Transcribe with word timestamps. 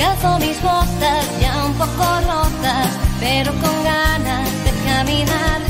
Calzo 0.00 0.38
mis 0.38 0.58
botas 0.62 1.24
ya 1.42 1.66
un 1.66 1.74
poco 1.74 2.04
rotas, 2.30 2.88
pero 3.20 3.52
con 3.52 3.76
ganas 3.84 4.48
de 4.64 4.72
caminar. 4.88 5.60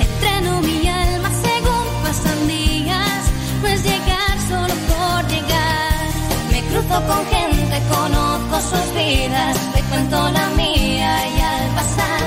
Entreno 0.00 0.60
mi 0.60 0.88
alma 0.88 1.28
según 1.42 1.86
pasan 2.04 2.46
días, 2.46 3.22
no 3.60 3.68
es 3.68 3.82
llegar 3.82 4.36
solo 4.48 4.74
por 4.90 5.26
llegar. 5.26 6.06
Me 6.52 6.60
cruzo 6.68 6.96
con 7.10 7.22
gente, 7.34 7.76
conozco 7.96 8.56
sus 8.70 8.94
vidas, 8.94 9.56
te 9.74 9.82
cuento 9.90 10.30
la 10.30 10.46
mía 10.50 11.12
y 11.36 11.40
al 11.40 11.66
pasar 11.74 12.26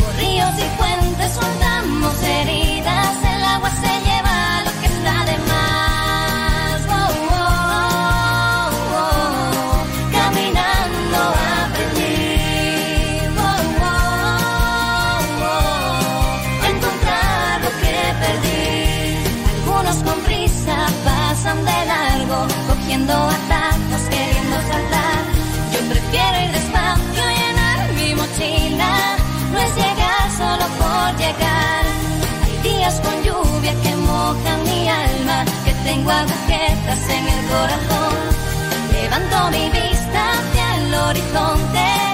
por 0.00 0.12
ríos 0.16 0.54
y 0.58 0.68
fuentes 0.76 1.30
soltamos 1.34 1.73
atajos, 23.12 24.02
queriendo 24.08 24.56
saltar. 24.70 25.22
Yo 25.72 25.80
prefiero 25.88 26.44
ir 26.44 26.52
despacio, 26.52 27.22
llenar 27.40 27.92
mi 27.92 28.14
mochila. 28.14 29.16
No 29.52 29.58
es 29.58 29.74
llegar 29.76 30.24
solo 30.36 30.66
por 30.80 31.16
llegar. 31.18 31.84
Hay 32.44 32.70
días 32.70 33.00
con 33.00 33.22
lluvia 33.22 33.74
que 33.82 33.96
mojan 33.96 34.62
mi 34.64 34.88
alma, 34.88 35.44
que 35.64 35.72
tengo 35.84 36.10
agujetas 36.10 37.02
en 37.16 37.24
el 37.34 37.46
corazón. 37.52 38.16
Levanto 38.92 39.50
mi 39.50 39.68
vista 39.70 40.20
hacia 40.32 40.76
el 40.76 40.94
horizonte 40.94 42.13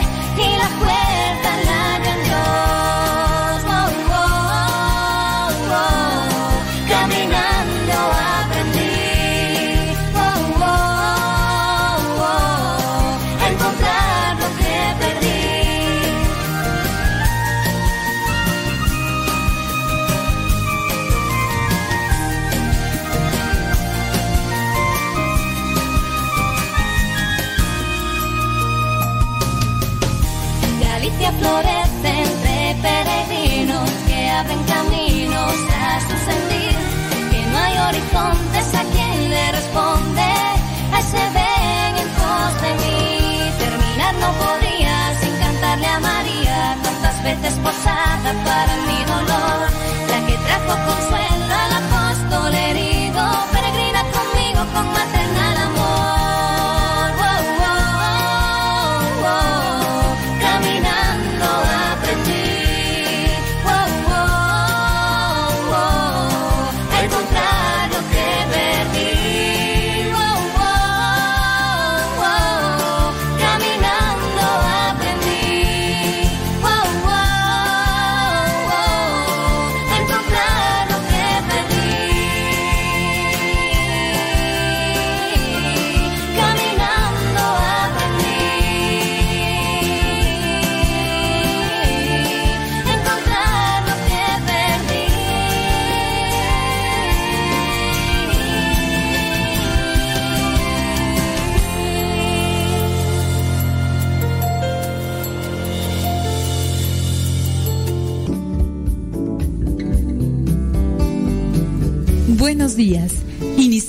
veces 47.23 47.55
posada 47.63 48.33
para 48.45 48.77
mi 48.87 49.05
dolor. 49.05 49.71
La 50.09 50.27
que 50.27 50.37
trajo 50.39 50.73
consuelo 50.87 51.30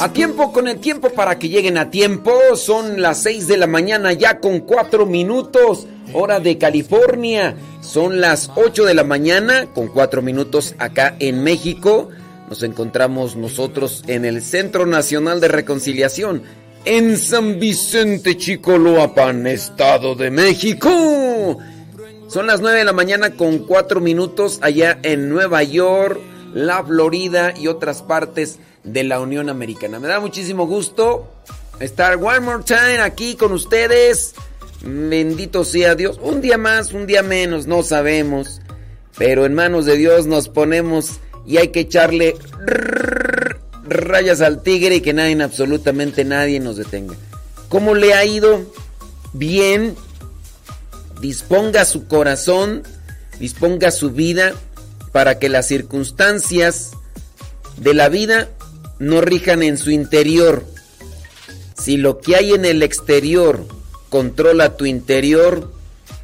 A 0.00 0.12
tiempo 0.12 0.52
con 0.52 0.68
el 0.68 0.78
tiempo 0.78 1.10
para 1.10 1.38
que 1.38 1.48
lleguen 1.48 1.78
a 1.78 1.90
tiempo. 1.90 2.32
Son 2.56 3.00
las 3.00 3.22
6 3.22 3.48
de 3.48 3.56
la 3.56 3.66
mañana 3.66 4.12
ya 4.12 4.38
con 4.38 4.60
4 4.60 5.06
minutos. 5.06 5.86
Hora 6.12 6.40
de 6.40 6.58
California. 6.58 7.56
Son 7.80 8.20
las 8.20 8.50
8 8.54 8.84
de 8.84 8.94
la 8.94 9.04
mañana 9.04 9.66
con 9.74 9.88
4 9.88 10.20
minutos 10.22 10.74
acá 10.78 11.16
en 11.18 11.42
México. 11.42 12.10
Nos 12.48 12.62
encontramos 12.62 13.36
nosotros 13.36 14.04
en 14.06 14.24
el 14.24 14.42
Centro 14.42 14.86
Nacional 14.86 15.40
de 15.40 15.48
Reconciliación 15.48 16.42
en 16.84 17.16
San 17.16 17.58
Vicente 17.58 18.36
Chicoloapan, 18.36 19.46
Estado 19.46 20.14
de 20.14 20.30
México. 20.30 21.58
Son 22.28 22.46
las 22.46 22.60
9 22.60 22.78
de 22.78 22.84
la 22.84 22.92
mañana 22.92 23.30
con 23.30 23.58
4 23.60 24.00
minutos 24.00 24.58
allá 24.62 24.98
en 25.02 25.28
Nueva 25.28 25.62
York, 25.62 26.20
la 26.52 26.82
Florida 26.82 27.54
y 27.56 27.68
otras 27.68 28.02
partes 28.02 28.58
de 28.84 29.04
la 29.04 29.20
Unión 29.20 29.48
Americana. 29.48 29.98
Me 29.98 30.08
da 30.08 30.20
muchísimo 30.20 30.66
gusto 30.66 31.28
estar 31.80 32.16
one 32.16 32.40
more 32.40 32.64
time 32.64 33.00
aquí 33.00 33.34
con 33.34 33.52
ustedes. 33.52 34.34
Bendito 34.82 35.64
sea 35.64 35.94
Dios. 35.94 36.18
Un 36.22 36.40
día 36.40 36.58
más, 36.58 36.92
un 36.92 37.06
día 37.06 37.22
menos, 37.22 37.66
no 37.66 37.82
sabemos. 37.82 38.60
Pero 39.16 39.46
en 39.46 39.54
manos 39.54 39.84
de 39.84 39.96
Dios 39.96 40.26
nos 40.26 40.48
ponemos 40.48 41.18
y 41.44 41.56
hay 41.56 41.68
que 41.68 41.80
echarle 41.80 42.36
rayas 43.84 44.40
al 44.40 44.62
tigre 44.62 44.96
y 44.96 45.00
que 45.00 45.12
nadie, 45.12 45.42
absolutamente 45.42 46.24
nadie 46.24 46.60
nos 46.60 46.76
detenga. 46.76 47.16
¿Cómo 47.68 47.94
le 47.94 48.14
ha 48.14 48.24
ido? 48.24 48.64
Bien. 49.32 49.96
Disponga 51.20 51.84
su 51.84 52.06
corazón, 52.06 52.84
disponga 53.40 53.90
su 53.90 54.12
vida 54.12 54.54
para 55.18 55.40
que 55.40 55.48
las 55.48 55.66
circunstancias 55.66 56.92
de 57.76 57.92
la 57.92 58.08
vida 58.08 58.50
no 59.00 59.20
rijan 59.20 59.64
en 59.64 59.76
su 59.76 59.90
interior. 59.90 60.64
Si 61.76 61.96
lo 61.96 62.20
que 62.20 62.36
hay 62.36 62.52
en 62.52 62.64
el 62.64 62.84
exterior 62.84 63.66
controla 64.10 64.76
tu 64.76 64.86
interior, 64.86 65.72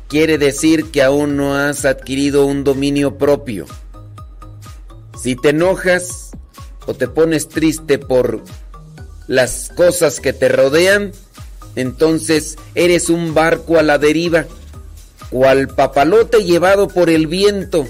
quiere 0.06 0.38
decir 0.38 0.92
que 0.92 1.02
aún 1.02 1.36
no 1.36 1.56
has 1.56 1.84
adquirido 1.84 2.46
un 2.46 2.62
dominio 2.62 3.18
propio. 3.18 3.66
Si 5.20 5.34
te 5.34 5.48
enojas 5.48 6.30
o 6.86 6.94
te 6.94 7.08
pones 7.08 7.48
triste 7.48 7.98
por 7.98 8.44
las 9.26 9.72
cosas 9.74 10.20
que 10.20 10.32
te 10.32 10.48
rodean, 10.48 11.10
entonces 11.74 12.58
eres 12.76 13.10
un 13.10 13.34
barco 13.34 13.76
a 13.76 13.82
la 13.82 13.98
deriva, 13.98 14.46
cual 15.30 15.66
papalote 15.66 16.44
llevado 16.44 16.86
por 16.86 17.10
el 17.10 17.26
viento, 17.26 17.88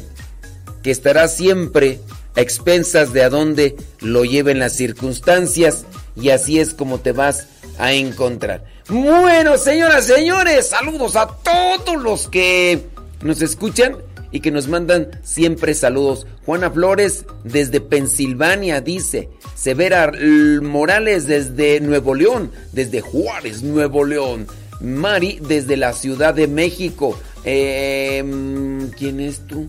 que 0.84 0.90
estará 0.90 1.26
siempre 1.28 1.98
a 2.36 2.42
expensas 2.42 3.12
de 3.12 3.24
a 3.24 3.30
dónde 3.30 3.74
lo 4.00 4.24
lleven 4.24 4.58
las 4.58 4.76
circunstancias 4.76 5.86
y 6.14 6.28
así 6.28 6.60
es 6.60 6.74
como 6.74 7.00
te 7.00 7.12
vas 7.12 7.48
a 7.78 7.94
encontrar. 7.94 8.64
Bueno, 8.88 9.56
señoras, 9.56 10.04
señores, 10.06 10.68
saludos 10.68 11.16
a 11.16 11.26
todos 11.26 12.00
los 12.00 12.28
que 12.28 12.84
nos 13.22 13.40
escuchan 13.40 13.96
y 14.30 14.40
que 14.40 14.50
nos 14.50 14.68
mandan 14.68 15.08
siempre 15.24 15.72
saludos. 15.72 16.26
Juana 16.44 16.70
Flores 16.70 17.24
desde 17.44 17.80
Pensilvania 17.80 18.82
dice, 18.82 19.30
Severa 19.54 20.12
Morales 20.60 21.26
desde 21.26 21.80
Nuevo 21.80 22.14
León, 22.14 22.52
desde 22.72 23.00
Juárez, 23.00 23.62
Nuevo 23.62 24.04
León. 24.04 24.46
Mari 24.80 25.38
desde 25.40 25.78
la 25.78 25.94
Ciudad 25.94 26.34
de 26.34 26.46
México. 26.46 27.18
Em, 27.44 28.90
¿Quién 28.90 29.20
es 29.20 29.46
tú? 29.46 29.68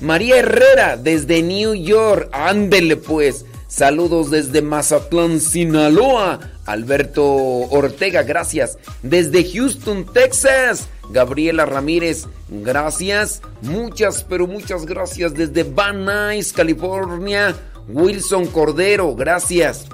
María 0.00 0.38
Herrera 0.38 0.96
desde 0.96 1.42
New 1.42 1.74
York. 1.74 2.28
Ándele 2.32 2.96
pues. 2.96 3.44
Saludos 3.68 4.30
desde 4.30 4.62
Mazatlán, 4.62 5.40
Sinaloa. 5.40 6.40
Alberto 6.66 7.24
Ortega, 7.24 8.22
gracias. 8.22 8.78
Desde 9.02 9.44
Houston, 9.44 10.06
Texas. 10.12 10.88
Gabriela 11.10 11.66
Ramírez, 11.66 12.26
gracias. 12.48 13.42
Muchas, 13.62 14.24
pero 14.24 14.46
muchas 14.46 14.86
gracias. 14.86 15.34
Desde 15.34 15.62
Van 15.62 16.04
Nuys, 16.04 16.52
California. 16.52 17.54
Wilson 17.88 18.46
Cordero, 18.46 19.14
gracias. 19.14 19.86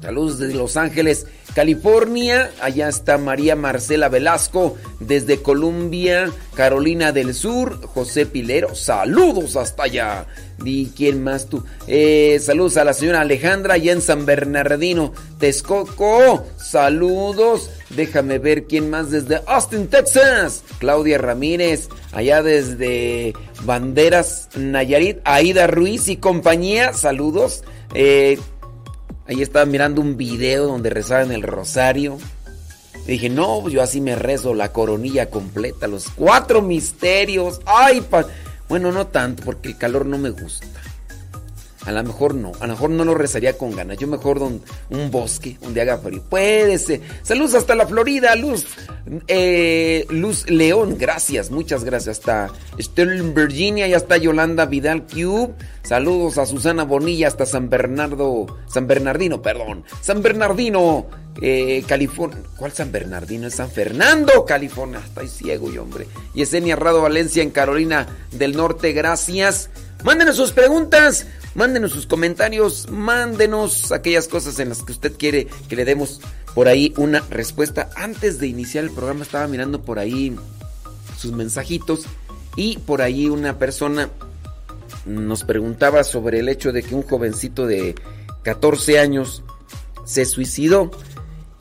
Saludos 0.00 0.38
desde 0.38 0.54
Los 0.54 0.76
Ángeles, 0.76 1.26
California. 1.54 2.50
Allá 2.60 2.88
está 2.88 3.16
María 3.18 3.56
Marcela 3.56 4.08
Velasco. 4.08 4.76
Desde 5.00 5.40
Columbia, 5.40 6.30
Carolina 6.54 7.12
del 7.12 7.34
Sur. 7.34 7.80
José 7.86 8.26
Pilero. 8.26 8.74
Saludos 8.74 9.56
hasta 9.56 9.84
allá. 9.84 10.26
¿Y 10.64 10.86
quién 10.90 11.22
más 11.22 11.46
tú? 11.46 11.64
Eh, 11.86 12.38
saludos 12.40 12.76
a 12.76 12.84
la 12.84 12.94
señora 12.94 13.20
Alejandra 13.20 13.74
allá 13.74 13.92
en 13.92 14.00
San 14.00 14.24
Bernardino, 14.24 15.12
Texcoco. 15.38 16.46
Saludos. 16.56 17.70
Déjame 17.90 18.38
ver 18.38 18.64
quién 18.64 18.90
más 18.90 19.10
desde 19.10 19.40
Austin, 19.46 19.88
Texas. 19.88 20.62
Claudia 20.78 21.18
Ramírez. 21.18 21.88
Allá 22.12 22.42
desde 22.42 23.34
Banderas, 23.64 24.48
Nayarit. 24.56 25.18
Aida 25.24 25.66
Ruiz 25.66 26.08
y 26.08 26.16
compañía. 26.16 26.92
Saludos. 26.92 27.62
Eh, 27.94 28.38
Ahí 29.26 29.40
estaba 29.40 29.64
mirando 29.64 30.00
un 30.00 30.16
video 30.16 30.66
donde 30.66 30.90
rezaban 30.90 31.32
el 31.32 31.42
rosario. 31.42 32.18
Y 33.06 33.12
dije, 33.12 33.28
no, 33.28 33.60
pues 33.62 33.74
yo 33.74 33.82
así 33.82 34.00
me 34.00 34.16
rezo 34.16 34.54
la 34.54 34.72
coronilla 34.72 35.30
completa, 35.30 35.86
los 35.86 36.08
cuatro 36.10 36.62
misterios. 36.62 37.60
Ay, 37.66 38.04
bueno, 38.68 38.92
no 38.92 39.06
tanto, 39.06 39.42
porque 39.44 39.68
el 39.68 39.78
calor 39.78 40.06
no 40.06 40.18
me 40.18 40.30
gusta. 40.30 40.66
A 41.86 41.92
lo 41.92 42.02
mejor 42.02 42.34
no, 42.34 42.52
a 42.60 42.66
lo 42.66 42.72
mejor 42.72 42.90
no 42.90 43.04
lo 43.04 43.14
rezaría 43.14 43.58
con 43.58 43.76
ganas. 43.76 43.98
Yo 43.98 44.06
mejor 44.06 44.38
un 44.38 45.10
bosque 45.10 45.58
donde 45.60 45.82
haga 45.82 45.98
frío. 45.98 46.22
Puede 46.22 46.78
ser. 46.78 47.00
Saludos 47.22 47.54
hasta 47.54 47.74
la 47.74 47.86
Florida, 47.86 48.34
Luz. 48.36 48.66
Eh, 49.28 50.06
Luz 50.08 50.48
León, 50.48 50.96
gracias, 50.98 51.50
muchas 51.50 51.84
gracias. 51.84 52.18
Hasta 52.18 52.50
Sterling, 52.80 53.34
Virginia, 53.34 53.86
ya 53.86 53.98
está 53.98 54.16
Yolanda 54.16 54.64
Vidal 54.66 55.06
Cube. 55.06 55.54
Saludos 55.82 56.38
a 56.38 56.46
Susana 56.46 56.84
Bonilla 56.84 57.28
hasta 57.28 57.44
San 57.44 57.68
Bernardo, 57.68 58.46
San 58.66 58.86
Bernardino, 58.86 59.42
perdón. 59.42 59.84
San 60.00 60.22
Bernardino, 60.22 61.06
eh, 61.42 61.84
California. 61.86 62.38
¿Cuál 62.56 62.72
San 62.72 62.90
Bernardino? 62.90 63.46
Es 63.46 63.56
San 63.56 63.70
Fernando, 63.70 64.46
California. 64.46 65.00
Estoy 65.04 65.28
ciego 65.28 65.70
y 65.70 65.76
hombre. 65.76 66.06
Yesenia 66.32 66.76
Rado 66.76 67.02
Valencia 67.02 67.42
en 67.42 67.50
Carolina 67.50 68.06
del 68.30 68.56
Norte, 68.56 68.92
gracias. 68.92 69.68
Mándenos 70.04 70.36
sus 70.36 70.52
preguntas, 70.52 71.26
mándenos 71.54 71.92
sus 71.92 72.06
comentarios, 72.06 72.90
mándenos 72.90 73.90
aquellas 73.90 74.28
cosas 74.28 74.58
en 74.58 74.68
las 74.68 74.82
que 74.82 74.92
usted 74.92 75.14
quiere 75.16 75.46
que 75.66 75.76
le 75.76 75.86
demos 75.86 76.20
por 76.54 76.68
ahí 76.68 76.92
una 76.98 77.20
respuesta. 77.30 77.88
Antes 77.96 78.38
de 78.38 78.46
iniciar 78.46 78.84
el 78.84 78.90
programa 78.90 79.22
estaba 79.22 79.48
mirando 79.48 79.80
por 79.80 79.98
ahí 79.98 80.36
sus 81.18 81.32
mensajitos 81.32 82.04
y 82.54 82.76
por 82.80 83.00
ahí 83.00 83.30
una 83.30 83.58
persona 83.58 84.10
nos 85.06 85.42
preguntaba 85.42 86.04
sobre 86.04 86.40
el 86.40 86.50
hecho 86.50 86.70
de 86.70 86.82
que 86.82 86.94
un 86.94 87.02
jovencito 87.02 87.66
de 87.66 87.94
14 88.42 88.98
años 88.98 89.42
se 90.04 90.26
suicidó 90.26 90.90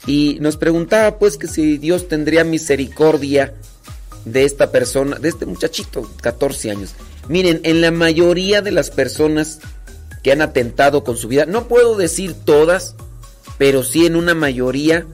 y 0.06 0.38
nos 0.42 0.58
preguntaba 0.58 1.18
pues 1.18 1.38
que 1.38 1.48
si 1.48 1.78
Dios 1.78 2.10
tendría 2.10 2.44
misericordia 2.44 3.54
de 4.26 4.44
esta 4.44 4.70
persona, 4.70 5.18
de 5.18 5.30
este 5.30 5.46
muchachito, 5.46 6.12
14 6.22 6.72
años. 6.72 6.94
Miren, 7.30 7.62
en 7.64 7.82
la 7.82 7.92
mayoría 7.92 8.62
de 8.62 8.72
las 8.72 8.90
personas 8.90 9.60
que 10.24 10.32
han 10.32 10.42
atentado 10.42 11.04
con 11.04 11.18
su 11.18 11.28
vida, 11.28 11.46
no 11.46 11.68
puedo 11.68 11.98
decir 11.98 12.34
todas, 12.34 12.96
pero 13.58 13.84
sí 13.84 14.06
en 14.06 14.16
una 14.16 14.34
mayoría, 14.34 15.06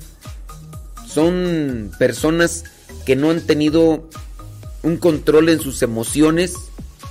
son 1.08 1.92
personas 1.98 2.64
que 3.06 3.16
no 3.16 3.32
han 3.32 3.42
tenido 3.42 4.08
un 4.84 4.98
control 4.98 5.50
en 5.50 5.60
sus 5.60 5.82
emociones, 5.82 6.54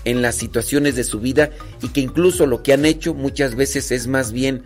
en 0.04 0.22
las 0.22 0.36
situaciones 0.36 0.96
de 0.96 1.04
su 1.04 1.20
vida 1.20 1.50
y 1.82 1.88
que 1.88 2.00
incluso 2.00 2.46
lo 2.46 2.62
que 2.62 2.72
han 2.72 2.84
hecho 2.84 3.14
muchas 3.14 3.56
veces 3.56 3.90
es 3.90 4.06
más 4.06 4.32
bien 4.32 4.62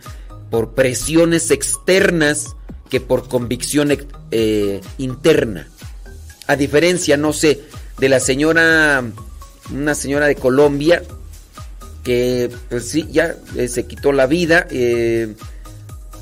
por 0.50 0.74
presiones 0.74 1.50
externas 1.50 2.54
que 2.90 3.00
por 3.00 3.28
convicción 3.28 3.90
eh, 4.30 4.80
interna. 4.98 5.68
A 6.46 6.56
diferencia, 6.56 7.16
no 7.16 7.32
sé, 7.32 7.62
de 7.98 8.08
la 8.08 8.20
señora 8.20 9.02
una 9.72 9.94
señora 9.94 10.26
de 10.26 10.34
Colombia 10.34 11.02
que 12.02 12.50
pues 12.68 12.88
sí, 12.88 13.06
ya 13.10 13.36
eh, 13.56 13.68
se 13.68 13.86
quitó 13.86 14.12
la 14.12 14.26
vida 14.26 14.66
eh, 14.70 15.34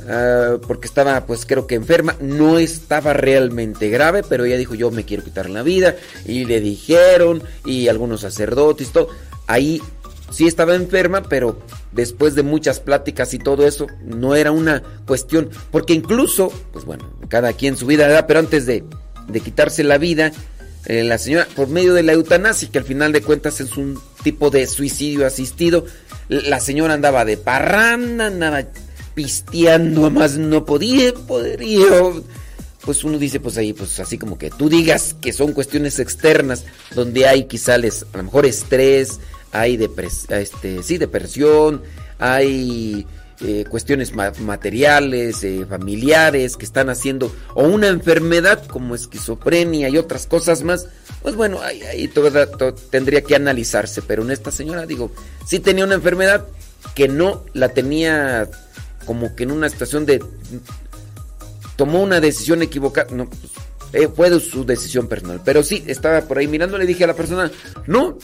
ah, 0.08 0.58
porque 0.66 0.86
estaba 0.86 1.26
pues 1.26 1.46
creo 1.46 1.66
que 1.66 1.74
enferma, 1.74 2.16
no 2.20 2.58
estaba 2.58 3.12
realmente 3.12 3.88
grave, 3.88 4.22
pero 4.28 4.44
ella 4.44 4.58
dijo 4.58 4.74
yo 4.74 4.90
me 4.90 5.04
quiero 5.04 5.24
quitar 5.24 5.48
la 5.48 5.62
vida 5.62 5.96
y 6.26 6.44
le 6.44 6.60
dijeron 6.60 7.42
y 7.64 7.88
algunos 7.88 8.20
sacerdotes, 8.20 8.92
todo, 8.92 9.08
ahí 9.46 9.80
sí 10.30 10.46
estaba 10.46 10.74
enferma, 10.74 11.22
pero 11.22 11.58
después 11.92 12.34
de 12.34 12.42
muchas 12.42 12.80
pláticas 12.80 13.34
y 13.34 13.38
todo 13.38 13.66
eso, 13.66 13.86
no 14.04 14.34
era 14.34 14.52
una 14.52 14.82
cuestión, 15.06 15.50
porque 15.70 15.92
incluso, 15.92 16.52
pues 16.72 16.84
bueno, 16.84 17.10
cada 17.28 17.52
quien 17.52 17.76
su 17.76 17.86
vida, 17.86 18.26
pero 18.26 18.40
antes 18.40 18.66
de, 18.66 18.84
de 19.28 19.40
quitarse 19.40 19.82
la 19.82 19.98
vida, 19.98 20.32
eh, 20.86 21.04
la 21.04 21.18
señora, 21.18 21.46
por 21.54 21.68
medio 21.68 21.94
de 21.94 22.02
la 22.02 22.12
eutanasia, 22.12 22.70
que 22.70 22.78
al 22.78 22.84
final 22.84 23.12
de 23.12 23.22
cuentas 23.22 23.60
es 23.60 23.76
un 23.76 24.00
tipo 24.22 24.50
de 24.50 24.66
suicidio 24.66 25.26
asistido, 25.26 25.84
la 26.28 26.60
señora 26.60 26.94
andaba 26.94 27.24
de 27.24 27.36
parranda, 27.36 28.26
andaba 28.26 28.64
pisteando, 29.14 30.10
más 30.10 30.36
no 30.36 30.64
podía, 30.64 31.12
podría. 31.12 31.86
Pues 32.84 33.04
uno 33.04 33.18
dice, 33.18 33.40
pues 33.40 33.58
ahí, 33.58 33.74
pues 33.74 34.00
así 34.00 34.16
como 34.16 34.38
que 34.38 34.50
tú 34.50 34.70
digas 34.70 35.14
que 35.20 35.32
son 35.32 35.52
cuestiones 35.52 35.98
externas, 35.98 36.64
donde 36.94 37.26
hay 37.26 37.44
quizá 37.44 37.74
a 37.74 37.78
lo 37.78 38.22
mejor 38.22 38.46
estrés, 38.46 39.20
hay 39.52 39.76
depres 39.76 40.26
este, 40.30 40.82
sí, 40.82 40.96
depresión, 40.96 41.82
hay 42.18 43.06
eh, 43.42 43.64
cuestiones 43.68 44.12
materiales, 44.14 45.42
eh, 45.44 45.64
familiares 45.68 46.56
que 46.56 46.64
están 46.64 46.90
haciendo, 46.90 47.34
o 47.54 47.64
una 47.64 47.88
enfermedad 47.88 48.66
como 48.66 48.94
esquizofrenia 48.94 49.88
y 49.88 49.96
otras 49.96 50.26
cosas 50.26 50.62
más, 50.62 50.88
pues 51.22 51.34
bueno, 51.36 51.60
ahí, 51.62 52.08
todo, 52.08 52.74
tendría 52.90 53.22
que 53.22 53.34
analizarse. 53.34 54.02
Pero 54.02 54.22
en 54.22 54.30
esta 54.30 54.50
señora, 54.50 54.86
digo, 54.86 55.10
sí 55.46 55.58
tenía 55.58 55.84
una 55.84 55.94
enfermedad 55.94 56.46
que 56.94 57.08
no 57.08 57.44
la 57.52 57.70
tenía 57.70 58.48
como 59.06 59.34
que 59.34 59.44
en 59.44 59.52
una 59.52 59.68
situación 59.68 60.06
de... 60.06 60.22
Tomó 61.76 62.02
una 62.02 62.20
decisión 62.20 62.60
equivocada. 62.62 63.10
No, 63.14 63.28
pues, 63.28 63.52
eh, 63.92 64.08
fue 64.14 64.38
su 64.40 64.64
decisión 64.64 65.08
personal. 65.08 65.40
Pero 65.44 65.62
sí, 65.62 65.82
estaba 65.86 66.20
por 66.22 66.38
ahí 66.38 66.46
mirando, 66.46 66.78
le 66.78 66.86
dije 66.86 67.04
a 67.04 67.08
la 67.08 67.14
persona, 67.14 67.50
no, 67.86 68.18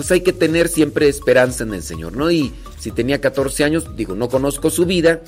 pues 0.00 0.12
hay 0.12 0.22
que 0.22 0.32
tener 0.32 0.68
siempre 0.68 1.10
esperanza 1.10 1.62
en 1.62 1.74
el 1.74 1.82
Señor, 1.82 2.16
¿no? 2.16 2.30
Y 2.30 2.54
si 2.78 2.90
tenía 2.90 3.20
14 3.20 3.64
años, 3.64 3.96
digo, 3.98 4.14
no 4.14 4.30
conozco 4.30 4.70
su 4.70 4.86
vida 4.86 5.20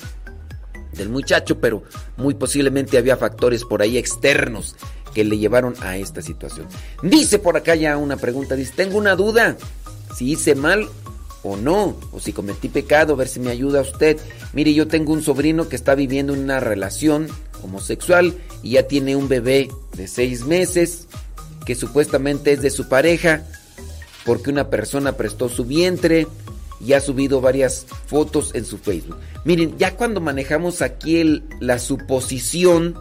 del 0.93 1.09
muchacho, 1.09 1.59
pero 1.59 1.83
muy 2.17 2.33
posiblemente 2.33 2.97
había 2.97 3.15
factores 3.15 3.65
por 3.65 3.83
ahí 3.83 3.99
externos 3.99 4.75
que 5.13 5.25
le 5.25 5.37
llevaron 5.37 5.75
a 5.81 5.97
esta 5.97 6.23
situación. 6.23 6.65
Dice 7.03 7.37
por 7.37 7.55
acá 7.55 7.75
ya 7.75 7.97
una 7.97 8.17
pregunta, 8.17 8.55
dice, 8.55 8.73
tengo 8.75 8.97
una 8.97 9.15
duda, 9.15 9.57
si 10.15 10.31
hice 10.31 10.55
mal 10.55 10.89
o 11.43 11.55
no, 11.55 11.95
o 12.11 12.19
si 12.19 12.33
cometí 12.33 12.67
pecado, 12.67 13.13
a 13.13 13.17
ver 13.17 13.27
si 13.27 13.39
me 13.39 13.51
ayuda 13.51 13.81
usted. 13.81 14.17
Mire, 14.53 14.73
yo 14.73 14.87
tengo 14.87 15.13
un 15.13 15.21
sobrino 15.21 15.69
que 15.69 15.75
está 15.75 15.93
viviendo 15.93 16.33
una 16.33 16.59
relación 16.59 17.27
homosexual 17.61 18.33
y 18.63 18.71
ya 18.71 18.87
tiene 18.87 19.15
un 19.15 19.27
bebé 19.27 19.69
de 19.95 20.07
seis 20.07 20.45
meses 20.45 21.05
que 21.63 21.75
supuestamente 21.75 22.53
es 22.53 22.63
de 22.63 22.71
su 22.71 22.89
pareja 22.89 23.45
porque 24.25 24.49
una 24.49 24.69
persona 24.69 25.13
prestó 25.13 25.49
su 25.49 25.65
vientre 25.65 26.27
y 26.79 26.93
ha 26.93 26.99
subido 26.99 27.41
varias 27.41 27.85
fotos 28.07 28.51
en 28.55 28.65
su 28.65 28.77
Facebook. 28.77 29.17
Miren, 29.45 29.77
ya 29.77 29.95
cuando 29.95 30.21
manejamos 30.21 30.81
aquí 30.81 31.43
la 31.59 31.79
suposición, 31.79 32.95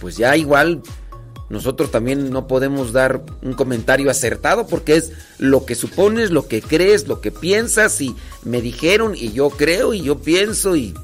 pues 0.00 0.16
ya 0.16 0.36
igual 0.36 0.82
nosotros 1.48 1.90
también 1.90 2.30
no 2.30 2.46
podemos 2.46 2.92
dar 2.92 3.22
un 3.42 3.54
comentario 3.54 4.10
acertado 4.10 4.66
porque 4.66 4.96
es 4.96 5.12
lo 5.38 5.64
que 5.64 5.74
supones, 5.74 6.30
lo 6.30 6.46
que 6.46 6.60
crees, 6.60 7.08
lo 7.08 7.20
que 7.20 7.32
piensas 7.32 8.00
y 8.00 8.14
me 8.44 8.60
dijeron 8.60 9.14
y 9.16 9.32
yo 9.32 9.48
creo 9.48 9.94
y 9.94 10.02
yo 10.02 10.18
pienso 10.18 10.76
y 10.76 10.94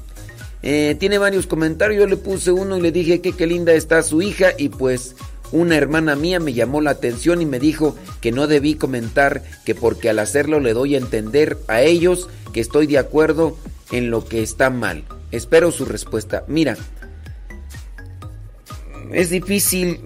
eh, 0.61 0.95
tiene 0.99 1.17
varios 1.17 1.47
comentarios. 1.47 2.01
Yo 2.01 2.07
le 2.07 2.17
puse 2.17 2.51
uno 2.51 2.77
y 2.77 2.81
le 2.81 2.91
dije 2.91 3.21
que 3.21 3.33
qué 3.33 3.47
linda 3.47 3.73
está 3.73 4.03
su 4.03 4.21
hija 4.21 4.49
y 4.57 4.69
pues 4.69 5.15
una 5.51 5.75
hermana 5.75 6.15
mía 6.15 6.39
me 6.39 6.53
llamó 6.53 6.81
la 6.81 6.91
atención 6.91 7.41
y 7.41 7.45
me 7.45 7.59
dijo 7.59 7.95
que 8.21 8.31
no 8.31 8.47
debí 8.47 8.75
comentar 8.75 9.43
que 9.65 9.75
porque 9.75 10.09
al 10.09 10.19
hacerlo 10.19 10.59
le 10.59 10.73
doy 10.73 10.95
a 10.95 10.99
entender 10.99 11.57
a 11.67 11.81
ellos 11.81 12.29
que 12.53 12.61
estoy 12.61 12.87
de 12.87 12.97
acuerdo 12.97 13.57
en 13.91 14.09
lo 14.09 14.25
que 14.25 14.41
está 14.41 14.69
mal. 14.69 15.03
Espero 15.31 15.71
su 15.71 15.85
respuesta. 15.85 16.43
Mira, 16.47 16.77
es 19.11 19.29
difícil 19.29 19.99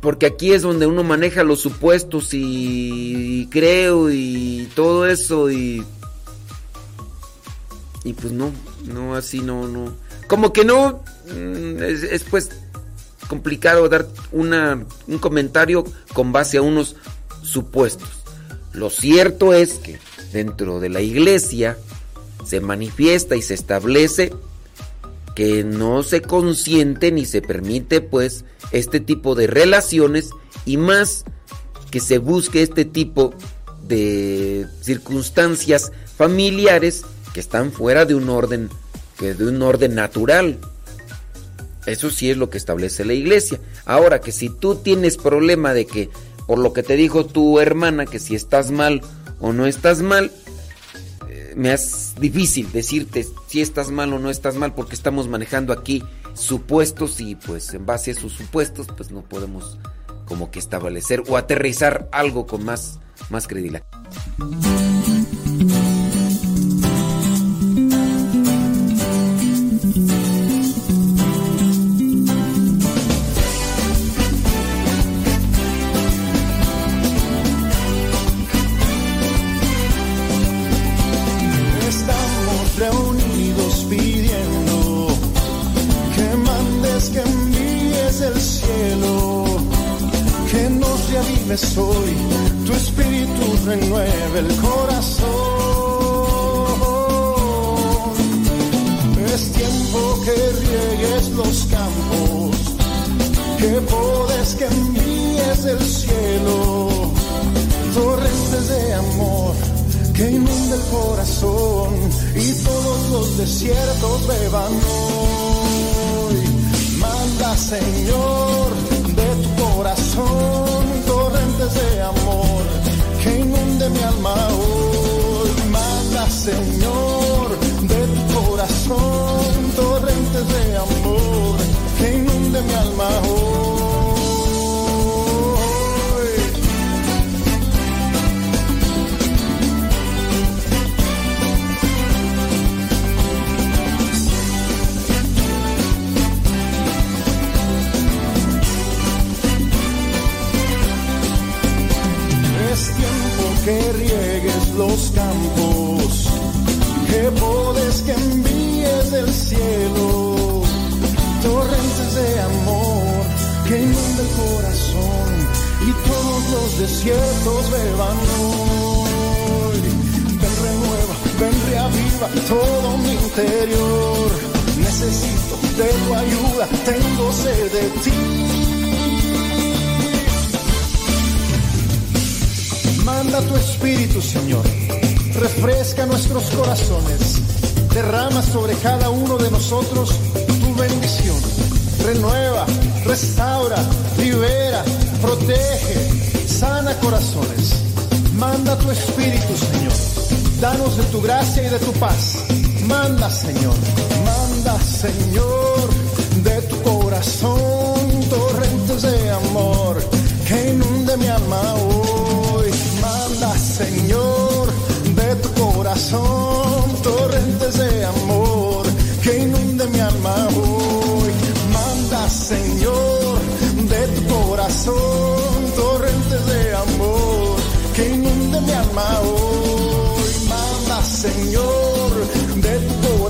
porque 0.00 0.26
aquí 0.26 0.52
es 0.52 0.62
donde 0.62 0.86
uno 0.86 1.02
maneja 1.02 1.42
los 1.42 1.60
supuestos 1.60 2.30
y, 2.32 3.48
creo 3.50 4.10
y 4.10 4.68
todo 4.74 5.06
eso 5.06 5.50
y 5.50 5.84
y 8.04 8.14
pues 8.14 8.32
no, 8.32 8.50
no 8.84 9.14
así 9.14 9.40
no 9.40 9.68
no. 9.68 9.94
Como 10.28 10.52
que 10.52 10.64
no 10.64 11.02
mm, 11.26 11.82
es 11.82 12.24
pues 12.24 12.50
complicado 13.28 13.88
dar 13.88 14.06
una, 14.30 14.84
un 15.06 15.18
comentario 15.18 15.84
con 16.12 16.32
base 16.32 16.58
a 16.58 16.62
unos 16.62 16.96
supuestos. 17.42 18.08
Lo 18.72 18.90
cierto 18.90 19.52
es 19.54 19.74
que 19.74 19.98
dentro 20.32 20.80
de 20.80 20.88
la 20.88 21.00
iglesia 21.00 21.76
se 22.44 22.60
manifiesta 22.60 23.36
y 23.36 23.42
se 23.42 23.54
establece 23.54 24.32
que 25.34 25.64
no 25.64 26.02
se 26.02 26.22
consiente 26.22 27.12
ni 27.12 27.24
se 27.24 27.42
permite 27.42 28.00
pues 28.00 28.44
este 28.70 29.00
tipo 29.00 29.34
de 29.34 29.46
relaciones 29.46 30.30
y 30.66 30.76
más 30.76 31.24
que 31.90 32.00
se 32.00 32.18
busque 32.18 32.62
este 32.62 32.84
tipo 32.84 33.34
de 33.86 34.66
circunstancias 34.80 35.92
familiares 36.16 37.04
que 37.32 37.40
están 37.40 37.72
fuera 37.72 38.04
de 38.04 38.14
un 38.14 38.28
orden 38.28 38.68
que 39.18 39.34
de 39.34 39.46
un 39.46 39.60
orden 39.62 39.94
natural. 39.94 40.58
Eso 41.86 42.10
sí 42.10 42.30
es 42.30 42.36
lo 42.36 42.50
que 42.50 42.58
establece 42.58 43.04
la 43.04 43.14
iglesia. 43.14 43.58
Ahora 43.84 44.20
que 44.20 44.32
si 44.32 44.48
tú 44.48 44.76
tienes 44.76 45.16
problema 45.16 45.74
de 45.74 45.86
que, 45.86 46.10
por 46.46 46.58
lo 46.58 46.72
que 46.72 46.82
te 46.82 46.96
dijo 46.96 47.26
tu 47.26 47.58
hermana, 47.58 48.06
que 48.06 48.18
si 48.18 48.34
estás 48.34 48.70
mal 48.70 49.00
o 49.40 49.52
no 49.52 49.66
estás 49.66 50.02
mal, 50.02 50.30
eh, 51.28 51.54
me 51.56 51.72
es 51.72 52.14
difícil 52.18 52.70
decirte 52.72 53.26
si 53.48 53.60
estás 53.60 53.90
mal 53.90 54.12
o 54.12 54.18
no 54.18 54.30
estás 54.30 54.54
mal 54.54 54.74
porque 54.74 54.94
estamos 54.94 55.28
manejando 55.28 55.72
aquí 55.72 56.02
supuestos 56.34 57.20
y 57.20 57.34
pues 57.34 57.74
en 57.74 57.84
base 57.84 58.10
a 58.10 58.14
esos 58.14 58.32
supuestos 58.32 58.86
pues 58.96 59.10
no 59.10 59.22
podemos 59.22 59.78
como 60.24 60.50
que 60.50 60.60
establecer 60.60 61.22
o 61.28 61.36
aterrizar 61.36 62.08
algo 62.12 62.46
con 62.46 62.64
más, 62.64 63.00
más 63.28 63.46
credibilidad. 63.46 63.84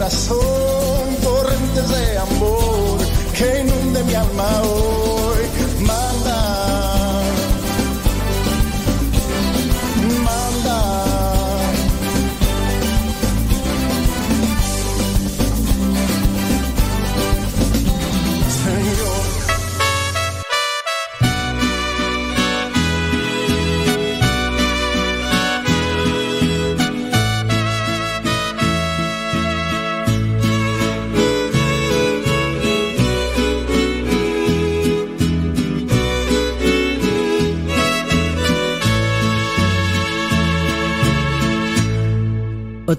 Corazón 0.02 1.16
torrentes 1.22 1.88
de 1.88 2.18
amor 2.18 2.98
que 3.38 3.60
inunde 3.60 4.02
mi 4.02 4.14
alma. 4.14 4.91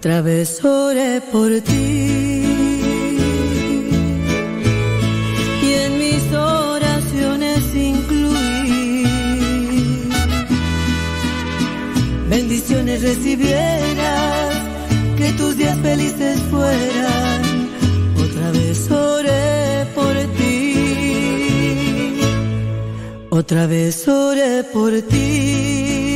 Otra 0.05 0.21
vez 0.21 0.61
oré 0.65 1.21
por 1.31 1.49
ti. 1.61 2.43
Y 5.61 5.73
en 5.85 5.97
mis 5.97 6.33
oraciones 6.33 7.59
incluí 7.73 9.05
bendiciones 12.29 13.01
recibieras, 13.01 14.55
que 15.15 15.31
tus 15.37 15.55
días 15.55 15.77
felices 15.79 16.37
fueran. 16.51 17.41
Otra 18.17 18.51
vez 18.51 18.91
oré 18.91 19.85
por 19.95 20.13
ti. 20.37 22.19
Otra 23.29 23.67
vez 23.67 24.05
oré 24.05 24.65
por 24.65 25.01
ti. 25.03 26.12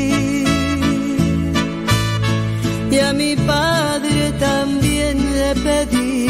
Y 2.98 3.00
a 3.00 3.14
mi 3.14 3.36
padre 3.36 4.32
también 4.40 5.16
le 5.36 5.50
pedí. 5.66 6.28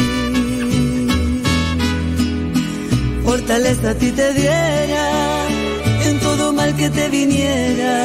Fortaleza 3.23 3.91
a 3.91 3.95
ti 3.95 4.12
te 4.12 4.34
diera 4.34 5.08
en 6.08 6.19
todo 6.19 6.51
mal 6.51 6.75
que 6.75 6.89
te 6.89 7.08
viniera. 7.10 7.95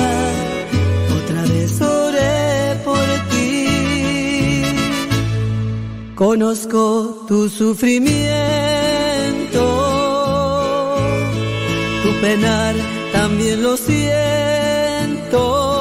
Otra 1.18 1.42
vez 1.52 1.80
oré 1.80 2.76
por 2.84 3.06
ti. 3.30 4.62
Conozco 6.14 7.24
tu 7.26 7.48
sufrimiento, 7.48 9.64
tu 12.02 12.10
penar 12.20 12.74
también 13.12 13.62
lo 13.62 13.76
siento. 13.76 15.71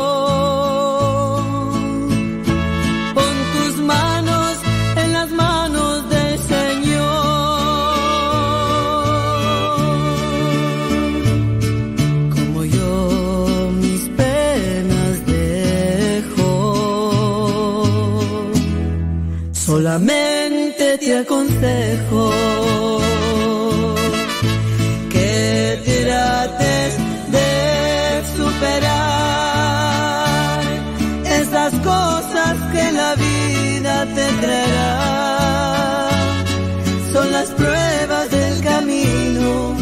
Camino, 39.02 39.76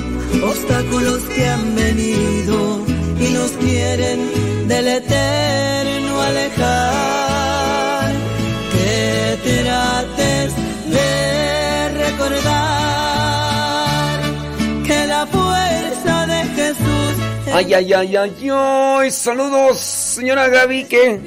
obstáculos 0.44 1.24
que 1.24 1.46
han 1.46 1.76
venido 1.76 2.86
y 3.20 3.34
nos 3.34 3.52
quieren 3.52 4.68
del 4.68 4.88
eterno 4.88 6.22
alejar 6.22 7.30
trates 9.42 10.54
de 10.90 11.90
recordar 12.04 13.00
que 14.86 15.08
la 15.08 15.26
fuerza 15.28 16.26
Ay, 17.52 17.74
ay, 17.74 17.94
ay, 17.94 18.16
ay, 18.16 18.50
ay. 18.54 19.12
Saludos, 19.12 19.80
señora 19.80 20.48
Gaby, 20.50 20.84
que 20.86 21.20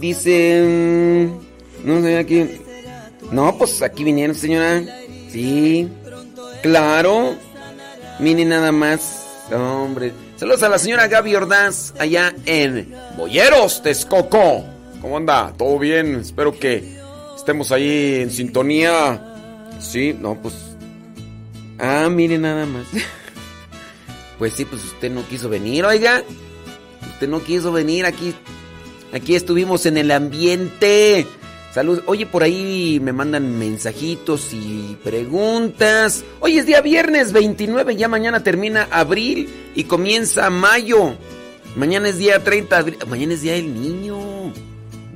dice... 0.00 0.62
Mm, 0.62 1.86
no 1.86 2.00
sé, 2.02 2.18
aquí... 2.18 2.48
No, 3.30 3.56
pues 3.58 3.82
aquí 3.82 4.02
vinieron, 4.02 4.34
señora. 4.34 4.82
Sí, 5.30 5.88
claro. 6.62 7.36
Mire 8.18 8.44
nada 8.44 8.72
más. 8.72 9.26
Hombre. 9.52 10.12
Saludos 10.36 10.62
a 10.62 10.68
la 10.68 10.78
señora 10.78 11.08
Gaby 11.08 11.34
Ordaz, 11.36 11.94
allá 11.98 12.34
en 12.46 12.94
Boyeros, 13.16 13.82
Texcoco. 13.82 14.64
¿Cómo 15.00 15.16
anda? 15.16 15.52
¿Todo 15.56 15.78
bien? 15.78 16.16
Espero 16.16 16.58
que 16.58 16.96
estemos 17.36 17.70
ahí 17.70 18.22
en 18.22 18.30
sintonía. 18.30 19.20
Sí, 19.78 20.16
no, 20.18 20.40
pues... 20.40 20.54
Ah, 21.78 22.08
mire 22.10 22.38
nada 22.38 22.66
más. 22.66 22.86
Pues 24.38 24.54
sí, 24.54 24.64
pues 24.64 24.82
usted 24.82 25.08
no 25.08 25.24
quiso 25.28 25.48
venir, 25.48 25.84
oiga. 25.84 26.24
Usted 27.12 27.28
no 27.28 27.44
quiso 27.44 27.70
venir 27.70 28.06
aquí. 28.06 28.34
Aquí 29.12 29.36
estuvimos 29.36 29.86
en 29.86 29.96
el 29.98 30.10
ambiente. 30.10 31.28
Saludos. 31.72 32.04
Oye, 32.06 32.26
por 32.26 32.42
ahí 32.42 33.00
me 33.02 33.12
mandan 33.12 33.58
mensajitos 33.58 34.52
y 34.52 34.98
preguntas. 35.02 36.24
Hoy 36.40 36.58
es 36.58 36.66
día 36.66 36.80
viernes 36.80 37.32
29, 37.32 37.96
ya 37.96 38.08
mañana 38.08 38.42
termina 38.42 38.88
abril 38.90 39.48
y 39.74 39.84
comienza 39.84 40.50
mayo. 40.50 41.14
Mañana 41.74 42.10
es 42.10 42.18
día 42.18 42.44
30 42.44 42.76
de 42.76 42.80
abril. 42.80 42.98
Mañana 43.08 43.34
es 43.34 43.40
día 43.40 43.54
del 43.54 43.72
niño. 43.72 44.18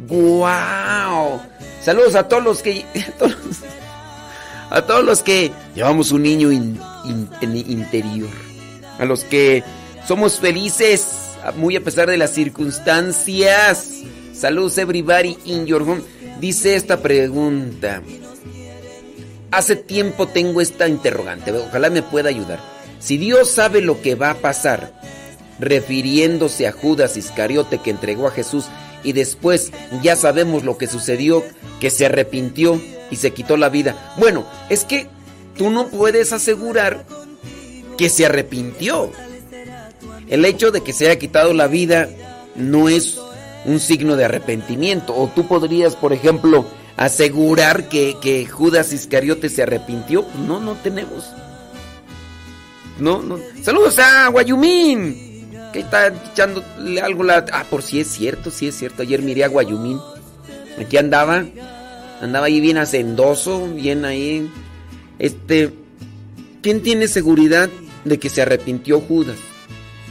¡Wow! 0.08 1.40
Saludos 1.82 2.14
a 2.14 2.26
todos 2.26 2.42
los 2.42 2.62
que. 2.62 2.84
A 4.68 4.82
todos, 4.82 5.04
los 5.04 5.22
que 5.22 5.52
llevamos 5.76 6.10
un 6.10 6.24
niño 6.24 6.50
en 6.50 6.76
interior 7.40 8.28
a 8.98 9.04
los 9.04 9.24
que 9.24 9.62
somos 10.06 10.38
felices, 10.38 11.36
muy 11.56 11.76
a 11.76 11.80
pesar 11.80 12.08
de 12.08 12.16
las 12.16 12.32
circunstancias. 12.32 14.02
Saludos 14.32 14.78
everybody 14.78 15.38
in 15.44 15.66
your 15.66 15.82
home. 15.82 16.02
Dice 16.40 16.76
esta 16.76 17.00
pregunta. 17.00 18.02
Hace 19.50 19.76
tiempo 19.76 20.28
tengo 20.28 20.60
esta 20.60 20.88
interrogante, 20.88 21.52
ojalá 21.52 21.88
me 21.88 22.02
pueda 22.02 22.28
ayudar. 22.28 22.60
Si 22.98 23.16
Dios 23.16 23.50
sabe 23.50 23.80
lo 23.80 24.02
que 24.02 24.14
va 24.14 24.30
a 24.30 24.38
pasar, 24.38 25.00
refiriéndose 25.58 26.66
a 26.66 26.72
Judas 26.72 27.16
Iscariote 27.16 27.78
que 27.78 27.90
entregó 27.90 28.26
a 28.26 28.32
Jesús 28.32 28.66
y 29.02 29.12
después 29.12 29.72
ya 30.02 30.16
sabemos 30.16 30.64
lo 30.64 30.76
que 30.76 30.86
sucedió, 30.86 31.44
que 31.80 31.90
se 31.90 32.06
arrepintió 32.06 32.80
y 33.10 33.16
se 33.16 33.32
quitó 33.32 33.56
la 33.56 33.68
vida. 33.68 34.14
Bueno, 34.18 34.46
es 34.68 34.84
que 34.84 35.06
tú 35.56 35.70
no 35.70 35.88
puedes 35.88 36.32
asegurar 36.32 37.06
que 37.96 38.10
se 38.10 38.26
arrepintió. 38.26 39.10
El 40.28 40.44
hecho 40.44 40.70
de 40.70 40.82
que 40.82 40.92
se 40.92 41.06
haya 41.06 41.18
quitado 41.18 41.54
la 41.54 41.68
vida 41.68 42.08
no 42.56 42.88
es 42.88 43.18
un 43.66 43.80
signo 43.80 44.16
de 44.16 44.24
arrepentimiento. 44.24 45.14
O 45.14 45.30
tú 45.34 45.46
podrías, 45.46 45.96
por 45.96 46.12
ejemplo, 46.12 46.66
asegurar 46.96 47.88
que, 47.88 48.48
Judas 48.50 48.92
Iscariote 48.92 49.48
se 49.48 49.62
arrepintió. 49.62 50.24
No, 50.46 50.60
no 50.60 50.74
tenemos. 50.74 51.30
No, 52.98 53.22
no. 53.22 53.38
Saludos 53.62 53.98
a 53.98 54.28
Guayumín. 54.28 55.50
Que 55.72 55.80
está 55.80 56.06
echándole 56.06 57.00
algo 57.00 57.22
la. 57.22 57.44
Ah, 57.52 57.64
por 57.68 57.82
si 57.82 58.00
es 58.00 58.06
cierto, 58.08 58.50
sí 58.50 58.68
es 58.68 58.78
cierto. 58.78 59.02
Ayer 59.02 59.20
miré 59.20 59.44
a 59.44 59.48
Guayumín. 59.48 60.00
Aquí 60.80 60.96
andaba. 60.96 61.44
Andaba 62.22 62.46
ahí 62.46 62.60
bien 62.60 62.78
hacendoso, 62.78 63.66
bien 63.68 64.04
ahí. 64.04 64.50
Este. 65.18 65.72
¿Quién 66.62 66.82
tiene 66.82 67.06
seguridad 67.06 67.68
de 68.06 68.18
que 68.18 68.30
se 68.30 68.42
arrepintió 68.42 69.00
Judas. 69.00 69.36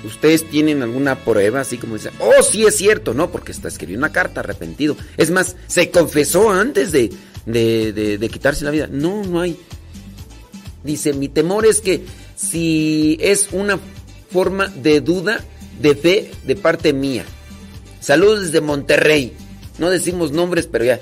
¿Ustedes 0.05 0.47
tienen 0.49 0.83
alguna 0.83 1.15
prueba 1.23 1.61
así 1.61 1.77
como 1.77 1.95
dice, 1.95 2.11
oh, 2.19 2.43
sí 2.43 2.65
es 2.65 2.77
cierto? 2.77 3.13
No, 3.13 3.31
porque 3.31 3.51
está 3.51 3.67
escribió 3.67 3.97
una 3.97 4.11
carta 4.11 4.41
arrepentido. 4.41 4.95
Es 5.17 5.31
más, 5.31 5.55
se 5.67 5.89
confesó 5.89 6.51
antes 6.51 6.91
de, 6.91 7.09
de, 7.45 8.29
quitarse 8.31 8.65
la 8.65 8.71
vida. 8.71 8.87
No, 8.91 9.23
no 9.23 9.41
hay. 9.41 9.59
Dice, 10.83 11.13
mi 11.13 11.29
temor 11.29 11.65
es 11.65 11.81
que 11.81 12.05
si 12.35 13.17
es 13.19 13.49
una 13.51 13.79
forma 14.29 14.67
de 14.67 15.01
duda, 15.01 15.43
de 15.81 15.95
fe 15.95 16.31
de 16.45 16.55
parte 16.55 16.93
mía. 16.93 17.25
Saludos 17.99 18.41
desde 18.45 18.61
Monterrey. 18.61 19.33
No 19.79 19.89
decimos 19.89 20.31
nombres, 20.31 20.67
pero 20.67 20.85
ya. 20.85 20.99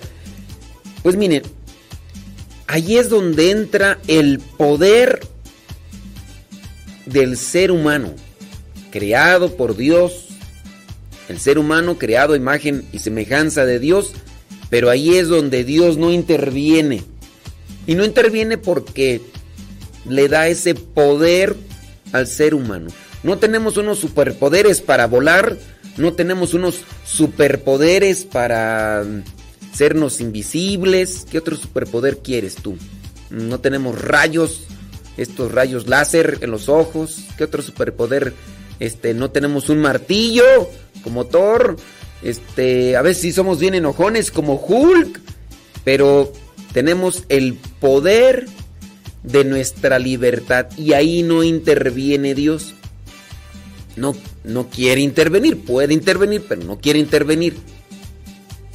Pues 1.02 1.18
miren, 1.18 1.44
ahí 2.68 2.98
es 2.98 3.10
donde 3.10 3.52
entra 3.52 4.00
el 4.08 4.40
poder 4.40 5.20
del 7.06 7.38
ser 7.38 7.72
humano, 7.72 8.14
creado 8.94 9.58
por 9.58 9.76
Dios, 9.76 10.28
el 11.28 11.40
ser 11.40 11.58
humano 11.58 11.98
creado 11.98 12.36
imagen 12.36 12.86
y 12.94 13.00
semejanza 13.00 13.66
de 13.66 13.80
Dios, 13.80 14.12
pero 14.70 14.92
ahí 14.92 15.16
es 15.16 15.30
donde 15.30 15.64
Dios 15.64 15.98
no 15.98 16.12
interviene. 16.12 17.04
Y 17.88 17.96
no 17.96 18.06
interviene 18.06 18.60
porque 18.60 19.20
le 20.08 20.28
da 20.28 20.48
ese 20.48 20.76
poder 20.76 21.56
al 22.12 22.28
ser 22.28 22.54
humano. 22.54 22.92
No 23.24 23.40
tenemos 23.40 23.78
unos 23.78 23.98
superpoderes 23.98 24.80
para 24.80 25.08
volar, 25.08 25.58
no 25.98 26.14
tenemos 26.14 26.54
unos 26.54 26.82
superpoderes 27.04 28.26
para 28.26 29.04
sernos 29.74 30.22
invisibles. 30.22 31.26
¿Qué 31.32 31.40
otro 31.40 31.56
superpoder 31.56 32.20
quieres 32.20 32.54
tú? 32.58 32.78
No 33.32 33.60
tenemos 33.60 34.00
rayos 34.00 34.68
estos 35.18 35.52
rayos 35.52 35.88
láser 35.88 36.38
en 36.42 36.52
los 36.52 36.70
ojos. 36.70 37.24
¿Qué 37.38 37.44
otro 37.44 37.64
superpoder? 37.64 38.34
Este, 38.80 39.14
no 39.14 39.32
tenemos 39.32 39.70
un 39.70 39.80
martillo 39.80 40.70
como 41.04 41.26
Thor. 41.26 41.76
Este, 42.22 42.96
a 42.96 43.02
veces 43.02 43.22
sí 43.22 43.32
somos 43.32 43.60
bien 43.60 43.76
enojones 43.76 44.32
como 44.32 44.56
Hulk, 44.56 45.20
pero 45.84 46.32
tenemos 46.74 47.24
el 47.30 47.56
poder 47.80 48.48
de 49.24 49.44
nuestra 49.46 50.00
libertad 50.00 50.68
y 50.78 50.94
ahí 50.94 51.24
no 51.24 51.44
interviene 51.44 52.36
Dios. 52.36 52.74
No, 53.96 54.16
no 54.44 54.70
quiere 54.70 55.02
intervenir, 55.02 55.60
puede 55.60 55.94
intervenir, 55.94 56.44
pero 56.48 56.64
no 56.64 56.80
quiere 56.80 57.00
intervenir. 57.00 57.56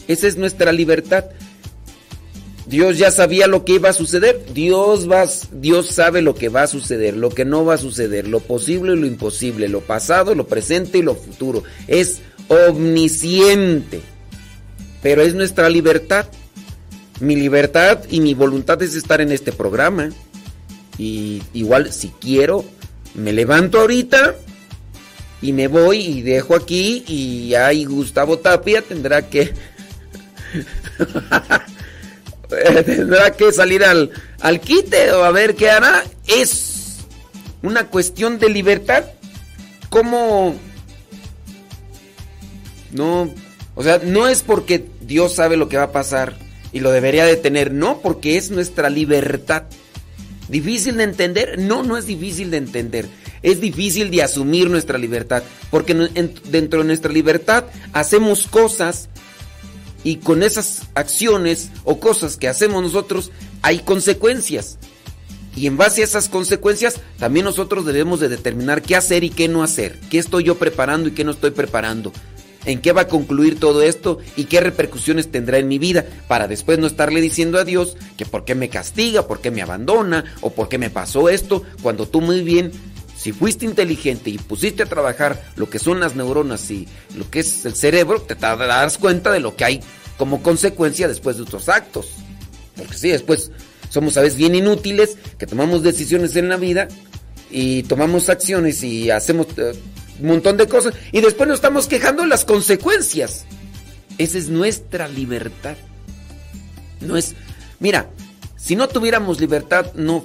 Esa 0.07 0.27
es 0.27 0.37
nuestra 0.37 0.73
libertad. 0.73 1.27
Dios 2.69 2.99
ya 2.99 3.11
sabía 3.11 3.47
lo 3.47 3.65
que 3.65 3.75
iba 3.75 3.89
a 3.89 3.95
suceder. 3.95 4.45
Dios, 4.53 5.11
va, 5.11 5.25
Dios 5.53 5.87
sabe 5.87 6.21
lo 6.21 6.35
que 6.35 6.51
va 6.51 6.65
a 6.65 6.67
suceder, 6.67 7.17
lo 7.17 7.31
que 7.31 7.47
no 7.47 7.65
va 7.65 7.75
a 7.75 7.79
suceder, 7.79 8.29
lo 8.29 8.41
posible 8.41 8.93
y 8.93 8.97
lo 8.97 9.07
imposible, 9.07 9.69
lo 9.69 9.81
pasado, 9.81 10.35
lo 10.35 10.47
presente 10.47 10.99
y 10.99 11.03
lo 11.03 11.15
futuro. 11.15 11.65
Es 11.87 12.21
omnisciente. 12.49 14.03
Pero 15.03 15.23
es 15.23 15.35
nuestra 15.35 15.71
libertad. 15.71 16.27
Mi 17.21 17.37
libertad 17.37 18.01
y 18.11 18.21
mi 18.21 18.35
voluntad 18.35 18.83
es 18.83 18.95
estar 18.95 19.23
en 19.23 19.33
este 19.33 19.53
programa. 19.53 20.11
Y 20.99 21.43
igual 21.55 21.91
si 21.91 22.09
quiero, 22.21 22.67
me 23.15 23.33
levanto 23.33 23.81
ahorita 23.81 24.35
y 25.41 25.55
me 25.55 25.69
voy 25.69 26.01
y 26.01 26.23
dejo 26.23 26.55
aquí 26.55 27.03
y 27.09 27.55
ahí 27.55 27.87
Gustavo 27.87 28.39
Tapia 28.39 28.83
tendrá 28.83 29.27
que... 29.27 29.55
tendrá 32.85 33.31
que 33.33 33.53
salir 33.53 33.85
al, 33.85 34.11
al 34.41 34.61
quite 34.61 35.13
o 35.13 35.25
a 35.25 35.31
ver 35.31 35.55
qué 35.55 35.71
hará. 35.71 36.05
Es 36.27 36.99
una 37.63 37.87
cuestión 37.89 38.39
de 38.39 38.49
libertad. 38.49 39.05
¿Cómo? 39.91 40.55
No, 42.93 43.33
o 43.75 43.83
sea, 43.83 44.01
no 44.03 44.27
es 44.29 44.43
porque 44.43 44.87
Dios 45.01 45.35
sabe 45.35 45.57
lo 45.57 45.69
que 45.69 45.77
va 45.77 45.85
a 45.85 45.93
pasar 45.93 46.37
y 46.73 46.81
lo 46.81 46.91
debería 46.91 47.25
de 47.25 47.37
tener, 47.37 47.73
no, 47.73 48.01
porque 48.01 48.37
es 48.37 48.51
nuestra 48.51 48.91
libertad. 48.91 49.65
¿Difícil 50.49 50.97
de 50.97 51.05
entender? 51.05 51.59
No, 51.59 51.83
no 51.83 51.97
es 51.97 52.07
difícil 52.07 52.51
de 52.51 52.57
entender. 52.57 53.07
Es 53.43 53.61
difícil 53.61 54.11
de 54.11 54.23
asumir 54.23 54.69
nuestra 54.69 54.99
libertad, 54.99 55.43
porque 55.71 55.95
dentro 55.95 56.81
de 56.81 56.87
nuestra 56.87 57.13
libertad 57.13 57.65
hacemos 57.93 58.47
cosas 58.47 59.09
y 60.05 60.17
con 60.17 60.43
esas 60.43 60.83
acciones 60.95 61.71
o 61.85 62.01
cosas 62.01 62.37
que 62.37 62.49
hacemos 62.49 62.83
nosotros 62.83 63.31
hay 63.63 63.81
consecuencias. 63.81 64.79
Y 65.57 65.67
en 65.67 65.77
base 65.77 66.03
a 66.03 66.05
esas 66.05 66.29
consecuencias 66.29 67.01
también 67.19 67.45
nosotros 67.45 67.85
debemos 67.85 68.21
de 68.21 68.29
determinar 68.29 68.83
qué 68.83 68.95
hacer 68.95 69.25
y 69.25 69.31
qué 69.31 69.49
no 69.49 69.63
hacer. 69.63 69.99
¿Qué 70.09 70.19
estoy 70.19 70.45
yo 70.45 70.57
preparando 70.57 71.09
y 71.09 71.13
qué 71.13 71.25
no 71.25 71.33
estoy 71.33 71.51
preparando? 71.51 72.13
¿En 72.65 72.81
qué 72.81 72.93
va 72.93 73.03
a 73.03 73.09
concluir 73.09 73.59
todo 73.59 73.83
esto 73.83 74.19
y 74.37 74.45
qué 74.45 74.61
repercusiones 74.61 75.31
tendrá 75.31 75.59
en 75.59 75.69
mi 75.69 75.79
vida? 75.79 76.05
Para 76.29 76.49
después 76.49 76.79
no 76.79 76.87
estarle 76.87 77.21
diciendo 77.21 77.59
a 77.59 77.65
Dios 77.65 77.97
que 78.17 78.27
por 78.27 78.45
qué 78.45 78.55
me 78.55 78.69
castiga, 78.69 79.27
por 79.27 79.41
qué 79.41 79.51
me 79.51 79.63
abandona 79.63 80.25
o 80.43 80.51
por 80.53 80.69
qué 80.69 80.79
me 80.79 80.91
pasó 80.91 81.29
esto, 81.29 81.63
cuando 81.83 82.07
tú 82.07 82.21
muy 82.21 82.43
bien 82.43 82.73
si 83.19 83.33
fuiste 83.33 83.65
inteligente 83.65 84.31
y 84.31 84.39
pusiste 84.39 84.85
a 84.85 84.87
trabajar 84.87 85.43
lo 85.57 85.69
que 85.69 85.81
son 85.81 85.99
las 85.99 86.15
neuronas 86.15 86.71
y 86.71 86.87
lo 87.17 87.29
que 87.29 87.41
es 87.41 87.65
el 87.67 87.75
cerebro, 87.75 88.23
te 88.23 88.37
darás 88.37 88.97
cuenta 88.97 89.33
de 89.33 89.41
lo 89.41 89.57
que 89.57 89.65
hay 89.65 89.81
como 90.17 90.41
consecuencia 90.41 91.09
después 91.09 91.37
de 91.37 91.43
otros 91.43 91.69
actos. 91.69 92.11
Porque 92.77 92.95
sí, 92.97 93.09
después 93.09 93.51
somos 93.91 94.17
a 94.17 94.21
veces 94.21 94.39
bien 94.39 94.55
inútiles, 94.55 95.19
que 95.37 95.47
tomamos 95.47 95.83
decisiones 95.83 96.37
en 96.37 96.49
la 96.49 96.57
vida 96.57 96.87
y 97.51 97.83
tomamos 97.85 98.29
acciones 98.29 98.85
y 98.85 99.11
hacemos, 99.11 99.49
eh, 99.57 99.73
un 100.21 100.29
montón 100.29 100.57
de 100.57 100.69
cosas 100.69 100.95
y 101.11 101.21
después 101.21 101.49
nos 101.49 101.57
estamos 101.57 101.89
quejando 101.89 102.23
de 102.23 102.29
las 102.29 102.45
consecuencias. 102.45 103.47
Esa 104.19 104.39
es 104.39 104.49
nuestra 104.49 105.09
libertad. 105.09 105.77
No 107.01 107.17
es, 107.17 107.35
mira, 107.81 108.11
si 108.57 108.77
no 108.77 108.87
tuviéramos 108.87 109.41
libertad 109.41 109.93
no 109.95 110.25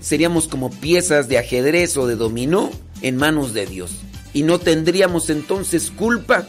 seríamos 0.00 0.48
como 0.48 0.70
piezas 0.70 1.28
de 1.28 1.38
ajedrez 1.38 1.96
o 1.96 2.06
de 2.06 2.16
dominó 2.16 2.70
en 3.02 3.16
manos 3.16 3.54
de 3.54 3.66
Dios 3.66 3.92
y 4.32 4.42
no 4.42 4.58
tendríamos 4.58 5.30
entonces 5.30 5.90
culpa 5.90 6.46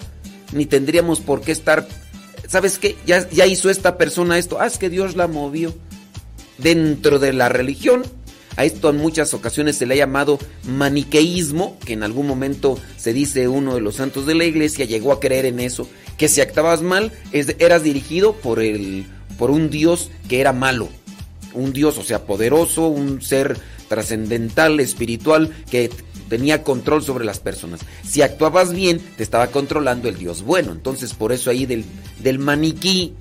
ni 0.51 0.65
tendríamos 0.65 1.19
por 1.19 1.41
qué 1.41 1.51
estar 1.51 1.87
¿Sabes 2.49 2.79
qué? 2.79 2.97
Ya, 3.05 3.29
ya 3.29 3.45
hizo 3.45 3.69
esta 3.69 3.95
persona 3.95 4.39
esto. 4.39 4.59
Ah, 4.59 4.65
es 4.65 4.79
que 4.79 4.89
Dios 4.89 5.15
la 5.15 5.27
movió. 5.27 5.71
Dentro 6.57 7.19
de 7.19 7.31
la 7.31 7.47
religión 7.47 8.01
a 8.57 8.65
esto 8.65 8.89
en 8.89 8.97
muchas 8.97 9.35
ocasiones 9.35 9.77
se 9.77 9.85
le 9.85 9.93
ha 9.93 9.97
llamado 9.97 10.39
maniqueísmo, 10.67 11.77
que 11.85 11.93
en 11.93 12.01
algún 12.01 12.25
momento 12.25 12.77
se 12.97 13.13
dice 13.13 13.47
uno 13.47 13.75
de 13.75 13.81
los 13.81 13.95
santos 13.95 14.25
de 14.25 14.33
la 14.33 14.45
iglesia 14.45 14.85
llegó 14.85 15.13
a 15.13 15.19
creer 15.19 15.45
en 15.45 15.59
eso, 15.59 15.87
que 16.17 16.27
si 16.27 16.41
actuabas 16.41 16.81
mal 16.81 17.13
eras 17.31 17.83
dirigido 17.83 18.33
por, 18.33 18.59
el, 18.59 19.05
por 19.37 19.51
un 19.51 19.69
Dios 19.69 20.09
que 20.27 20.41
era 20.41 20.51
malo, 20.51 20.89
un 21.53 21.73
Dios, 21.73 21.97
o 21.97 22.03
sea, 22.03 22.25
poderoso, 22.25 22.87
un 22.87 23.21
ser 23.21 23.57
trascendental, 23.87 24.79
espiritual, 24.79 25.53
que 25.69 25.89
tenía 26.29 26.63
control 26.63 27.03
sobre 27.03 27.25
las 27.25 27.39
personas. 27.39 27.81
Si 28.07 28.21
actuabas 28.21 28.71
bien, 28.73 28.99
te 29.17 29.23
estaba 29.23 29.47
controlando 29.47 30.07
el 30.07 30.17
Dios 30.17 30.43
bueno. 30.43 30.71
Entonces, 30.71 31.13
por 31.13 31.31
eso 31.31 31.49
ahí 31.49 31.65
del, 31.65 31.83
del 32.21 32.39
maniquí 32.39 33.13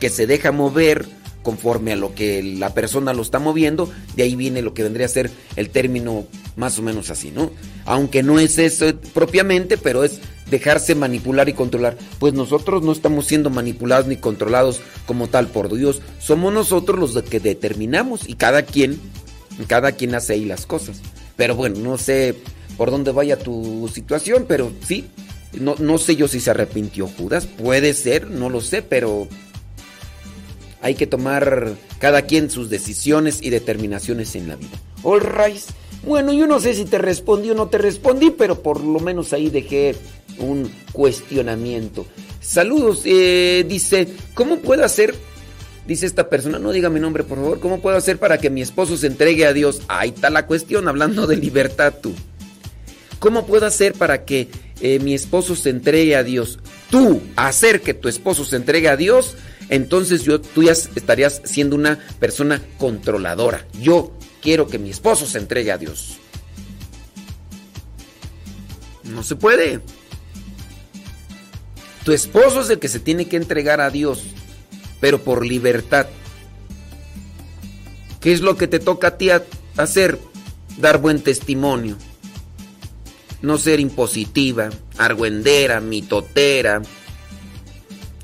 que 0.00 0.10
se 0.10 0.26
deja 0.26 0.52
mover 0.52 1.06
conforme 1.42 1.92
a 1.92 1.96
lo 1.96 2.12
que 2.12 2.42
la 2.42 2.74
persona 2.74 3.12
lo 3.12 3.22
está 3.22 3.38
moviendo, 3.38 3.88
de 4.16 4.24
ahí 4.24 4.34
viene 4.34 4.62
lo 4.62 4.74
que 4.74 4.82
vendría 4.82 5.06
a 5.06 5.10
ser 5.10 5.30
el 5.54 5.70
término 5.70 6.26
más 6.56 6.76
o 6.80 6.82
menos 6.82 7.08
así, 7.10 7.30
¿no? 7.30 7.52
Aunque 7.84 8.24
no 8.24 8.40
es 8.40 8.58
eso 8.58 8.92
propiamente, 9.14 9.78
pero 9.78 10.02
es 10.02 10.18
dejarse 10.50 10.94
manipular 10.94 11.48
y 11.48 11.52
controlar. 11.52 11.96
Pues 12.18 12.34
nosotros 12.34 12.82
no 12.82 12.92
estamos 12.92 13.26
siendo 13.26 13.50
manipulados 13.50 14.06
ni 14.06 14.16
controlados 14.16 14.80
como 15.06 15.28
tal 15.28 15.48
por 15.48 15.74
Dios, 15.74 16.02
somos 16.18 16.52
nosotros 16.52 16.98
los 16.98 17.22
que 17.22 17.40
determinamos 17.40 18.28
y 18.28 18.34
cada 18.34 18.62
quien, 18.62 19.00
cada 19.66 19.92
quien 19.92 20.14
hace 20.14 20.34
ahí 20.34 20.44
las 20.44 20.66
cosas. 20.66 21.00
Pero 21.36 21.54
bueno, 21.54 21.78
no 21.80 21.98
sé 21.98 22.34
por 22.76 22.90
dónde 22.90 23.12
vaya 23.12 23.38
tu 23.38 23.90
situación, 23.92 24.46
pero 24.48 24.72
sí, 24.86 25.06
no, 25.52 25.74
no 25.78 25.98
sé 25.98 26.16
yo 26.16 26.28
si 26.28 26.40
se 26.40 26.50
arrepintió 26.50 27.08
Judas, 27.08 27.46
puede 27.46 27.94
ser, 27.94 28.30
no 28.30 28.50
lo 28.50 28.60
sé, 28.60 28.82
pero 28.82 29.28
hay 30.82 30.94
que 30.94 31.06
tomar 31.06 31.74
cada 31.98 32.22
quien 32.22 32.50
sus 32.50 32.70
decisiones 32.70 33.42
y 33.42 33.50
determinaciones 33.50 34.36
en 34.36 34.48
la 34.48 34.56
vida. 34.56 34.78
All 35.02 35.20
right. 35.20 35.62
Bueno, 36.04 36.32
yo 36.32 36.46
no 36.46 36.60
sé 36.60 36.74
si 36.74 36.84
te 36.84 36.98
respondí 36.98 37.50
o 37.50 37.54
no 37.54 37.68
te 37.68 37.78
respondí, 37.78 38.30
pero 38.30 38.62
por 38.62 38.80
lo 38.80 39.00
menos 39.00 39.32
ahí 39.32 39.50
dejé 39.50 39.96
un 40.38 40.70
cuestionamiento. 40.92 42.06
Saludos, 42.40 43.02
eh, 43.04 43.64
dice, 43.68 44.08
¿cómo 44.34 44.58
puedo 44.58 44.84
hacer? 44.84 45.14
Dice 45.86 46.06
esta 46.06 46.28
persona, 46.28 46.58
no 46.58 46.72
diga 46.72 46.90
mi 46.90 47.00
nombre 47.00 47.24
por 47.24 47.38
favor, 47.38 47.60
¿cómo 47.60 47.80
puedo 47.80 47.96
hacer 47.96 48.18
para 48.18 48.38
que 48.38 48.50
mi 48.50 48.62
esposo 48.62 48.96
se 48.96 49.06
entregue 49.06 49.46
a 49.46 49.52
Dios? 49.52 49.82
Ahí 49.88 50.10
está 50.10 50.30
la 50.30 50.46
cuestión, 50.46 50.88
hablando 50.88 51.26
de 51.26 51.36
libertad 51.36 51.94
tú. 52.00 52.12
¿Cómo 53.18 53.46
puedo 53.46 53.66
hacer 53.66 53.94
para 53.94 54.24
que 54.24 54.48
eh, 54.80 54.98
mi 54.98 55.14
esposo 55.14 55.56
se 55.56 55.70
entregue 55.70 56.16
a 56.16 56.22
Dios? 56.22 56.58
Tú, 56.90 57.20
hacer 57.34 57.80
que 57.80 57.94
tu 57.94 58.08
esposo 58.08 58.44
se 58.44 58.56
entregue 58.56 58.88
a 58.88 58.96
Dios 58.96 59.36
entonces 59.68 60.22
yo, 60.22 60.40
tú 60.40 60.62
ya 60.62 60.72
estarías 60.72 61.42
siendo 61.44 61.76
una 61.76 61.98
persona 62.18 62.62
controladora. 62.78 63.66
Yo 63.80 64.12
quiero 64.46 64.68
que 64.68 64.78
mi 64.78 64.90
esposo 64.90 65.26
se 65.26 65.38
entregue 65.38 65.72
a 65.72 65.76
Dios. 65.76 66.18
No 69.02 69.24
se 69.24 69.34
puede. 69.34 69.80
Tu 72.04 72.12
esposo 72.12 72.60
es 72.60 72.70
el 72.70 72.78
que 72.78 72.86
se 72.86 73.00
tiene 73.00 73.26
que 73.26 73.38
entregar 73.38 73.80
a 73.80 73.90
Dios, 73.90 74.22
pero 75.00 75.20
por 75.20 75.44
libertad. 75.44 76.06
¿Qué 78.20 78.32
es 78.32 78.40
lo 78.40 78.56
que 78.56 78.68
te 78.68 78.78
toca 78.78 79.08
a 79.08 79.18
ti 79.18 79.30
hacer? 79.76 80.16
Dar 80.78 80.98
buen 80.98 81.22
testimonio. 81.22 81.96
No 83.42 83.58
ser 83.58 83.80
impositiva, 83.80 84.70
argüendera, 84.96 85.80
mitotera, 85.80 86.82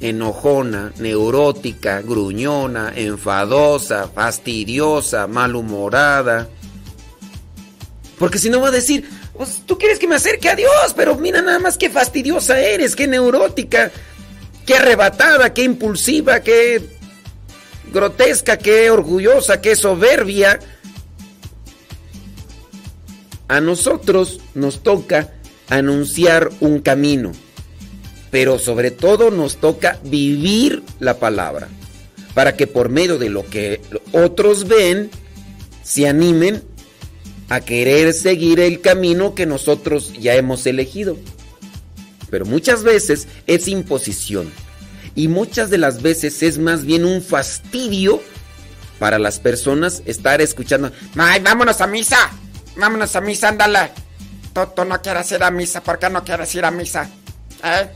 enojona, 0.02 0.92
neurótica, 0.98 2.02
gruñona, 2.02 2.92
enfadosa, 2.94 4.08
fastidiosa, 4.08 5.28
malhumorada. 5.28 6.48
Porque 8.18 8.38
si 8.38 8.50
no 8.50 8.60
va 8.60 8.68
a 8.68 8.72
decir, 8.72 9.08
pues, 9.32 9.62
tú 9.64 9.78
quieres 9.78 10.00
que 10.00 10.08
me 10.08 10.16
acerque 10.16 10.50
a 10.50 10.56
Dios, 10.56 10.92
pero 10.96 11.16
mira 11.16 11.40
nada 11.40 11.60
más 11.60 11.78
qué 11.78 11.88
fastidiosa 11.88 12.60
eres, 12.60 12.96
qué 12.96 13.06
neurótica, 13.06 13.92
qué 14.66 14.74
arrebatada, 14.74 15.54
qué 15.54 15.62
impulsiva, 15.62 16.40
qué 16.40 16.82
grotesca, 17.92 18.58
qué 18.58 18.90
orgullosa, 18.90 19.60
qué 19.60 19.76
soberbia. 19.76 20.58
A 23.46 23.60
nosotros 23.60 24.40
nos 24.54 24.82
toca 24.82 25.30
anunciar 25.68 26.50
un 26.60 26.80
camino 26.80 27.32
pero 28.32 28.58
sobre 28.58 28.90
todo 28.90 29.30
nos 29.30 29.58
toca 29.58 30.00
vivir 30.04 30.82
la 30.98 31.18
palabra, 31.18 31.68
para 32.32 32.56
que 32.56 32.66
por 32.66 32.88
medio 32.88 33.18
de 33.18 33.28
lo 33.28 33.46
que 33.46 33.82
otros 34.12 34.66
ven, 34.66 35.10
se 35.82 36.08
animen 36.08 36.62
a 37.50 37.60
querer 37.60 38.14
seguir 38.14 38.58
el 38.58 38.80
camino 38.80 39.34
que 39.34 39.44
nosotros 39.44 40.14
ya 40.14 40.34
hemos 40.34 40.64
elegido. 40.64 41.18
Pero 42.30 42.46
muchas 42.46 42.82
veces 42.82 43.28
es 43.46 43.68
imposición 43.68 44.50
y 45.14 45.28
muchas 45.28 45.68
de 45.68 45.76
las 45.76 46.00
veces 46.00 46.42
es 46.42 46.56
más 46.56 46.86
bien 46.86 47.04
un 47.04 47.20
fastidio 47.20 48.22
para 48.98 49.18
las 49.18 49.40
personas 49.40 50.02
estar 50.06 50.40
escuchando, 50.40 50.90
¡ay, 51.18 51.42
vámonos 51.42 51.82
a 51.82 51.86
misa! 51.86 52.30
¡Vámonos 52.76 53.14
a 53.14 53.20
misa, 53.20 53.50
ándale! 53.50 53.90
Toto 54.54 54.86
no 54.86 55.02
quieres 55.02 55.30
ir 55.32 55.42
a 55.42 55.50
misa, 55.50 55.82
¿por 55.82 55.98
qué 55.98 56.08
no 56.08 56.24
quieres 56.24 56.54
ir 56.54 56.64
a 56.64 56.70
misa? 56.70 57.10
¿Eh? 57.62 57.90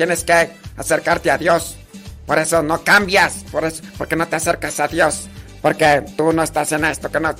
Tienes 0.00 0.24
que 0.24 0.48
acercarte 0.78 1.30
a 1.30 1.36
Dios. 1.36 1.76
Por 2.24 2.38
eso 2.38 2.62
no 2.62 2.82
cambias. 2.82 3.44
Por 3.52 3.66
eso, 3.66 3.82
porque 3.98 4.16
no 4.16 4.26
te 4.26 4.36
acercas 4.36 4.80
a 4.80 4.88
Dios. 4.88 5.28
Porque 5.60 6.02
tú 6.16 6.32
no 6.32 6.42
estás 6.42 6.72
en 6.72 6.86
esto, 6.86 7.12
que 7.12 7.20
no. 7.20 7.34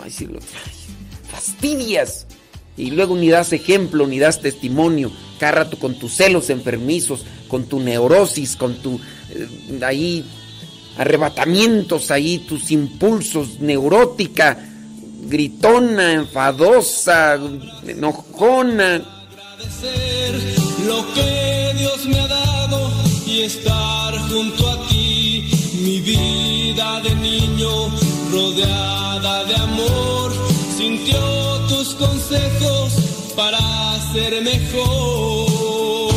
Ay, 0.00 0.08
sí, 0.08 0.26
lo, 0.26 0.38
fastidias. 1.28 2.28
Y 2.76 2.92
luego 2.92 3.16
ni 3.16 3.30
das 3.30 3.52
ejemplo, 3.52 4.06
ni 4.06 4.20
das 4.20 4.40
testimonio. 4.40 5.10
Cada 5.40 5.64
rato 5.64 5.76
con 5.76 5.98
tus 5.98 6.14
celos 6.14 6.50
enfermizos, 6.50 7.26
con 7.48 7.64
tu 7.64 7.80
neurosis, 7.80 8.54
con 8.54 8.76
tu. 8.76 9.00
Eh, 9.30 9.80
ahí. 9.82 10.24
arrebatamientos, 10.98 12.12
ahí 12.12 12.38
tus 12.38 12.70
impulsos, 12.70 13.58
neurótica, 13.58 14.56
gritona, 15.26 16.12
enfadosa, 16.12 17.40
enojona 17.84 19.02
lo 20.88 21.04
que 21.12 21.74
Dios 21.76 22.06
me 22.06 22.18
ha 22.18 22.26
dado 22.26 22.90
y 23.26 23.42
estar 23.42 24.18
junto 24.30 24.70
a 24.70 24.88
ti. 24.88 25.50
Mi 25.84 26.00
vida 26.00 27.00
de 27.02 27.14
niño 27.14 27.90
rodeada 28.32 29.44
de 29.44 29.54
amor 29.54 30.32
sintió 30.76 31.20
tus 31.68 31.94
consejos 31.94 32.92
para 33.36 33.58
ser 34.12 34.42
mejor. 34.42 36.12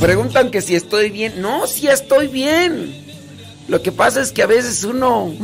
Preguntan 0.00 0.50
que 0.50 0.60
si 0.60 0.74
estoy 0.74 1.10
bien. 1.10 1.40
No, 1.40 1.66
si 1.66 1.88
estoy 1.88 2.28
bien. 2.28 3.04
Lo 3.68 3.80
que 3.82 3.90
pasa 3.90 4.20
es 4.20 4.32
que 4.32 4.42
a 4.42 4.46
veces 4.46 4.84
uno 4.84 5.32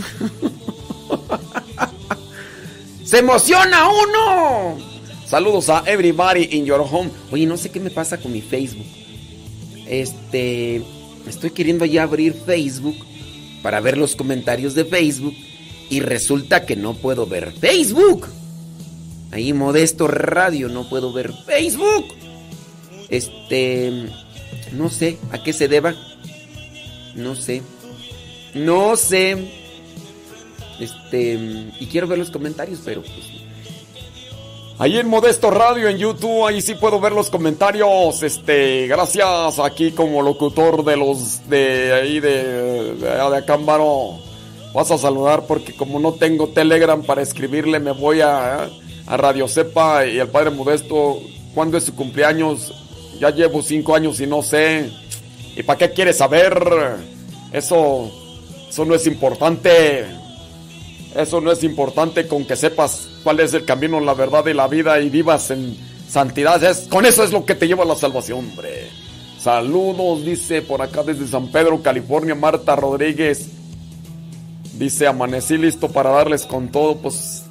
se 3.05 3.19
emociona 3.19 3.89
uno. 3.89 4.92
Saludos 5.33 5.71
a 5.71 5.83
everybody 5.87 6.47
in 6.59 6.67
your 6.67 6.83
home. 6.83 7.11
Oye, 7.31 7.47
no 7.47 7.57
sé 7.57 7.71
qué 7.71 7.81
me 7.81 7.89
pasa 7.89 8.19
con 8.19 8.33
mi 8.33 8.43
Facebook. 8.43 8.85
Este, 9.89 10.83
estoy 11.27 11.49
queriendo 11.53 11.87
ya 11.87 12.03
abrir 12.03 12.35
Facebook 12.35 12.97
para 13.63 13.81
ver 13.81 13.97
los 13.97 14.15
comentarios 14.15 14.75
de 14.75 14.85
Facebook 14.85 15.35
y 15.89 16.01
resulta 16.01 16.67
que 16.67 16.77
no 16.77 16.93
puedo 16.93 17.27
ver 17.27 17.51
Facebook. 17.51 18.27
Ahí 19.31 19.55
Modesto 19.55 20.07
Radio 20.07 20.69
no 20.69 20.87
puedo 20.91 21.15
ver 21.15 21.33
Facebook. 21.47 22.09
Este, 23.09 24.11
no 24.73 24.91
sé 24.91 25.17
a 25.31 25.43
qué 25.43 25.55
se 25.55 25.67
deba. 25.67 25.95
No 27.15 27.37
sé. 27.37 27.63
No 28.53 28.97
sé. 28.97 29.51
Este, 30.79 31.71
y 31.81 31.87
quiero 31.87 32.07
ver 32.07 32.19
los 32.19 32.31
comentarios, 32.31 32.81
pero 32.85 33.01
pues 33.01 33.32
Ahí 34.83 34.99
en 34.99 35.07
Modesto 35.07 35.49
Radio 35.53 35.89
en 35.89 35.97
YouTube, 35.97 36.45
ahí 36.45 36.61
sí 36.61 36.75
puedo 36.75 36.99
ver 36.99 37.13
los 37.13 37.31
comentarios. 37.31 38.21
Este, 38.25 38.89
gracias 38.89 39.61
aquí 39.61 39.93
como 39.93 40.23
locutor 40.23 40.85
de 40.85 40.97
los 40.97 41.49
de 41.49 41.93
ahí 41.93 42.19
de, 42.19 42.97
de, 42.97 42.97
de 42.97 43.37
Acámbaro. 43.37 44.19
Vas 44.75 44.91
a 44.91 44.99
saludar 44.99 45.47
porque 45.47 45.73
como 45.77 46.01
no 46.01 46.15
tengo 46.15 46.49
Telegram 46.49 47.01
para 47.01 47.23
escribirle, 47.23 47.79
me 47.79 47.93
voy 47.93 48.23
a, 48.23 48.69
a 49.07 49.17
Radio 49.17 49.47
Cepa 49.47 50.05
y 50.05 50.19
al 50.19 50.31
Padre 50.31 50.51
Modesto 50.51 51.21
cuándo 51.55 51.79
es 51.79 51.85
su 51.85 51.95
cumpleaños. 51.95 52.75
Ya 53.21 53.31
llevo 53.31 53.63
cinco 53.63 53.95
años 53.95 54.19
y 54.19 54.27
no 54.27 54.43
sé. 54.43 54.91
¿Y 55.55 55.63
para 55.63 55.79
qué 55.79 55.93
quieres 55.93 56.17
saber? 56.17 56.61
Eso, 57.53 58.11
eso 58.69 58.85
no 58.85 58.97
es 58.97 59.07
importante. 59.07 60.07
Eso 61.15 61.41
no 61.41 61.53
es 61.53 61.63
importante 61.63 62.27
con 62.27 62.45
que 62.45 62.57
sepas 62.57 63.12
cuál 63.23 63.41
es 63.41 63.55
el 63.55 63.65
camino, 63.65 64.01
la 64.01 64.15
verdad 64.15 64.47
y 64.47 64.55
la 64.55 64.69
vida 64.69 65.01
y 65.01 65.09
vivas 65.09 65.51
en 65.51 65.77
santidad. 66.09 66.63
Es, 66.63 66.89
con 66.89 67.07
eso 67.07 67.25
es 67.25 67.33
lo 67.33 67.45
que 67.45 67.55
te 67.55 67.67
lleva 67.67 67.85
a 67.85 67.87
la 67.87 67.97
salvación, 67.97 68.41
hombre. 68.41 68.89
Saludos, 69.39 70.25
dice 70.25 70.63
por 70.63 70.83
acá 70.83 71.03
desde 71.03 71.27
San 71.27 71.51
Pedro, 71.51 71.83
California, 71.83 72.35
Marta 72.35 72.77
Rodríguez. 72.77 73.49
Dice, 74.75 75.07
amanecí 75.07 75.59
listo 75.59 75.89
para 75.89 76.11
darles 76.11 76.47
con 76.47 76.71
todo. 76.71 76.97
Pues 76.97 77.45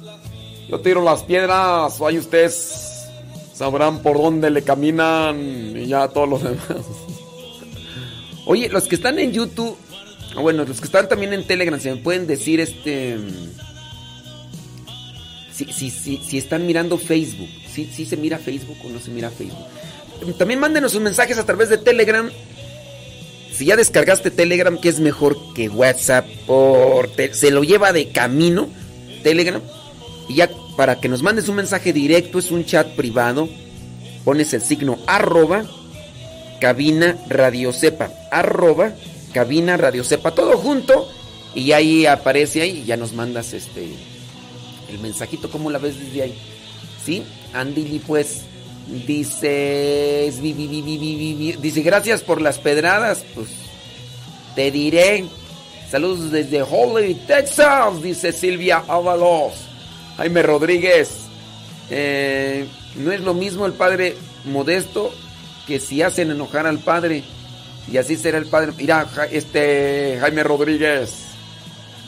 yo 0.68 0.80
tiro 0.80 1.02
las 1.02 1.22
piedras, 1.22 2.00
ahí 2.00 2.18
ustedes 2.18 3.08
sabrán 3.54 3.98
por 3.98 4.16
dónde 4.16 4.50
le 4.50 4.62
caminan 4.62 5.76
y 5.76 5.86
ya 5.86 6.08
todos 6.08 6.28
los 6.28 6.42
demás. 6.42 6.66
Oye, 8.46 8.68
los 8.70 8.84
que 8.84 8.94
están 8.94 9.18
en 9.18 9.32
YouTube, 9.32 9.76
bueno, 10.40 10.64
los 10.64 10.80
que 10.80 10.86
están 10.86 11.08
también 11.08 11.32
en 11.32 11.46
Telegram, 11.46 11.78
se 11.78 11.94
me 11.94 12.00
pueden 12.00 12.26
decir 12.26 12.58
este... 12.60 13.18
Si, 15.52 15.66
si, 15.66 15.90
si, 15.90 16.38
están 16.38 16.66
mirando 16.66 16.96
Facebook, 16.96 17.50
si, 17.70 17.84
si 17.86 18.06
se 18.06 18.16
mira 18.16 18.38
Facebook 18.38 18.78
o 18.84 18.88
no 18.88 18.98
se 18.98 19.10
mira 19.10 19.30
Facebook. 19.30 19.66
También 20.38 20.60
mándenos 20.60 20.92
sus 20.92 21.00
mensajes 21.00 21.38
a 21.38 21.44
través 21.44 21.68
de 21.68 21.78
Telegram. 21.78 22.30
Si 23.52 23.66
ya 23.66 23.76
descargaste 23.76 24.30
Telegram, 24.30 24.78
que 24.78 24.88
es 24.88 24.98
mejor 24.98 25.36
que 25.54 25.68
WhatsApp, 25.68 26.26
por 26.46 27.10
se 27.32 27.50
lo 27.50 27.62
lleva 27.64 27.92
de 27.92 28.08
camino 28.08 28.68
Telegram. 29.22 29.60
Y 30.28 30.36
ya 30.36 30.50
para 30.76 31.00
que 31.00 31.08
nos 31.08 31.22
mandes 31.22 31.48
un 31.48 31.56
mensaje 31.56 31.92
directo, 31.92 32.38
es 32.38 32.50
un 32.50 32.64
chat 32.64 32.88
privado. 32.94 33.48
Pones 34.24 34.54
el 34.54 34.62
signo 34.62 34.98
arroba 35.06 35.64
cabina 36.60 37.18
radio 37.28 37.72
sepa. 37.72 38.10
Arroba 38.30 38.94
cabina 39.34 39.76
radio 39.76 40.04
sepa. 40.04 40.30
Todo 40.30 40.56
junto. 40.56 41.08
Y 41.54 41.72
ahí 41.72 42.06
aparece 42.06 42.62
ahí 42.62 42.78
y 42.78 42.84
ya 42.84 42.96
nos 42.96 43.12
mandas 43.12 43.52
este 43.52 43.88
el 44.92 45.00
mensajito. 45.00 45.50
¿Cómo 45.50 45.70
la 45.70 45.78
ves 45.78 45.98
desde 45.98 46.22
ahí? 46.22 46.34
¿Sí? 47.04 47.22
Andy, 47.52 48.00
pues 48.06 48.42
dice, 49.06 50.32
dice, 51.60 51.82
gracias 51.82 52.22
por 52.22 52.40
las 52.40 52.58
pedradas. 52.58 53.24
Pues 53.34 53.48
te 54.54 54.70
diré. 54.70 55.24
Saludos 55.90 56.30
desde 56.30 56.62
Holly, 56.62 57.14
Texas, 57.26 58.02
dice 58.02 58.32
Silvia 58.32 58.82
Ábalos. 58.88 59.52
Jaime 60.16 60.42
Rodríguez. 60.42 61.10
Eh, 61.90 62.66
no 62.96 63.12
es 63.12 63.20
lo 63.20 63.34
mismo 63.34 63.66
el 63.66 63.74
padre 63.74 64.16
modesto 64.44 65.12
que 65.66 65.78
si 65.78 66.02
hacen 66.02 66.30
enojar 66.30 66.66
al 66.66 66.78
padre. 66.78 67.24
Y 67.90 67.96
así 67.96 68.16
será 68.16 68.38
el 68.38 68.46
padre. 68.46 68.72
Mira, 68.76 69.06
este 69.30 70.16
Jaime 70.20 70.42
Rodríguez. 70.42 71.26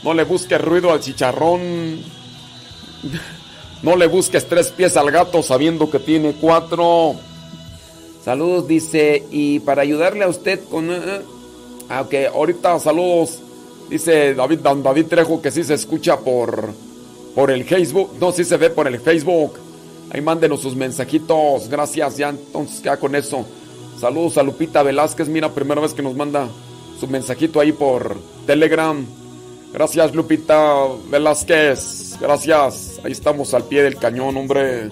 No 0.03 0.13
le 0.13 0.23
busques 0.23 0.59
ruido 0.59 0.91
al 0.91 0.99
chicharrón. 0.99 2.01
No 3.83 3.95
le 3.95 4.07
busques 4.07 4.47
tres 4.47 4.71
pies 4.71 4.97
al 4.97 5.11
gato 5.11 5.43
sabiendo 5.43 5.89
que 5.89 5.99
tiene 5.99 6.33
cuatro. 6.39 7.15
Saludos, 8.23 8.67
dice. 8.67 9.23
Y 9.31 9.59
para 9.59 9.83
ayudarle 9.83 10.23
a 10.23 10.27
usted 10.27 10.59
con. 10.69 10.89
Uh, 10.89 11.21
ah, 11.89 12.07
ahorita 12.33 12.79
saludos. 12.79 13.39
Dice 13.89 14.33
David, 14.33 14.59
David 14.59 15.05
Trejo 15.05 15.41
que 15.41 15.51
sí 15.51 15.63
se 15.63 15.75
escucha 15.75 16.17
por, 16.17 16.73
por 17.35 17.51
el 17.51 17.63
Facebook. 17.65 18.13
No, 18.19 18.31
sí 18.31 18.43
se 18.43 18.57
ve 18.57 18.71
por 18.71 18.87
el 18.87 18.99
Facebook. 18.99 19.59
Ahí 20.11 20.21
mándenos 20.21 20.61
sus 20.61 20.75
mensajitos. 20.75 21.69
Gracias, 21.69 22.17
ya 22.17 22.29
entonces 22.29 22.79
queda 22.79 22.97
con 22.97 23.15
eso. 23.15 23.45
Saludos 23.99 24.37
a 24.37 24.43
Lupita 24.43 24.81
Velázquez. 24.81 25.27
Mira, 25.29 25.53
primera 25.53 25.81
vez 25.81 25.93
que 25.93 26.01
nos 26.01 26.15
manda 26.15 26.47
su 26.99 27.07
mensajito 27.07 27.59
ahí 27.59 27.71
por 27.71 28.17
Telegram. 28.47 29.05
Gracias, 29.71 30.15
Lupita 30.15 30.87
Velázquez. 31.09 32.17
Gracias. 32.19 32.94
Ahí 33.05 33.11
estamos 33.11 33.53
al 33.53 33.65
pie 33.65 33.83
del 33.83 33.97
cañón, 33.97 34.35
hombre. 34.35 34.89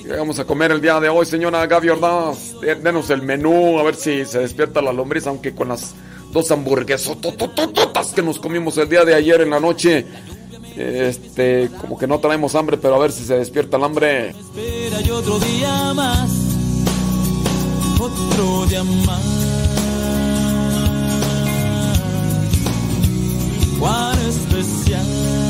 ¿Qué 0.00 0.12
vamos 0.16 0.38
a 0.38 0.44
comer 0.44 0.70
el 0.70 0.80
día 0.80 1.00
de 1.00 1.08
hoy, 1.08 1.26
señora 1.26 1.66
Gaby 1.66 1.88
Ordaz? 1.88 2.54
Denos 2.60 3.10
el 3.10 3.22
menú, 3.22 3.80
a 3.80 3.82
ver 3.82 3.96
si 3.96 4.24
se 4.24 4.38
despierta 4.38 4.80
la 4.80 4.92
lombriz, 4.92 5.26
aunque 5.26 5.52
con 5.52 5.66
las 5.66 5.92
dos 6.30 6.52
hamburguesas 6.52 7.16
que 8.14 8.22
nos 8.22 8.38
comimos 8.38 8.78
el 8.78 8.88
día 8.88 9.04
de 9.04 9.14
ayer 9.14 9.40
en 9.40 9.50
la 9.50 9.58
noche. 9.58 10.06
Este, 10.76 11.68
como 11.80 11.98
que 11.98 12.06
no 12.06 12.20
traemos 12.20 12.54
hambre, 12.54 12.76
pero 12.76 12.94
a 12.94 12.98
ver 13.00 13.10
si 13.10 13.24
se 13.24 13.34
despierta 13.36 13.76
el 13.76 13.82
hambre. 13.82 14.28
Espera 14.28 14.98
otro 15.12 15.40
día 15.40 15.94
más. 15.94 16.30
Otro 17.98 18.66
día 18.66 18.84
más. 18.84 19.42
cuán 23.80 24.16
especial. 24.28 25.41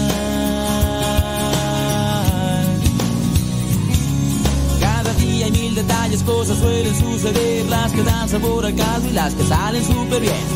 Detalles, 6.13 6.23
cosas 6.23 6.59
suelen 6.59 6.95
suceder, 6.95 7.67
las 7.67 7.93
que 7.93 8.03
dan 8.03 8.29
sabor 8.29 8.67
al 8.67 8.75
caldo 8.75 9.09
y 9.09 9.13
las 9.13 9.35
que 9.35 9.45
salen 9.45 9.85
súper 9.85 10.21
bien. 10.21 10.47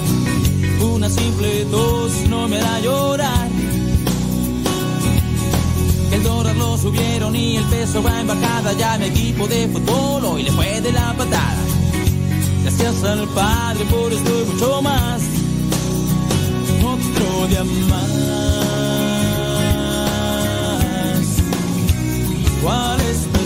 Una 0.94 1.08
simple 1.08 1.64
tos 1.70 2.12
no 2.28 2.48
me 2.48 2.58
da 2.58 2.80
llorar. 2.80 3.48
El 6.12 6.22
dólar 6.22 6.56
lo 6.56 6.76
subieron 6.78 7.34
y 7.34 7.56
el 7.56 7.64
peso 7.64 8.02
va 8.02 8.20
en 8.20 8.26
bajada. 8.26 8.72
Ya 8.74 8.98
mi 8.98 9.06
equipo 9.06 9.46
de 9.46 9.68
fútbol 9.68 10.24
hoy 10.24 10.42
le 10.42 10.52
fue 10.52 10.80
de 10.80 10.92
la 10.92 11.14
patada. 11.14 11.56
Gracias 12.62 13.04
al 13.04 13.28
Padre 13.28 13.84
por 13.86 14.12
esto 14.12 14.30
y 14.42 14.44
mucho 14.52 14.82
más 14.82 15.22
otro 16.84 17.46
día 17.48 17.64
más. 17.64 18.10
¿Cuál 22.62 23.00
especial? 23.00 23.45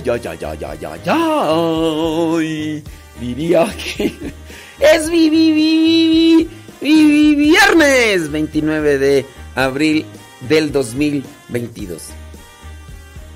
Ay, 0.00 0.08
ay, 0.08 0.22
ay, 0.24 0.38
ay, 0.42 0.58
ay, 0.64 0.78
ay, 0.86 1.00
ay. 1.06 2.84
Diría 3.20 3.66
que 3.76 4.32
es 4.78 5.10
vi, 5.10 5.28
vi, 5.28 5.52
vi, 5.52 6.48
vi, 6.80 7.34
viernes 7.34 8.30
29 8.30 8.96
de 8.96 9.26
abril 9.54 10.06
del 10.48 10.72
2022. 10.72 12.02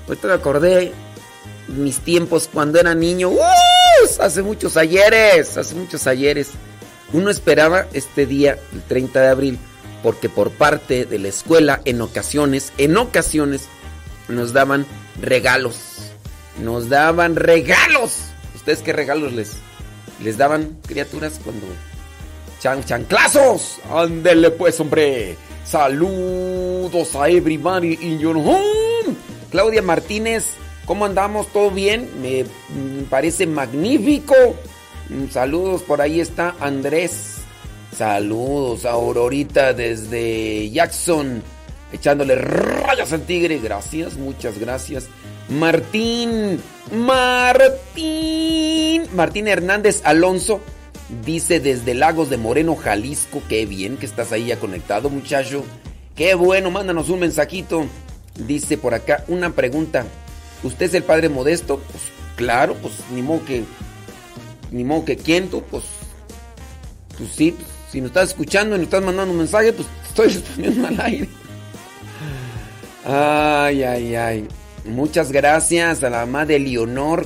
Ahorita 0.07 0.27
me 0.27 0.33
acordé 0.33 0.91
mis 1.67 1.99
tiempos 1.99 2.49
cuando 2.51 2.79
era 2.79 2.95
niño. 2.95 3.31
Hace 4.19 4.41
muchos 4.41 4.75
ayeres, 4.75 5.57
hace 5.57 5.75
muchos 5.75 6.07
ayeres. 6.07 6.49
Uno 7.13 7.29
esperaba 7.29 7.85
este 7.93 8.25
día, 8.25 8.57
el 8.73 8.81
30 8.81 9.21
de 9.21 9.27
abril, 9.27 9.59
porque 10.01 10.29
por 10.29 10.49
parte 10.49 11.05
de 11.05 11.19
la 11.19 11.27
escuela 11.27 11.81
en 11.85 12.01
ocasiones, 12.01 12.73
en 12.79 12.97
ocasiones, 12.97 13.67
nos 14.29 14.51
daban 14.51 14.87
regalos 15.21 15.94
nos 16.61 16.89
daban 16.89 17.35
regalos. 17.35 18.17
¿Ustedes 18.55 18.81
qué 18.81 18.93
regalos 18.93 19.33
les, 19.33 19.57
les 20.23 20.37
daban, 20.37 20.77
criaturas, 20.87 21.39
cuando... 21.43 21.65
Chan, 22.61 22.83
chanclazos. 22.83 23.79
Ándele 23.91 24.51
pues, 24.51 24.79
hombre. 24.79 25.35
Saludos 25.65 27.15
a 27.15 27.29
everybody 27.29 27.97
in 28.01 28.19
your 28.19 28.37
home. 28.37 29.15
Claudia 29.51 29.81
Martínez, 29.81 30.53
¿cómo 30.85 31.05
andamos? 31.05 31.47
¿Todo 31.47 31.71
bien? 31.71 32.09
Me, 32.21 32.43
me 32.43 33.03
parece 33.09 33.45
magnífico. 33.45 34.35
Mm, 35.09 35.29
Saludos, 35.29 35.83
por 35.83 36.01
ahí 36.01 36.19
está 36.19 36.55
Andrés. 36.59 37.35
Saludos 37.95 38.85
a 38.85 38.91
Aurorita 38.91 39.73
desde 39.73 40.69
Jackson, 40.69 41.41
echándole 41.93 42.35
rayas 42.35 43.13
al 43.13 43.21
tigre. 43.21 43.59
Gracias, 43.59 44.15
muchas 44.15 44.59
gracias. 44.59 45.07
Martín, 45.49 46.59
Martín, 46.91 49.03
Martín 49.13 49.47
Hernández 49.47 50.01
Alonso 50.03 50.61
dice 51.23 51.59
desde 51.59 51.93
Lagos 51.93 52.29
de 52.29 52.37
Moreno, 52.37 52.75
Jalisco. 52.75 53.41
Qué 53.47 53.65
bien 53.65 53.97
que 53.97 54.05
estás 54.05 54.31
ahí 54.31 54.47
ya 54.47 54.59
conectado, 54.59 55.09
muchacho. 55.09 55.63
Qué 56.15 56.33
bueno, 56.33 56.71
mándanos 56.71 57.09
un 57.09 57.19
mensajito. 57.19 57.85
Dice 58.47 58.77
por 58.77 58.93
acá 58.93 59.23
una 59.27 59.51
pregunta. 59.51 60.05
¿Usted 60.63 60.87
es 60.87 60.93
el 60.95 61.03
padre 61.03 61.29
modesto? 61.29 61.79
Pues 61.91 62.03
claro, 62.35 62.75
pues 62.81 62.93
ni 63.13 63.21
modo 63.21 63.45
que. 63.45 63.63
Ni 64.71 64.83
modo 64.83 65.05
que 65.05 65.15
quién 65.15 65.49
tú, 65.49 65.61
pues. 65.61 65.83
Pues 67.17 67.29
sí, 67.33 67.51
pues, 67.51 67.67
si 67.91 68.01
nos 68.01 68.09
estás 68.09 68.29
escuchando 68.29 68.75
y 68.75 68.79
nos 68.79 68.85
estás 68.85 69.03
mandando 69.03 69.31
un 69.31 69.37
mensaje, 69.37 69.71
pues 69.73 69.87
estoy 70.07 70.27
respondiendo 70.29 70.87
al 70.87 70.99
aire. 71.01 71.29
Ay, 73.05 73.83
ay, 73.83 74.15
ay. 74.15 74.47
Muchas 74.85 75.31
gracias 75.31 76.03
a 76.03 76.09
la 76.09 76.25
mamá 76.25 76.45
de 76.45 76.59
Leonor. 76.59 77.25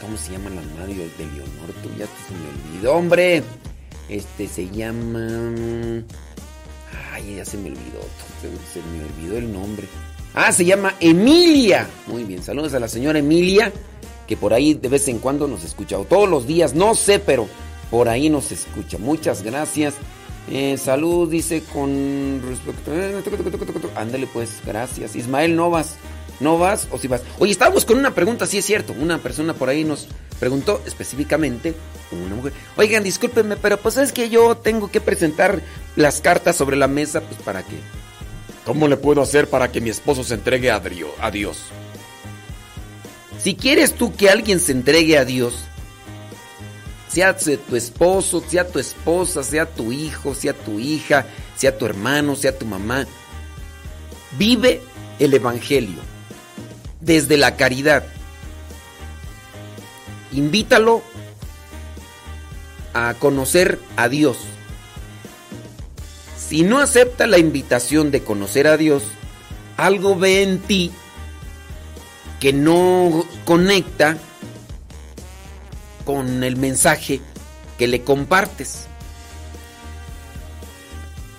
¿Cómo 0.00 0.16
se 0.18 0.32
llama 0.32 0.50
la 0.50 0.60
mamá 0.60 0.86
de 0.86 0.94
Leonor? 0.94 1.72
Tú 1.82 1.88
ya 1.98 2.06
se 2.06 2.34
me 2.34 2.48
olvidó, 2.48 2.94
hombre. 2.94 3.42
Este 4.08 4.46
se 4.46 4.68
llama. 4.68 6.02
Ay, 7.12 7.36
ya 7.36 7.44
se 7.44 7.56
me 7.56 7.70
olvidó. 7.70 8.00
Se, 8.72 8.80
me 8.80 9.04
olvidó 9.04 9.38
el 9.38 9.52
nombre. 9.52 9.88
Ah, 10.34 10.52
se 10.52 10.64
llama 10.64 10.94
Emilia. 11.00 11.88
Muy 12.06 12.24
bien, 12.24 12.42
saludos 12.42 12.74
a 12.74 12.80
la 12.80 12.88
señora 12.88 13.18
Emilia, 13.18 13.72
que 14.26 14.36
por 14.36 14.52
ahí 14.52 14.74
de 14.74 14.88
vez 14.88 15.08
en 15.08 15.18
cuando 15.18 15.48
nos 15.48 15.64
escucha. 15.64 15.98
O 15.98 16.04
todos 16.04 16.28
los 16.28 16.46
días, 16.46 16.74
no 16.74 16.94
sé, 16.94 17.18
pero 17.18 17.48
por 17.90 18.10
ahí 18.10 18.28
nos 18.28 18.52
escucha. 18.52 18.98
Muchas 18.98 19.42
gracias. 19.42 19.94
Eh, 20.50 20.76
salud, 20.76 21.28
dice 21.30 21.62
con 21.72 22.42
respecto. 22.46 22.92
Ándale, 23.96 24.26
pues, 24.26 24.60
gracias. 24.64 25.16
Ismael 25.16 25.56
Novas. 25.56 25.96
¿No 26.40 26.58
vas 26.58 26.86
o 26.90 26.98
si 26.98 27.08
vas? 27.08 27.22
Oye, 27.38 27.52
estábamos 27.52 27.84
con 27.84 27.98
una 27.98 28.14
pregunta, 28.14 28.46
sí 28.46 28.58
es 28.58 28.64
cierto. 28.66 28.92
Una 28.92 29.18
persona 29.18 29.54
por 29.54 29.68
ahí 29.70 29.84
nos 29.84 30.06
preguntó 30.38 30.82
específicamente, 30.86 31.74
una 32.12 32.34
mujer. 32.34 32.52
Oigan, 32.76 33.02
discúlpenme, 33.02 33.56
pero 33.56 33.78
pues 33.78 33.96
es 33.96 34.12
que 34.12 34.28
yo 34.28 34.56
tengo 34.56 34.90
que 34.90 35.00
presentar 35.00 35.62
las 35.96 36.20
cartas 36.20 36.56
sobre 36.56 36.76
la 36.76 36.88
mesa, 36.88 37.22
pues 37.22 37.40
para 37.42 37.62
qué. 37.62 37.76
¿Cómo 38.66 38.86
le 38.88 38.96
puedo 38.98 39.22
hacer 39.22 39.48
para 39.48 39.72
que 39.72 39.80
mi 39.80 39.90
esposo 39.90 40.24
se 40.24 40.34
entregue 40.34 40.70
a 40.70 40.80
Dio- 40.80 41.14
a 41.20 41.30
Dios? 41.30 41.58
Si 43.42 43.54
quieres 43.54 43.94
tú 43.94 44.14
que 44.14 44.28
alguien 44.28 44.60
se 44.60 44.72
entregue 44.72 45.16
a 45.18 45.24
Dios, 45.24 45.54
sea 47.08 47.34
tu 47.36 47.76
esposo, 47.76 48.42
sea 48.46 48.66
tu 48.66 48.78
esposa, 48.78 49.42
sea 49.42 49.66
tu 49.66 49.92
hijo, 49.92 50.34
sea 50.34 50.52
tu 50.52 50.78
hija, 50.80 51.26
sea 51.56 51.78
tu 51.78 51.86
hermano, 51.86 52.34
sea 52.36 52.58
tu 52.58 52.66
mamá, 52.66 53.06
vive 54.36 54.82
el 55.18 55.32
Evangelio 55.32 56.00
desde 57.06 57.36
la 57.36 57.56
caridad. 57.56 58.04
Invítalo 60.32 61.02
a 62.92 63.14
conocer 63.14 63.78
a 63.96 64.08
Dios. 64.08 64.36
Si 66.36 66.62
no 66.62 66.80
acepta 66.80 67.26
la 67.26 67.38
invitación 67.38 68.10
de 68.10 68.22
conocer 68.22 68.66
a 68.66 68.76
Dios, 68.76 69.04
algo 69.76 70.16
ve 70.16 70.42
en 70.42 70.58
ti 70.58 70.90
que 72.40 72.52
no 72.52 73.24
conecta 73.44 74.18
con 76.04 76.44
el 76.44 76.56
mensaje 76.56 77.20
que 77.78 77.86
le 77.86 78.02
compartes. 78.02 78.86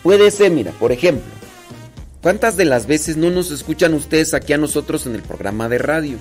Puede 0.02 0.32
ser, 0.32 0.52
mira, 0.52 0.72
por 0.72 0.92
ejemplo, 0.92 1.37
¿cuántas 2.28 2.58
de 2.58 2.66
las 2.66 2.88
veces 2.88 3.16
no 3.16 3.30
nos 3.32 3.52
escuchan 3.52 3.94
ustedes 3.94 4.34
aquí 4.34 4.52
a 4.52 4.58
nosotros 4.58 5.06
en 5.06 5.16
el 5.16 5.24
programa 5.24 5.70
de 5.70 5.78
radio? 5.78 6.18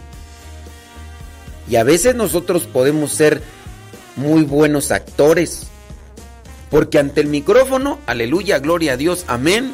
Y 1.68 1.74
a 1.74 1.82
veces 1.82 2.14
nosotros 2.14 2.62
podemos 2.62 3.10
ser 3.10 3.42
muy 4.14 4.44
buenos 4.44 4.92
actores, 4.92 5.66
porque 6.70 7.00
ante 7.00 7.22
el 7.22 7.26
micrófono, 7.26 7.98
aleluya, 8.06 8.60
gloria 8.60 8.92
a 8.92 8.96
Dios, 8.96 9.24
amén, 9.26 9.72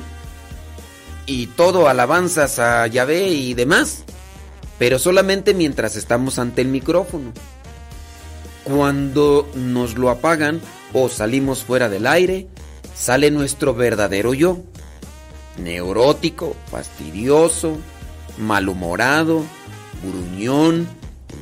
y 1.26 1.48
todo 1.48 1.86
alabanzas 1.86 2.58
a 2.58 2.86
Yahvé 2.86 3.28
y 3.28 3.52
demás, 3.52 4.04
pero 4.78 4.98
solamente 4.98 5.52
mientras 5.52 5.96
estamos 5.96 6.38
ante 6.38 6.62
el 6.62 6.68
micrófono. 6.68 7.34
Cuando 8.64 9.50
nos 9.54 9.98
lo 9.98 10.08
apagan 10.08 10.62
o 10.94 11.10
salimos 11.10 11.62
fuera 11.62 11.90
del 11.90 12.06
aire, 12.06 12.46
sale 12.96 13.30
nuestro 13.30 13.74
verdadero 13.74 14.32
yo. 14.32 14.60
Neurótico, 15.58 16.56
fastidioso, 16.70 17.76
malhumorado, 18.38 19.44
gruñón, 20.02 20.88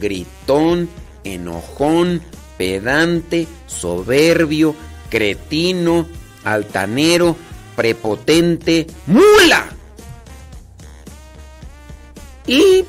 gritón, 0.01 0.89
enojón, 1.25 2.23
pedante, 2.59 3.47
soberbio, 3.67 4.75
cretino, 5.09 6.07
altanero, 6.45 7.37
prepotente, 7.77 8.87
mula. 9.07 9.71
Y 12.47 12.85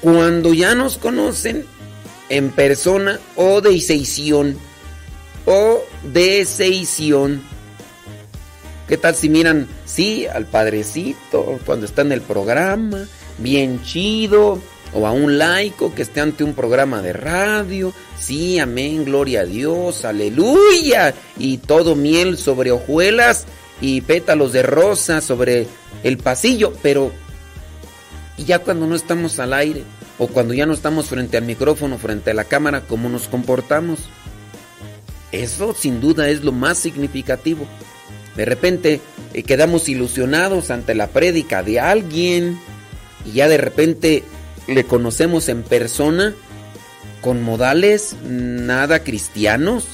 cuando 0.00 0.54
ya 0.54 0.74
nos 0.74 0.96
conocen 0.98 1.66
en 2.28 2.50
persona 2.50 3.20
o 3.36 3.60
de 3.60 3.80
seición 3.80 4.56
o 5.44 5.82
de 6.02 6.44
seición. 6.44 7.42
¿Qué 8.92 8.98
tal 8.98 9.14
si 9.14 9.30
miran, 9.30 9.68
sí, 9.86 10.26
al 10.26 10.44
padrecito 10.44 11.58
cuando 11.64 11.86
está 11.86 12.02
en 12.02 12.12
el 12.12 12.20
programa, 12.20 13.08
bien 13.38 13.82
chido, 13.82 14.60
o 14.92 15.06
a 15.06 15.12
un 15.12 15.38
laico 15.38 15.94
que 15.94 16.02
esté 16.02 16.20
ante 16.20 16.44
un 16.44 16.52
programa 16.52 17.00
de 17.00 17.14
radio, 17.14 17.94
sí, 18.20 18.58
amén, 18.58 19.06
gloria 19.06 19.40
a 19.40 19.44
Dios, 19.46 20.04
aleluya, 20.04 21.14
y 21.38 21.56
todo 21.56 21.96
miel 21.96 22.36
sobre 22.36 22.70
hojuelas 22.70 23.46
y 23.80 24.02
pétalos 24.02 24.52
de 24.52 24.62
rosa 24.62 25.22
sobre 25.22 25.68
el 26.02 26.18
pasillo, 26.18 26.74
pero 26.82 27.12
y 28.36 28.44
ya 28.44 28.58
cuando 28.58 28.86
no 28.86 28.94
estamos 28.94 29.38
al 29.38 29.54
aire 29.54 29.84
o 30.18 30.26
cuando 30.26 30.52
ya 30.52 30.66
no 30.66 30.74
estamos 30.74 31.06
frente 31.06 31.38
al 31.38 31.44
micrófono, 31.44 31.96
frente 31.96 32.32
a 32.32 32.34
la 32.34 32.44
cámara, 32.44 32.82
¿cómo 32.82 33.08
nos 33.08 33.26
comportamos? 33.26 34.00
Eso 35.32 35.72
sin 35.72 36.02
duda 36.02 36.28
es 36.28 36.44
lo 36.44 36.52
más 36.52 36.76
significativo. 36.76 37.66
De 38.36 38.44
repente 38.44 39.00
eh, 39.34 39.42
quedamos 39.42 39.88
ilusionados 39.88 40.70
ante 40.70 40.94
la 40.94 41.08
prédica 41.08 41.62
de 41.62 41.80
alguien 41.80 42.58
y 43.24 43.32
ya 43.32 43.48
de 43.48 43.58
repente 43.58 44.24
le 44.66 44.84
conocemos 44.84 45.48
en 45.48 45.62
persona 45.62 46.34
con 47.20 47.42
modales 47.42 48.16
nada 48.24 49.04
cristianos, 49.04 49.84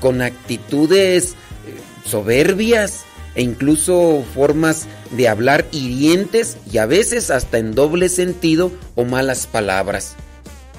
con 0.00 0.22
actitudes 0.22 1.32
eh, 1.32 2.08
soberbias 2.08 3.04
e 3.34 3.42
incluso 3.42 4.24
formas 4.34 4.86
de 5.10 5.28
hablar 5.28 5.66
hirientes 5.72 6.56
y 6.70 6.78
a 6.78 6.86
veces 6.86 7.30
hasta 7.30 7.58
en 7.58 7.74
doble 7.74 8.08
sentido 8.08 8.72
o 8.94 9.04
malas 9.04 9.46
palabras. 9.46 10.14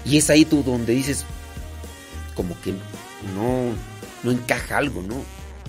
Y 0.06 0.18
es 0.18 0.30
ahí 0.30 0.46
tú 0.46 0.64
donde 0.64 0.94
dices, 0.94 1.26
como 2.36 2.60
que 2.62 2.72
no, 3.36 3.74
no 4.24 4.32
encaja 4.32 4.78
algo, 4.78 5.02
¿no? 5.02 5.16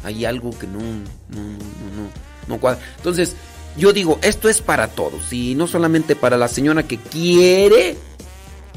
Hay 0.04 0.24
algo 0.24 0.50
que 0.56 0.66
no, 0.66 0.80
no, 0.80 1.42
no, 1.42 2.10
no, 2.46 2.60
cuadra. 2.60 2.80
Entonces, 2.96 3.34
yo 3.76 3.92
digo, 3.92 4.18
esto 4.22 4.48
es 4.48 4.60
para 4.60 4.88
todos 4.88 5.32
y 5.32 5.54
no 5.54 5.66
solamente 5.66 6.14
para 6.14 6.36
la 6.36 6.48
señora 6.48 6.82
que 6.84 6.98
quiere, 6.98 7.96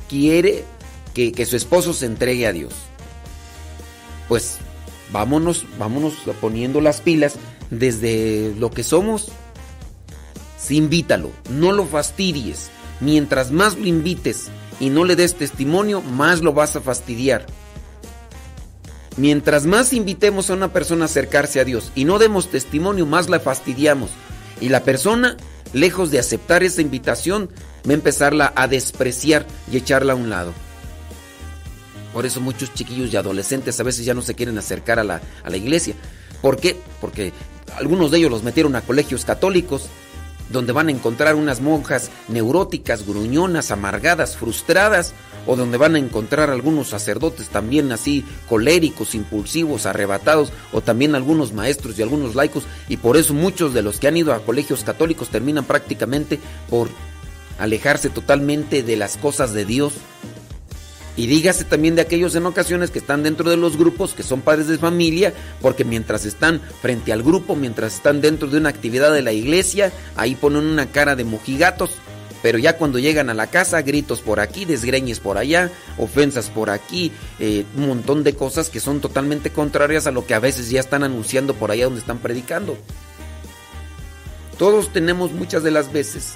quiere 0.10 0.64
que, 1.14 1.32
que 1.32 1.46
su 1.46 1.56
esposo 1.56 1.94
se 1.94 2.06
entregue 2.06 2.48
a 2.48 2.54
Dios. 2.54 2.74
Pues 4.28 4.58
vámonos, 5.12 5.66
vámonos 5.78 6.14
poniendo 6.42 6.82
las 6.82 7.02
pilas 7.02 7.36
desde 7.70 8.54
lo 8.58 8.72
que 8.72 8.84
somos. 8.84 9.30
Sí, 10.58 10.78
invítalo, 10.78 11.32
no 11.50 11.72
lo 11.72 11.86
fastidies. 11.86 12.70
Mientras 13.00 13.52
más 13.52 13.78
lo 13.78 13.86
invites 13.86 14.48
y 14.80 14.90
no 14.90 15.06
le 15.06 15.16
des 15.16 15.36
testimonio, 15.36 16.02
más 16.02 16.42
lo 16.42 16.54
vas 16.54 16.76
a 16.76 16.82
fastidiar. 16.82 17.46
Mientras 19.18 19.66
más 19.66 19.94
invitemos 19.94 20.50
a 20.50 20.54
una 20.54 20.72
persona 20.72 21.04
a 21.04 21.06
acercarse 21.06 21.60
a 21.60 21.66
Dios 21.66 21.92
y 21.96 22.06
no 22.06 22.20
demos 22.20 22.50
testimonio, 22.50 23.08
más 23.08 23.30
la 23.30 23.40
fastidiamos. 23.40 24.12
Y 24.62 24.70
la 24.70 24.84
persona, 24.84 25.38
lejos 25.74 26.12
de 26.12 26.20
aceptar 26.20 26.64
esa 26.64 26.82
invitación, 26.82 27.50
va 27.88 27.92
a 27.92 27.96
empezarla 27.96 28.54
a 28.56 28.68
despreciar 28.68 29.46
y 29.72 29.78
echarla 29.78 30.14
a 30.14 30.16
un 30.16 30.30
lado. 30.30 30.54
Por 32.14 32.26
eso 32.28 32.42
muchos 32.42 32.74
chiquillos 32.74 33.12
y 33.12 33.18
adolescentes 33.18 33.80
a 33.80 33.84
veces 33.84 34.06
ya 34.06 34.14
no 34.14 34.22
se 34.22 34.36
quieren 34.36 34.58
acercar 34.58 35.00
a 35.00 35.04
la, 35.04 35.22
a 35.44 35.50
la 35.50 35.58
iglesia. 35.58 35.96
¿Por 36.42 36.58
qué? 36.60 36.80
Porque 37.02 37.34
algunos 37.76 38.12
de 38.12 38.20
ellos 38.20 38.32
los 38.32 38.44
metieron 38.44 38.76
a 38.76 38.82
colegios 38.82 39.26
católicos 39.26 39.90
donde 40.50 40.74
van 40.74 40.88
a 40.88 40.92
encontrar 40.92 41.36
unas 41.36 41.60
monjas 41.60 42.10
neuróticas, 42.28 43.06
gruñonas, 43.06 43.72
amargadas, 43.72 44.38
frustradas, 44.38 45.14
o 45.48 45.56
donde 45.56 45.78
van 45.78 45.96
a 45.96 46.00
encontrar 46.00 46.50
algunos 46.50 46.90
sacerdotes 46.90 47.50
también 47.50 47.92
así 47.92 48.24
coléricos, 48.48 49.16
impulsivos, 49.16 49.86
arrebatados, 49.86 50.52
o 50.72 50.82
también 50.82 51.16
algunos 51.16 51.54
maestros 51.54 51.98
y 51.98 52.04
algunos 52.04 52.36
laicos, 52.36 52.64
y 52.88 52.98
por 52.98 53.18
eso 53.18 53.34
muchos 53.34 53.74
de 53.74 53.82
los 53.82 54.00
que 54.00 54.08
han 54.08 54.18
ido 54.18 54.34
a 54.34 54.40
colegios 54.40 54.84
católicos 54.84 55.30
terminan 55.30 55.66
prácticamente 55.66 56.40
por 56.70 56.90
alejarse 57.58 58.10
totalmente 58.10 58.84
de 58.84 58.98
las 58.98 59.18
cosas 59.18 59.54
de 59.54 59.66
Dios. 59.66 59.94
Y 61.16 61.26
dígase 61.26 61.64
también 61.64 61.96
de 61.96 62.04
aquellos 62.04 62.36
en 62.36 62.46
ocasiones 62.46 62.92
que 62.92 63.00
están 63.00 63.24
dentro 63.24 63.50
de 63.50 63.58
los 63.58 63.76
grupos, 63.76 64.14
que 64.14 64.22
son 64.22 64.42
padres 64.42 64.68
de 64.68 64.78
familia, 64.78 65.34
porque 65.62 65.84
mientras 65.84 66.26
están 66.26 66.62
frente 66.82 67.12
al 67.12 67.24
grupo, 67.24 67.56
mientras 67.56 67.96
están 67.96 68.22
dentro 68.22 68.48
de 68.48 68.60
una 68.60 68.70
actividad 68.70 69.12
de 69.12 69.24
la 69.24 69.34
iglesia, 69.34 69.92
ahí 70.16 70.36
ponen 70.36 70.66
una 70.66 70.92
cara 70.92 71.16
de 71.16 71.24
mojigatos. 71.24 71.90
Pero 72.48 72.60
ya 72.60 72.78
cuando 72.78 72.98
llegan 72.98 73.30
a 73.30 73.34
la 73.34 73.48
casa, 73.48 73.82
gritos 73.82 74.22
por 74.22 74.40
aquí, 74.40 74.64
desgreñes 74.64 75.20
por 75.20 75.38
allá, 75.38 75.70
ofensas 75.98 76.50
por 76.50 76.70
aquí, 76.70 77.12
eh, 77.40 77.66
un 77.76 77.90
montón 77.90 78.24
de 78.24 78.36
cosas 78.36 78.70
que 78.70 78.80
son 78.80 79.02
totalmente 79.02 79.52
contrarias 79.52 80.08
a 80.08 80.12
lo 80.12 80.26
que 80.26 80.34
a 80.34 80.40
veces 80.40 80.70
ya 80.70 80.80
están 80.80 81.04
anunciando 81.04 81.56
por 81.56 81.72
allá 81.72 81.84
donde 81.84 82.00
están 82.00 82.20
predicando. 82.20 82.78
Todos 84.58 84.94
tenemos 84.94 85.34
muchas 85.34 85.62
de 85.62 85.72
las 85.72 85.92
veces 85.92 86.36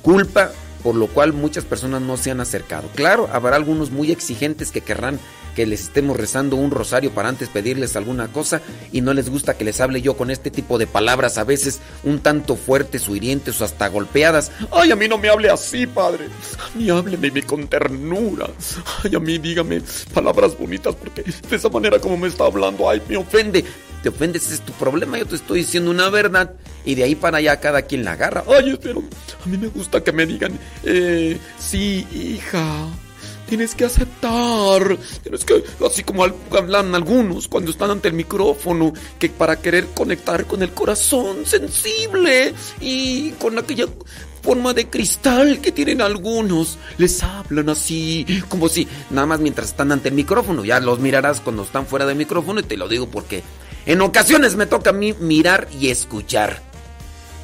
culpa 0.00 0.52
por 0.84 0.94
lo 0.94 1.08
cual 1.08 1.32
muchas 1.32 1.64
personas 1.64 2.02
no 2.02 2.16
se 2.16 2.30
han 2.30 2.40
acercado. 2.40 2.88
Claro, 2.94 3.28
habrá 3.32 3.56
algunos 3.56 3.90
muy 3.90 4.12
exigentes 4.12 4.70
que 4.70 4.82
querrán 4.82 5.18
que 5.56 5.66
les 5.66 5.84
estemos 5.84 6.18
rezando 6.18 6.54
un 6.56 6.70
rosario 6.70 7.12
para 7.12 7.30
antes 7.30 7.48
pedirles 7.48 7.96
alguna 7.96 8.28
cosa 8.28 8.60
y 8.92 9.00
no 9.00 9.14
les 9.14 9.30
gusta 9.30 9.56
que 9.56 9.64
les 9.64 9.80
hable 9.80 10.02
yo 10.02 10.14
con 10.14 10.30
este 10.30 10.50
tipo 10.50 10.76
de 10.76 10.86
palabras 10.86 11.38
a 11.38 11.44
veces 11.44 11.80
un 12.04 12.20
tanto 12.20 12.56
fuertes 12.56 13.08
o 13.08 13.16
hirientes 13.16 13.58
o 13.60 13.64
hasta 13.64 13.88
golpeadas. 13.88 14.52
Ay, 14.70 14.90
a 14.90 14.96
mí 14.96 15.08
no 15.08 15.16
me 15.16 15.30
hable 15.30 15.48
así, 15.48 15.86
padre. 15.86 16.26
A 16.58 16.76
mí 16.76 16.90
hábleme 16.90 17.42
con 17.42 17.66
ternura. 17.68 18.48
Ay, 19.02 19.14
a 19.14 19.18
mí 19.18 19.38
dígame 19.38 19.80
palabras 20.12 20.56
bonitas 20.58 20.94
porque 20.94 21.22
de 21.22 21.56
esa 21.56 21.70
manera 21.70 21.98
como 21.98 22.18
me 22.18 22.28
está 22.28 22.44
hablando, 22.44 22.88
ay, 22.88 23.00
me 23.08 23.16
ofende. 23.16 23.64
Te 24.02 24.10
ofendes, 24.10 24.44
ese 24.44 24.56
es 24.56 24.60
tu 24.60 24.72
problema, 24.74 25.18
yo 25.18 25.26
te 25.26 25.36
estoy 25.36 25.60
diciendo 25.60 25.90
una 25.90 26.10
verdad 26.10 26.52
y 26.84 26.94
de 26.94 27.04
ahí 27.04 27.14
para 27.14 27.38
allá 27.38 27.58
cada 27.60 27.82
quien 27.82 28.04
la 28.04 28.12
agarra. 28.12 28.44
Ay, 28.46 28.78
pero 28.80 29.02
a 29.42 29.48
mí 29.48 29.56
me 29.56 29.68
gusta 29.68 30.04
que 30.04 30.12
me 30.12 30.26
digan, 30.26 30.52
eh, 30.84 31.38
sí, 31.58 32.06
hija 32.12 32.90
tienes 33.48 33.74
que 33.74 33.84
aceptar, 33.84 34.98
tienes 35.22 35.44
que, 35.44 35.64
así 35.84 36.02
como 36.02 36.24
hablan 36.24 36.94
algunos 36.94 37.48
cuando 37.48 37.70
están 37.70 37.90
ante 37.90 38.08
el 38.08 38.14
micrófono, 38.14 38.92
que 39.18 39.28
para 39.28 39.56
querer 39.56 39.86
conectar 39.94 40.46
con 40.46 40.62
el 40.62 40.70
corazón 40.72 41.46
sensible 41.46 42.54
y 42.80 43.30
con 43.32 43.58
aquella 43.58 43.86
forma 44.42 44.72
de 44.74 44.88
cristal 44.88 45.60
que 45.60 45.72
tienen 45.72 46.00
algunos, 46.00 46.78
les 46.98 47.22
hablan 47.22 47.68
así, 47.68 48.24
como 48.48 48.68
si 48.68 48.86
nada 49.10 49.26
más 49.26 49.40
mientras 49.40 49.68
están 49.68 49.90
ante 49.90 50.08
el 50.08 50.14
micrófono, 50.14 50.64
ya 50.64 50.78
los 50.80 51.00
mirarás 51.00 51.40
cuando 51.40 51.64
están 51.64 51.86
fuera 51.86 52.06
del 52.06 52.16
micrófono 52.16 52.60
y 52.60 52.64
te 52.64 52.76
lo 52.76 52.88
digo 52.88 53.08
porque 53.08 53.42
en 53.86 54.00
ocasiones 54.00 54.56
me 54.56 54.66
toca 54.66 54.90
a 54.90 54.92
mí 54.92 55.14
mirar 55.14 55.68
y 55.78 55.88
escuchar. 55.90 56.62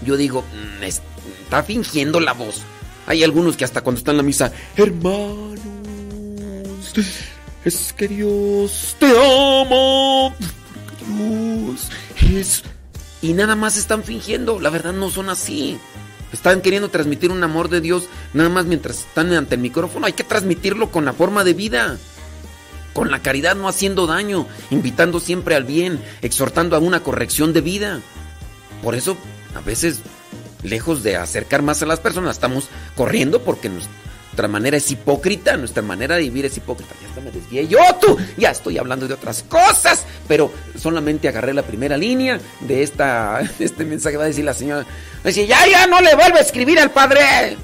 Yo 0.04 0.16
digo, 0.16 0.42
mm, 0.42 0.82
está 0.82 1.62
fingiendo 1.62 2.20
la 2.20 2.32
voz. 2.32 2.62
Hay 3.06 3.24
algunos 3.24 3.56
que 3.56 3.64
hasta 3.64 3.80
cuando 3.80 3.98
están 3.98 4.14
en 4.14 4.18
la 4.18 4.22
misa, 4.22 4.52
hermano, 4.76 5.81
es 7.64 7.92
que 7.92 8.08
Dios 8.08 8.96
te 8.98 9.06
ama. 9.06 10.34
Dios 11.06 11.90
es. 12.20 12.62
Y 13.20 13.34
nada 13.34 13.54
más 13.54 13.76
están 13.76 14.02
fingiendo. 14.02 14.60
La 14.60 14.70
verdad 14.70 14.92
no 14.92 15.10
son 15.10 15.30
así. 15.30 15.78
Están 16.32 16.62
queriendo 16.62 16.88
transmitir 16.88 17.30
un 17.30 17.44
amor 17.44 17.68
de 17.68 17.80
Dios 17.80 18.08
nada 18.32 18.48
más 18.48 18.64
mientras 18.64 19.00
están 19.00 19.32
ante 19.32 19.54
el 19.54 19.60
micrófono. 19.60 20.06
Hay 20.06 20.14
que 20.14 20.24
transmitirlo 20.24 20.90
con 20.90 21.04
la 21.04 21.12
forma 21.12 21.44
de 21.44 21.54
vida. 21.54 21.98
Con 22.94 23.10
la 23.10 23.20
caridad 23.20 23.54
no 23.54 23.68
haciendo 23.68 24.06
daño, 24.06 24.46
invitando 24.70 25.18
siempre 25.18 25.54
al 25.54 25.64
bien, 25.64 26.02
exhortando 26.20 26.76
a 26.76 26.78
una 26.78 27.02
corrección 27.02 27.52
de 27.52 27.62
vida. 27.62 28.00
Por 28.82 28.94
eso, 28.94 29.16
a 29.54 29.60
veces, 29.60 30.00
lejos 30.62 31.02
de 31.02 31.16
acercar 31.16 31.62
más 31.62 31.82
a 31.82 31.86
las 31.86 32.00
personas, 32.00 32.36
estamos 32.36 32.68
corriendo 32.94 33.42
porque 33.42 33.70
nos, 33.70 33.84
nuestra 34.32 34.48
manera 34.48 34.78
es 34.78 34.90
hipócrita, 34.90 35.58
nuestra 35.58 35.82
manera 35.82 36.16
de 36.16 36.22
vivir 36.22 36.46
es 36.46 36.56
hipócrita. 36.56 36.94
Ya 37.02 37.08
hasta 37.08 37.20
me 37.20 37.30
desvié 37.30 37.68
yo, 37.68 37.80
tú. 38.00 38.16
Ya 38.38 38.50
estoy 38.50 38.78
hablando 38.78 39.06
de 39.06 39.12
otras 39.12 39.42
cosas, 39.42 40.06
pero 40.26 40.50
solamente 40.78 41.28
agarré 41.28 41.52
la 41.52 41.62
primera 41.62 41.98
línea 41.98 42.40
de 42.60 42.82
esta, 42.82 43.42
este 43.58 43.84
mensaje. 43.84 44.16
Va 44.16 44.24
a 44.24 44.28
decir 44.28 44.46
la 44.46 44.54
señora, 44.54 44.86
va 45.22 45.30
ya, 45.30 45.44
ya 45.44 45.86
no 45.86 46.00
le 46.00 46.14
vuelvo 46.14 46.38
a 46.38 46.40
escribir 46.40 46.80
al 46.80 46.90
padre. 46.90 47.58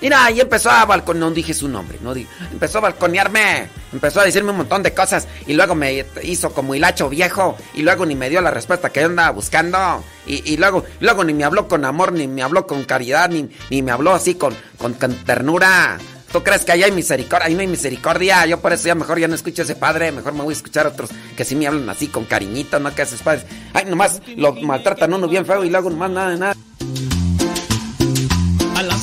Mira, 0.00 0.30
y 0.30 0.40
empezó 0.40 0.70
a 0.70 0.86
balconear, 0.86 1.28
no 1.28 1.30
dije 1.30 1.52
su 1.52 1.68
nombre, 1.68 1.98
no 2.00 2.14
dije, 2.14 2.28
empezó 2.50 2.78
a 2.78 2.82
balconearme, 2.82 3.68
empezó 3.92 4.20
a 4.20 4.24
decirme 4.24 4.50
un 4.50 4.56
montón 4.58 4.82
de 4.82 4.94
cosas 4.94 5.28
y 5.46 5.52
luego 5.52 5.74
me 5.74 6.06
hizo 6.22 6.54
como 6.54 6.74
hilacho 6.74 7.10
viejo 7.10 7.56
y 7.74 7.82
luego 7.82 8.06
ni 8.06 8.14
me 8.14 8.30
dio 8.30 8.40
la 8.40 8.50
respuesta 8.50 8.90
que 8.90 9.00
yo 9.00 9.06
andaba 9.06 9.30
buscando 9.30 10.02
y, 10.26 10.56
luego, 10.56 10.84
luego 11.00 11.24
ni 11.24 11.34
me 11.34 11.44
habló 11.44 11.66
con 11.66 11.84
amor, 11.84 12.12
ni 12.12 12.28
me 12.28 12.42
habló 12.42 12.66
con 12.66 12.84
caridad, 12.84 13.28
ni, 13.30 13.50
ni 13.68 13.82
me 13.82 13.90
habló 13.90 14.14
así 14.14 14.36
con, 14.36 14.54
con, 14.78 14.94
ternura. 14.94 15.98
¿Tú 16.32 16.44
crees 16.44 16.64
que 16.64 16.70
ahí 16.70 16.84
hay 16.84 16.92
misericordia? 16.92 17.48
Ahí 17.48 17.54
no 17.54 17.62
hay 17.62 17.66
misericordia. 17.66 18.46
Yo 18.46 18.60
por 18.60 18.72
eso 18.72 18.86
ya 18.86 18.94
mejor 18.94 19.18
ya 19.18 19.26
no 19.26 19.34
escucho 19.34 19.62
a 19.62 19.64
ese 19.64 19.74
padre. 19.74 20.12
Mejor 20.12 20.32
me 20.32 20.42
voy 20.42 20.52
a 20.52 20.56
escuchar 20.56 20.86
a 20.86 20.90
otros 20.90 21.10
que 21.36 21.44
sí 21.44 21.56
me 21.56 21.66
hablan 21.66 21.90
así 21.90 22.06
con 22.06 22.24
cariñito, 22.26 22.78
no 22.78 22.94
que 22.94 23.02
esos 23.02 23.22
padres. 23.22 23.44
Ay, 23.74 23.86
nomás 23.86 24.22
lo 24.36 24.52
maltratan 24.52 25.12
uno 25.12 25.26
bien 25.26 25.44
feo 25.44 25.64
y 25.64 25.70
luego 25.70 25.90
nomás 25.90 26.10
nada 26.12 26.30
de 26.30 26.38
nada 26.38 26.56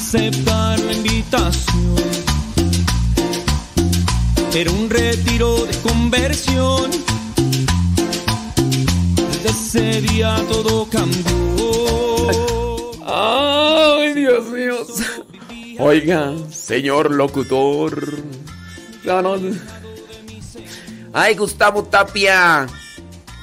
aceptar 0.07 0.79
la 0.79 0.93
invitación. 0.93 1.95
Era 4.55 4.71
un 4.71 4.89
retiro 4.89 5.65
de 5.65 5.77
conversión. 5.79 6.89
Desde 9.43 9.49
ese 9.49 10.01
día 10.01 10.37
todo 10.49 10.87
cambió. 10.89 11.25
Ay, 13.05 14.13
Dios 14.13 14.45
mío. 14.45 14.77
Oiga, 15.79 16.33
señor 16.51 17.11
locutor. 17.11 18.23
Ay, 21.11 21.35
Gustavo 21.35 21.83
Tapia. 21.83 22.65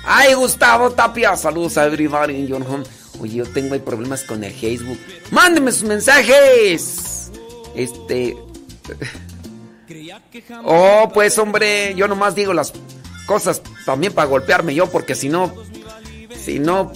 Ay, 0.02 0.32
Gustavo 0.32 0.92
Tapia. 0.92 1.36
Saludos 1.36 1.76
a 1.76 1.84
everybody 1.84 2.50
home. 2.50 2.84
Oye, 3.20 3.36
yo 3.36 3.44
tengo 3.46 3.78
problemas 3.78 4.24
con 4.24 4.42
el 4.44 4.52
Facebook. 4.52 4.98
Mándenme 5.30 5.72
sus 5.72 5.84
mensajes. 5.84 7.30
Este. 7.74 8.36
Oh, 10.64 11.10
pues 11.12 11.38
hombre, 11.38 11.94
yo 11.94 12.08
nomás 12.08 12.34
digo 12.34 12.52
las 12.52 12.72
cosas 13.26 13.62
también 13.84 14.12
para 14.12 14.26
golpearme 14.26 14.74
yo, 14.74 14.90
porque 14.90 15.14
si 15.14 15.28
no. 15.28 15.54
Si 16.36 16.58
no. 16.58 16.92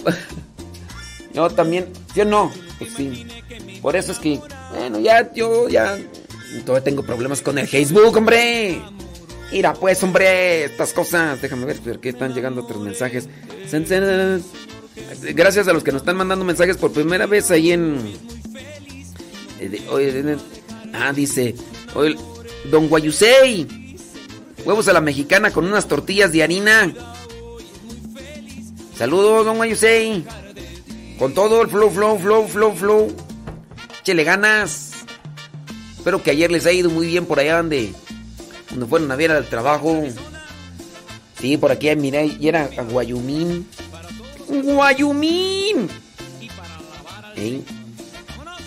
Yo 1.33 1.49
también. 1.51 1.87
Yo 2.15 2.25
no. 2.25 2.51
Pues 2.79 2.91
sí. 2.97 3.25
Por 3.81 3.95
eso 3.95 4.11
es 4.11 4.19
que. 4.19 4.39
Bueno, 4.71 4.99
ya, 4.99 5.31
yo 5.33 5.69
ya. 5.69 5.97
Todavía 6.65 6.83
tengo 6.83 7.03
problemas 7.03 7.41
con 7.41 7.57
el 7.57 7.67
Facebook, 7.67 8.17
hombre. 8.17 8.81
Mira, 9.51 9.73
pues, 9.73 10.01
hombre, 10.03 10.65
estas 10.65 10.93
cosas. 10.93 11.41
Déjame 11.41 11.65
ver, 11.65 11.77
porque 11.79 12.09
están 12.09 12.33
llegando 12.33 12.61
otros 12.61 12.81
mensajes. 12.81 13.27
Gracias 15.33 15.67
a 15.67 15.73
los 15.73 15.83
que 15.83 15.91
nos 15.91 16.01
están 16.01 16.17
mandando 16.17 16.45
mensajes 16.45 16.77
por 16.77 16.91
primera 16.91 17.25
vez 17.25 17.51
ahí 17.51 17.71
en. 17.71 18.13
Eh, 19.59 20.37
ah, 20.93 21.13
dice. 21.13 21.55
Don 22.69 22.87
Guayusei. 22.87 23.67
Huevos 24.65 24.87
a 24.87 24.93
la 24.93 25.01
mexicana 25.01 25.51
con 25.51 25.65
unas 25.65 25.87
tortillas 25.87 26.31
de 26.31 26.43
harina. 26.43 26.93
Saludos, 28.97 29.45
don 29.45 29.57
Guayusei. 29.57 30.25
Con 31.17 31.33
todo 31.33 31.61
el 31.61 31.69
flow, 31.69 31.89
flow, 31.89 32.19
flow, 32.19 32.47
flow, 32.47 32.75
flow. 32.75 33.15
Chele 34.03 34.23
ganas. 34.23 34.91
Espero 35.97 36.23
que 36.23 36.31
ayer 36.31 36.49
les 36.49 36.65
haya 36.65 36.79
ido 36.79 36.89
muy 36.89 37.07
bien 37.07 37.25
por 37.25 37.39
allá 37.39 37.57
donde, 37.57 37.93
donde 38.69 38.85
fueron 38.85 39.11
a 39.11 39.15
ver 39.15 39.31
al 39.31 39.47
trabajo. 39.49 40.01
Sí, 41.39 41.57
por 41.57 41.71
aquí 41.71 41.93
miré, 41.95 42.37
y 42.39 42.47
era 42.47 42.69
a 42.77 42.83
Guayumín. 42.83 43.67
Guayumín. 44.49 45.89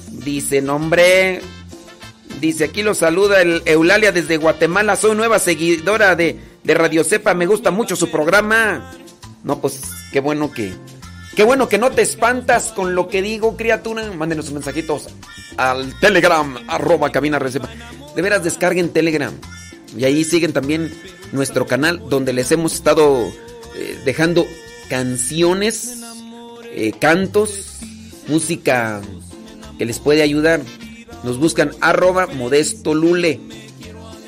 Dice, 0.09 0.63
nombre. 0.63 1.41
Dice, 2.41 2.65
aquí 2.65 2.83
lo 2.83 2.95
saluda 2.95 3.43
el 3.43 3.63
Eulalia 3.67 4.13
desde 4.13 4.37
Guatemala. 4.37 4.97
Soy 4.97 5.15
nueva 5.15 5.39
seguidora 5.39 6.17
de, 6.17 6.39
de 6.63 6.75
Radio 6.75 7.05
Cepa. 7.05 7.35
Me 7.35 7.47
gusta 7.47 7.71
mucho 7.71 7.97
su 7.97 8.11
programa. 8.11 8.93
No, 9.45 9.61
pues 9.61 9.81
qué 10.13 10.21
bueno 10.21 10.53
que. 10.53 10.73
Qué 11.35 11.45
bueno 11.45 11.69
que 11.69 11.79
no 11.79 11.91
te 11.91 12.03
espantas 12.03 12.73
con 12.77 12.95
lo 12.95 13.09
que 13.09 13.23
digo, 13.23 13.57
criatura. 13.57 14.13
Mándenos 14.13 14.47
sus 14.47 14.55
mensajitos 14.55 15.09
al 15.57 15.99
Telegram, 15.99 16.59
arroba 16.69 17.11
cabina 17.11 17.39
recepa. 17.39 17.71
De 18.15 18.23
veras, 18.23 18.45
descarguen 18.45 18.91
Telegram. 18.91 19.33
Y 19.97 20.05
ahí 20.05 20.25
siguen 20.25 20.53
también 20.53 20.93
nuestro 21.33 21.67
canal 21.67 22.03
donde 22.09 22.33
les 22.35 22.53
hemos 22.53 22.75
estado 22.75 23.27
eh, 23.75 23.99
dejando 24.05 24.47
canciones, 24.89 25.99
eh, 26.75 26.93
cantos, 26.99 27.79
música 28.29 29.01
que 29.79 29.85
les 29.85 29.99
puede 29.99 30.23
ayudar. 30.23 30.61
Nos 31.25 31.39
buscan 31.39 31.71
arroba 31.81 32.27
modesto 32.27 32.95
lule. 32.95 33.41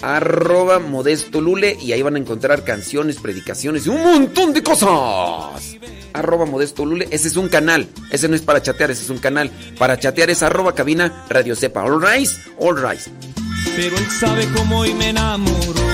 Arroba 0.03 0.81
modesto 0.81 1.41
lule 1.41 1.79
y 1.81 1.93
ahí 1.93 2.03
van 2.03 2.17
a 2.17 2.19
encontrar 2.19 2.63
canciones, 2.63 3.17
predicaciones 3.17 3.87
y 3.87 3.89
un 3.89 4.03
montón 4.03 4.53
de 4.53 4.63
cosas. 4.63 5.77
Arroba 6.13 6.45
modesto 6.45 6.85
lule. 6.85 7.09
Ese 7.11 7.29
es 7.29 7.37
un 7.37 7.49
canal. 7.49 7.89
Ese 8.11 8.29
no 8.29 8.37
es 8.37 8.43
para 8.43 8.63
chatear, 8.63 8.91
ese 8.91 9.03
es 9.03 9.11
un 9.11 9.19
canal. 9.19 9.51
Para 9.79 9.99
chatear 9.99 10.31
es 10.31 10.43
arroba 10.43 10.75
cabina 10.75 11.25
radio 11.29 11.57
sepa. 11.57 11.83
All 11.83 12.01
right, 12.01 12.29
all 12.59 12.77
right. 12.77 13.01
Pero 13.77 13.97
él 13.97 14.11
sabe 14.11 14.47
cómo 14.55 14.81
hoy 14.81 14.95
me 14.95 15.09
enamoró. 15.09 15.94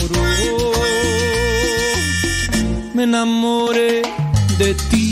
Enamoré 3.11 4.01
de 4.57 4.73
ti, 4.89 5.10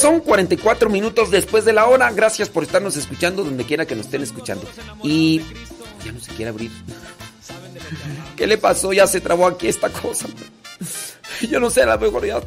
son 0.00 0.20
44 0.20 0.88
minutos 0.90 1.30
después 1.30 1.64
de 1.64 1.72
la 1.72 1.86
hora. 1.86 2.10
Gracias 2.12 2.48
por 2.48 2.62
estarnos 2.62 2.96
escuchando 2.96 3.44
donde 3.44 3.64
quiera 3.64 3.86
que 3.86 3.94
nos 3.94 4.06
estén 4.06 4.22
escuchando. 4.22 4.66
Y 5.02 5.40
ya 6.04 6.12
no 6.12 6.20
se 6.20 6.32
quiere 6.32 6.50
abrir. 6.50 6.70
¿Qué 8.36 8.46
le 8.46 8.58
pasó? 8.58 8.92
Ya 8.92 9.06
se 9.06 9.20
trabó 9.20 9.46
aquí 9.46 9.68
esta 9.68 9.90
cosa. 9.90 10.26
Yo 11.50 11.60
no 11.60 11.70
sé, 11.70 11.82
a 11.82 11.86
lo 11.86 11.98
mejor 11.98 12.26
ya. 12.26 12.40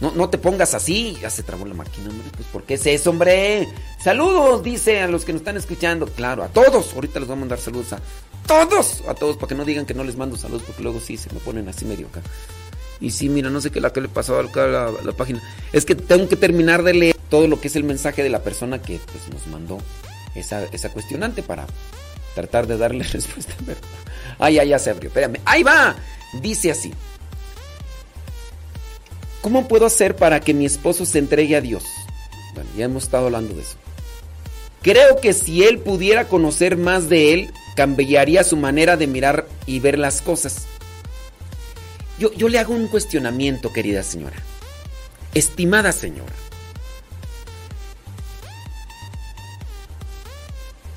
No, 0.00 0.10
no 0.10 0.28
te 0.28 0.38
pongas 0.38 0.74
así. 0.74 1.16
Ya 1.20 1.30
se 1.30 1.42
trabó 1.42 1.66
la 1.66 1.74
máquina, 1.74 2.10
hombre. 2.10 2.28
Pues, 2.34 2.48
¿por 2.48 2.64
qué 2.64 2.74
es 2.74 2.86
eso, 2.86 3.10
hombre? 3.10 3.68
Saludos, 4.02 4.62
dice 4.62 5.00
a 5.00 5.08
los 5.08 5.24
que 5.24 5.32
nos 5.32 5.40
están 5.40 5.56
escuchando. 5.56 6.06
Claro, 6.06 6.42
a 6.42 6.48
todos. 6.48 6.92
Ahorita 6.94 7.20
les 7.20 7.28
voy 7.28 7.36
a 7.36 7.40
mandar 7.40 7.58
saludos 7.58 7.92
a 7.92 8.00
todos. 8.46 9.02
A 9.08 9.14
todos, 9.14 9.36
para 9.36 9.48
que 9.48 9.54
no 9.54 9.64
digan 9.64 9.86
que 9.86 9.94
no 9.94 10.04
les 10.04 10.16
mando 10.16 10.36
saludos, 10.36 10.62
porque 10.66 10.82
luego 10.82 11.00
sí 11.00 11.16
se 11.16 11.32
me 11.32 11.40
ponen 11.40 11.68
así 11.68 11.84
medio 11.84 12.06
acá. 12.08 12.22
Y 13.00 13.10
sí, 13.10 13.28
mira, 13.28 13.50
no 13.50 13.60
sé 13.60 13.70
qué 13.70 13.80
la 13.80 13.92
que 13.92 14.00
le 14.00 14.08
pasó 14.08 14.38
a 14.38 14.42
la, 14.42 14.90
la 15.04 15.12
página. 15.12 15.42
Es 15.72 15.84
que 15.84 15.94
tengo 15.94 16.28
que 16.28 16.36
terminar 16.36 16.82
de 16.82 16.94
leer 16.94 17.16
todo 17.28 17.48
lo 17.48 17.60
que 17.60 17.68
es 17.68 17.76
el 17.76 17.84
mensaje 17.84 18.22
de 18.22 18.28
la 18.30 18.42
persona 18.42 18.80
que 18.80 18.98
pues, 18.98 19.28
nos 19.32 19.46
mandó 19.48 19.78
esa, 20.34 20.64
esa 20.66 20.90
cuestionante 20.90 21.42
para 21.42 21.66
tratar 22.34 22.66
de 22.66 22.76
darle 22.76 23.04
respuesta. 23.12 23.54
Ah, 24.38 24.50
ya, 24.50 24.64
ya 24.64 24.78
se 24.78 24.90
abrió. 24.90 25.08
Espérame. 25.08 25.40
Ahí 25.44 25.62
va. 25.62 25.96
Dice 26.40 26.70
así. 26.70 26.92
¿Cómo 29.40 29.68
puedo 29.68 29.86
hacer 29.86 30.16
para 30.16 30.40
que 30.40 30.54
mi 30.54 30.64
esposo 30.64 31.04
se 31.04 31.18
entregue 31.18 31.56
a 31.56 31.60
Dios? 31.60 31.84
Bueno, 32.54 32.70
ya 32.76 32.86
hemos 32.86 33.04
estado 33.04 33.26
hablando 33.26 33.54
de 33.54 33.62
eso. 33.62 33.76
Creo 34.80 35.20
que 35.20 35.32
si 35.32 35.64
él 35.64 35.78
pudiera 35.78 36.28
conocer 36.28 36.76
más 36.76 37.08
de 37.08 37.34
él, 37.34 37.50
cambiaría 37.76 38.44
su 38.44 38.56
manera 38.56 38.96
de 38.96 39.06
mirar 39.06 39.46
y 39.66 39.80
ver 39.80 39.98
las 39.98 40.22
cosas. 40.22 40.66
Yo, 42.18 42.48
le 42.48 42.58
hago 42.58 42.74
un 42.74 42.86
cuestionamiento, 42.86 43.72
querida 43.72 44.02
señora. 44.04 44.36
Estimada 45.34 45.90
señora. 45.90 46.32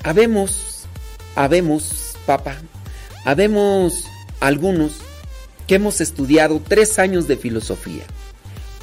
Habemos, 0.04 0.84
habemos, 1.34 2.14
papá, 2.24 2.56
habemos 3.24 4.04
algunos 4.38 4.92
que 5.66 5.74
hemos 5.74 6.00
estudiado 6.00 6.62
tres 6.66 6.98
años 7.00 7.26
de 7.26 7.36
filosofía, 7.36 8.04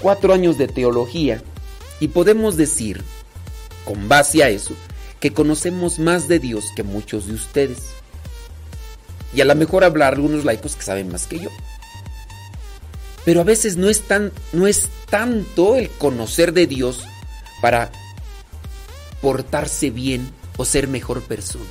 cuatro 0.02 0.34
años 0.34 0.58
de 0.58 0.68
teología, 0.68 1.42
y 2.02 2.10
podemos 2.10 2.58
decir, 2.58 3.02
con 3.86 4.10
base 4.10 4.44
a 4.44 4.50
eso, 4.50 4.74
que 5.22 5.32
conocemos 5.34 6.00
más 6.00 6.28
de 6.28 6.40
Dios 6.40 6.66
que 6.76 6.84
muchos 6.84 7.28
de 7.28 7.34
ustedes. 7.34 7.80
Y 9.34 9.40
a 9.40 9.46
lo 9.46 9.56
mejor 9.56 9.86
habrá 9.86 10.10
algunos 10.10 10.44
laicos 10.44 10.76
que 10.76 10.84
saben 10.84 11.10
más 11.10 11.28
que 11.28 11.40
yo. 11.40 11.50
Pero 13.26 13.42
a 13.42 13.44
veces 13.44 13.76
no 13.76 13.90
es, 13.90 14.04
tan, 14.04 14.32
no 14.54 14.68
es 14.68 14.88
tanto 15.10 15.76
el 15.76 15.90
conocer 15.90 16.54
de 16.54 16.68
Dios 16.68 17.04
para 17.62 17.92
portarse 19.22 19.90
bien 19.90 20.32
o 20.58 20.66
ser 20.66 20.88
mejor 20.88 21.24
persona. 21.24 21.66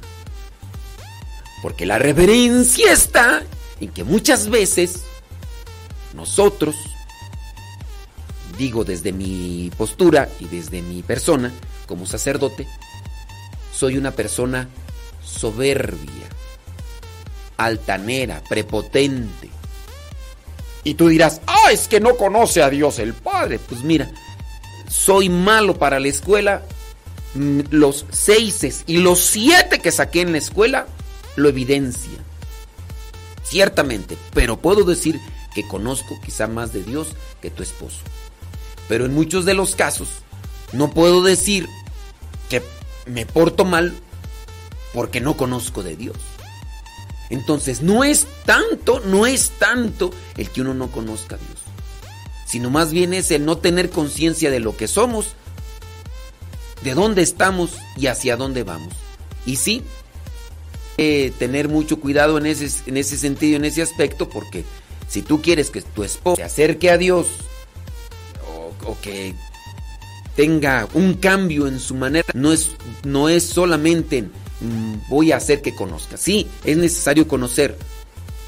Porque 1.62 1.86
la 1.86 1.98
reverencia 1.98 2.92
está 2.92 3.42
en 3.80 3.90
que 3.90 4.05
muchas 4.05 4.50
veces 4.50 5.05
nosotros, 6.14 6.74
digo 8.59 8.84
desde 8.84 9.12
mi 9.12 9.70
postura 9.76 10.28
y 10.40 10.46
desde 10.46 10.82
mi 10.82 11.02
persona 11.02 11.52
como 11.86 12.07
sacerdote, 12.07 12.66
soy 13.72 13.96
una 13.96 14.11
persona 14.11 14.68
soberbia, 15.22 16.28
altanera, 17.57 18.42
prepotente. 18.48 19.50
Y 20.85 20.95
tú 20.95 21.09
dirás, 21.09 21.41
ah, 21.47 21.72
es 21.72 21.89
que 21.89 21.99
no 21.99 22.16
conoce 22.16 22.62
a 22.62 22.70
Dios 22.70 22.99
el 22.99 23.14
Padre. 23.14 23.59
Pues 23.59 23.82
mira, 23.82 24.11
soy 24.89 25.30
malo 25.30 25.78
para 25.78 25.99
la 25.99 26.09
escuela. 26.09 26.62
Los 27.35 28.07
seises 28.12 28.85
y 28.87 28.99
los 28.99 29.20
siete 29.20 29.80
que 29.80 29.91
saqué 29.91 30.20
en 30.20 30.32
la 30.32 30.39
escuela 30.39 30.87
lo 31.37 31.49
evidencia. 31.49 32.18
Ciertamente, 33.43 34.16
pero 34.32 34.59
puedo 34.59 34.85
decir 34.85 35.18
que 35.55 35.66
conozco 35.66 36.18
quizá 36.24 36.47
más 36.47 36.72
de 36.72 36.85
Dios 36.85 37.09
que 37.41 37.51
tu 37.51 37.62
esposo. 37.62 37.99
Pero 38.89 39.07
en 39.07 39.14
muchos 39.14 39.45
de 39.45 39.55
los 39.55 39.74
casos, 39.74 40.09
no 40.72 40.91
puedo 40.91 41.22
decir 41.22 41.68
que 42.49 42.62
me 43.07 43.26
porto 43.26 43.64
mal 43.64 43.95
porque 44.93 45.20
no 45.20 45.37
conozco 45.37 45.82
de 45.82 45.97
Dios. 45.97 46.16
Entonces, 47.31 47.83
no 47.83 48.05
es 48.05 48.27
tanto, 48.45 49.01
no 49.01 49.27
es 49.27 49.51
tanto 49.59 50.11
el 50.37 50.51
que 50.51 50.61
uno 50.61 50.75
no 50.75 50.91
conozca 50.91 51.37
a 51.37 51.39
Dios, 51.39 51.59
sino 52.47 52.70
más 52.70 52.93
bien 52.93 53.14
es 53.14 53.31
el 53.31 53.45
no 53.45 53.59
tener 53.59 53.91
conciencia 53.91 54.51
de 54.51 54.61
lo 54.61 54.77
que 54.77 54.89
somos, 54.89 55.35
de 56.83 56.95
dónde 56.95 57.22
estamos 57.22 57.72
y 57.97 58.07
hacia 58.09 58.37
dónde 58.37 58.62
vamos. 58.62 58.93
Y 59.47 59.57
sí, 59.57 59.83
eh, 60.97 61.33
tener 61.39 61.68
mucho 61.68 61.99
cuidado 61.99 62.39
en 62.39 62.47
ese, 62.47 62.70
en 62.87 62.97
ese 62.97 63.16
sentido, 63.16 63.57
en 63.57 63.64
ese 63.64 63.83
aspecto, 63.83 64.29
porque 64.29 64.64
si 65.09 65.22
tú 65.22 65.43
quieres 65.43 65.70
que 65.70 65.83
tu 65.83 66.05
esposo 66.05 66.37
se 66.37 66.43
acerque 66.43 66.91
a 66.91 66.99
Dios 66.99 67.27
o, 68.47 68.91
o 68.91 69.01
que 69.01 69.35
tenga 70.37 70.89
un 70.95 71.14
cambio 71.14 71.66
en 71.66 71.81
su 71.81 71.95
manera, 71.95 72.27
no 72.35 72.53
es, 72.53 72.72
no 73.03 73.29
es 73.29 73.45
solamente 73.45 74.29
voy 75.08 75.32
a 75.32 75.36
hacer 75.36 75.62
que 75.62 75.74
conozca. 75.74 76.16
Sí, 76.16 76.48
es 76.64 76.76
necesario 76.76 77.28
conocer, 77.28 77.76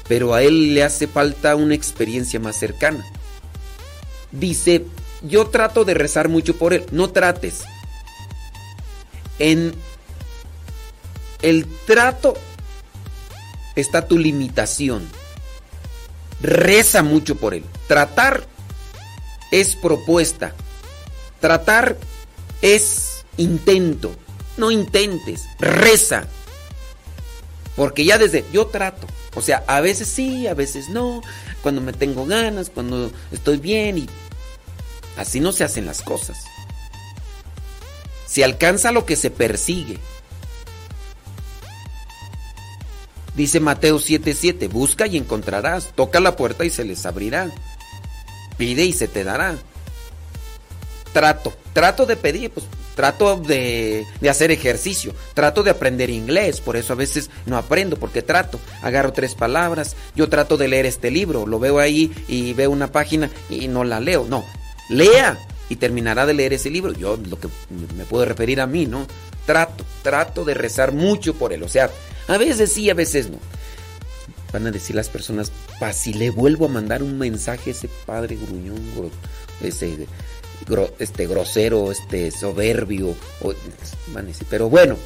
pero 0.07 0.33
a 0.33 0.41
él 0.41 0.73
le 0.73 0.83
hace 0.83 1.07
falta 1.07 1.55
una 1.55 1.75
experiencia 1.75 2.39
más 2.39 2.57
cercana. 2.57 3.05
Dice, 4.31 4.85
yo 5.21 5.47
trato 5.47 5.85
de 5.85 5.93
rezar 5.93 6.29
mucho 6.29 6.55
por 6.57 6.73
él. 6.73 6.85
No 6.91 7.09
trates. 7.09 7.61
En 9.39 9.73
el 11.41 11.65
trato 11.85 12.35
está 13.75 14.07
tu 14.07 14.17
limitación. 14.17 15.07
Reza 16.41 17.03
mucho 17.03 17.35
por 17.35 17.53
él. 17.53 17.63
Tratar 17.87 18.45
es 19.51 19.75
propuesta. 19.75 20.53
Tratar 21.39 21.97
es 22.61 23.25
intento. 23.37 24.15
No 24.57 24.71
intentes, 24.71 25.45
reza. 25.59 26.27
Porque 27.75 28.05
ya 28.05 28.17
desde 28.17 28.43
yo 28.51 28.67
trato. 28.67 29.07
O 29.35 29.41
sea, 29.41 29.63
a 29.67 29.81
veces 29.81 30.07
sí, 30.07 30.47
a 30.47 30.55
veces 30.55 30.89
no. 30.89 31.21
Cuando 31.61 31.79
me 31.79 31.93
tengo 31.93 32.25
ganas, 32.25 32.71
cuando 32.71 33.11
estoy 33.31 33.57
bien 33.57 33.99
y 33.99 34.09
así 35.15 35.39
no 35.39 35.51
se 35.51 35.63
hacen 35.63 35.85
las 35.85 36.01
cosas. 36.01 36.37
Se 38.25 38.43
alcanza 38.43 38.91
lo 38.91 39.05
que 39.05 39.15
se 39.15 39.29
persigue. 39.29 39.99
Dice 43.35 43.59
Mateo 43.59 43.99
7:7, 43.99 44.67
busca 44.67 45.05
y 45.05 45.15
encontrarás, 45.15 45.93
toca 45.93 46.19
la 46.19 46.35
puerta 46.35 46.65
y 46.65 46.71
se 46.71 46.83
les 46.83 47.05
abrirá. 47.05 47.51
Pide 48.57 48.83
y 48.85 48.93
se 48.93 49.07
te 49.07 49.23
dará. 49.23 49.55
Trato, 51.13 51.53
trato 51.73 52.05
de 52.05 52.15
pedir, 52.15 52.51
pues 52.51 52.65
trato 52.95 53.37
de, 53.37 54.05
de, 54.19 54.29
hacer 54.29 54.49
ejercicio, 54.49 55.13
trato 55.35 55.61
de 55.61 55.69
aprender 55.69 56.09
inglés, 56.09 56.59
por 56.59 56.75
eso 56.75 56.93
a 56.93 56.95
veces 56.95 57.29
no 57.45 57.55
aprendo, 57.55 57.97
porque 57.97 58.23
trato, 58.23 58.59
agarro 58.81 59.13
tres 59.13 59.35
palabras, 59.35 59.95
yo 60.15 60.29
trato 60.29 60.57
de 60.57 60.67
leer 60.67 60.87
este 60.87 61.11
libro, 61.11 61.45
lo 61.45 61.59
veo 61.59 61.77
ahí 61.77 62.11
y 62.27 62.53
veo 62.53 62.71
una 62.71 62.91
página 62.91 63.29
y 63.51 63.67
no 63.67 63.83
la 63.83 63.99
leo, 63.99 64.25
no, 64.27 64.43
lea 64.89 65.37
y 65.69 65.75
terminará 65.75 66.25
de 66.25 66.33
leer 66.33 66.53
ese 66.53 66.71
libro, 66.71 66.91
yo 66.93 67.17
lo 67.17 67.39
que 67.39 67.49
me 67.95 68.05
puedo 68.05 68.25
referir 68.25 68.59
a 68.59 68.67
mí, 68.67 68.87
¿no? 68.87 69.05
Trato, 69.45 69.85
trato 70.01 70.43
de 70.43 70.55
rezar 70.55 70.91
mucho 70.91 71.35
por 71.35 71.53
él, 71.53 71.61
o 71.61 71.69
sea, 71.69 71.91
a 72.27 72.37
veces 72.37 72.73
sí, 72.73 72.89
a 72.89 72.93
veces 72.93 73.29
no. 73.29 73.37
Van 74.51 74.65
a 74.65 74.71
decir 74.71 74.95
las 74.95 75.09
personas, 75.09 75.51
pa, 75.79 75.93
si 75.93 76.13
le 76.13 76.31
vuelvo 76.31 76.65
a 76.65 76.69
mandar 76.69 77.03
un 77.03 77.19
mensaje 77.19 77.69
a 77.69 77.73
ese 77.73 77.89
padre 78.05 78.37
gruñón, 78.37 78.81
ese 79.61 80.07
este 80.99 81.27
grosero, 81.27 81.91
este 81.91 82.31
soberbio, 82.31 83.15
pero 84.49 84.69
bueno, 84.69 84.97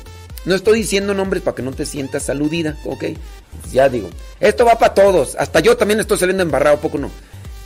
no 0.46 0.56
estoy 0.56 0.80
diciendo 0.80 1.14
nombres 1.14 1.44
para 1.44 1.56
que 1.56 1.62
no 1.62 1.72
te 1.72 1.86
sientas 1.86 2.30
aludida, 2.30 2.78
¿ok? 2.86 3.06
Ya 3.72 3.90
digo, 3.90 4.10
esto 4.40 4.66
va 4.66 4.80
para 4.80 4.94
todos, 4.94 5.36
hasta 5.36 5.60
yo 5.60 5.78
también 5.78 6.00
estoy 6.00 6.18
saliendo 6.18 6.44
embarrado, 6.44 6.80
poco 6.80 6.98
no. 6.98 7.12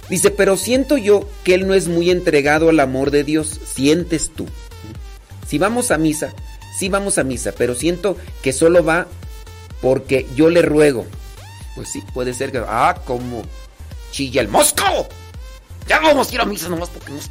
Dice, 0.09 0.29
pero 0.29 0.55
siento 0.55 0.97
yo 0.97 1.27
que 1.43 1.55
él 1.55 1.67
no 1.67 1.73
es 1.73 1.87
muy 1.87 2.11
entregado 2.11 2.69
al 2.69 2.79
amor 2.79 3.11
de 3.11 3.23
Dios, 3.23 3.59
sientes 3.73 4.29
tú. 4.35 4.45
Si 5.47 5.57
vamos 5.57 5.91
a 5.91 5.97
misa, 5.97 6.33
sí 6.77 6.89
vamos 6.89 7.17
a 7.17 7.23
misa, 7.23 7.53
pero 7.57 7.75
siento 7.75 8.17
que 8.43 8.53
solo 8.53 8.83
va 8.83 9.07
porque 9.81 10.27
yo 10.35 10.49
le 10.49 10.61
ruego. 10.61 11.05
Pues 11.75 11.89
sí, 11.89 12.03
puede 12.13 12.33
ser 12.33 12.51
que. 12.51 12.63
Ah, 12.65 13.01
como 13.05 13.43
chilla 14.11 14.41
el 14.41 14.47
mosco. 14.47 15.07
Ya 15.87 15.99
vamos 15.99 16.29
a 16.29 16.33
ir 16.33 16.41
a 16.41 16.45
misa 16.45 16.69
nomás 16.69 16.89
porque 16.89 17.11
nos 17.11 17.29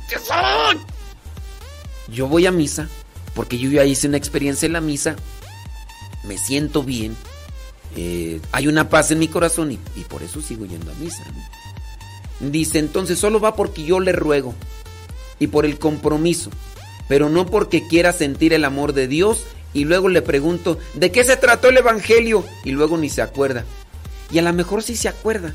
Yo 2.08 2.28
voy 2.28 2.46
a 2.46 2.52
misa 2.52 2.88
porque 3.34 3.58
yo 3.58 3.70
ya 3.70 3.84
hice 3.84 4.08
una 4.08 4.16
experiencia 4.16 4.66
en 4.66 4.72
la 4.72 4.80
misa. 4.80 5.16
Me 6.24 6.38
siento 6.38 6.82
bien. 6.82 7.16
Eh, 7.96 8.40
hay 8.52 8.66
una 8.66 8.88
paz 8.88 9.10
en 9.10 9.18
mi 9.18 9.28
corazón 9.28 9.72
y, 9.72 9.76
por 10.08 10.22
eso 10.22 10.40
sigo 10.40 10.64
yendo 10.66 10.90
a 10.90 10.94
misa. 10.94 11.22
Dice 12.40 12.78
entonces 12.78 13.18
solo 13.18 13.40
va 13.40 13.54
porque 13.54 13.84
yo 13.84 14.00
le 14.00 14.12
ruego 14.12 14.54
y 15.38 15.46
por 15.46 15.64
el 15.64 15.78
compromiso, 15.78 16.50
pero 17.08 17.28
no 17.28 17.46
porque 17.46 17.86
quiera 17.86 18.12
sentir 18.12 18.52
el 18.52 18.64
amor 18.64 18.92
de 18.92 19.06
Dios 19.06 19.44
y 19.72 19.84
luego 19.84 20.08
le 20.08 20.20
pregunto, 20.20 20.78
¿de 20.94 21.12
qué 21.12 21.22
se 21.22 21.36
trató 21.36 21.68
el 21.68 21.76
Evangelio? 21.76 22.44
Y 22.64 22.72
luego 22.72 22.98
ni 22.98 23.08
se 23.08 23.22
acuerda. 23.22 23.64
Y 24.32 24.38
a 24.38 24.42
lo 24.42 24.52
mejor 24.52 24.82
sí 24.82 24.96
se 24.96 25.08
acuerda. 25.08 25.54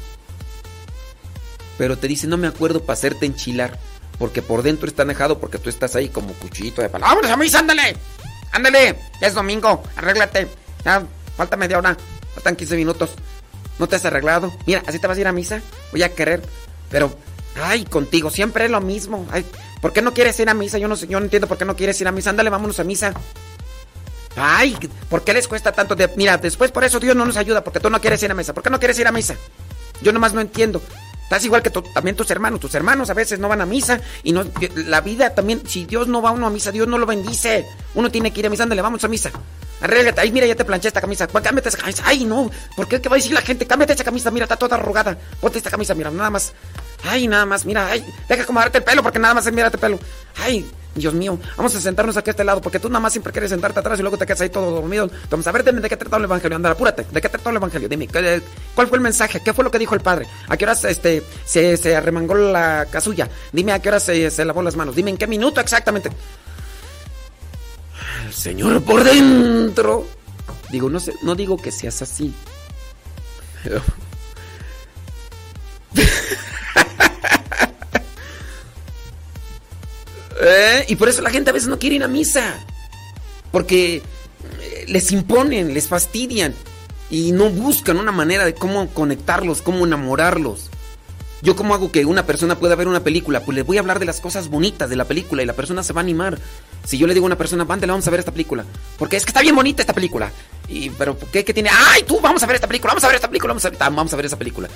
Pero 1.80 1.98
te 1.98 2.10
dice, 2.10 2.28
no 2.28 2.36
me 2.36 2.48
acuerdo 2.48 2.82
para 2.82 2.94
hacerte 2.96 3.26
enchilar. 3.26 3.80
Porque 4.18 4.42
por 4.42 4.64
dentro 4.64 4.90
está 4.90 5.06
dejado 5.06 5.40
porque 5.40 5.60
tú 5.60 5.70
estás 5.70 5.96
ahí 5.96 6.10
como 6.10 6.34
cuchillito 6.34 6.82
de 6.82 6.90
palo. 6.90 7.06
¡Vámonos 7.06 7.38
misa, 7.38 7.60
ándale! 7.60 7.96
¡Ándale! 8.52 9.00
Ya 9.22 9.28
es 9.28 9.34
domingo, 9.34 9.82
arréglate. 9.96 10.50
Ya, 10.84 11.02
falta 11.38 11.56
media 11.56 11.78
hora. 11.78 11.96
Faltan 12.36 12.58
15 12.58 12.76
minutos. 12.76 13.12
¿No 13.80 13.88
te 13.88 13.96
has 13.96 14.04
arreglado? 14.04 14.52
Mira, 14.66 14.84
así 14.88 15.00
te 15.00 15.08
vas 15.08 15.18
a 15.18 15.22
ir 15.22 15.28
a 15.28 15.32
misa. 15.32 15.62
Voy 15.94 16.04
a 16.04 16.14
querer. 16.14 16.42
Pero, 16.90 17.18
ay, 17.64 17.86
contigo, 17.86 18.30
siempre 18.30 18.66
es 18.66 18.72
lo 18.72 18.82
mismo. 18.82 19.26
Ay, 19.32 19.46
¿por 19.82 19.94
qué 19.94 20.02
no 20.02 20.14
quieres 20.14 20.38
ir 20.42 20.50
a 20.50 20.54
misa? 20.54 20.80
Yo 20.80 20.90
no 20.90 20.98
sé, 20.98 21.08
yo 21.08 21.18
no 21.18 21.26
entiendo 21.28 21.48
por 21.48 21.58
qué 21.58 21.64
no 21.64 21.78
quieres 21.78 22.00
ir 22.02 22.10
a 22.10 22.12
misa. 22.12 22.32
Ándale, 22.32 22.50
vámonos 22.50 22.78
a 22.82 22.84
misa. 22.84 23.14
Ay, 24.36 24.78
¿por 25.10 25.24
qué 25.24 25.34
les 25.34 25.48
cuesta 25.48 25.72
tanto? 25.72 25.96
De... 25.96 26.10
Mira, 26.18 26.38
después 26.38 26.72
por 26.72 26.84
eso 26.84 27.00
Dios 27.00 27.16
no 27.16 27.26
nos 27.26 27.38
ayuda, 27.38 27.64
porque 27.64 27.80
tú 27.80 27.90
no 27.90 28.02
quieres 28.02 28.22
ir 28.22 28.32
a 28.32 28.34
misa. 28.34 28.54
¿Por 28.54 28.64
qué 28.64 28.70
no 28.70 28.80
quieres 28.80 29.00
ir 29.00 29.08
a 29.08 29.14
misa? 29.14 29.38
Yo 30.02 30.12
nomás 30.12 30.34
no 30.34 30.42
entiendo. 30.42 30.82
Estás 31.30 31.46
igual 31.46 31.62
que 31.62 31.70
también 31.70 32.16
tus 32.16 32.32
hermanos. 32.32 32.60
Tus 32.60 32.74
hermanos 32.74 33.08
a 33.12 33.14
veces 33.14 33.38
no 33.38 33.48
van 33.48 33.62
a 33.62 33.68
misa 33.68 34.02
y 34.24 34.32
no 34.32 34.46
la 34.88 35.00
vida 35.02 35.36
también, 35.36 35.62
si 35.64 35.86
Dios 35.86 36.08
no 36.08 36.24
va 36.24 36.32
uno 36.32 36.48
a 36.48 36.50
misa, 36.50 36.72
Dios 36.72 36.88
no 36.88 36.98
lo 36.98 37.06
bendice. 37.06 37.68
Uno 37.94 38.10
tiene 38.10 38.34
que 38.34 38.40
ir 38.40 38.48
a 38.48 38.50
misa, 38.50 38.64
ándale, 38.64 38.82
vamos 38.82 39.04
a 39.04 39.08
misa. 39.08 39.30
Arréglate, 39.80 40.22
ay, 40.22 40.32
mira, 40.32 40.48
ya 40.48 40.56
te 40.56 40.66
planché 40.66 40.88
esta 40.88 41.02
camisa. 41.02 41.28
Cámbiate 41.28 41.70
esa 41.70 41.78
camisa. 41.78 42.02
Ay, 42.04 42.26
no, 42.26 42.50
¿por 42.76 42.88
qué? 42.88 43.00
¿Qué 43.00 43.10
va 43.10 43.16
a 43.16 43.20
decir 43.20 43.32
la 43.32 43.42
gente? 43.42 43.68
Cámbiate 43.68 43.94
esa 43.94 44.04
camisa, 44.04 44.32
mira, 44.32 44.46
está 44.46 44.56
toda 44.56 44.76
arrugada. 44.76 45.20
Ponte 45.40 45.60
esta 45.60 45.70
camisa, 45.70 45.94
mira, 45.94 46.10
nada 46.10 46.32
más. 46.32 46.54
Ay, 47.04 47.28
nada 47.28 47.46
más, 47.46 47.64
mira, 47.64 47.86
ay, 47.86 48.04
deja 48.28 48.42
acomodarte 48.42 48.80
el 48.80 48.84
pelo 48.84 49.04
porque 49.04 49.20
nada 49.20 49.36
más 49.36 49.46
es 49.46 49.54
mírate 49.54 49.78
el 49.78 49.82
pelo. 49.82 50.00
Ay, 50.36 50.66
Dios 50.96 51.14
mío, 51.14 51.40
vamos 51.56 51.76
a 51.76 51.80
sentarnos 51.80 52.18
aquí 52.18 52.30
a 52.30 52.32
este 52.32 52.44
lado, 52.44 52.62
porque 52.62 52.80
tú 52.80 52.90
nada 52.90 53.00
más 53.00 53.14
siempre 53.14 53.32
quieres 53.32 53.52
sentarte 53.52 53.80
atrás 53.80 54.00
y 54.00 54.02
luego 54.02 54.18
te 54.18 54.26
quedas 54.26 54.42
ahí 54.42 54.50
todo 54.50 54.72
dormido. 54.72 55.10
Vamos 55.30 55.46
a 55.46 55.52
ver, 55.52 55.64
dime 55.64 55.82
de 55.82 55.90
qué 55.90 55.96
trató 55.96 56.18
el 56.18 56.24
evangelio. 56.24 56.56
Anda, 56.56 56.72
apúrate, 56.72 57.06
¿de 57.10 57.22
qué 57.22 57.30
trató 57.30 57.52
el 57.52 57.58
evangelio? 57.58 57.88
Dime, 57.88 58.08
¿cuál 58.76 58.88
fue 58.88 58.98
el 58.98 59.04
mensaje? 59.04 59.42
¿Qué 59.44 59.54
fue 59.54 59.64
lo 59.64 59.72
que 59.72 59.80
dijo 59.80 59.96
el 59.96 60.02
padre? 60.02 60.28
¿A 60.48 60.58
qué 60.58 60.66
horas 60.66 60.84
este, 60.86 61.24
se, 61.46 61.78
se 61.78 61.96
arremangó 61.96 62.34
la 62.34 62.88
casulla? 62.92 63.30
Dime 63.52 63.72
a 63.72 63.80
qué 63.80 63.90
horas 63.90 64.04
se, 64.04 64.46
lavó 64.46 64.62
las 64.62 64.76
manos. 64.76 64.96
Dime 64.96 65.12
en 65.12 65.18
qué 65.18 65.28
minuto 65.28 65.62
exactamente. 65.62 66.10
El 68.26 68.34
Señor 68.34 68.82
por 68.84 69.04
dentro. 69.04 70.06
Digo, 70.72 70.90
no 70.90 71.00
no 71.24 71.36
digo 71.36 71.58
que 71.58 71.72
seas 71.72 72.02
así. 72.02 72.34
Pero. 73.64 73.82
¿Eh? 80.40 80.86
Y 80.88 80.96
por 80.96 81.10
eso 81.10 81.22
la 81.22 81.30
gente 81.30 81.50
a 81.50 81.54
veces 81.54 81.70
no 81.70 81.80
quiere 81.80 81.98
ir 81.98 82.04
a 82.04 82.08
misa. 82.08 82.56
Porque 83.52 83.98
eh, 83.98 84.86
les 84.88 85.12
imponen, 85.12 85.74
les 85.74 85.88
fastidian. 85.88 86.54
Y 87.10 87.32
no 87.32 87.50
buscan 87.50 87.98
una 87.98 88.12
manera 88.12 88.46
de 88.46 88.54
cómo 88.54 88.88
conectarlos, 88.90 89.62
cómo 89.62 89.86
enamorarlos. 89.86 90.70
Yo 91.42 91.56
cómo 91.56 91.74
hago 91.74 91.92
que 91.92 92.06
una 92.06 92.26
persona 92.26 92.60
pueda 92.60 92.76
ver 92.76 92.88
una 92.88 93.00
película, 93.00 93.40
pues 93.40 93.56
le 93.56 93.64
voy 93.64 93.78
a 93.78 93.80
hablar 93.80 94.00
de 94.00 94.06
las 94.06 94.20
cosas 94.20 94.50
bonitas 94.50 94.90
de 94.90 94.98
la 94.98 95.06
película 95.06 95.42
y 95.42 95.46
la 95.46 95.54
persona 95.54 95.84
se 95.84 95.94
va 95.94 96.02
a 96.02 96.04
animar. 96.04 96.38
Si 96.84 96.98
yo 96.98 97.08
le 97.08 97.14
digo 97.14 97.26
a 97.26 97.28
una 97.28 97.38
persona, 97.38 97.64
le 97.64 97.88
vamos 97.88 98.08
a 98.08 98.12
ver 98.12 98.20
esta 98.20 98.32
película. 98.32 98.66
Porque 98.98 99.16
es 99.16 99.24
que 99.24 99.30
está 99.30 99.42
bien 99.42 99.56
bonita 99.56 99.82
esta 99.82 99.94
película. 99.94 100.32
Y, 100.68 100.90
pero, 100.92 101.18
¿qué, 101.32 101.44
tiene? 101.44 101.70
¡Ay, 101.72 102.04
tú, 102.04 102.20
vamos 102.20 102.44
a 102.44 102.46
ver 102.46 102.56
esta 102.56 102.68
película! 102.68 102.92
Vamos 102.92 103.04
a 103.06 103.08
ver 103.08 103.16
esta 103.16 103.30
película, 103.30 103.54
vamos 103.54 103.66
a, 103.66 103.90
vamos 103.90 104.14
a 104.14 104.16
ver 104.18 104.26
esa 104.26 104.38
película. 104.38 104.70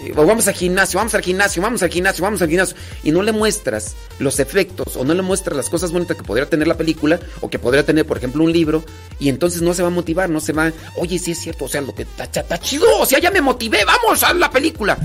Eh, 0.00 0.12
vamos 0.14 0.48
al 0.48 0.54
gimnasio, 0.54 0.98
vamos 0.98 1.14
al 1.14 1.22
gimnasio, 1.22 1.62
vamos 1.62 1.82
al 1.82 1.90
gimnasio, 1.90 2.24
vamos 2.24 2.42
al 2.42 2.48
gimnasio. 2.48 2.76
Y 3.02 3.12
no 3.12 3.22
le 3.22 3.32
muestras 3.32 3.94
los 4.18 4.40
efectos 4.40 4.96
o 4.96 5.04
no 5.04 5.14
le 5.14 5.22
muestras 5.22 5.56
las 5.56 5.68
cosas 5.68 5.92
bonitas 5.92 6.16
que 6.16 6.22
podría 6.22 6.48
tener 6.48 6.66
la 6.66 6.76
película 6.76 7.20
o 7.40 7.50
que 7.50 7.58
podría 7.58 7.84
tener, 7.84 8.06
por 8.06 8.16
ejemplo, 8.16 8.42
un 8.42 8.52
libro. 8.52 8.84
Y 9.18 9.28
entonces 9.28 9.62
no 9.62 9.74
se 9.74 9.82
va 9.82 9.88
a 9.88 9.92
motivar, 9.92 10.30
no 10.30 10.40
se 10.40 10.52
va. 10.52 10.72
Oye, 10.96 11.18
sí 11.18 11.32
es 11.32 11.38
cierto, 11.38 11.66
o 11.66 11.68
sea, 11.68 11.80
lo 11.80 11.94
que 11.94 12.02
está 12.18 12.58
chido, 12.58 12.86
o 12.98 13.06
sea, 13.06 13.18
ya 13.18 13.30
me 13.30 13.40
motivé, 13.40 13.84
vamos 13.84 14.22
a 14.22 14.32
la 14.32 14.50
película. 14.50 14.98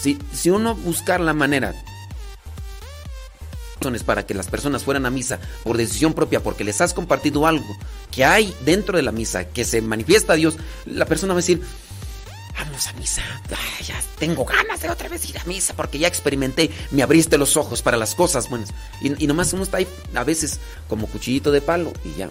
Si, 0.00 0.18
si 0.32 0.50
uno 0.50 0.74
buscar 0.74 1.20
la 1.20 1.32
manera 1.32 1.74
para 4.04 4.24
que 4.24 4.34
las 4.34 4.46
personas 4.46 4.84
fueran 4.84 5.06
a 5.06 5.10
misa 5.10 5.40
por 5.64 5.76
decisión 5.76 6.14
propia, 6.14 6.40
porque 6.40 6.62
les 6.62 6.80
has 6.80 6.94
compartido 6.94 7.46
algo 7.46 7.66
que 8.12 8.24
hay 8.24 8.54
dentro 8.64 8.96
de 8.96 9.02
la 9.02 9.10
misa, 9.10 9.48
que 9.48 9.64
se 9.64 9.82
manifiesta 9.82 10.34
a 10.34 10.36
Dios, 10.36 10.56
la 10.86 11.04
persona 11.06 11.34
va 11.34 11.38
a 11.38 11.42
decir, 11.42 11.60
vamos 12.58 12.86
a 12.86 12.92
misa, 12.94 13.22
ya 13.84 14.00
tengo 14.18 14.44
ganas 14.44 14.80
de 14.80 14.90
otra 14.90 15.08
vez 15.08 15.28
ir 15.28 15.38
a 15.38 15.44
misa, 15.44 15.74
porque 15.74 15.98
ya 15.98 16.08
experimenté, 16.08 16.70
me 16.90 17.02
abriste 17.02 17.38
los 17.38 17.56
ojos 17.56 17.82
para 17.82 17.96
las 17.96 18.14
cosas 18.14 18.48
buenas. 18.48 18.70
Y, 19.00 19.26
nomás 19.26 19.52
uno 19.52 19.62
está 19.62 19.78
ahí 19.78 19.86
a 20.14 20.24
veces 20.24 20.60
como 20.88 21.06
cuchillito 21.06 21.50
de 21.50 21.60
palo 21.60 21.92
y 22.04 22.18
ya. 22.18 22.28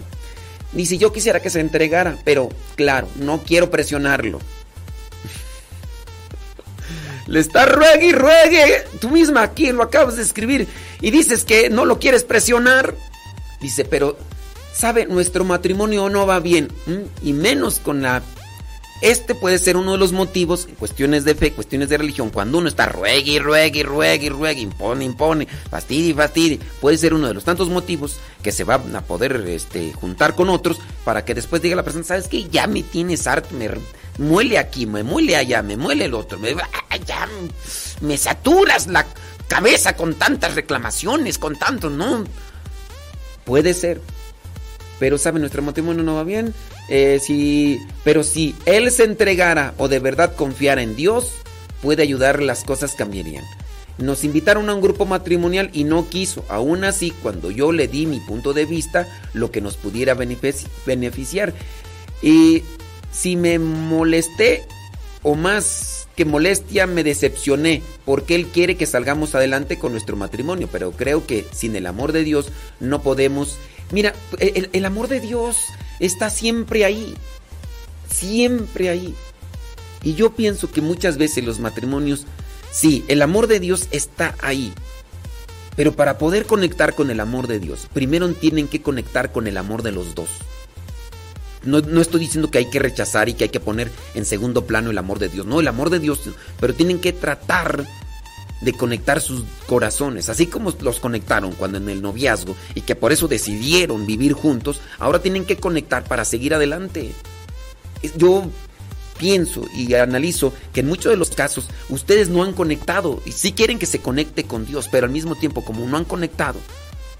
Ni 0.72 0.86
si 0.86 0.98
yo 0.98 1.12
quisiera 1.12 1.40
que 1.40 1.50
se 1.50 1.60
entregara, 1.60 2.16
pero 2.24 2.48
claro, 2.76 3.08
no 3.16 3.42
quiero 3.42 3.70
presionarlo. 3.70 4.40
Le 7.26 7.40
está 7.40 7.66
ruegue 7.66 8.06
y 8.06 8.12
ruegue. 8.12 8.84
Tú 9.00 9.10
misma 9.10 9.42
aquí 9.42 9.70
lo 9.70 9.82
acabas 9.82 10.16
de 10.16 10.22
escribir 10.22 10.66
y 11.00 11.10
dices 11.10 11.44
que 11.44 11.70
no 11.70 11.84
lo 11.84 11.98
quieres 11.98 12.24
presionar. 12.24 12.94
Dice, 13.60 13.84
pero, 13.84 14.18
¿sabe? 14.74 15.06
Nuestro 15.06 15.44
matrimonio 15.44 16.08
no 16.08 16.26
va 16.26 16.40
bien. 16.40 16.68
Y 17.22 17.32
menos 17.32 17.78
con 17.78 18.02
la 18.02 18.22
este 19.02 19.34
puede 19.34 19.58
ser 19.58 19.76
uno 19.76 19.92
de 19.92 19.98
los 19.98 20.12
motivos, 20.12 20.68
cuestiones 20.78 21.24
de 21.24 21.34
fe, 21.34 21.52
cuestiones 21.52 21.88
de 21.88 21.98
religión, 21.98 22.30
cuando 22.30 22.58
uno 22.58 22.68
está 22.68 22.86
ruegue 22.86 23.32
y 23.32 23.38
ruegue 23.38 23.80
y 23.80 23.82
ruegue 23.82 24.26
y 24.26 24.28
ruegue, 24.30 24.60
impone, 24.60 25.04
impone, 25.04 25.46
fastidie 25.70 26.14
fastidie, 26.14 26.60
puede 26.80 26.96
ser 26.96 27.12
uno 27.12 27.28
de 27.28 27.34
los 27.34 27.44
tantos 27.44 27.68
motivos 27.68 28.18
que 28.42 28.52
se 28.52 28.64
van 28.64 28.94
a 28.94 29.02
poder 29.02 29.44
este, 29.48 29.92
juntar 29.92 30.34
con 30.34 30.48
otros 30.48 30.78
para 31.04 31.24
que 31.24 31.34
después 31.34 31.60
diga 31.60 31.76
la 31.76 31.82
persona, 31.82 32.04
¿sabes 32.04 32.28
qué? 32.28 32.48
Ya 32.48 32.66
me 32.66 32.82
tienes 32.82 33.26
harto, 33.26 33.54
me 33.56 33.68
muele 34.18 34.56
aquí, 34.56 34.86
me 34.86 35.02
muele 35.02 35.36
allá, 35.36 35.62
me 35.62 35.76
muele 35.76 36.04
el 36.04 36.14
otro, 36.14 36.38
me, 36.38 36.54
ya, 37.06 37.28
me 38.00 38.16
saturas 38.16 38.86
la 38.86 39.04
cabeza 39.48 39.96
con 39.96 40.14
tantas 40.14 40.54
reclamaciones, 40.54 41.38
con 41.38 41.56
tanto, 41.56 41.90
¿no? 41.90 42.24
Puede 43.44 43.74
ser. 43.74 44.00
Pero, 44.98 45.18
¿sabe? 45.18 45.40
Nuestro 45.40 45.62
matrimonio 45.62 46.02
no 46.04 46.14
va 46.14 46.24
bien. 46.24 46.54
Eh, 46.88 47.20
si, 47.20 47.80
pero 48.04 48.24
si 48.24 48.54
él 48.66 48.90
se 48.90 49.04
entregara 49.04 49.74
o 49.78 49.88
de 49.88 49.98
verdad 49.98 50.34
confiara 50.34 50.82
en 50.82 50.96
Dios, 50.96 51.32
puede 51.80 52.02
ayudar, 52.02 52.42
las 52.42 52.64
cosas 52.64 52.94
cambiarían. 52.94 53.44
Nos 53.98 54.24
invitaron 54.24 54.68
a 54.68 54.74
un 54.74 54.80
grupo 54.80 55.04
matrimonial 55.04 55.70
y 55.72 55.84
no 55.84 56.08
quiso. 56.08 56.44
Aún 56.48 56.84
así, 56.84 57.12
cuando 57.22 57.50
yo 57.50 57.72
le 57.72 57.88
di 57.88 58.06
mi 58.06 58.20
punto 58.20 58.52
de 58.52 58.64
vista, 58.64 59.06
lo 59.34 59.50
que 59.50 59.60
nos 59.60 59.76
pudiera 59.76 60.14
beneficiar. 60.14 61.52
Y 62.22 62.62
si 63.12 63.36
me 63.36 63.58
molesté 63.58 64.64
o 65.22 65.34
más 65.34 66.08
que 66.16 66.24
molestia 66.24 66.86
me 66.86 67.04
decepcioné 67.04 67.82
porque 68.04 68.34
Él 68.34 68.46
quiere 68.48 68.76
que 68.76 68.86
salgamos 68.86 69.34
adelante 69.34 69.78
con 69.78 69.92
nuestro 69.92 70.16
matrimonio, 70.16 70.68
pero 70.70 70.92
creo 70.92 71.26
que 71.26 71.46
sin 71.52 71.76
el 71.76 71.86
amor 71.86 72.12
de 72.12 72.24
Dios 72.24 72.50
no 72.80 73.02
podemos... 73.02 73.58
Mira, 73.90 74.14
el, 74.38 74.70
el 74.72 74.84
amor 74.84 75.08
de 75.08 75.20
Dios 75.20 75.56
está 76.02 76.30
siempre 76.30 76.84
ahí, 76.84 77.14
siempre 78.10 78.90
ahí. 78.90 79.14
Y 80.02 80.14
yo 80.14 80.34
pienso 80.34 80.70
que 80.70 80.80
muchas 80.80 81.16
veces 81.16 81.44
los 81.44 81.60
matrimonios, 81.60 82.26
sí, 82.72 83.04
el 83.08 83.22
amor 83.22 83.46
de 83.46 83.60
Dios 83.60 83.88
está 83.92 84.34
ahí. 84.40 84.72
Pero 85.76 85.92
para 85.92 86.18
poder 86.18 86.44
conectar 86.44 86.94
con 86.94 87.10
el 87.10 87.20
amor 87.20 87.46
de 87.46 87.60
Dios, 87.60 87.88
primero 87.92 88.28
tienen 88.34 88.68
que 88.68 88.82
conectar 88.82 89.32
con 89.32 89.46
el 89.46 89.56
amor 89.56 89.82
de 89.82 89.92
los 89.92 90.14
dos. 90.14 90.28
No, 91.64 91.78
estoy 92.00 92.20
diciendo 92.20 92.50
que 92.50 92.58
hay 92.58 92.68
que 92.68 92.80
rechazar 92.80 93.28
y 93.28 93.34
que 93.34 93.44
hay 93.44 93.50
que 93.50 93.60
poner 93.60 93.90
en 94.14 94.24
segundo 94.24 94.66
plano 94.66 94.90
el 94.90 94.98
amor 94.98 95.20
de 95.20 95.28
Dios. 95.28 95.46
No, 95.46 95.60
el 95.60 95.68
amor 95.68 95.90
de 95.90 96.00
Dios. 96.00 96.20
Pero 96.58 96.74
tienen 96.74 96.98
que 96.98 97.12
tratar 97.12 97.86
de 98.62 98.72
conectar 98.72 99.20
sus 99.20 99.44
corazones, 99.66 100.28
así 100.28 100.46
como 100.46 100.72
los 100.80 101.00
conectaron 101.00 101.52
cuando 101.52 101.78
en 101.78 101.88
el 101.88 102.00
noviazgo 102.00 102.56
y 102.74 102.82
que 102.82 102.94
por 102.94 103.12
eso 103.12 103.28
decidieron 103.28 104.06
vivir 104.06 104.32
juntos, 104.32 104.80
ahora 104.98 105.20
tienen 105.20 105.44
que 105.44 105.56
conectar 105.56 106.04
para 106.04 106.24
seguir 106.24 106.54
adelante. 106.54 107.12
Yo 108.16 108.44
pienso 109.18 109.64
y 109.74 109.94
analizo 109.94 110.52
que 110.72 110.80
en 110.80 110.88
muchos 110.88 111.10
de 111.10 111.16
los 111.16 111.30
casos 111.30 111.68
ustedes 111.88 112.28
no 112.28 112.42
han 112.42 112.52
conectado 112.52 113.20
y 113.26 113.32
sí 113.32 113.52
quieren 113.52 113.78
que 113.78 113.86
se 113.86 114.00
conecte 114.00 114.44
con 114.44 114.64
Dios, 114.64 114.88
pero 114.90 115.06
al 115.06 115.12
mismo 115.12 115.34
tiempo 115.34 115.64
como 115.64 115.86
no 115.86 115.96
han 115.96 116.04
conectado, 116.04 116.58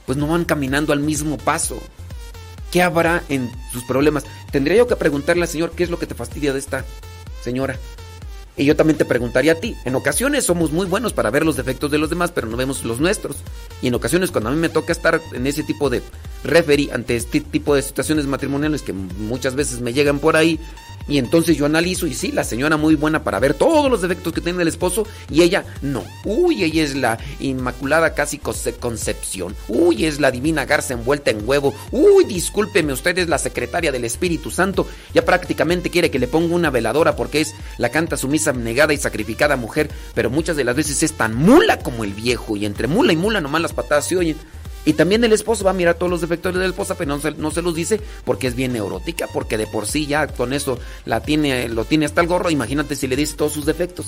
pues 0.06 0.18
no 0.18 0.28
van 0.28 0.44
caminando 0.44 0.92
al 0.92 1.00
mismo 1.00 1.38
paso. 1.38 1.78
¿Qué 2.70 2.82
habrá 2.82 3.22
en 3.28 3.50
sus 3.72 3.84
problemas? 3.84 4.24
Tendría 4.50 4.78
yo 4.78 4.86
que 4.86 4.96
preguntarle 4.96 5.42
al 5.42 5.48
Señor 5.48 5.72
qué 5.72 5.84
es 5.84 5.90
lo 5.90 5.98
que 5.98 6.06
te 6.06 6.14
fastidia 6.14 6.52
de 6.52 6.58
esta 6.58 6.84
señora. 7.42 7.78
Y 8.56 8.64
yo 8.64 8.76
también 8.76 8.98
te 8.98 9.04
preguntaría 9.04 9.52
a 9.52 9.60
ti. 9.60 9.74
En 9.84 9.94
ocasiones 9.94 10.44
somos 10.44 10.72
muy 10.72 10.86
buenos 10.86 11.12
para 11.12 11.30
ver 11.30 11.44
los 11.44 11.56
defectos 11.56 11.90
de 11.90 11.98
los 11.98 12.10
demás, 12.10 12.32
pero 12.32 12.46
no 12.46 12.56
vemos 12.56 12.84
los 12.84 13.00
nuestros. 13.00 13.36
Y 13.80 13.88
en 13.88 13.94
ocasiones 13.94 14.30
cuando 14.30 14.50
a 14.50 14.52
mí 14.52 14.58
me 14.58 14.68
toca 14.68 14.92
estar 14.92 15.20
en 15.32 15.46
ese 15.46 15.62
tipo 15.62 15.88
de 15.88 16.02
referee 16.44 16.90
ante 16.92 17.16
este 17.16 17.40
tipo 17.40 17.74
de 17.74 17.82
situaciones 17.82 18.26
matrimoniales 18.26 18.82
que 18.82 18.92
muchas 18.92 19.54
veces 19.54 19.80
me 19.80 19.92
llegan 19.92 20.18
por 20.18 20.36
ahí, 20.36 20.58
y 21.08 21.18
entonces 21.18 21.56
yo 21.56 21.66
analizo 21.66 22.06
y 22.06 22.14
sí, 22.14 22.32
la 22.32 22.44
señora 22.44 22.76
muy 22.76 22.94
buena 22.94 23.24
para 23.24 23.40
ver 23.40 23.54
todos 23.54 23.90
los 23.90 24.02
defectos 24.02 24.32
que 24.32 24.40
tiene 24.40 24.62
el 24.62 24.68
esposo 24.68 25.06
y 25.30 25.42
ella 25.42 25.64
no. 25.80 26.04
Uy, 26.24 26.64
ella 26.64 26.82
es 26.82 26.94
la 26.94 27.18
inmaculada 27.40 28.14
casi 28.14 28.38
concepción. 28.38 29.54
Uy, 29.68 30.06
es 30.06 30.20
la 30.20 30.30
divina 30.30 30.64
garza 30.64 30.94
envuelta 30.94 31.30
en 31.30 31.46
huevo. 31.48 31.74
Uy, 31.90 32.24
discúlpeme, 32.24 32.92
usted 32.92 33.18
es 33.18 33.28
la 33.28 33.38
secretaria 33.38 33.92
del 33.92 34.04
Espíritu 34.04 34.50
Santo. 34.50 34.86
Ya 35.14 35.24
prácticamente 35.24 35.90
quiere 35.90 36.10
que 36.10 36.18
le 36.18 36.28
ponga 36.28 36.54
una 36.54 36.70
veladora 36.70 37.16
porque 37.16 37.40
es 37.40 37.54
la 37.78 37.90
canta 37.90 38.16
sumisa, 38.16 38.52
negada 38.52 38.92
y 38.92 38.98
sacrificada 38.98 39.56
mujer, 39.56 39.90
pero 40.14 40.30
muchas 40.30 40.56
de 40.56 40.64
las 40.64 40.76
veces 40.76 41.02
es 41.02 41.12
tan 41.12 41.34
mula 41.34 41.78
como 41.80 42.04
el 42.04 42.12
viejo 42.12 42.56
y 42.56 42.64
entre 42.64 42.86
mula 42.86 43.12
y 43.12 43.16
mula 43.16 43.40
nomás 43.40 43.62
las 43.62 43.72
patadas 43.72 44.06
se 44.06 44.16
oyen. 44.16 44.36
Y 44.84 44.94
también 44.94 45.22
el 45.22 45.32
esposo 45.32 45.64
va 45.64 45.70
a 45.70 45.74
mirar 45.74 45.94
todos 45.94 46.10
los 46.10 46.20
defectos 46.20 46.52
de 46.54 46.60
la 46.60 46.66
esposa, 46.66 46.96
pero 46.96 47.16
no 47.36 47.50
se, 47.50 47.62
los 47.62 47.74
dice 47.74 48.00
porque 48.24 48.48
es 48.48 48.54
bien 48.54 48.72
neurótica, 48.72 49.28
porque 49.32 49.56
de 49.56 49.66
por 49.66 49.86
sí 49.86 50.06
ya 50.06 50.26
con 50.26 50.52
eso 50.52 50.78
la 51.04 51.20
tiene, 51.20 51.68
lo 51.68 51.84
tiene 51.84 52.06
hasta 52.06 52.20
el 52.20 52.26
gorro. 52.26 52.50
Imagínate 52.50 52.96
si 52.96 53.06
le 53.06 53.16
dice 53.16 53.36
todos 53.36 53.52
sus 53.52 53.66
defectos. 53.66 54.06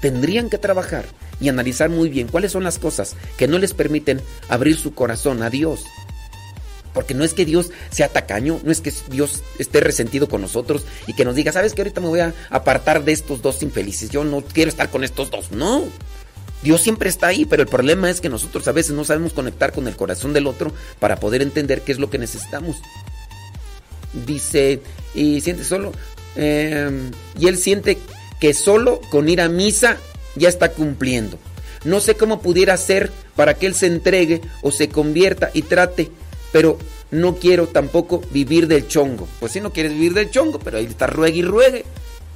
Tendrían 0.00 0.48
que 0.48 0.58
trabajar 0.58 1.06
y 1.40 1.48
analizar 1.48 1.90
muy 1.90 2.08
bien 2.08 2.28
cuáles 2.28 2.52
son 2.52 2.64
las 2.64 2.78
cosas 2.78 3.16
que 3.36 3.48
no 3.48 3.58
les 3.58 3.74
permiten 3.74 4.22
abrir 4.48 4.76
su 4.76 4.94
corazón 4.94 5.42
a 5.42 5.50
Dios. 5.50 5.84
Porque 6.94 7.12
no 7.12 7.24
es 7.24 7.34
que 7.34 7.44
Dios 7.44 7.70
sea 7.90 8.08
tacaño, 8.08 8.58
no 8.64 8.72
es 8.72 8.80
que 8.80 8.90
Dios 9.10 9.42
esté 9.58 9.80
resentido 9.80 10.30
con 10.30 10.40
nosotros 10.40 10.86
y 11.06 11.12
que 11.12 11.26
nos 11.26 11.34
diga, 11.34 11.52
¿sabes 11.52 11.74
que 11.74 11.82
ahorita 11.82 12.00
me 12.00 12.08
voy 12.08 12.20
a 12.20 12.32
apartar 12.48 13.04
de 13.04 13.12
estos 13.12 13.42
dos 13.42 13.62
infelices? 13.62 14.08
Yo 14.08 14.24
no 14.24 14.40
quiero 14.40 14.70
estar 14.70 14.88
con 14.88 15.04
estos 15.04 15.30
dos. 15.30 15.50
No, 15.50 15.84
Dios 16.62 16.80
siempre 16.80 17.08
está 17.08 17.28
ahí, 17.28 17.44
pero 17.44 17.62
el 17.62 17.68
problema 17.68 18.10
es 18.10 18.20
que 18.20 18.28
nosotros 18.28 18.66
a 18.68 18.72
veces 18.72 18.92
no 18.92 19.04
sabemos 19.04 19.32
conectar 19.32 19.72
con 19.72 19.86
el 19.88 19.96
corazón 19.96 20.32
del 20.32 20.46
otro 20.46 20.72
para 20.98 21.16
poder 21.16 21.42
entender 21.42 21.82
qué 21.82 21.92
es 21.92 21.98
lo 21.98 22.10
que 22.10 22.18
necesitamos. 22.18 22.76
Dice, 24.26 24.80
y 25.14 25.40
siente 25.40 25.64
solo, 25.64 25.92
em, 26.34 27.10
y 27.38 27.48
él 27.48 27.58
siente 27.58 27.98
que 28.40 28.54
solo 28.54 29.00
con 29.10 29.28
ir 29.28 29.40
a 29.40 29.48
misa 29.48 29.98
ya 30.34 30.48
está 30.48 30.72
cumpliendo. 30.72 31.38
No 31.84 32.00
sé 32.00 32.16
cómo 32.16 32.40
pudiera 32.40 32.76
ser 32.76 33.12
para 33.36 33.54
que 33.54 33.66
él 33.66 33.74
se 33.74 33.86
entregue 33.86 34.40
o 34.62 34.72
se 34.72 34.88
convierta 34.88 35.50
y 35.52 35.62
trate, 35.62 36.10
pero 36.52 36.78
no 37.10 37.36
quiero 37.36 37.68
tampoco 37.68 38.22
vivir 38.32 38.66
del 38.66 38.88
chongo. 38.88 39.28
Pues 39.38 39.52
si 39.52 39.60
no 39.60 39.72
quieres 39.72 39.92
vivir 39.92 40.14
del 40.14 40.30
chongo, 40.30 40.58
pero 40.58 40.78
ahí 40.78 40.86
está 40.86 41.06
ruegue 41.06 41.38
y 41.38 41.42
ruegue. 41.42 41.84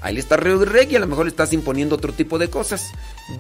Ahí 0.03 0.15
le 0.15 0.21
está 0.21 0.37
rey 0.37 0.89
y 0.91 0.97
a 0.97 1.01
lo 1.01 1.07
mejor 1.07 1.27
le 1.27 1.31
estás 1.31 1.53
imponiendo 1.53 1.97
otro 1.97 2.13
tipo 2.13 2.39
de 2.39 2.49
cosas. 2.49 2.93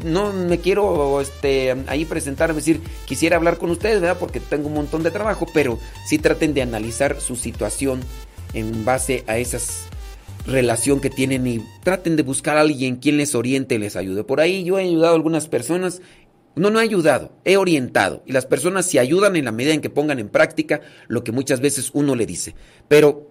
No 0.05 0.33
me 0.33 0.59
quiero 0.59 1.21
este, 1.21 1.75
ahí 1.87 2.05
presentar, 2.05 2.55
decir, 2.55 2.81
quisiera 3.07 3.37
hablar 3.37 3.59
con 3.59 3.71
ustedes, 3.71 4.01
¿verdad? 4.01 4.19
Porque 4.19 4.41
tengo 4.41 4.69
un 4.69 4.75
montón 4.75 5.03
de 5.03 5.11
trabajo, 5.11 5.47
pero 5.55 5.79
sí 6.07 6.19
traten 6.19 6.53
de 6.53 6.63
analizar 6.63 7.21
su 7.21 7.37
situación 7.37 8.01
en 8.53 8.85
base 8.85 9.25
a 9.27 9.39
esa 9.39 9.59
relación 10.47 11.01
que 11.01 11.11
tienen 11.11 11.47
y 11.47 11.65
traten 11.83 12.17
de 12.17 12.23
buscar 12.23 12.57
a 12.57 12.63
alguien 12.63 12.97
quien 12.97 13.17
les 13.17 13.35
oriente 13.35 13.77
y 13.77 13.79
les 13.79 13.97
ayude. 13.97 14.25
Por 14.25 14.41
ahí 14.41 14.65
yo 14.65 14.79
he 14.79 14.83
ayudado 14.83 15.13
a 15.13 15.17
algunas 15.17 15.49
personas 15.49 16.03
no, 16.57 16.69
no 16.71 16.81
he 16.81 16.83
ayudado, 16.83 17.33
he 17.45 17.57
orientado. 17.57 18.23
Y 18.27 18.33
las 18.33 18.47
personas 18.47 18.87
se 18.87 18.99
ayudan 18.99 19.37
en 19.37 19.45
la 19.45 19.53
medida 19.53 19.73
en 19.73 19.81
que 19.81 19.91
pongan 19.91 20.19
en 20.19 20.29
práctica 20.29 20.81
lo 21.07 21.23
que 21.23 21.33
muchas 21.33 21.61
veces 21.61 21.91
uno 21.95 22.15
le 22.17 22.27
dice. 22.27 22.55
Pero 22.89 23.31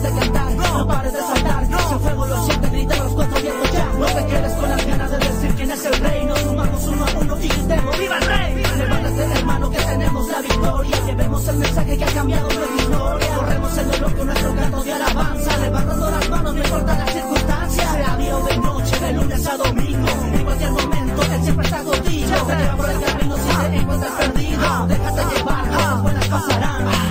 paras 0.00 0.14
de 0.14 0.20
cantar, 0.20 0.52
no 0.52 0.86
pares 0.86 1.12
de 1.12 1.20
saltar. 1.20 1.66
Si 1.66 1.94
el 1.94 2.00
fuego 2.00 2.26
lo 2.26 2.44
siente, 2.44 2.68
grita 2.70 2.96
los 2.96 3.12
cuatro 3.12 3.40
vientos 3.40 3.72
ya. 3.72 3.84
No 3.98 4.06
te 4.06 4.26
quedes 4.26 4.52
con 4.54 4.70
las 4.70 4.86
ganas 4.86 5.10
de 5.10 5.18
decir 5.18 5.54
quién 5.56 5.70
es 5.70 5.84
el 5.84 5.94
rey. 5.94 6.26
Nos 6.26 6.40
sumamos 6.40 6.86
uno 6.86 7.04
a 7.04 7.18
uno 7.20 7.36
y 7.40 7.48
gritemos 7.48 7.98
¡Viva 7.98 8.18
el 8.18 8.26
rey! 8.26 8.64
Levantas 8.78 9.12
el 9.12 9.32
hermano 9.32 9.70
que 9.70 9.78
tenemos 9.78 10.28
la 10.28 10.40
victoria. 10.40 10.96
Llevemos 11.06 11.48
el 11.48 11.56
mensaje 11.56 11.98
que 11.98 12.04
ha 12.04 12.12
cambiado 12.12 12.48
nuestra 12.48 12.76
historia. 12.76 13.34
Corremos 13.36 13.78
el 13.78 13.90
dolor 13.90 14.16
con 14.16 14.26
nuestro 14.26 14.54
canto 14.54 14.82
de 14.84 14.92
alabanza. 14.92 15.58
Levantando 15.58 16.10
las 16.10 16.30
manos, 16.30 16.54
no 16.54 16.62
importa 16.62 16.98
las 16.98 17.12
circunstancias. 17.12 17.92
Sea 17.92 18.16
día 18.16 18.36
o 18.36 18.46
de 18.46 18.56
noche, 18.56 19.00
de 19.00 19.12
lunes 19.12 19.46
a 19.46 19.56
domingo. 19.56 20.08
En 20.32 20.44
cualquier 20.44 20.70
momento, 20.70 21.22
él 21.22 21.42
siempre 21.42 21.66
está 21.66 21.82
contigo. 21.82 22.46
Te 22.46 22.56
lleva 22.56 22.76
por 22.76 22.90
el 22.90 23.00
camino 23.00 23.36
si 23.36 23.70
te 23.70 23.76
encuentras 23.76 24.12
perdido. 24.12 24.86
Déjate 24.88 25.36
llevar, 25.36 25.66
las 25.68 26.02
buenas 26.02 26.28
pasarán. 26.28 27.09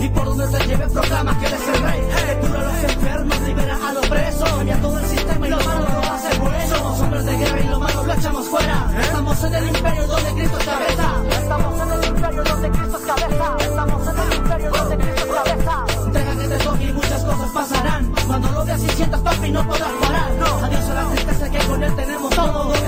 Y 0.00 0.08
por 0.08 0.24
donde 0.24 0.46
se 0.48 0.66
lleve 0.66 0.86
proclama 0.88 1.38
que 1.38 1.46
eres 1.46 1.60
el 1.68 1.82
rey. 1.82 2.00
Hey, 2.10 2.38
tú 2.40 2.46
a 2.46 2.62
los 2.62 2.84
enfermos, 2.84 3.40
libera 3.42 3.76
a 3.86 3.92
los 3.92 4.08
presos. 4.08 4.48
Cambia 4.48 4.80
todo 4.80 4.98
el 4.98 5.06
sistema 5.06 5.46
y 5.46 5.50
lo 5.50 5.56
malo 5.58 5.88
lo 5.92 6.12
hace 6.12 6.38
bueno. 6.38 6.68
Somos 6.68 7.00
hombres 7.00 7.26
de 7.26 7.36
guerra 7.36 7.60
y 7.60 7.68
lo 7.68 7.80
malo 7.80 8.02
lo 8.04 8.12
echamos 8.14 8.48
fuera. 8.48 8.90
Estamos 8.98 9.44
en 9.44 9.54
el 9.54 9.68
imperio 9.68 10.06
donde 10.06 10.30
Cristo 10.32 10.58
es 10.58 10.64
cabeza. 10.64 11.22
Estamos 11.30 11.80
en 11.80 11.92
el 11.92 12.04
imperio 12.08 12.44
donde 12.44 12.70
Cristo 12.70 12.98
es 12.98 13.06
cabeza. 13.06 13.56
Estamos 13.60 14.08
en 14.08 14.18
el 14.18 14.34
imperio 14.36 14.70
donde 14.70 14.96
Cristo 14.96 15.24
es 15.26 15.32
cabeza. 15.32 15.84
Deja 16.12 16.32
que 16.38 16.48
te 16.48 16.58
toque 16.64 16.84
y 16.84 16.92
muchas 16.92 17.24
cosas 17.24 17.50
pasarán. 17.52 18.12
Cuando 18.26 18.50
lo 18.52 18.64
veas 18.64 18.82
y 18.82 18.88
sientas 18.88 19.20
papi 19.20 19.50
no 19.50 19.66
podrás 19.66 19.92
parar. 20.00 20.32
No. 20.38 20.64
Adiós 20.64 20.88
a 20.88 20.94
la 20.94 21.10
tristeza 21.10 21.50
que 21.50 21.58
con 21.58 21.82
él 21.82 21.94
tenemos 21.94 22.30
todo. 22.34 22.79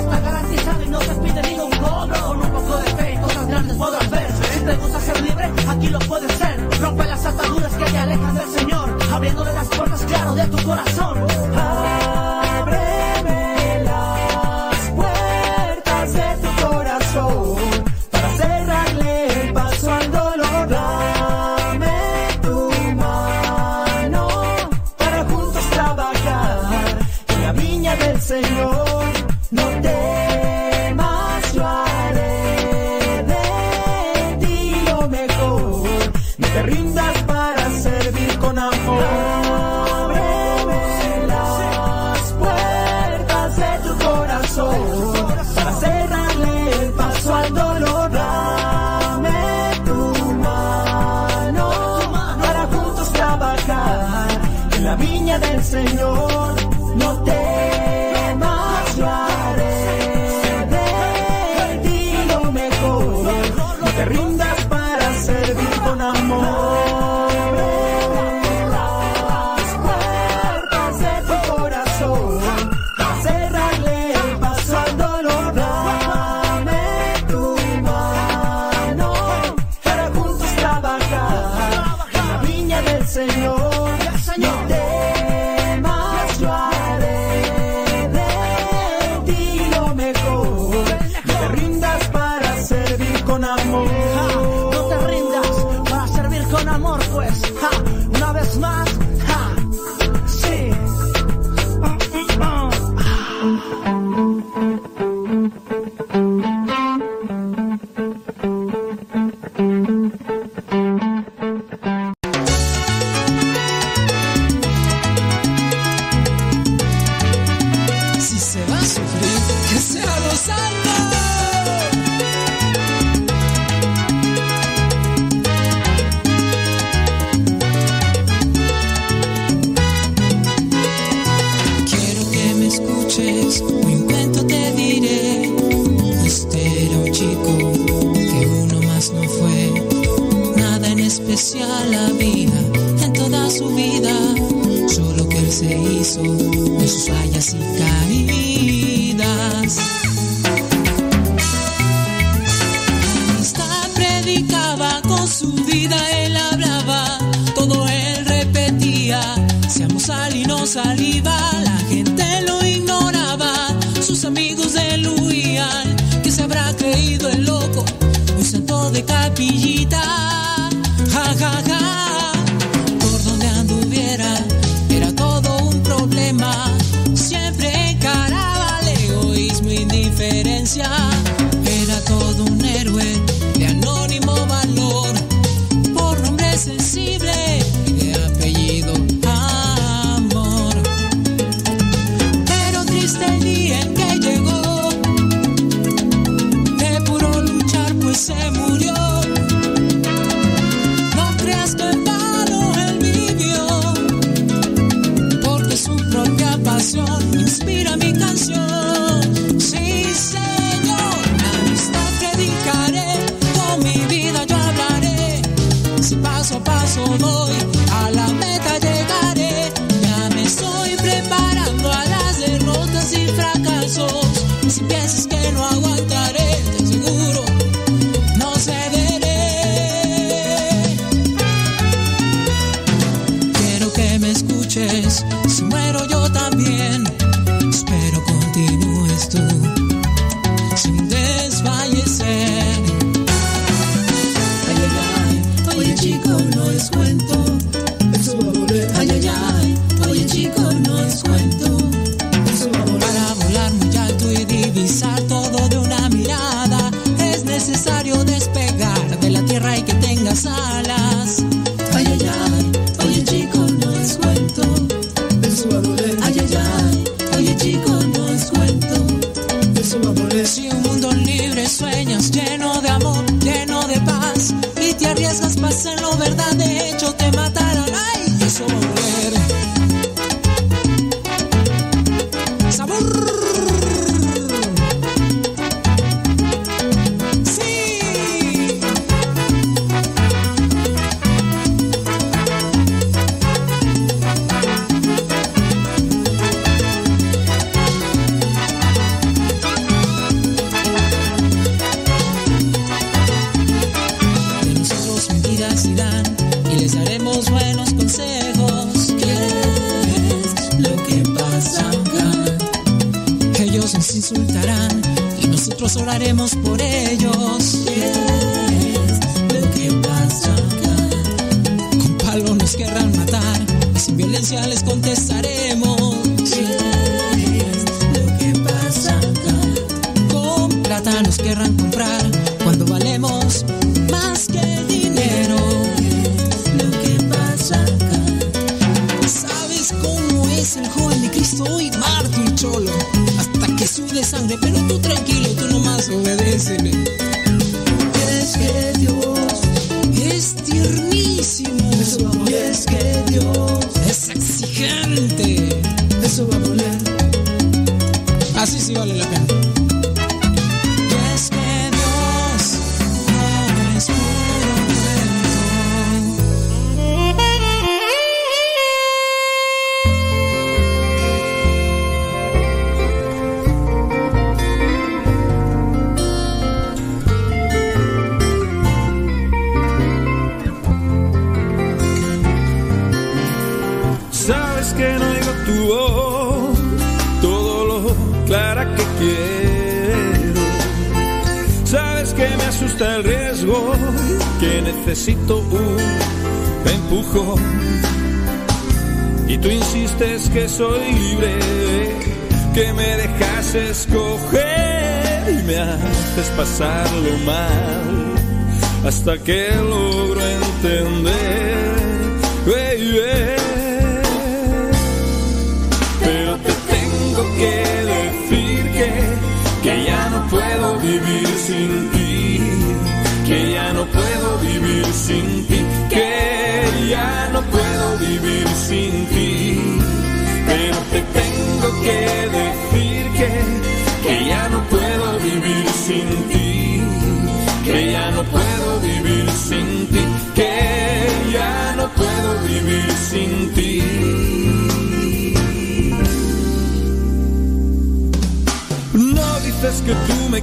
Con 93.32 93.44
amor. 93.44 94.11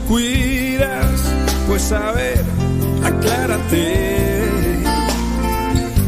Cuidas, 0.08 1.22
pues 1.68 1.92
a 1.92 2.12
ver, 2.12 2.44
aclárate. 3.04 4.46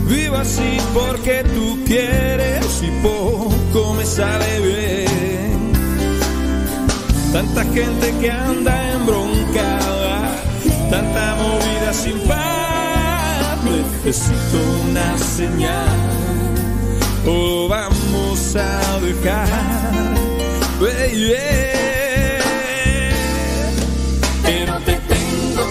Vivo 0.08 0.36
así 0.38 0.78
porque 0.94 1.44
tú 1.54 1.80
quieres 1.86 2.84
y 2.84 2.92
poco 3.02 3.94
me 3.94 4.06
sale 4.06 4.60
bien. 4.60 5.72
Tanta 7.32 7.64
gente 7.64 8.14
que 8.20 8.30
anda 8.30 8.94
embroncada, 8.94 10.32
tanta 10.90 11.36
movida 11.36 11.94
sin 11.94 12.20
paz. 12.28 13.58
Necesito 14.04 14.58
una 14.90 15.18
señal, 15.18 16.00
o 17.26 17.68
vamos 17.70 18.56
a 18.56 19.00
dejar. 19.00 19.48
Baby. 20.80 21.91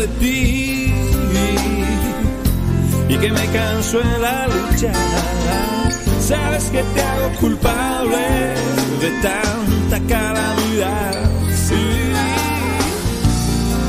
De 0.00 0.08
ti 0.20 0.92
y 3.06 3.16
que 3.18 3.30
me 3.30 3.46
canso 3.52 4.00
en 4.00 4.22
la 4.22 4.46
lucha. 4.46 4.92
Sabes 6.26 6.64
que 6.70 6.82
te 6.82 7.02
hago 7.02 7.28
culpable 7.40 8.24
de 9.02 9.10
tanta 9.20 10.00
calamidad. 10.08 11.30
Sí. 11.66 11.82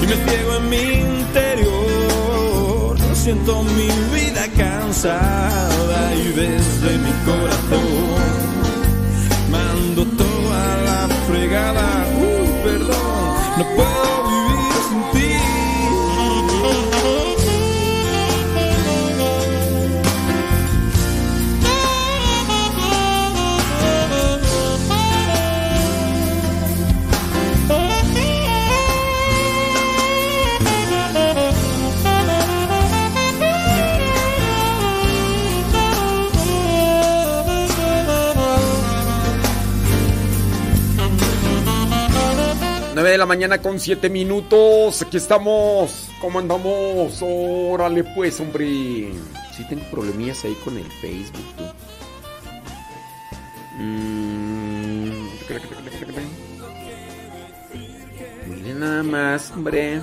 Y 0.02 0.08
me 0.08 0.16
ciego 0.26 0.52
en 0.58 0.70
mi 0.70 0.86
interior. 1.20 2.98
Siento 3.14 3.64
mi 3.64 3.90
vida 4.14 4.44
cansada 4.58 6.16
y 6.16 6.28
desde 6.42 6.98
mi 7.06 7.14
corazón 7.30 8.20
mando 9.50 10.06
toda 10.24 10.62
la 10.88 11.02
fregada. 11.28 11.88
Uh, 12.20 12.48
perdón, 12.64 13.34
no 13.60 13.66
puedo 13.78 14.12
vivir 14.30 14.74
sin 14.90 15.02
ti. 15.14 15.71
Nueve 43.02 43.14
de 43.14 43.18
la 43.18 43.26
mañana 43.26 43.60
con 43.60 43.80
7 43.80 44.12
minutos. 44.12 45.02
Aquí 45.02 45.18
estamos. 45.18 46.08
¿Cómo 46.22 46.38
andamos? 46.38 47.18
Órale, 47.20 48.04
pues, 48.04 48.40
hombre. 48.40 49.12
Sí, 49.58 49.68
tengo 49.68 49.84
problemillas 49.90 50.46
ahí 50.46 50.54
con 50.64 50.78
el 50.78 50.86
Facebook, 50.86 51.42
tú. 51.58 51.64
Mm. 53.80 55.30
Miren 58.50 58.80
nada 58.80 59.02
más, 59.02 59.50
hombre. 59.50 60.00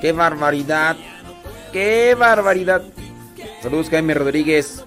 ¡Qué 0.00 0.10
barbaridad! 0.10 0.96
¡Qué 1.72 2.16
barbaridad! 2.18 2.82
Saludos, 3.62 3.90
Jaime 3.90 4.14
Rodríguez. 4.14 4.84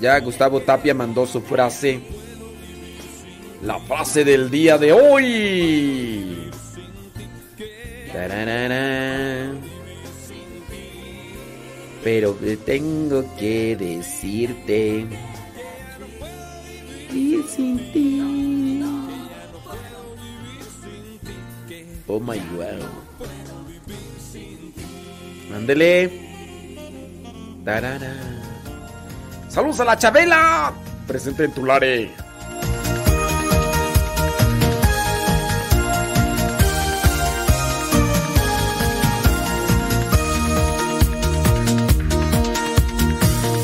Ya 0.00 0.18
Gustavo 0.20 0.60
Tapia 0.60 0.94
mandó 0.94 1.26
su 1.26 1.40
frase. 1.40 2.00
La 3.62 3.78
frase 3.80 4.24
del 4.24 4.50
día 4.50 4.78
de 4.78 4.92
hoy. 4.92 6.50
Pero 12.02 12.36
tengo 12.64 13.24
que 13.36 13.76
decirte. 13.76 15.06
Ir 17.12 17.44
sin 17.48 17.92
ti. 17.92 18.82
Oh 22.06 22.18
my 22.18 22.38
god. 22.38 22.82
Mándele. 25.50 26.10
Tarara. 27.64 28.39
Saludos 29.50 29.80
a 29.80 29.84
la 29.84 29.98
Chabela. 29.98 30.72
Presente 31.08 31.42
en 31.42 31.52
Tulare. 31.52 32.14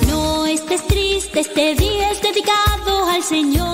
No 0.09 0.45
estés 0.47 0.85
triste, 0.89 1.39
este 1.39 1.77
día 1.77 2.11
es 2.11 2.21
dedicado 2.21 3.09
al 3.09 3.23
Señor. 3.23 3.66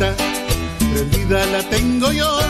Lamparita, 0.00 0.14
prendida 0.92 1.46
la 1.46 1.62
tengo 1.68 2.12
yo. 2.12 2.40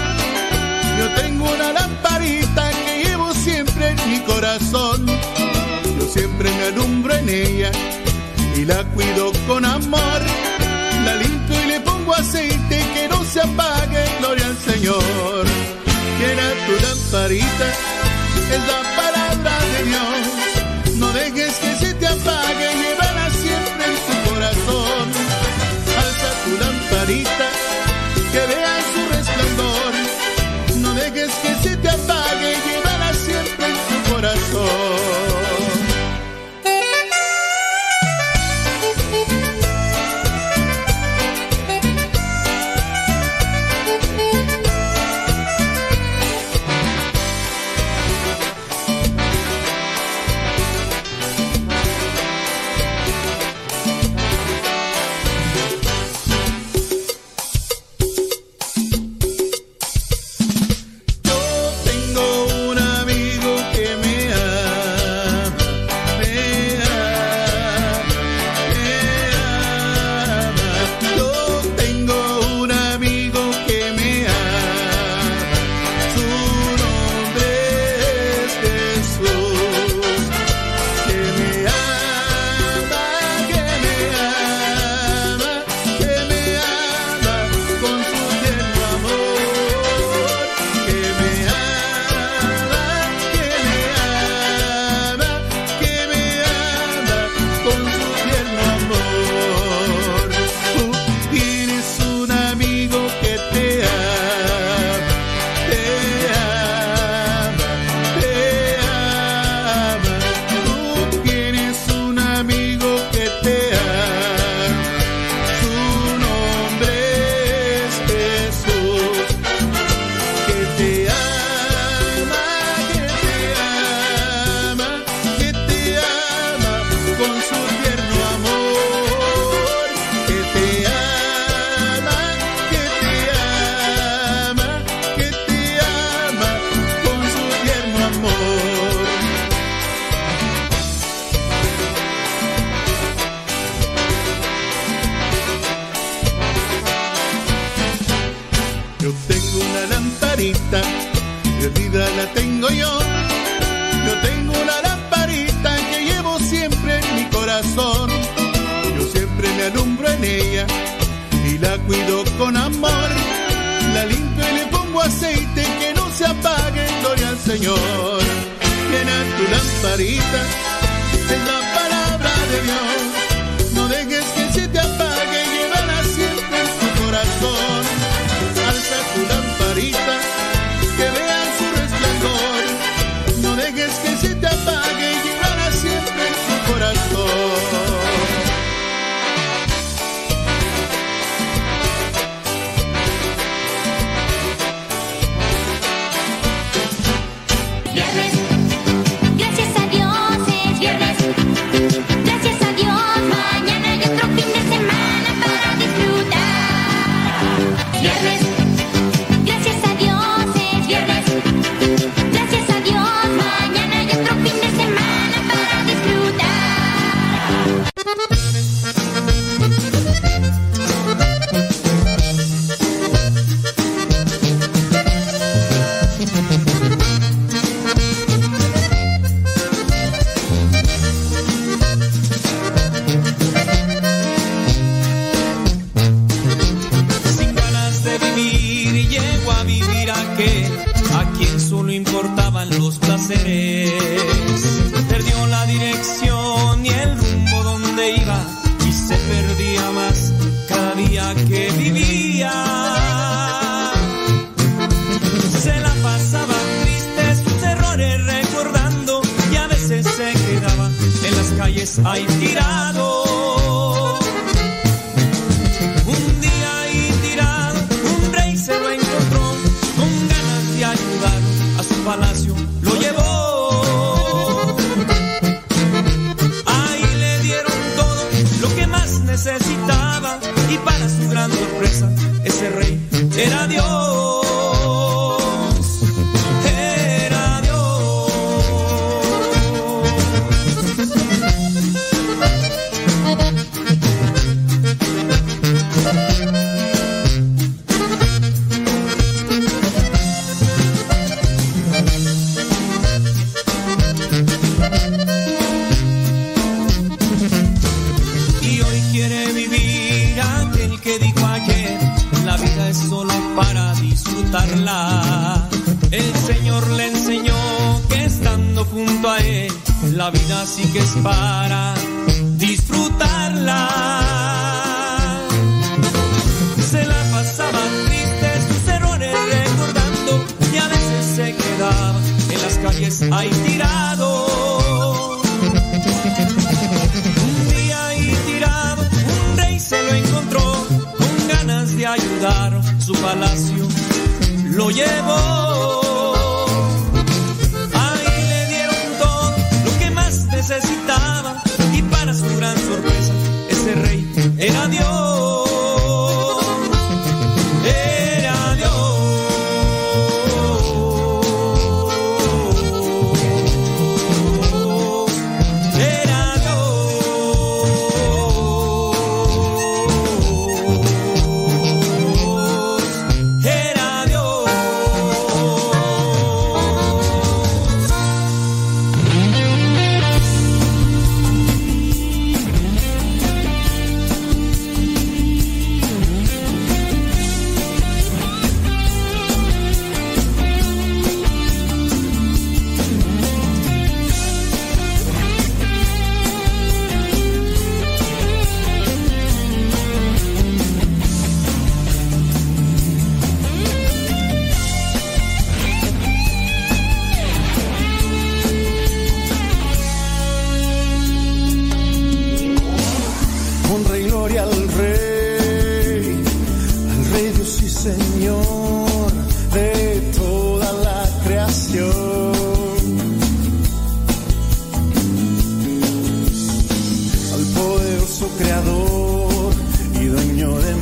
Yo 0.98 1.08
tengo 1.20 1.50
una 1.52 1.72
lamparita 1.72 2.70
que 2.84 3.04
llevo 3.04 3.32
siempre 3.34 3.88
en 3.90 4.10
mi 4.10 4.20
corazón. 4.20 5.06
Yo 5.98 6.06
siempre 6.06 6.50
me 6.50 6.64
alumbro 6.64 7.14
en 7.14 7.28
ella 7.28 7.70
y 8.56 8.64
la 8.64 8.84
cuido 8.84 9.32
con 9.46 9.64
amor. 9.64 10.20
La 11.04 11.16
limpio 11.16 11.64
y 11.64 11.68
le 11.68 11.80
pongo 11.80 12.14
aceite 12.14 12.84
que 12.94 13.08
no 13.08 13.24
se 13.24 13.40
apague, 13.40 14.04
gloria 14.20 14.46
al 14.46 14.58
Señor. 14.58 15.46
Quiera 16.18 16.44
tu 16.66 16.72
lamparita, 16.86 17.68
es 18.54 18.62
la 18.72 18.80
palabra 19.00 19.58
de 19.72 19.84
Dios. 19.84 20.98
No 20.98 21.10
dejes 21.12 21.54
que 21.54 21.74
se 21.76 21.94
te 21.94 22.06
apague, 22.06 22.68
llévala 22.82 23.30
siempre 23.30 23.84
en 23.86 23.96
tu 24.06 24.30
corazón. 24.30 25.30
Alza 26.02 26.30
tu 26.44 26.52
lamparita, 26.62 27.39
que 31.42 31.54
se 31.62 31.76
te 31.76 31.88
apague, 31.88 32.56
llévala 32.66 33.12
siempre 33.14 33.66
en 33.66 34.04
tu 34.04 34.12
corazón. 34.12 35.19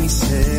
said 0.09 0.58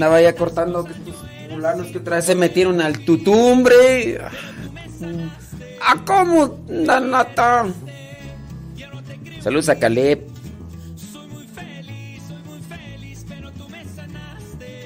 andaba 0.00 0.22
ya 0.22 0.34
cortando 0.34 0.82
que 0.82 0.92
estos 0.92 1.14
fulanos 1.50 1.88
que 1.88 1.98
otra 1.98 2.16
vez 2.16 2.24
se 2.24 2.34
metieron 2.34 2.80
al 2.80 3.00
tutumbre. 3.00 4.18
¿A 5.82 6.04
cómo, 6.06 6.58
Nanata? 6.68 7.66
Saludos 9.42 9.68
a 9.68 9.78
Caleb. 9.78 10.26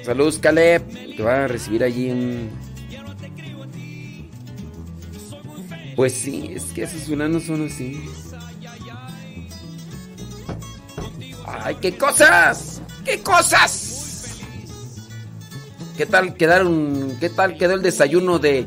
Saludos, 0.03 0.37
Caleb. 0.37 0.83
Que 1.15 1.23
va 1.23 1.45
a 1.45 1.47
recibir 1.47 1.81
allí 1.81 2.11
un. 2.11 2.49
Pues 5.95 6.11
sí, 6.11 6.51
es 6.53 6.63
que 6.73 6.83
esos 6.83 7.03
fulanos 7.03 7.43
son 7.43 7.67
así. 7.67 8.03
¡Ay, 11.47 11.75
qué 11.79 11.97
cosas! 11.97 12.81
¡Qué 13.05 13.21
cosas! 13.21 13.84
¿Qué 15.97 16.05
tal 16.05 16.35
quedaron? 16.35 17.17
¿Qué 17.19 17.29
tal 17.29 17.57
quedó 17.57 17.73
el 17.73 17.81
desayuno 17.81 18.39
de 18.39 18.65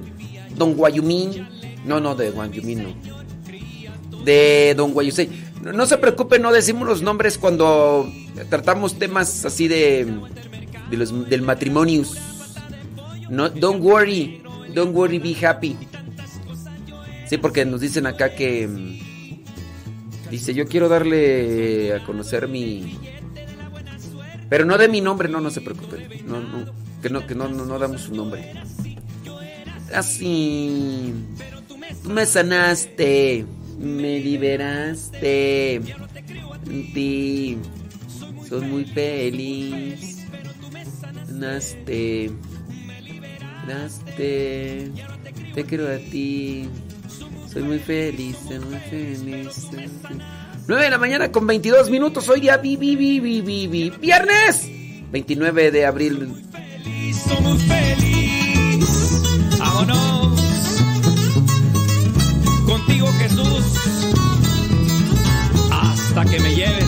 Don 0.57 0.75
Guayumín? 0.75 1.47
No, 1.85 2.01
no, 2.01 2.15
de 2.15 2.31
Guayumín, 2.31 2.83
no. 2.83 4.25
De 4.25 4.75
Don 4.77 4.93
Guayusei. 4.93 5.29
No, 5.63 5.87
se 5.87 5.99
preocupe, 5.99 6.39
no 6.39 6.53
decimos 6.53 6.89
los 6.89 7.03
nombres 7.03 7.37
cuando 7.37 8.11
tratamos 8.49 8.99
temas 8.99 9.45
así 9.45 9.69
de, 9.69 10.07
de 10.91 10.97
los, 10.97 11.29
del 11.29 11.43
matrimonio. 11.43 12.05
No, 13.29 13.51
don't 13.51 13.83
worry, 13.83 14.43
don't 14.75 14.95
worry, 14.95 15.19
be 15.19 15.37
happy. 15.47 15.77
Sí, 17.27 17.37
porque 17.37 17.67
nos 17.67 17.83
dicen 17.83 18.07
acá 18.07 18.35
que 18.35 18.67
mm, 18.67 20.31
dice, 20.31 20.55
yo 20.55 20.67
quiero 20.67 20.89
darle 20.89 21.95
a 21.95 22.05
conocer 22.05 22.49
mi 22.49 22.97
pero 24.49 24.65
no 24.65 24.79
de 24.79 24.89
mi 24.89 25.01
nombre, 25.01 25.29
no, 25.29 25.41
no 25.41 25.51
se 25.51 25.61
preocupen. 25.61 26.09
No, 26.27 26.41
no, 26.41 26.65
que 27.03 27.11
no, 27.11 27.27
que 27.27 27.35
no, 27.35 27.49
no, 27.49 27.65
no 27.65 27.79
damos 27.79 28.03
su 28.03 28.15
nombre. 28.15 28.53
Así. 29.95 31.15
Tú 32.03 32.11
me 32.11 32.27
sanaste. 32.27 33.45
Me 33.79 34.21
liberaste. 34.21 35.75
En 35.75 36.93
ti. 36.93 37.59
Soy 38.49 38.61
muy 38.63 38.85
feliz. 38.85 40.27
Naste. 41.31 42.31
Naste. 43.67 44.91
Te 45.55 45.65
quiero 45.65 45.89
a 45.89 45.99
ti. 45.99 46.69
Soy 47.53 47.63
muy 47.63 47.79
feliz, 47.79 48.37
muy 48.45 48.79
feliz. 48.91 49.69
9 50.67 50.85
de 50.85 50.91
la 50.91 50.99
mañana 50.99 51.33
con 51.33 51.47
22 51.47 51.89
minutos. 51.89 52.29
Hoy 52.29 52.41
día 52.41 52.59
vi, 52.59 52.77
vi, 52.77 52.95
vi, 52.95 53.21
vi, 53.21 53.41
vi, 53.41 53.67
vi. 53.67 53.91
Viernes 53.91 54.69
29 55.11 55.71
de 55.71 55.87
abril. 55.87 56.48
Soy 57.13 57.41
muy 57.43 57.59
feliz. 57.59 59.23
Vámonos. 59.59 60.41
Contigo, 62.67 63.09
Jesús. 63.19 63.65
Hasta 65.71 66.25
que 66.25 66.41
me 66.41 66.55
lleves 66.55 66.88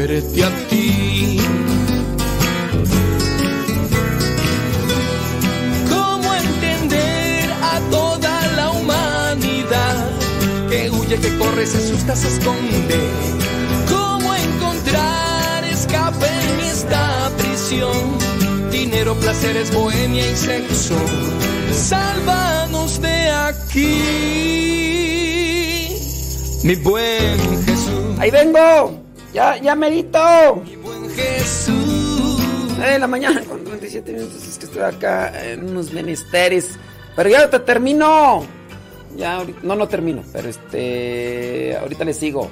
conocerte 0.00 0.49
¡Ya, 29.62 29.74
merito! 29.74 30.62
Mi 30.64 30.76
buen 30.76 31.08
Jesús. 31.10 32.38
La 32.78 33.06
mañana 33.06 33.42
con 33.42 33.62
37 33.64 34.12
minutos. 34.12 34.46
Es 34.46 34.58
que 34.58 34.64
estoy 34.66 34.82
acá 34.82 35.32
en 35.50 35.68
unos 35.68 35.92
menesteres. 35.92 36.78
Pero 37.14 37.28
ya 37.28 37.48
te 37.50 37.58
termino. 37.60 38.42
Ya, 39.16 39.36
ahorita- 39.36 39.60
no, 39.62 39.76
no 39.76 39.86
termino. 39.88 40.22
Pero 40.32 40.48
este. 40.48 41.76
Ahorita 41.76 42.04
le 42.04 42.14
sigo. 42.14 42.48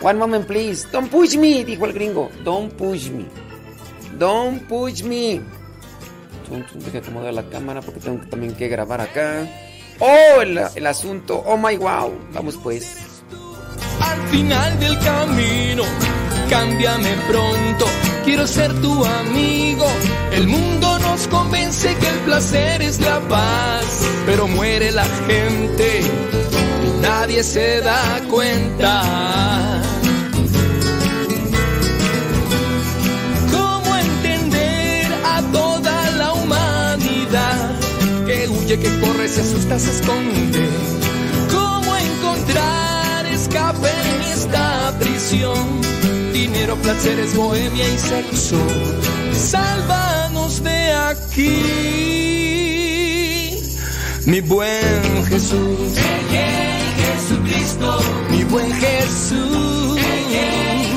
One 0.00 0.18
moment, 0.18 0.46
please. 0.46 0.86
Don't 0.92 1.10
push 1.10 1.36
me, 1.36 1.64
dijo 1.64 1.86
el 1.86 1.92
gringo. 1.92 2.30
Don't 2.44 2.72
push 2.74 3.10
me. 3.10 3.24
Don't 4.18 4.62
push 4.68 5.02
me. 5.02 5.40
Deja 6.74 6.98
acomodar 6.98 7.32
la 7.34 7.44
cámara 7.48 7.80
porque 7.80 7.98
tengo 8.00 8.24
también 8.28 8.54
que 8.54 8.68
grabar 8.68 9.00
acá. 9.00 9.46
Oh, 9.98 10.40
el, 10.42 10.60
el 10.74 10.86
asunto. 10.86 11.42
Oh 11.46 11.56
my 11.56 11.76
wow. 11.78 12.12
Vamos 12.32 12.56
pues. 12.62 12.98
Al 14.02 14.20
final 14.28 14.78
del 14.78 14.98
camino. 14.98 15.84
Cámbiame 16.50 17.14
pronto, 17.28 17.86
quiero 18.24 18.46
ser 18.46 18.72
tu 18.80 19.04
amigo. 19.04 19.86
El 20.32 20.46
mundo 20.48 20.98
nos 20.98 21.26
convence 21.28 21.94
que 21.96 22.08
el 22.08 22.18
placer 22.26 22.82
es 22.82 23.00
la 23.00 23.20
paz, 23.28 24.06
pero 24.26 24.46
muere 24.48 24.92
la 24.92 25.06
gente 25.26 26.02
y 26.86 27.00
nadie 27.00 27.42
se 27.42 27.80
da 27.80 28.20
cuenta. 28.30 29.82
¿Cómo 33.50 33.96
entender 33.96 35.06
a 35.24 35.42
toda 35.52 36.10
la 36.12 36.32
humanidad 36.32 37.70
que 38.26 38.48
huye, 38.48 38.78
que 38.78 39.00
corre, 39.00 39.28
se 39.28 39.40
asusta, 39.40 39.78
se 39.78 39.90
esconde? 39.90 41.01
¿Cómo 43.52 43.60
encontrar 43.60 43.84
escape 43.84 43.88
en 43.88 44.22
esta 44.32 44.94
prisión? 44.98 45.80
Dinero, 46.32 46.76
placeres, 46.76 47.34
bohemia 47.36 47.88
y 47.88 47.98
sexo. 47.98 48.56
Sálvanos 49.32 50.62
de 50.62 50.92
aquí, 50.92 51.62
mi 54.26 54.40
buen 54.40 55.26
Jesús. 55.26 55.98
Jesucristo, 56.96 57.98
mi 58.30 58.44
buen 58.44 58.72
Jesús. 58.72 60.00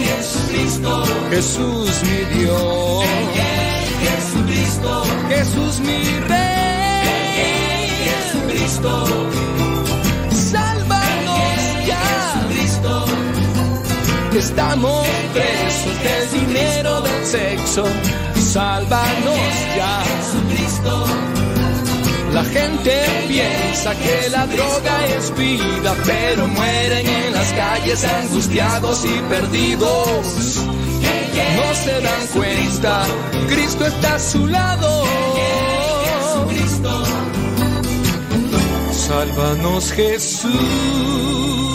Jesucristo, 0.05 1.03
Jesús 1.29 2.03
mi 2.03 2.39
Dios. 2.39 3.05
Jesucristo, 4.01 5.03
Jesús 5.29 5.79
mi 5.79 6.03
Rey. 6.27 6.55
Jesucristo, 8.05 8.91
que 14.35 14.39
estamos 14.39 15.07
presos 15.31 16.03
del 16.03 16.47
dinero 16.47 16.99
del 16.99 17.25
sexo. 17.25 17.85
Sálvanos 18.35 19.53
ya. 19.77 20.03
La 22.33 22.43
gente 22.43 22.91
piensa 23.29 23.95
que 23.95 24.29
la 24.29 24.45
droga 24.45 25.05
es 25.17 25.33
vida, 25.37 25.95
pero 26.05 26.47
mueren 26.47 27.07
en 27.07 27.33
las 27.33 27.53
calles 27.53 28.03
angustiados 28.03 29.05
y 29.05 29.19
perdidos. 29.29 30.57
No 31.55 31.75
se 31.85 32.01
dan 32.01 32.27
cuenta, 32.33 33.05
Cristo 33.47 33.85
está 33.85 34.15
a 34.15 34.19
su 34.19 34.47
lado. 34.47 35.05
Sálvanos 38.91 39.93
Jesús. 39.93 41.74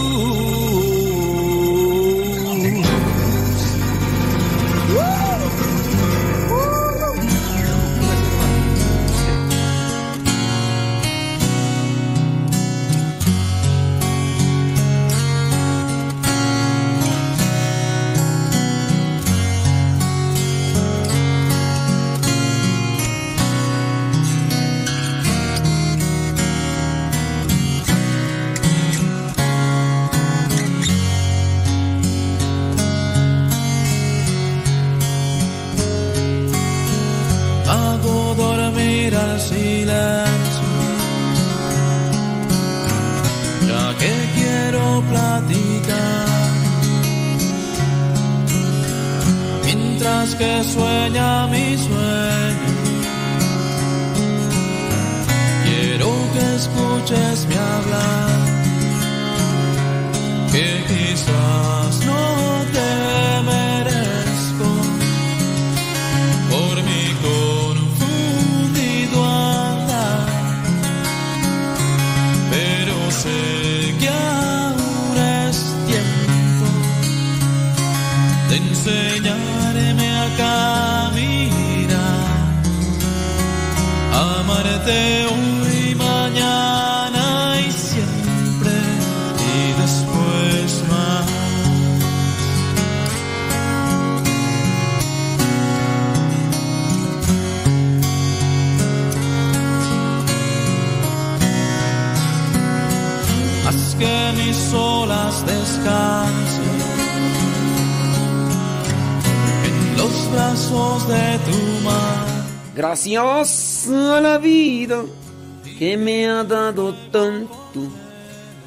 Que 115.81 115.97
me 115.97 116.29
ha 116.29 116.45
dado 116.45 116.95
tanto, 117.11 117.81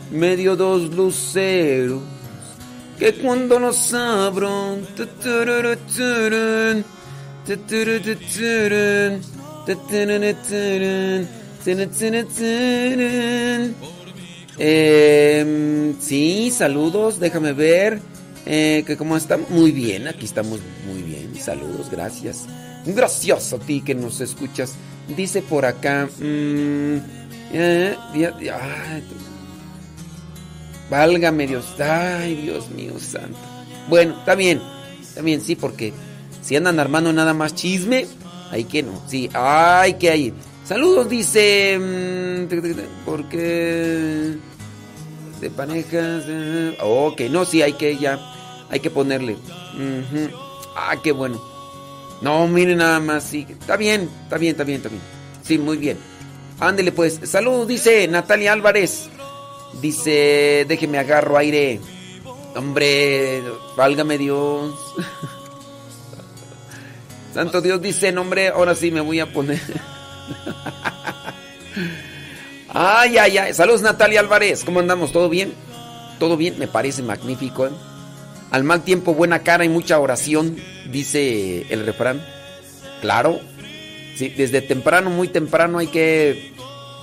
me 0.09 0.35
dio 0.35 0.55
dos 0.55 0.89
luceros 0.95 2.01
que 2.97 3.13
cuando 3.13 3.59
los 3.59 3.93
abro. 3.93 4.79
Em, 14.57 15.99
sí, 16.01 16.49
saludos, 16.49 17.19
déjame 17.19 17.53
ver. 17.53 17.99
Eh, 18.47 18.83
que 18.87 18.97
cómo 18.97 19.15
están. 19.15 19.45
Muy 19.49 19.71
bien, 19.71 20.07
aquí 20.07 20.25
estamos 20.25 20.59
muy 20.87 21.03
bien. 21.03 21.35
Saludos, 21.35 21.91
gracias. 21.91 22.47
Gracias 22.85 23.53
a 23.53 23.59
ti 23.59 23.81
que 23.81 23.95
nos 23.95 24.19
escuchas. 24.21 24.73
Dice 25.15 25.41
por 25.41 25.65
acá. 25.65 26.07
mm, 26.19 26.97
eh, 27.53 27.95
tu- 28.13 29.15
válgame 30.89 31.47
Dios. 31.47 31.65
Ay, 31.79 32.35
Dios 32.35 32.69
mío 32.71 32.93
santo. 32.99 33.37
Bueno, 33.89 34.17
está 34.19 34.35
bien. 34.35 34.61
Está 35.01 35.21
bien, 35.21 35.41
sí, 35.41 35.55
porque 35.55 35.93
si 36.41 36.55
andan 36.55 36.79
armando 36.79 37.11
nada 37.13 37.33
más 37.33 37.53
chisme, 37.55 38.07
hay 38.51 38.63
que 38.65 38.83
no. 38.83 39.01
Sí, 39.07 39.29
ay, 39.33 39.93
que 39.95 40.09
hay. 40.09 40.33
Saludos, 40.65 41.09
dice. 41.09 41.77
mm, 41.79 42.47
Porque. 43.05 44.35
De 45.41 45.49
parejas. 45.49 46.23
eh, 46.27 46.77
Ok, 46.81 47.21
no, 47.29 47.45
sí, 47.45 47.61
hay 47.61 47.73
que 47.73 47.97
ya. 47.97 48.19
Hay 48.69 48.79
que 48.79 48.89
ponerle. 48.89 49.33
Ujú. 49.33 50.29
Ah, 50.75 50.95
qué 51.03 51.11
bueno. 51.11 51.41
No, 52.23 52.47
miren 52.47 52.77
nada 52.77 52.99
más, 52.99 53.25
sí. 53.25 53.45
Está 53.47 53.75
bien, 53.75 54.09
está 54.23 54.37
bien, 54.37 54.51
está 54.51 54.63
bien, 54.63 54.77
está 54.77 54.89
bien. 54.89 55.01
Sí, 55.43 55.57
muy 55.57 55.77
bien. 55.77 55.97
Ándele 56.59 56.93
pues. 56.93 57.19
Saludos, 57.23 57.67
dice 57.67 58.07
Natalia 58.07 58.53
Álvarez. 58.53 59.09
Dice, 59.81 60.65
déjeme 60.67 60.97
agarro 60.97 61.37
aire. 61.37 61.81
Hombre, 62.55 63.43
válgame 63.75 64.17
Dios. 64.17 64.73
Santo 67.33 67.61
Dios 67.61 67.81
dice, 67.81 68.11
no, 68.11 68.21
hombre, 68.21 68.49
ahora 68.49 68.75
sí 68.75 68.91
me 68.91 69.01
voy 69.01 69.19
a 69.19 69.31
poner. 69.31 69.59
Ay, 72.75 73.19
ay, 73.19 73.37
ay. 73.37 73.53
Saludos, 73.53 73.83
Natalia 73.83 74.19
Álvarez. 74.19 74.63
¿Cómo 74.63 74.79
andamos? 74.79 75.11
¿Todo 75.11 75.29
bien? 75.29 75.53
¿Todo 76.17 76.37
bien? 76.37 76.57
Me 76.57 76.67
parece 76.67 77.03
magnífico. 77.03 77.67
¿eh? 77.67 77.71
Al 78.53 78.63
mal 78.63 78.83
tiempo, 78.83 79.13
buena 79.13 79.39
cara 79.39 79.65
y 79.65 79.69
mucha 79.69 79.99
oración, 79.99 80.55
dice 80.91 81.65
el 81.73 81.85
refrán. 81.85 82.23
Claro. 83.01 83.41
Sí, 84.15 84.29
desde 84.29 84.61
temprano, 84.61 85.09
muy 85.09 85.27
temprano 85.27 85.79
hay 85.79 85.87
que 85.87 86.53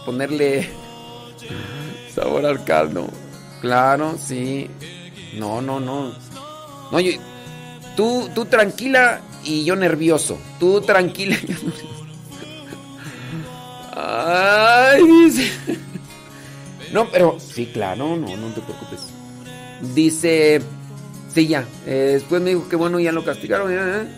ponerle 0.07 0.71
sabor 2.15 2.47
al 2.47 2.65
caldo. 2.65 3.09
Claro, 3.61 4.17
sí. 4.17 4.71
No, 5.39 5.61
no, 5.61 5.81
no. 5.81 6.15
No, 6.93 7.01
yo- 7.01 7.21
tú, 7.97 8.31
tú 8.35 8.45
tranquila 8.47 9.21
y 9.45 9.65
yo 9.65 9.75
nervioso. 9.75 10.39
Tú 10.61 10.81
tranquila. 10.83 11.37
y 11.43 11.47
yo. 11.53 11.57
Ay, 13.97 15.03
dice. 15.05 15.51
No, 16.93 17.09
pero 17.09 17.39
sí, 17.39 17.67
claro, 17.73 18.17
no, 18.17 18.37
no 18.37 18.49
te 18.49 18.61
preocupes. 18.63 19.01
Dice, 19.95 20.61
sí, 21.35 21.47
ya. 21.47 21.65
eh, 21.87 22.11
después 22.15 22.41
me 22.43 22.51
dijo 22.51 22.69
que 22.69 22.77
bueno, 22.77 23.01
ya 23.01 23.13
lo 23.13 23.25
castigaron. 23.25 23.73
¿eh? 23.73 24.09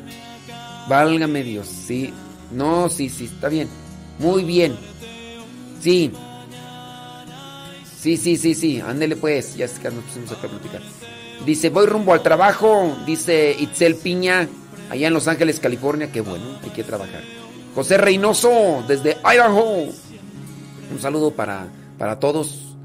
Válgame 0.89 1.43
Dios, 1.43 1.66
sí. 1.68 2.12
No, 2.51 2.89
sí, 2.89 3.09
sí, 3.09 3.24
está 3.24 3.48
bien. 3.48 3.68
Muy 4.18 4.44
bien. 4.44 4.76
Sí. 5.80 6.12
Sí, 7.98 8.16
sí, 8.16 8.36
sí, 8.36 8.55
sí. 8.55 8.80
Ándele 8.80 9.16
pues. 9.16 9.56
Ya 9.56 9.64
es 9.64 9.78
que 9.78 9.90
nos 9.90 10.05
pusimos 10.05 10.32
a 10.32 10.36
platicar. 10.40 10.82
Dice, 11.47 11.70
voy 11.70 11.86
rumbo 11.86 12.12
al 12.12 12.22
trabajo. 12.22 12.97
Dice 13.06 13.56
Itzel 13.59 13.97
Piña, 13.97 14.48
allá 14.90 15.09
en 15.09 15.14
Los 15.14 15.28
Ángeles, 15.28 15.60
California. 15.60 16.10
Qué 16.12 16.20
bueno, 16.20 16.59
hay 16.62 16.70
que 16.70 16.84
trabajar. 16.84 17.22
José 17.74 17.97
Reynoso, 17.97 18.84
desde 18.86 19.16
Idaho. 19.24 19.84
Un 20.93 21.01
saludo 21.01 21.30
para, 21.30 21.68
para 21.98 22.18
todos. 22.18 22.76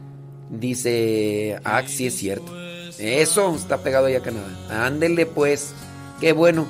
Dice, 0.50 1.60
ah, 1.66 1.84
sí 1.86 2.08
es 2.08 2.16
cierto. 2.16 2.67
Eso, 3.00 3.56
está 3.56 3.78
pegado 3.78 4.08
allá 4.08 4.20
a 4.20 4.22
Canadá. 4.22 4.86
Ándele 4.86 5.26
pues. 5.26 5.74
Qué 6.20 6.34
bueno. 6.34 6.66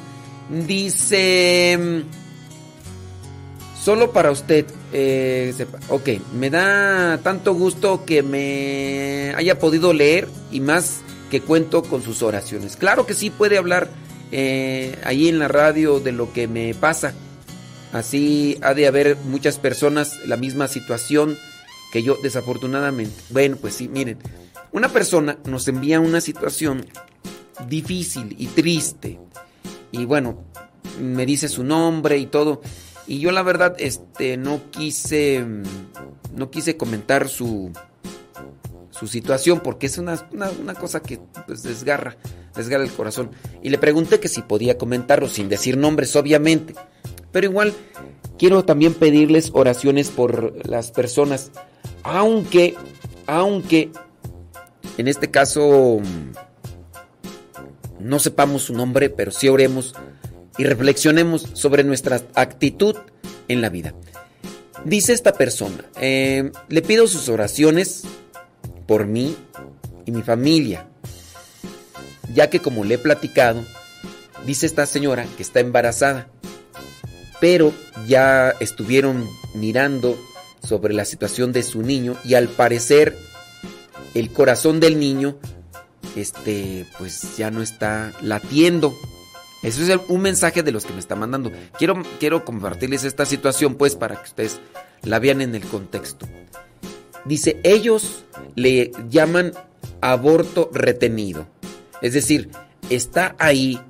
Dice... 0.50 2.04
Solo 3.84 4.12
para 4.12 4.32
usted. 4.32 4.66
eh. 4.92 5.54
Ok, 5.88 6.10
me 6.34 6.50
da 6.50 7.20
tanto 7.24 7.54
gusto 7.54 8.04
que 8.04 8.22
me 8.22 9.34
haya 9.38 9.60
podido 9.60 9.94
leer 9.94 10.28
y 10.52 10.60
más 10.60 11.00
que 11.32 11.40
cuento 11.40 11.84
con 11.84 12.04
sus 12.04 12.22
oraciones. 12.22 12.76
Claro 12.76 13.06
que 13.06 13.14
sí 13.14 13.30
puede 13.30 13.58
hablar 13.58 13.90
eh, 14.34 14.98
ahí 15.06 15.30
en 15.30 15.40
la 15.40 15.48
radio 15.48 16.02
de 16.02 16.12
lo 16.12 16.34
que 16.34 16.50
me 16.50 16.74
pasa. 16.74 17.14
Así 17.94 18.58
ha 18.62 18.74
de 18.74 18.88
haber 18.88 19.16
muchas 19.16 19.58
personas 19.58 20.18
la 20.26 20.36
misma 20.36 20.68
situación 20.68 21.38
que 21.94 22.04
yo, 22.04 22.18
desafortunadamente. 22.22 23.16
Bueno, 23.30 23.56
pues 23.56 23.76
sí, 23.76 23.88
miren, 23.88 24.18
una 24.78 24.90
persona 24.90 25.38
nos 25.46 25.68
envía 25.68 26.00
una 26.00 26.22
situación 26.22 26.86
difícil 27.68 28.36
y 28.38 28.48
triste. 28.48 29.20
Y 29.92 30.06
bueno, 30.06 30.44
me 31.02 31.26
dice 31.26 31.48
su 31.50 31.64
nombre 31.64 32.18
y 32.18 32.28
todo. 32.28 32.62
Y 33.08 33.20
yo 33.20 33.32
la 33.32 33.42
verdad, 33.44 33.76
este, 33.80 34.38
no 34.38 34.62
quise, 34.72 35.46
no 36.36 36.52
quise 36.52 36.76
comentar 36.78 37.30
su, 37.30 37.72
su 38.92 39.08
situación 39.08 39.62
porque 39.62 39.88
es 39.88 39.98
una, 39.98 40.28
una- 40.34 40.50
una 40.52 40.74
cosa 40.76 41.00
que 41.02 41.20
pues, 41.46 41.64
desgarra, 41.64 42.18
desgarra 42.56 42.84
el 42.84 42.92
corazón. 42.92 43.32
Y 43.64 43.70
le 43.70 43.78
pregunté 43.78 44.20
que 44.20 44.28
si 44.28 44.42
podía 44.42 44.78
comentarlo 44.78 45.30
sin 45.30 45.48
decir 45.50 45.78
nombres, 45.78 46.16
obviamente. 46.16 46.76
Pero 47.32 47.48
igual 47.50 47.74
quiero 48.38 48.66
también 48.66 48.94
pedirles 48.94 49.52
oraciones 49.54 50.10
por 50.10 50.68
las 50.68 50.92
personas, 50.92 51.52
aunque, 52.04 52.76
aunque 53.26 53.92
en 54.98 55.08
este 55.08 55.30
caso 55.30 56.00
mm, 56.02 56.32
no 58.00 58.20
sepamos 58.20 58.64
su 58.64 58.74
nombre, 58.74 59.10
pero 59.10 59.32
sí 59.32 59.48
oremos 59.50 59.94
y 60.58 60.64
reflexionemos 60.64 61.48
sobre 61.54 61.84
nuestra 61.84 62.22
actitud 62.34 62.96
en 63.48 63.62
la 63.62 63.70
vida. 63.70 63.94
Dice 64.86 65.14
esta 65.14 65.34
persona, 65.34 65.86
eh, 66.00 66.52
le 66.70 66.82
pido 66.82 67.08
sus 67.08 67.30
oraciones 67.30 68.04
por 68.86 69.06
mí 69.06 69.36
y 70.06 70.12
mi 70.12 70.22
familia, 70.22 70.88
ya 72.34 72.50
que 72.50 72.60
como 72.60 72.86
le 72.86 72.96
he 72.96 72.98
platicado, 72.98 73.64
dice 74.46 74.66
esta 74.66 74.86
señora 74.86 75.26
que 75.36 75.44
está 75.44 75.60
embarazada, 75.60 76.30
pero 77.40 77.74
ya 78.08 78.52
estuvieron 78.60 79.28
mirando 79.54 80.18
sobre 80.64 80.94
la 80.94 81.06
situación 81.06 81.52
de 81.52 81.64
su 81.64 81.82
niño 81.82 82.16
y 82.24 82.36
al 82.36 82.48
parecer 82.48 83.16
el 84.20 84.32
corazón 84.32 84.80
del 84.80 85.00
niño 85.00 85.38
este 86.16 86.86
pues 86.98 87.38
ya 87.38 87.52
no 87.52 87.62
está 87.62 88.14
latiendo. 88.22 88.96
Eso 89.64 89.82
es 89.82 90.00
un 90.08 90.22
mensaje 90.22 90.64
de 90.64 90.72
los 90.72 90.86
que 90.86 90.94
me 90.94 91.00
está 91.00 91.16
mandando. 91.16 91.52
Quiero, 91.78 92.02
quiero 92.20 92.46
compartirles 92.46 93.04
esta 93.04 93.26
situación 93.26 93.76
pues 93.76 93.96
para 93.96 94.16
que 94.16 94.30
ustedes 94.30 94.60
la 95.04 95.20
vean 95.20 95.42
en 95.42 95.56
el 95.56 95.64
contexto. 95.64 96.28
Dice, 97.26 97.60
ellos 97.64 98.24
le 98.56 98.92
llaman 99.10 99.52
aborto 100.00 100.70
retenido. 100.74 101.48
Es 102.02 102.14
decir, 102.14 102.50
está 102.90 103.36
ahí, 103.40 103.82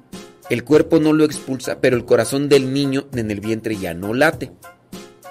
el 0.49 0.63
cuerpo 0.63 0.99
no 0.99 1.13
lo 1.13 1.25
expulsa, 1.25 1.79
pero 1.79 1.97
el 1.97 2.05
corazón 2.05 2.49
del 2.49 2.73
niño 2.73 3.07
en 3.13 3.29
el 3.29 3.41
vientre 3.41 3.75
ya 3.75 3.93
no 3.93 4.13
late. 4.13 4.51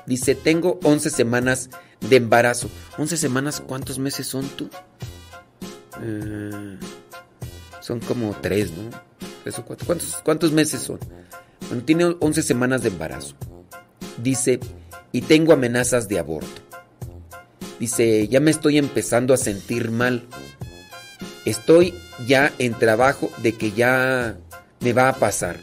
Dice, 0.06 0.34
tengo 0.34 0.78
11 0.84 1.10
semanas 1.10 1.70
de 2.00 2.16
embarazo. 2.16 2.68
11 2.98 3.16
semanas, 3.16 3.60
¿cuántos 3.60 3.98
meses 3.98 4.26
son 4.26 4.48
tú? 4.50 4.70
Eh, 6.02 6.78
son 7.80 8.00
como 8.00 8.34
3, 8.40 8.70
¿no? 8.72 8.90
¿Cuántos, 9.86 10.16
¿Cuántos 10.24 10.52
meses 10.52 10.82
son? 10.82 10.98
Bueno, 11.68 11.84
tiene 11.84 12.04
11 12.18 12.42
semanas 12.42 12.82
de 12.82 12.88
embarazo. 12.88 13.34
Dice, 14.22 14.60
y 15.12 15.22
tengo 15.22 15.52
amenazas 15.52 16.08
de 16.08 16.18
aborto. 16.18 16.62
Dice, 17.78 18.26
ya 18.28 18.40
me 18.40 18.50
estoy 18.50 18.78
empezando 18.78 19.34
a 19.34 19.36
sentir 19.36 19.90
mal. 19.90 20.26
Estoy 21.44 21.94
ya 22.26 22.52
en 22.58 22.74
trabajo 22.74 23.30
de 23.38 23.52
que 23.52 23.72
ya 23.72 24.36
me 24.80 24.92
va 24.92 25.08
a 25.08 25.14
pasar. 25.14 25.58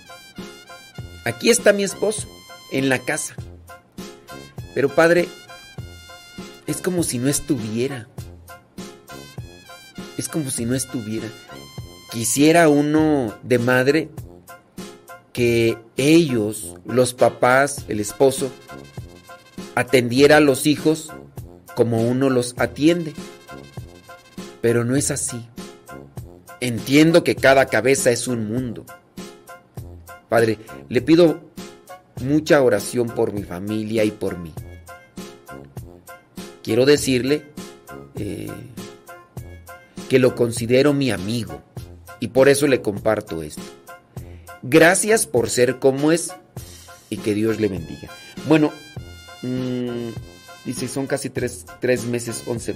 Aquí 1.26 1.49
está 1.49 1.73
mi 1.73 1.84
esposo, 1.84 2.27
en 2.72 2.89
la 2.89 2.99
casa. 2.99 3.35
Pero 4.73 4.89
padre, 4.89 5.27
es 6.68 6.81
como 6.81 7.03
si 7.03 7.18
no 7.18 7.30
estuviera. 7.30 8.07
Es 10.18 10.30
como 10.30 10.49
si 10.49 10.65
no 10.65 10.76
estuviera. 10.76 11.27
Quisiera 12.11 12.69
uno 12.69 13.34
de 13.44 13.60
madre 13.60 14.10
que 15.34 15.77
ellos, 15.98 16.76
los 16.85 17.14
papás, 17.14 17.85
el 17.88 17.99
esposo, 17.99 18.52
atendiera 19.76 20.38
a 20.38 20.41
los 20.41 20.68
hijos 20.68 21.11
como 21.76 22.07
uno 22.07 22.30
los 22.30 22.53
atiende. 22.57 23.14
Pero 24.61 24.85
no 24.85 24.95
es 24.95 25.11
así. 25.11 25.45
Entiendo 26.60 27.23
que 27.23 27.35
cada 27.35 27.65
cabeza 27.65 28.11
es 28.11 28.27
un 28.27 28.48
mundo. 28.48 28.85
Padre, 30.30 30.60
le 30.88 31.02
pido 31.02 31.41
mucha 32.22 32.61
oración 32.61 33.07
por 33.10 33.34
mi 33.34 33.44
familia 33.44 34.03
y 34.03 34.11
por 34.11 34.38
mí. 34.38 34.53
Quiero 36.64 36.85
decirle 36.85 37.45
eh, 38.15 38.49
que 40.10 40.19
lo 40.19 40.35
considero 40.35 40.94
mi 40.94 41.11
amigo 41.11 41.61
y 42.19 42.30
por 42.30 42.48
eso 42.48 42.68
le 42.68 42.81
comparto 42.81 43.44
esto. 43.44 43.61
Gracias 44.61 45.27
por 45.27 45.49
ser 45.49 45.80
como 45.80 46.14
es 46.14 46.31
y 47.10 47.18
que 47.18 47.34
Dios 47.34 47.60
le 47.60 47.68
bendiga. 47.68 48.10
Bueno, 48.48 48.72
mm, 49.41 50.10
dice, 50.65 50.88
son 50.88 51.06
casi 51.06 51.30
tres, 51.30 51.65
tres 51.81 52.06
meses, 52.06 52.44
once, 52.48 52.73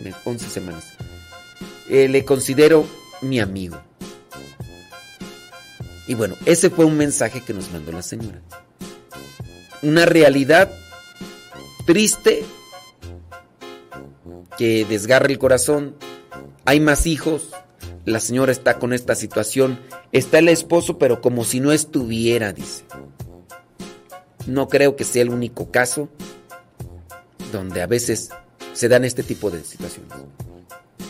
semanas. 0.49 0.93
Eh, 1.89 2.09
le 2.09 2.25
considero 2.25 2.85
mi 3.21 3.39
amigo. 3.39 3.81
Y 6.07 6.13
bueno, 6.13 6.35
ese 6.45 6.69
fue 6.69 6.83
un 6.83 6.97
mensaje 6.97 7.41
que 7.41 7.53
nos 7.53 7.71
mandó 7.71 7.93
la 7.93 8.01
señora. 8.01 8.41
Una 9.81 10.05
realidad 10.05 10.69
triste 11.85 12.43
que 14.57 14.85
desgarra 14.85 15.27
el 15.27 15.39
corazón. 15.39 15.95
Hay 16.65 16.79
más 16.79 17.05
hijos. 17.05 17.51
La 18.05 18.19
señora 18.19 18.51
está 18.51 18.79
con 18.79 18.93
esta 18.93 19.15
situación. 19.15 19.79
Está 20.11 20.39
el 20.39 20.49
esposo, 20.49 20.97
pero 20.97 21.21
como 21.21 21.43
si 21.43 21.59
no 21.59 21.71
estuviera, 21.71 22.53
dice. 22.53 22.83
No 24.45 24.67
creo 24.67 24.95
que 24.95 25.03
sea 25.03 25.21
el 25.21 25.29
único 25.29 25.71
caso 25.71 26.09
donde 27.51 27.81
a 27.81 27.87
veces 27.87 28.29
se 28.73 28.89
dan 28.89 29.05
este 29.05 29.23
tipo 29.23 29.49
de 29.49 29.63
situaciones. 29.63 30.13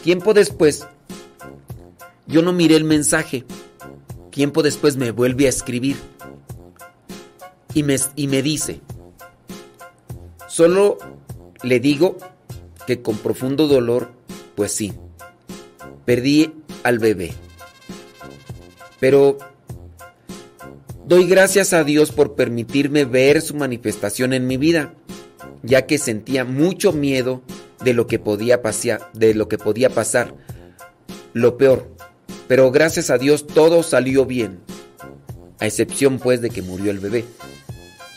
Tiempo 0.03 0.33
después, 0.33 0.87
yo 2.25 2.41
no 2.41 2.53
miré 2.53 2.75
el 2.75 2.83
mensaje. 2.83 3.45
Tiempo 4.31 4.63
después 4.63 4.97
me 4.97 5.11
vuelve 5.11 5.45
a 5.45 5.49
escribir. 5.49 5.97
Y 7.73 7.83
me, 7.83 7.97
y 8.15 8.27
me 8.27 8.41
dice, 8.41 8.81
solo 10.47 10.97
le 11.61 11.79
digo 11.79 12.17
que 12.87 13.01
con 13.01 13.17
profundo 13.17 13.67
dolor, 13.67 14.09
pues 14.55 14.71
sí, 14.71 14.93
perdí 16.05 16.53
al 16.83 16.97
bebé. 16.97 17.33
Pero 18.99 19.37
doy 21.05 21.27
gracias 21.27 21.73
a 21.73 21.83
Dios 21.83 22.11
por 22.11 22.35
permitirme 22.35 23.03
ver 23.05 23.41
su 23.41 23.55
manifestación 23.55 24.31
en 24.33 24.47
mi 24.47 24.55
vida, 24.55 24.93
ya 25.61 25.85
que 25.85 25.97
sentía 25.97 26.45
mucho 26.45 26.93
miedo 26.93 27.43
de 27.83 27.93
lo 27.93 28.07
que 28.07 28.19
podía 28.19 28.61
pasar, 28.61 29.11
de 29.13 29.35
lo 29.35 29.49
que 29.49 29.57
podía 29.57 29.89
pasar. 29.89 30.33
Lo 31.33 31.57
peor, 31.57 31.93
pero 32.47 32.71
gracias 32.71 33.09
a 33.09 33.17
Dios 33.17 33.45
todo 33.45 33.83
salió 33.83 34.25
bien, 34.25 34.59
a 35.59 35.65
excepción 35.65 36.19
pues 36.19 36.41
de 36.41 36.49
que 36.49 36.61
murió 36.61 36.89
el 36.89 36.99
bebé. 36.99 37.25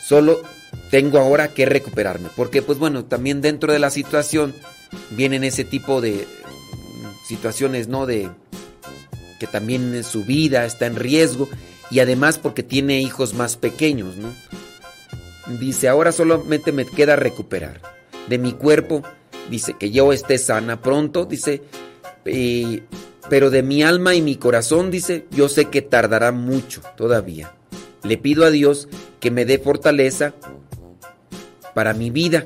Solo 0.07 0.41
tengo 0.89 1.17
ahora 1.19 1.49
que 1.53 1.65
recuperarme, 1.65 2.29
porque 2.35 2.61
pues 2.61 2.77
bueno, 2.77 3.05
también 3.05 3.41
dentro 3.41 3.71
de 3.73 3.79
la 3.79 3.89
situación 3.89 4.53
vienen 5.11 5.43
ese 5.43 5.63
tipo 5.63 6.01
de 6.01 6.25
mm, 6.25 7.27
situaciones, 7.27 7.87
¿no? 7.87 8.05
De 8.05 8.29
que 9.39 9.47
también 9.47 10.03
su 10.03 10.23
vida 10.25 10.65
está 10.65 10.85
en 10.85 10.95
riesgo 10.95 11.49
y 11.89 11.99
además 11.99 12.37
porque 12.37 12.61
tiene 12.63 13.01
hijos 13.01 13.33
más 13.33 13.57
pequeños, 13.57 14.15
¿no? 14.17 14.33
Dice, 15.59 15.87
ahora 15.89 16.11
solamente 16.11 16.71
me 16.71 16.85
queda 16.85 17.15
recuperar 17.15 17.81
de 18.29 18.37
mi 18.37 18.53
cuerpo, 18.53 19.01
dice 19.49 19.75
que 19.79 19.89
yo 19.91 20.13
esté 20.13 20.37
sana 20.37 20.81
pronto, 20.81 21.25
dice, 21.25 21.61
y- 22.25 22.83
pero 23.29 23.49
de 23.49 23.63
mi 23.63 23.81
alma 23.81 24.13
y 24.13 24.21
mi 24.21 24.35
corazón, 24.35 24.91
dice, 24.91 25.25
yo 25.31 25.47
sé 25.49 25.65
que 25.65 25.81
tardará 25.81 26.31
mucho 26.31 26.81
todavía. 26.95 27.53
Le 28.03 28.17
pido 28.17 28.45
a 28.45 28.51
Dios 28.51 28.87
que 29.19 29.31
me 29.31 29.45
dé 29.45 29.57
fortaleza 29.59 30.33
para 31.73 31.93
mi 31.93 32.09
vida, 32.09 32.45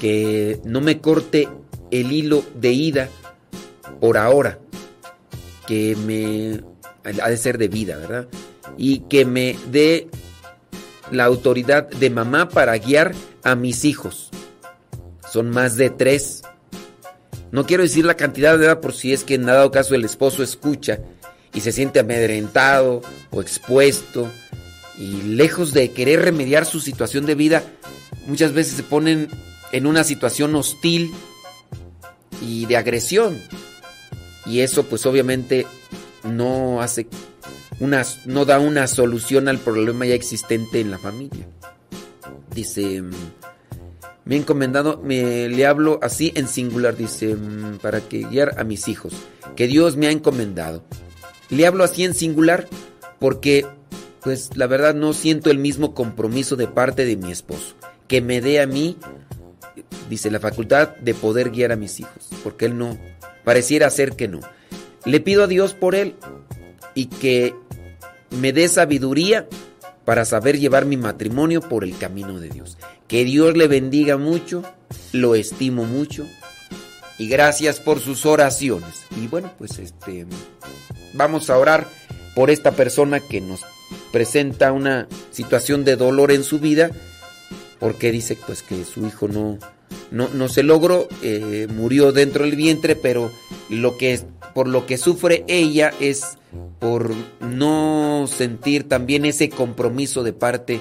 que 0.00 0.60
no 0.64 0.80
me 0.80 1.00
corte 1.00 1.48
el 1.90 2.12
hilo 2.12 2.44
de 2.54 2.72
ida 2.72 3.08
por 4.00 4.16
ahora, 4.18 4.58
que 5.66 5.94
me 5.96 6.60
ha 7.04 7.28
de 7.28 7.36
ser 7.36 7.58
de 7.58 7.68
vida, 7.68 7.96
¿verdad? 7.96 8.28
Y 8.76 9.00
que 9.00 9.24
me 9.24 9.56
dé 9.70 10.08
la 11.10 11.24
autoridad 11.24 11.88
de 11.88 12.10
mamá 12.10 12.48
para 12.48 12.76
guiar 12.78 13.12
a 13.44 13.54
mis 13.54 13.84
hijos. 13.84 14.30
Son 15.30 15.50
más 15.50 15.76
de 15.76 15.90
tres. 15.90 16.42
No 17.50 17.66
quiero 17.66 17.82
decir 17.82 18.04
la 18.04 18.16
cantidad 18.16 18.58
de 18.58 18.64
edad 18.66 18.80
por 18.80 18.94
si 18.94 19.12
es 19.12 19.24
que 19.24 19.34
en 19.34 19.46
dado 19.46 19.70
caso 19.70 19.94
el 19.94 20.04
esposo 20.04 20.42
escucha 20.42 21.00
y 21.54 21.60
se 21.60 21.72
siente 21.72 22.00
amedrentado 22.00 23.02
o 23.30 23.40
expuesto. 23.40 24.30
Y 24.98 25.22
lejos 25.22 25.72
de 25.72 25.90
querer 25.90 26.20
remediar 26.22 26.66
su 26.66 26.80
situación 26.80 27.26
de 27.26 27.34
vida, 27.34 27.62
muchas 28.26 28.52
veces 28.52 28.74
se 28.74 28.82
ponen 28.82 29.28
en 29.72 29.86
una 29.86 30.04
situación 30.04 30.54
hostil 30.54 31.12
y 32.40 32.66
de 32.66 32.76
agresión. 32.76 33.40
Y 34.46 34.60
eso 34.60 34.84
pues 34.84 35.06
obviamente 35.06 35.66
no 36.24 36.82
hace 36.82 37.06
no 38.26 38.44
da 38.44 38.60
una 38.60 38.86
solución 38.86 39.48
al 39.48 39.58
problema 39.58 40.06
ya 40.06 40.14
existente 40.14 40.80
en 40.80 40.90
la 40.90 40.98
familia. 40.98 41.48
Dice, 42.54 43.02
mm, 43.02 43.10
me 44.24 44.36
he 44.36 44.38
encomendado, 44.38 45.00
me 45.02 45.48
le 45.48 45.66
hablo 45.66 45.98
así 46.02 46.32
en 46.36 46.46
singular, 46.46 46.96
dice, 46.96 47.34
mm, 47.34 47.78
para 47.78 48.00
que 48.00 48.22
guiar 48.22 48.54
a 48.58 48.64
mis 48.64 48.86
hijos, 48.88 49.14
que 49.56 49.66
Dios 49.66 49.96
me 49.96 50.06
ha 50.06 50.10
encomendado. 50.10 50.84
Le 51.50 51.66
hablo 51.66 51.82
así 51.82 52.04
en 52.04 52.14
singular 52.14 52.68
porque, 53.18 53.66
pues 54.22 54.56
la 54.56 54.66
verdad 54.66 54.94
no 54.94 55.12
siento 55.12 55.50
el 55.50 55.58
mismo 55.58 55.94
compromiso 55.94 56.56
de 56.56 56.68
parte 56.68 57.04
de 57.04 57.16
mi 57.16 57.32
esposo, 57.32 57.74
que 58.08 58.20
me 58.20 58.40
dé 58.40 58.60
a 58.60 58.66
mí, 58.66 58.96
dice, 60.08 60.30
la 60.30 60.40
facultad 60.40 60.96
de 60.96 61.14
poder 61.14 61.50
guiar 61.50 61.72
a 61.72 61.76
mis 61.76 62.00
hijos, 62.00 62.28
porque 62.44 62.66
él 62.66 62.78
no, 62.78 62.98
pareciera 63.44 63.90
ser 63.90 64.14
que 64.14 64.28
no. 64.28 64.40
Le 65.04 65.20
pido 65.20 65.44
a 65.44 65.48
Dios 65.48 65.74
por 65.74 65.94
él 65.94 66.14
y 66.94 67.06
que 67.06 67.54
me 68.30 68.52
dé 68.52 68.68
sabiduría 68.68 69.48
para 70.04 70.24
saber 70.24 70.58
llevar 70.58 70.84
mi 70.84 70.96
matrimonio 70.96 71.60
por 71.60 71.84
el 71.84 71.96
camino 71.96 72.38
de 72.38 72.48
Dios. 72.48 72.78
Que 73.08 73.24
Dios 73.24 73.56
le 73.56 73.66
bendiga 73.66 74.16
mucho, 74.16 74.62
lo 75.12 75.34
estimo 75.34 75.84
mucho 75.84 76.26
y 77.18 77.28
gracias 77.28 77.80
por 77.80 78.00
sus 78.00 78.26
oraciones. 78.26 79.04
Y 79.20 79.26
bueno, 79.26 79.52
pues 79.58 79.78
este 79.78 80.26
vamos 81.14 81.50
a 81.50 81.58
orar 81.58 81.86
por 82.34 82.50
esta 82.50 82.72
persona 82.72 83.20
que 83.20 83.40
nos 83.40 83.64
presenta 84.12 84.72
una 84.72 85.08
situación 85.30 85.84
de 85.84 85.96
dolor 85.96 86.30
en 86.32 86.44
su 86.44 86.58
vida 86.58 86.90
porque 87.80 88.12
dice 88.12 88.38
pues 88.46 88.62
que 88.62 88.84
su 88.84 89.06
hijo 89.06 89.26
no 89.26 89.58
no, 90.10 90.28
no 90.28 90.48
se 90.48 90.62
logró, 90.62 91.08
eh, 91.22 91.66
murió 91.74 92.12
dentro 92.12 92.44
del 92.44 92.56
vientre, 92.56 92.96
pero 92.96 93.30
lo 93.68 93.96
que 93.96 94.20
por 94.54 94.68
lo 94.68 94.84
que 94.84 94.98
sufre 94.98 95.44
ella 95.48 95.92
es 96.00 96.38
por 96.78 97.12
no 97.40 98.26
sentir 98.28 98.88
también 98.88 99.24
ese 99.24 99.48
compromiso 99.48 100.22
de 100.22 100.32
parte 100.34 100.80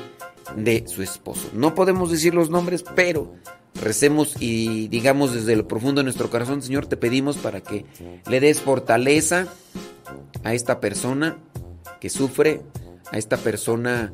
de 0.56 0.84
su 0.88 1.02
esposo. 1.02 1.49
No 1.53 1.74
podemos 1.74 2.12
decir 2.12 2.36
los 2.36 2.49
nombres, 2.49 2.84
pero 2.95 3.34
recemos 3.82 4.36
y 4.40 4.90
digamos 4.90 5.34
desde 5.34 5.56
lo 5.56 5.68
profundo 5.68 5.99
de 5.99 6.06
nuestro 6.06 6.30
corazón, 6.30 6.62
Señor, 6.62 6.86
te 6.88 6.98
pedimos 6.98 7.38
para 7.38 7.62
que 7.62 7.86
le 8.30 8.40
des 8.41 8.60
fortaleza 8.60 9.48
a 10.44 10.53
esta 10.53 10.82
persona 10.82 11.38
que 12.02 12.10
sufre, 12.10 12.62
a 13.11 13.17
esta 13.17 13.38
persona 13.38 14.13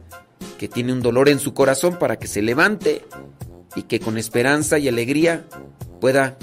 que 0.57 0.67
tiene 0.67 0.93
un 0.93 1.01
dolor 1.01 1.29
en 1.29 1.39
su 1.39 1.53
corazón 1.53 1.97
para 1.97 2.17
que 2.17 2.27
se 2.27 2.41
levante 2.41 3.05
y 3.75 3.83
que 3.83 3.99
con 3.99 4.17
esperanza 4.17 4.79
y 4.79 4.87
alegría 4.87 5.45
pueda 6.01 6.37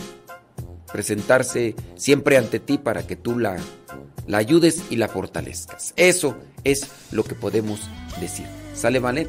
presentarse 0.93 1.75
siempre 1.97 2.37
ante 2.37 2.61
ti 2.61 2.79
para 2.79 3.07
que 3.07 3.17
tú 3.17 3.39
la, 3.39 3.57
la 4.27 4.39
ayudes 4.39 4.85
y 4.91 4.97
la 4.97 5.09
fortalezcas. 5.09 5.93
Eso 5.97 6.37
es 6.63 6.89
lo 7.11 7.25
que 7.25 7.35
podemos 7.35 7.81
decir. 8.21 8.47
¿Sale, 8.75 9.01
vale? 9.01 9.29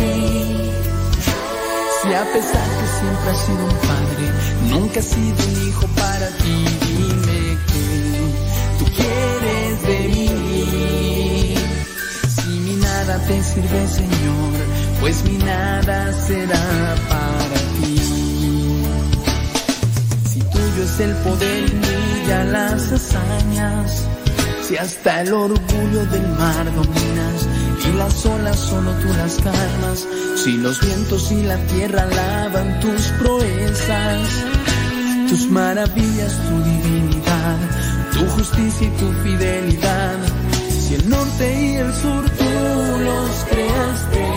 Si 2.11 2.17
a 2.17 2.25
pesar 2.25 2.67
que 2.77 2.87
siempre 2.99 3.29
has 3.31 3.45
sido 3.45 3.63
un 3.63 3.77
padre, 3.87 4.25
nunca 4.69 4.99
has 4.99 5.05
sido 5.05 5.45
un 5.47 5.67
hijo 5.69 5.87
para 5.95 6.27
ti. 6.41 6.65
Dime 6.85 7.57
que 7.69 7.85
tú 8.79 8.85
quieres 8.97 9.81
de 9.87 9.97
mí. 10.09 11.55
Si 12.35 12.49
mi 12.49 12.75
nada 12.81 13.17
te 13.27 13.41
sirve, 13.41 13.87
Señor, 13.87 14.53
pues 14.99 15.23
mi 15.23 15.37
nada 15.37 16.11
será 16.27 16.95
para 17.07 17.59
ti. 17.77 17.95
Si 20.33 20.39
tuyo 20.41 20.83
es 20.83 20.99
el 20.99 21.13
poder 21.15 21.63
y 21.63 21.75
brilla 21.77 22.43
las 22.43 22.91
hazañas, 22.91 24.05
si 24.67 24.75
hasta 24.75 25.21
el 25.21 25.31
orgullo 25.31 26.05
del 26.07 26.27
mar 26.37 26.65
dominas 26.75 27.50
las 27.93 28.25
olas 28.25 28.59
solo 28.59 28.91
tú 29.01 29.07
las 29.13 29.35
calmas, 29.37 30.07
si 30.35 30.57
los 30.57 30.79
vientos 30.81 31.31
y 31.31 31.43
la 31.43 31.57
tierra 31.67 32.05
lavan 32.05 32.79
tus 32.79 33.01
proezas, 33.19 34.29
tus 35.29 35.49
maravillas, 35.49 36.37
tu 36.47 36.63
divinidad, 36.63 37.57
tu 38.13 38.25
justicia 38.27 38.87
y 38.87 38.91
tu 38.91 39.11
fidelidad, 39.23 40.17
si 40.69 40.95
el 40.95 41.09
norte 41.09 41.61
y 41.61 41.75
el 41.75 41.93
sur 41.93 42.29
tú 42.29 42.99
los 42.99 43.31
creaste 43.49 44.27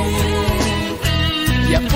y 1.70 1.74
a 1.74 1.88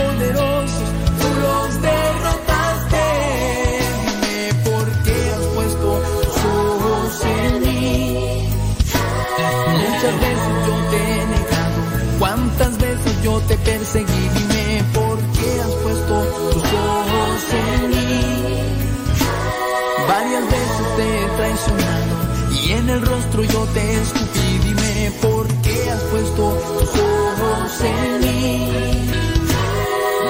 en 22.89 22.95
el 22.95 23.03
rostro 23.03 23.43
yo 23.43 23.65
te 23.75 23.95
escupí. 24.03 24.59
Dime 24.65 25.13
por 25.21 25.47
qué 25.63 25.91
has 25.91 26.03
puesto 26.05 26.43
tus 26.79 26.91
ojos 27.01 27.81
en 27.83 28.21
mí. 28.21 28.71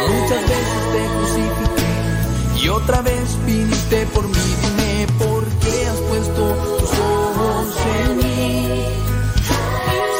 Muchas 0.09 0.43
veces 0.53 0.83
te 0.93 1.03
crucifiqué 1.15 2.63
y 2.63 2.69
otra 2.69 3.03
vez 3.03 3.39
viniste 3.47 4.07
por 4.15 4.25
mí. 4.29 4.49
Dime 4.63 5.07
por 5.19 5.45
qué 5.63 5.87
has 5.87 6.01
puesto 6.11 6.43
tus 6.81 6.91
ojos 6.99 7.67
en 8.01 8.17
mí. 8.19 8.85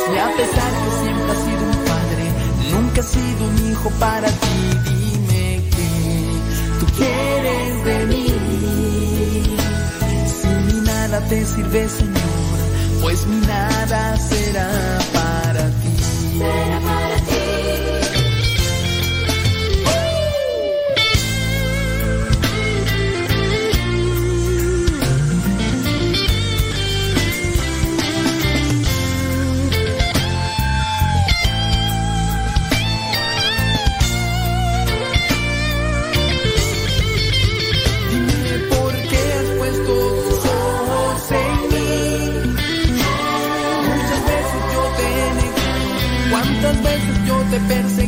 Si 0.05 0.19
a 0.19 0.29
pesar 0.37 0.73
que 0.81 0.91
siempre 1.03 1.33
has 1.33 1.43
sido 1.49 1.63
un 1.75 1.81
padre, 1.93 2.25
nunca 2.73 3.01
has 3.01 3.09
sido 3.09 3.41
un 3.51 3.71
hijo 3.71 3.91
para 3.99 4.29
ti. 4.29 4.59
Dime 4.91 5.63
que 5.75 5.91
tú 6.81 6.87
quieres 6.99 7.85
de 7.85 8.07
mí. 8.07 8.27
Si 10.41 10.49
mi 10.49 10.81
nada 10.87 11.21
te 11.29 11.45
sirve, 11.45 11.89
Señor, 11.89 12.18
pues 13.09 13.27
nada 13.27 14.19
será 14.19 15.18
defense 47.59 48.08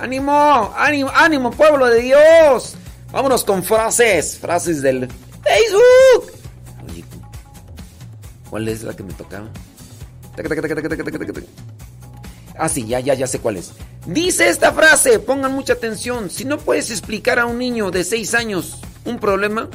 Ánimo, 0.00 0.72
ánimo, 0.78 1.10
ánimo, 1.14 1.50
pueblo 1.50 1.86
de 1.86 2.00
Dios. 2.00 2.74
Vámonos 3.12 3.44
con 3.44 3.62
frases, 3.62 4.38
frases 4.38 4.80
del 4.80 5.06
Facebook. 5.44 6.32
¿cuál 8.48 8.68
es 8.68 8.82
la 8.82 8.96
que 8.96 9.02
me 9.02 9.12
tocaba? 9.12 9.48
Ah, 12.56 12.68
sí, 12.68 12.86
ya, 12.86 13.00
ya, 13.00 13.12
ya 13.12 13.26
sé 13.26 13.40
cuál 13.40 13.58
es. 13.58 13.72
Dice 14.06 14.48
esta 14.48 14.72
frase, 14.72 15.18
pongan 15.18 15.52
mucha 15.52 15.74
atención. 15.74 16.30
Si 16.30 16.46
no 16.46 16.56
puedes 16.56 16.90
explicar 16.90 17.38
a 17.38 17.44
un 17.44 17.58
niño 17.58 17.90
de 17.90 18.02
6 18.02 18.34
años 18.34 18.80
un 19.04 19.18
problema, 19.18 19.68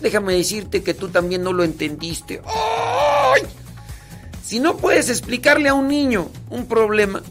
déjame 0.00 0.34
decirte 0.34 0.82
que 0.82 0.92
tú 0.92 1.08
también 1.08 1.42
no 1.42 1.54
lo 1.54 1.64
entendiste. 1.64 2.42
¡Ay! 2.44 3.42
Si 4.44 4.60
no 4.60 4.76
puedes 4.76 5.08
explicarle 5.08 5.70
a 5.70 5.74
un 5.74 5.88
niño 5.88 6.28
un 6.50 6.66
problema, 6.66 7.22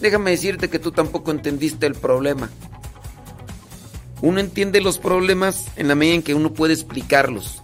déjame 0.00 0.30
decirte 0.32 0.68
que 0.68 0.78
tú 0.78 0.92
tampoco 0.92 1.30
entendiste 1.30 1.86
el 1.86 1.94
problema. 1.94 2.50
Uno 4.22 4.40
entiende 4.40 4.80
los 4.80 4.98
problemas 4.98 5.66
en 5.76 5.88
la 5.88 5.94
medida 5.94 6.14
en 6.14 6.22
que 6.22 6.34
uno 6.34 6.52
puede 6.52 6.72
explicarlos. 6.72 7.62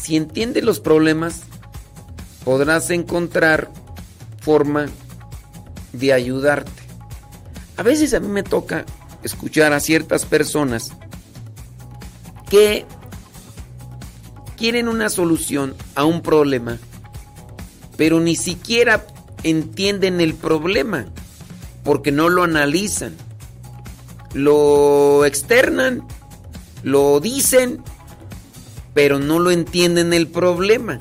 Si 0.00 0.16
entiende 0.16 0.62
los 0.62 0.80
problemas, 0.80 1.42
podrás 2.44 2.90
encontrar 2.90 3.70
forma 4.40 4.86
de 5.92 6.12
ayudarte. 6.12 6.82
A 7.76 7.82
veces 7.82 8.14
a 8.14 8.20
mí 8.20 8.28
me 8.28 8.42
toca 8.42 8.84
escuchar 9.22 9.72
a 9.72 9.80
ciertas 9.80 10.26
personas 10.26 10.92
que 12.48 12.86
quieren 14.56 14.88
una 14.88 15.08
solución 15.08 15.74
a 15.94 16.04
un 16.04 16.22
problema, 16.22 16.78
pero 17.96 18.20
ni 18.20 18.36
siquiera 18.36 19.06
entienden 19.44 20.20
el 20.20 20.34
problema, 20.34 21.06
porque 21.84 22.10
no 22.10 22.28
lo 22.28 22.42
analizan. 22.42 23.14
Lo 24.32 25.24
externan, 25.24 26.02
lo 26.82 27.20
dicen, 27.20 27.80
pero 28.94 29.18
no 29.20 29.38
lo 29.38 29.50
entienden 29.52 30.12
el 30.12 30.26
problema. 30.26 30.98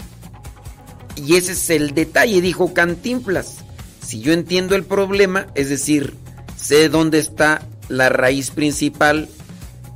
Y 1.15 1.35
ese 1.35 1.53
es 1.53 1.69
el 1.69 1.93
detalle, 1.93 2.41
dijo 2.41 2.73
Cantinflas. 2.73 3.63
Si 4.05 4.19
yo 4.19 4.33
entiendo 4.33 4.75
el 4.75 4.83
problema, 4.83 5.47
es 5.55 5.69
decir, 5.69 6.15
sé 6.57 6.89
dónde 6.89 7.19
está 7.19 7.65
la 7.87 8.09
raíz 8.09 8.51
principal, 8.51 9.29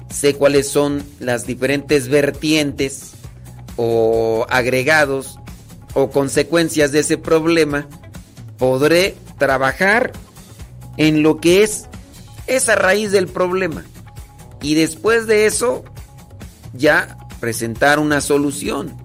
sé 0.10 0.36
cuáles 0.36 0.68
son 0.68 1.04
las 1.20 1.46
diferentes 1.46 2.08
vertientes 2.08 3.12
o 3.76 4.46
agregados 4.50 5.40
o 5.94 6.10
consecuencias 6.10 6.92
de 6.92 7.00
ese 7.00 7.18
problema, 7.18 7.88
podré 8.58 9.16
trabajar 9.38 10.12
en 10.98 11.24
lo 11.24 11.40
que 11.40 11.64
es 11.64 11.86
esa 12.48 12.76
raíz 12.76 13.12
del 13.12 13.28
problema. 13.28 13.84
Y 14.62 14.76
después 14.76 15.28
de 15.28 15.46
eso, 15.46 15.84
ya 16.74 17.18
presentar 17.40 18.00
una 18.00 18.22
solución. 18.22 18.96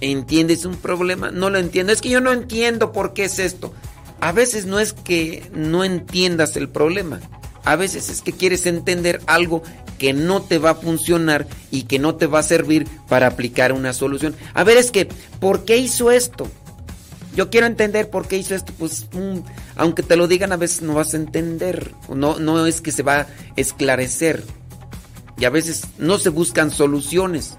¿Entiendes 0.00 0.64
un 0.64 0.76
problema? 0.76 1.30
No 1.30 1.50
lo 1.50 1.58
entiendo. 1.58 1.92
Es 1.92 2.00
que 2.00 2.08
yo 2.08 2.20
no 2.20 2.32
entiendo 2.32 2.92
por 2.92 3.12
qué 3.12 3.24
es 3.24 3.38
esto. 3.38 3.72
A 4.20 4.32
veces 4.32 4.66
no 4.66 4.80
es 4.80 4.92
que 4.92 5.48
no 5.54 5.84
entiendas 5.84 6.56
el 6.56 6.68
problema. 6.68 7.20
A 7.64 7.76
veces 7.76 8.08
es 8.08 8.22
que 8.22 8.32
quieres 8.32 8.66
entender 8.66 9.20
algo 9.26 9.62
que 9.98 10.12
no 10.12 10.42
te 10.42 10.58
va 10.58 10.70
a 10.70 10.74
funcionar 10.74 11.46
y 11.70 11.84
que 11.84 12.00
no 12.00 12.16
te 12.16 12.26
va 12.26 12.40
a 12.40 12.44
servir 12.44 12.88
para 13.08 13.28
aplicar 13.28 13.72
una 13.72 13.92
solución. 13.92 14.34
A 14.54 14.64
ver, 14.64 14.76
es 14.76 14.90
que, 14.90 15.06
¿por 15.38 15.64
qué 15.64 15.76
hizo 15.76 16.10
esto? 16.10 16.48
Yo 17.34 17.48
quiero 17.48 17.66
entender 17.66 18.10
por 18.10 18.28
qué 18.28 18.36
hizo 18.36 18.54
esto. 18.54 18.72
Pues, 18.78 19.06
mm, 19.12 19.38
aunque 19.76 20.02
te 20.02 20.16
lo 20.16 20.28
digan, 20.28 20.52
a 20.52 20.56
veces 20.56 20.82
no 20.82 20.94
vas 20.94 21.14
a 21.14 21.16
entender. 21.16 21.94
No, 22.08 22.38
no 22.38 22.66
es 22.66 22.80
que 22.80 22.92
se 22.92 23.02
va 23.02 23.20
a 23.20 23.26
esclarecer. 23.56 24.44
Y 25.38 25.44
a 25.44 25.50
veces 25.50 25.82
no 25.98 26.18
se 26.18 26.28
buscan 26.28 26.70
soluciones. 26.70 27.56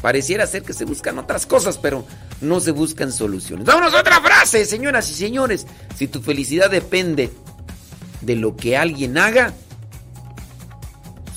Pareciera 0.00 0.46
ser 0.46 0.62
que 0.62 0.72
se 0.72 0.84
buscan 0.84 1.18
otras 1.18 1.46
cosas, 1.46 1.78
pero 1.78 2.04
no 2.40 2.60
se 2.60 2.70
buscan 2.70 3.12
soluciones. 3.12 3.66
Vámonos 3.66 3.94
a 3.94 4.00
otra 4.00 4.20
frase, 4.20 4.64
señoras 4.64 5.10
y 5.10 5.14
señores. 5.14 5.66
Si 5.96 6.08
tu 6.08 6.20
felicidad 6.20 6.70
depende 6.70 7.30
de 8.20 8.36
lo 8.36 8.56
que 8.56 8.76
alguien 8.76 9.18
haga, 9.18 9.52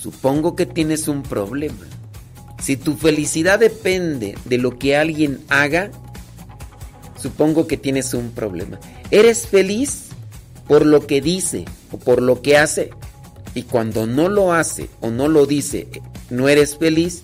supongo 0.02 0.56
que 0.56 0.66
tienes 0.66 1.08
un 1.08 1.24
problema. 1.24 1.86
Si 2.60 2.78
tu 2.78 2.96
felicidad 2.96 3.60
depende 3.60 4.36
de 4.46 4.58
lo 4.58 4.80
que 4.80 4.98
alguien 4.98 5.44
haga, 5.50 5.92
supongo 7.26 7.66
que 7.66 7.76
tienes 7.76 8.14
un 8.14 8.30
problema. 8.30 8.80
¿Eres 9.10 9.48
feliz 9.48 10.10
por 10.68 10.86
lo 10.86 11.08
que 11.08 11.22
dice 11.22 11.66
o 11.92 11.98
por 11.98 12.22
lo 12.22 12.44
que 12.44 12.56
hace? 12.56 12.92
Y 13.56 13.64
cuando 13.64 14.06
no 14.06 14.30
lo 14.30 14.54
hace 14.54 14.92
o 15.02 15.10
no 15.10 15.28
lo 15.28 15.48
dice, 15.48 15.88
no 16.30 16.50
eres 16.50 16.78
feliz, 16.78 17.24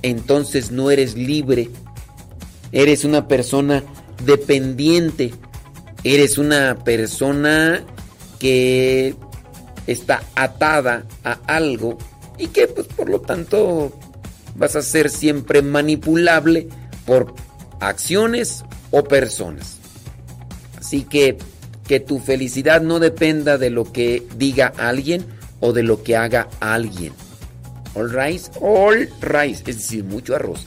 entonces 0.00 0.70
no 0.70 0.90
eres 0.90 1.16
libre. 1.16 1.68
Eres 2.72 3.04
una 3.04 3.28
persona 3.28 3.84
dependiente. 4.24 5.34
Eres 6.02 6.38
una 6.38 6.78
persona 6.82 7.84
que 8.38 9.14
está 9.86 10.22
atada 10.34 11.04
a 11.24 11.32
algo 11.46 11.98
y 12.38 12.46
que 12.46 12.68
pues 12.68 12.86
por 12.86 13.10
lo 13.10 13.20
tanto 13.20 13.92
vas 14.54 14.76
a 14.76 14.82
ser 14.82 15.10
siempre 15.10 15.60
manipulable 15.60 16.68
por 17.04 17.34
acciones 17.80 18.64
o 18.94 19.02
personas. 19.02 19.78
Así 20.78 21.02
que 21.02 21.36
que 21.88 21.98
tu 21.98 22.20
felicidad 22.20 22.80
no 22.80 23.00
dependa 23.00 23.58
de 23.58 23.68
lo 23.68 23.90
que 23.92 24.22
diga 24.36 24.72
alguien 24.78 25.26
o 25.58 25.72
de 25.72 25.82
lo 25.82 26.02
que 26.04 26.16
haga 26.16 26.48
alguien. 26.60 27.12
All 27.94 28.10
rice, 28.10 28.50
all 28.60 29.10
rice, 29.20 29.64
es 29.66 29.78
decir, 29.78 30.04
mucho 30.04 30.36
arroz. 30.36 30.66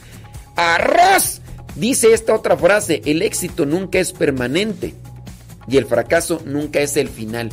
¡Arroz! 0.56 1.40
Dice 1.74 2.12
esta 2.12 2.34
otra 2.34 2.56
frase, 2.56 3.00
el 3.06 3.22
éxito 3.22 3.64
nunca 3.64 3.98
es 3.98 4.12
permanente 4.12 4.94
y 5.66 5.78
el 5.78 5.86
fracaso 5.86 6.42
nunca 6.44 6.80
es 6.80 6.96
el 6.96 7.08
final. 7.08 7.50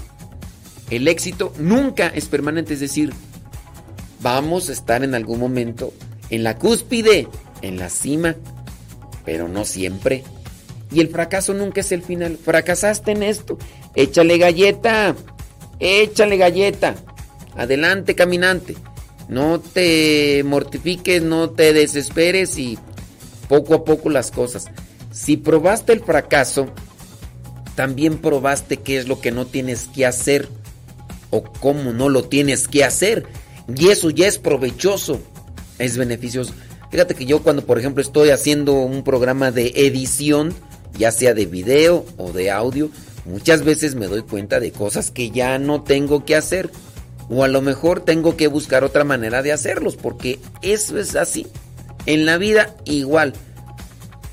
El 0.89 1.07
éxito 1.07 1.53
nunca 1.57 2.07
es 2.07 2.27
permanente, 2.27 2.73
es 2.73 2.81
decir, 2.81 3.13
vamos 4.21 4.69
a 4.69 4.73
estar 4.73 5.03
en 5.03 5.15
algún 5.15 5.39
momento 5.39 5.93
en 6.29 6.43
la 6.43 6.57
cúspide, 6.57 7.27
en 7.61 7.77
la 7.77 7.89
cima, 7.89 8.35
pero 9.23 9.47
no 9.47 9.63
siempre. 9.63 10.23
Y 10.95 11.01
el 11.01 11.09
fracaso 11.09 11.53
nunca 11.53 11.81
es 11.81 11.91
el 11.91 12.01
final. 12.01 12.37
Fracasaste 12.37 13.11
en 13.11 13.21
esto. 13.21 13.57
Échale 13.95 14.37
galleta. 14.37 15.13
Échale 15.77 16.37
galleta. 16.37 16.95
Adelante, 17.57 18.15
caminante. 18.15 18.77
No 19.27 19.59
te 19.59 20.41
mortifiques, 20.45 21.21
no 21.21 21.49
te 21.49 21.73
desesperes 21.73 22.57
y 22.57 22.79
poco 23.49 23.73
a 23.73 23.83
poco 23.83 24.09
las 24.09 24.31
cosas. 24.31 24.67
Si 25.11 25.35
probaste 25.35 25.91
el 25.91 25.99
fracaso, 25.99 26.69
también 27.75 28.19
probaste 28.19 28.77
qué 28.77 28.97
es 28.97 29.09
lo 29.09 29.19
que 29.19 29.31
no 29.31 29.45
tienes 29.45 29.89
que 29.93 30.05
hacer 30.05 30.47
o 31.29 31.43
cómo 31.43 31.91
no 31.91 32.07
lo 32.07 32.23
tienes 32.23 32.69
que 32.69 32.85
hacer. 32.85 33.25
Y 33.75 33.89
eso 33.89 34.11
ya 34.11 34.27
es 34.27 34.37
provechoso, 34.37 35.19
es 35.77 35.97
beneficioso. 35.97 36.53
Fíjate 36.89 37.15
que 37.15 37.25
yo 37.25 37.43
cuando, 37.43 37.65
por 37.65 37.79
ejemplo, 37.79 38.01
estoy 38.01 38.29
haciendo 38.29 38.75
un 38.75 39.03
programa 39.03 39.51
de 39.51 39.73
edición, 39.75 40.53
ya 40.97 41.11
sea 41.11 41.33
de 41.33 41.45
video 41.45 42.05
o 42.17 42.31
de 42.31 42.51
audio, 42.51 42.89
muchas 43.25 43.63
veces 43.63 43.95
me 43.95 44.07
doy 44.07 44.23
cuenta 44.23 44.59
de 44.59 44.71
cosas 44.71 45.11
que 45.11 45.31
ya 45.31 45.57
no 45.59 45.83
tengo 45.83 46.25
que 46.25 46.35
hacer. 46.35 46.69
O 47.29 47.43
a 47.43 47.47
lo 47.47 47.61
mejor 47.61 48.01
tengo 48.01 48.37
que 48.37 48.47
buscar 48.47 48.83
otra 48.83 49.03
manera 49.03 49.41
de 49.41 49.51
hacerlos, 49.51 49.95
porque 49.95 50.39
eso 50.61 50.99
es 50.99 51.15
así. 51.15 51.47
En 52.05 52.25
la 52.25 52.37
vida 52.37 52.75
igual. 52.85 53.33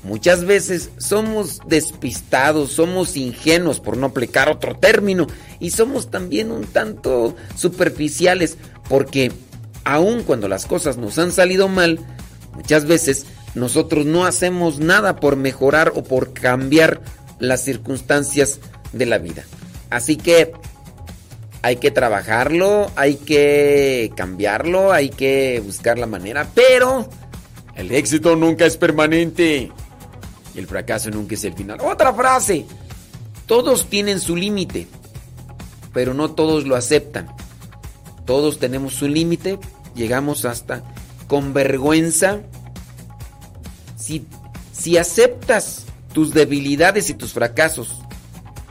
Muchas 0.03 0.43
veces 0.43 0.89
somos 0.97 1.61
despistados, 1.65 2.73
somos 2.73 3.15
ingenuos, 3.15 3.79
por 3.79 3.95
no 3.95 4.07
aplicar 4.07 4.49
otro 4.49 4.75
término, 4.75 5.27
y 5.61 5.71
somos 5.71 6.11
también 6.11 6.51
un 6.51 6.65
tanto 6.65 7.35
superficiales, 7.55 8.57
porque 8.89 9.31
aun 9.85 10.23
cuando 10.23 10.49
las 10.49 10.65
cosas 10.65 10.97
nos 10.97 11.17
han 11.19 11.31
salido 11.31 11.69
mal, 11.69 11.99
muchas 12.53 12.85
veces 12.85 13.25
nosotros 13.55 14.05
no 14.05 14.25
hacemos 14.25 14.79
nada 14.79 15.17
por 15.17 15.35
mejorar 15.35 15.93
o 15.95 16.03
por 16.03 16.33
cambiar 16.33 17.01
las 17.39 17.63
circunstancias 17.63 18.59
de 18.93 19.05
la 19.05 19.17
vida. 19.17 19.43
Así 19.89 20.15
que 20.15 20.53
hay 21.61 21.77
que 21.77 21.91
trabajarlo, 21.91 22.91
hay 22.95 23.15
que 23.15 24.11
cambiarlo, 24.15 24.91
hay 24.91 25.09
que 25.09 25.61
buscar 25.65 25.97
la 25.97 26.07
manera, 26.07 26.47
pero 26.53 27.09
el 27.75 27.91
éxito 27.91 28.35
nunca 28.35 28.65
es 28.65 28.77
permanente 28.77 29.71
y 30.53 30.59
el 30.59 30.67
fracaso 30.67 31.09
nunca 31.09 31.35
es 31.35 31.43
el 31.43 31.53
final. 31.53 31.79
Otra 31.81 32.13
frase, 32.13 32.65
todos 33.45 33.87
tienen 33.87 34.19
su 34.19 34.35
límite, 34.35 34.87
pero 35.93 36.13
no 36.13 36.31
todos 36.31 36.65
lo 36.65 36.75
aceptan. 36.75 37.27
Todos 38.25 38.59
tenemos 38.59 38.93
su 38.93 39.07
límite, 39.07 39.59
llegamos 39.95 40.45
hasta 40.45 40.83
con 41.27 41.53
vergüenza. 41.53 42.41
Si, 44.03 44.27
si 44.73 44.97
aceptas 44.97 45.85
tus 46.13 46.33
debilidades 46.33 47.09
y 47.09 47.13
tus 47.13 47.31
fracasos 47.31 48.01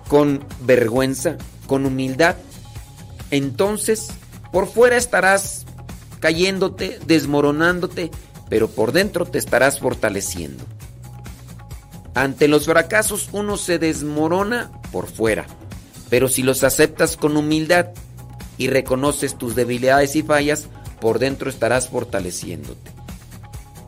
con 0.09 0.44
vergüenza, 0.60 1.38
con 1.66 1.86
humildad, 1.86 2.36
entonces 3.30 4.10
por 4.52 4.68
fuera 4.68 4.98
estarás 4.98 5.64
cayéndote, 6.20 6.98
desmoronándote, 7.06 8.10
pero 8.50 8.68
por 8.68 8.92
dentro 8.92 9.24
te 9.24 9.38
estarás 9.38 9.80
fortaleciendo. 9.80 10.64
Ante 12.14 12.46
los 12.46 12.66
fracasos 12.66 13.30
uno 13.32 13.56
se 13.56 13.78
desmorona 13.78 14.70
por 14.92 15.10
fuera, 15.10 15.46
pero 16.10 16.28
si 16.28 16.42
los 16.42 16.62
aceptas 16.62 17.16
con 17.16 17.38
humildad 17.38 17.86
y 18.59 18.68
reconoces 18.68 19.38
tus 19.38 19.54
debilidades 19.54 20.14
y 20.14 20.22
fallas, 20.22 20.68
por 21.00 21.18
dentro 21.18 21.48
estarás 21.48 21.88
fortaleciéndote. 21.88 22.90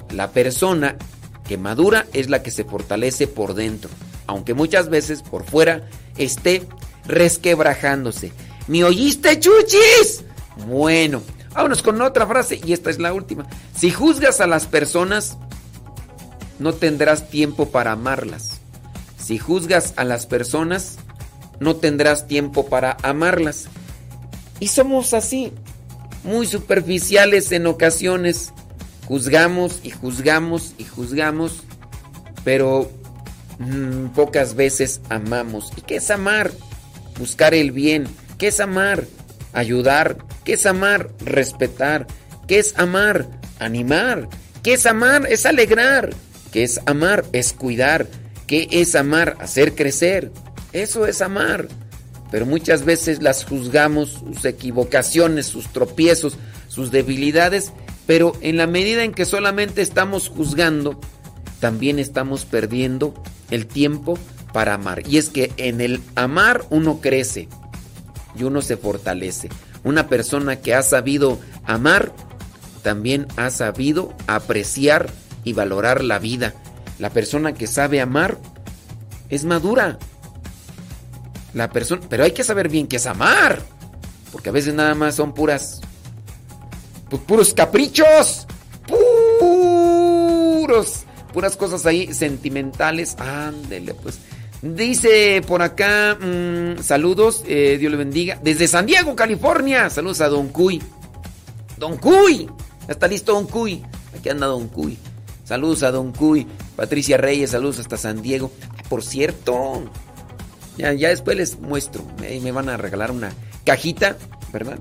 La 0.08 0.30
persona 0.30 0.96
que 1.46 1.58
madura 1.58 2.06
es 2.12 2.30
la 2.30 2.42
que 2.42 2.50
se 2.50 2.64
fortalece 2.64 3.26
por 3.26 3.54
dentro, 3.54 3.90
aunque 4.26 4.54
muchas 4.54 4.88
veces 4.88 5.22
por 5.22 5.44
fuera 5.44 5.88
esté 6.16 6.66
resquebrajándose. 7.06 8.32
¿Me 8.66 8.82
oíste, 8.84 9.38
chuchis? 9.38 10.24
Bueno, 10.66 11.22
vámonos 11.52 11.82
con 11.82 12.00
otra 12.00 12.26
frase 12.26 12.60
y 12.64 12.72
esta 12.72 12.90
es 12.90 12.98
la 12.98 13.12
última. 13.12 13.46
Si 13.76 13.90
juzgas 13.90 14.40
a 14.40 14.46
las 14.46 14.66
personas, 14.66 15.36
no 16.58 16.72
tendrás 16.72 17.28
tiempo 17.28 17.70
para 17.70 17.92
amarlas. 17.92 18.60
Si 19.18 19.38
juzgas 19.38 19.94
a 19.96 20.04
las 20.04 20.26
personas, 20.26 20.98
no 21.60 21.76
tendrás 21.76 22.26
tiempo 22.26 22.66
para 22.66 22.96
amarlas. 23.02 23.68
Y 24.60 24.68
somos 24.68 25.14
así, 25.14 25.52
muy 26.22 26.46
superficiales 26.46 27.52
en 27.52 27.66
ocasiones. 27.66 28.52
Juzgamos 29.06 29.80
y 29.82 29.90
juzgamos 29.90 30.74
y 30.78 30.84
juzgamos, 30.84 31.62
pero 32.42 32.90
mm, 33.58 34.08
pocas 34.14 34.54
veces 34.54 35.00
amamos. 35.10 35.72
¿Y 35.76 35.82
qué 35.82 35.96
es 35.96 36.10
amar? 36.10 36.50
Buscar 37.18 37.54
el 37.54 37.70
bien. 37.70 38.06
¿Qué 38.38 38.48
es 38.48 38.60
amar? 38.60 39.04
Ayudar. 39.52 40.18
¿Qué 40.44 40.54
es 40.54 40.66
amar? 40.66 41.10
Respetar. 41.20 42.06
¿Qué 42.48 42.58
es 42.58 42.74
amar? 42.76 43.28
Animar. 43.58 44.28
¿Qué 44.62 44.74
es 44.74 44.86
amar? 44.86 45.26
Es 45.28 45.46
alegrar. 45.46 46.10
¿Qué 46.50 46.64
es 46.64 46.80
amar? 46.86 47.24
Es 47.32 47.52
cuidar. 47.52 48.06
¿Qué 48.46 48.68
es 48.70 48.94
amar? 48.94 49.36
Hacer 49.40 49.74
crecer. 49.74 50.32
Eso 50.72 51.06
es 51.06 51.20
amar. 51.20 51.68
Pero 52.30 52.46
muchas 52.46 52.84
veces 52.84 53.22
las 53.22 53.44
juzgamos, 53.44 54.10
sus 54.10 54.44
equivocaciones, 54.44 55.46
sus 55.46 55.72
tropiezos, 55.72 56.36
sus 56.68 56.90
debilidades, 56.90 57.72
pero 58.06 58.32
en 58.40 58.56
la 58.56 58.66
medida 58.66 59.04
en 59.04 59.12
que 59.12 59.24
solamente 59.24 59.82
estamos 59.82 60.28
juzgando, 60.28 61.00
también 61.60 61.98
estamos 61.98 62.44
perdiendo 62.44 63.14
el 63.50 63.66
tiempo 63.66 64.18
para 64.52 64.74
amar. 64.74 65.06
Y 65.08 65.18
es 65.18 65.30
que 65.30 65.52
en 65.56 65.80
el 65.80 66.00
amar 66.14 66.64
uno 66.70 67.00
crece 67.00 67.48
y 68.36 68.44
uno 68.44 68.62
se 68.62 68.76
fortalece. 68.76 69.48
Una 69.82 70.08
persona 70.08 70.56
que 70.56 70.74
ha 70.74 70.82
sabido 70.82 71.38
amar, 71.64 72.12
también 72.82 73.26
ha 73.36 73.50
sabido 73.50 74.14
apreciar 74.26 75.10
y 75.42 75.52
valorar 75.52 76.04
la 76.04 76.18
vida. 76.18 76.54
La 76.98 77.10
persona 77.10 77.54
que 77.54 77.66
sabe 77.66 78.00
amar 78.00 78.38
es 79.30 79.44
madura. 79.44 79.98
La 81.54 81.70
persona, 81.70 82.02
pero 82.08 82.24
hay 82.24 82.32
que 82.32 82.44
saber 82.44 82.68
bien 82.68 82.86
qué 82.88 82.96
es 82.96 83.06
amar, 83.06 83.62
porque 84.32 84.48
a 84.48 84.52
veces 84.52 84.74
nada 84.74 84.94
más 84.94 85.14
son 85.14 85.32
puras 85.32 85.80
pu- 87.14 87.20
puros 87.26 87.54
caprichos, 87.54 88.46
puros 89.38 91.04
puras 91.32 91.56
cosas 91.56 91.84
ahí 91.86 92.12
sentimentales. 92.14 93.16
Ándele, 93.18 93.94
pues. 93.94 94.18
Dice 94.62 95.42
por 95.46 95.60
acá, 95.62 96.16
mm, 96.18 96.78
saludos, 96.82 97.42
eh, 97.46 97.76
Dios 97.78 97.90
le 97.90 97.98
bendiga. 97.98 98.38
Desde 98.42 98.66
San 98.68 98.86
Diego, 98.86 99.14
California. 99.14 99.90
Saludos 99.90 100.20
a 100.22 100.28
Don 100.28 100.48
Cuy. 100.48 100.82
Don 101.76 101.96
Cuy. 101.98 102.48
Está 102.88 103.06
listo 103.08 103.32
Don 103.34 103.46
Cuy. 103.46 103.82
Aquí 104.16 104.28
anda 104.30 104.46
Don 104.46 104.68
Cuy. 104.68 104.96
Saludos 105.44 105.82
a 105.82 105.90
Don 105.90 106.12
Cuy. 106.12 106.46
Patricia 106.76 107.16
Reyes, 107.18 107.50
saludos 107.50 107.78
hasta 107.80 107.96
San 107.98 108.22
Diego. 108.22 108.50
Por 108.88 109.02
cierto, 109.02 109.84
ya, 110.78 110.92
ya 110.94 111.08
después 111.10 111.36
les 111.36 111.58
muestro. 111.60 112.04
Me, 112.20 112.40
me 112.40 112.50
van 112.52 112.68
a 112.70 112.76
regalar 112.78 113.10
una 113.10 113.32
cajita, 113.66 114.16
¿verdad? 114.52 114.78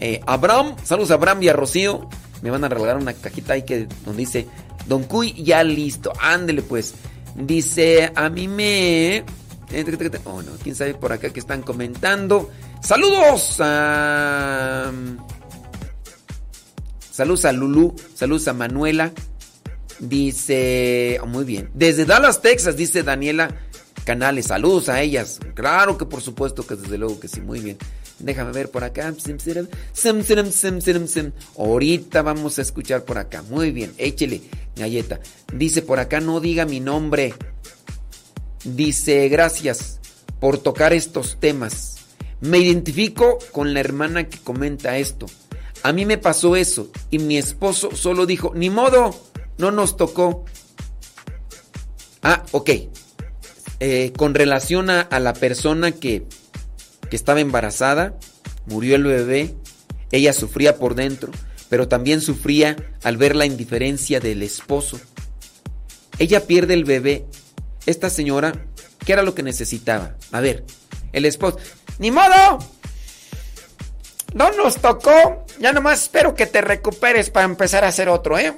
Eh, 0.00 0.20
Abraham, 0.26 0.76
saludos 0.82 1.10
a 1.10 1.14
Abraham 1.14 1.42
y 1.42 1.48
a 1.48 1.52
Rocío. 1.52 2.08
Me 2.42 2.50
van 2.50 2.64
a 2.64 2.68
regalar 2.68 2.96
una 2.96 3.12
cajita 3.12 3.52
ahí 3.52 3.62
que 3.62 3.86
donde 4.04 4.20
dice 4.20 4.46
Don 4.86 5.04
Cuy 5.04 5.34
ya 5.42 5.62
listo. 5.62 6.12
Ándele 6.20 6.62
pues. 6.62 6.94
Dice, 7.36 8.10
a 8.14 8.28
mí 8.28 8.48
me... 8.48 9.24
Oh 10.24 10.42
no, 10.42 10.52
quién 10.62 10.74
sabe 10.74 10.94
por 10.94 11.12
acá 11.12 11.30
que 11.30 11.40
están 11.40 11.62
comentando. 11.62 12.50
Saludos 12.82 13.56
a... 13.60 14.90
Saludos 17.10 17.44
a 17.44 17.52
Lulu, 17.52 17.94
saludos 18.14 18.48
a 18.48 18.54
Manuela. 18.54 19.12
Dice, 19.98 21.20
oh, 21.22 21.26
muy 21.26 21.44
bien. 21.44 21.70
Desde 21.74 22.06
Dallas, 22.06 22.40
Texas, 22.40 22.76
dice 22.76 23.02
Daniela 23.02 23.54
Canales. 24.04 24.46
Saludos 24.46 24.88
a 24.88 25.02
ellas. 25.02 25.40
Claro 25.54 25.98
que 25.98 26.06
por 26.06 26.22
supuesto 26.22 26.66
que 26.66 26.76
desde 26.76 26.98
luego 26.98 27.20
que 27.20 27.28
sí, 27.28 27.40
muy 27.40 27.60
bien. 27.60 27.78
Déjame 28.18 28.52
ver 28.52 28.70
por 28.70 28.84
acá. 28.84 29.12
Ahorita 31.56 32.22
vamos 32.22 32.58
a 32.58 32.62
escuchar 32.62 33.04
por 33.04 33.18
acá. 33.18 33.42
Muy 33.42 33.72
bien, 33.72 33.92
échele, 33.98 34.42
galleta. 34.76 35.20
Dice 35.54 35.82
por 35.82 35.98
acá, 35.98 36.20
no 36.20 36.40
diga 36.40 36.66
mi 36.66 36.80
nombre. 36.80 37.34
Dice, 38.64 39.28
gracias 39.28 40.00
por 40.38 40.58
tocar 40.58 40.92
estos 40.92 41.38
temas. 41.40 41.96
Me 42.40 42.58
identifico 42.58 43.38
con 43.52 43.74
la 43.74 43.80
hermana 43.80 44.28
que 44.28 44.38
comenta 44.38 44.98
esto. 44.98 45.26
A 45.82 45.92
mí 45.92 46.04
me 46.04 46.18
pasó 46.18 46.56
eso 46.56 46.90
y 47.10 47.18
mi 47.18 47.38
esposo 47.38 47.90
solo 47.94 48.26
dijo, 48.26 48.52
ni 48.54 48.68
modo, 48.68 49.18
no 49.56 49.70
nos 49.70 49.96
tocó. 49.96 50.44
Ah, 52.22 52.44
ok. 52.52 52.70
Eh, 53.80 54.12
con 54.16 54.34
relación 54.34 54.90
a, 54.90 55.08
la 55.18 55.32
persona 55.32 55.92
que, 55.92 56.24
que 57.08 57.16
estaba 57.16 57.40
embarazada, 57.40 58.14
murió 58.66 58.94
el 58.96 59.04
bebé, 59.04 59.54
ella 60.12 60.32
sufría 60.34 60.76
por 60.76 60.94
dentro, 60.94 61.32
pero 61.70 61.88
también 61.88 62.20
sufría 62.20 62.76
al 63.02 63.16
ver 63.16 63.34
la 63.34 63.46
indiferencia 63.46 64.20
del 64.20 64.42
esposo. 64.42 65.00
Ella 66.18 66.46
pierde 66.46 66.74
el 66.74 66.84
bebé. 66.84 67.24
Esta 67.86 68.10
señora, 68.10 68.52
¿qué 69.06 69.14
era 69.14 69.22
lo 69.22 69.34
que 69.34 69.42
necesitaba? 69.42 70.16
A 70.32 70.40
ver, 70.40 70.64
el 71.12 71.24
esposo, 71.24 71.58
¡ni 71.98 72.10
modo! 72.10 72.58
No 74.34 74.52
nos 74.52 74.76
tocó. 74.76 75.46
Ya 75.58 75.72
nomás 75.72 76.02
espero 76.02 76.34
que 76.34 76.46
te 76.46 76.60
recuperes 76.60 77.30
para 77.30 77.46
empezar 77.46 77.84
a 77.84 77.88
hacer 77.88 78.08
otro, 78.08 78.38
¿eh? 78.38 78.54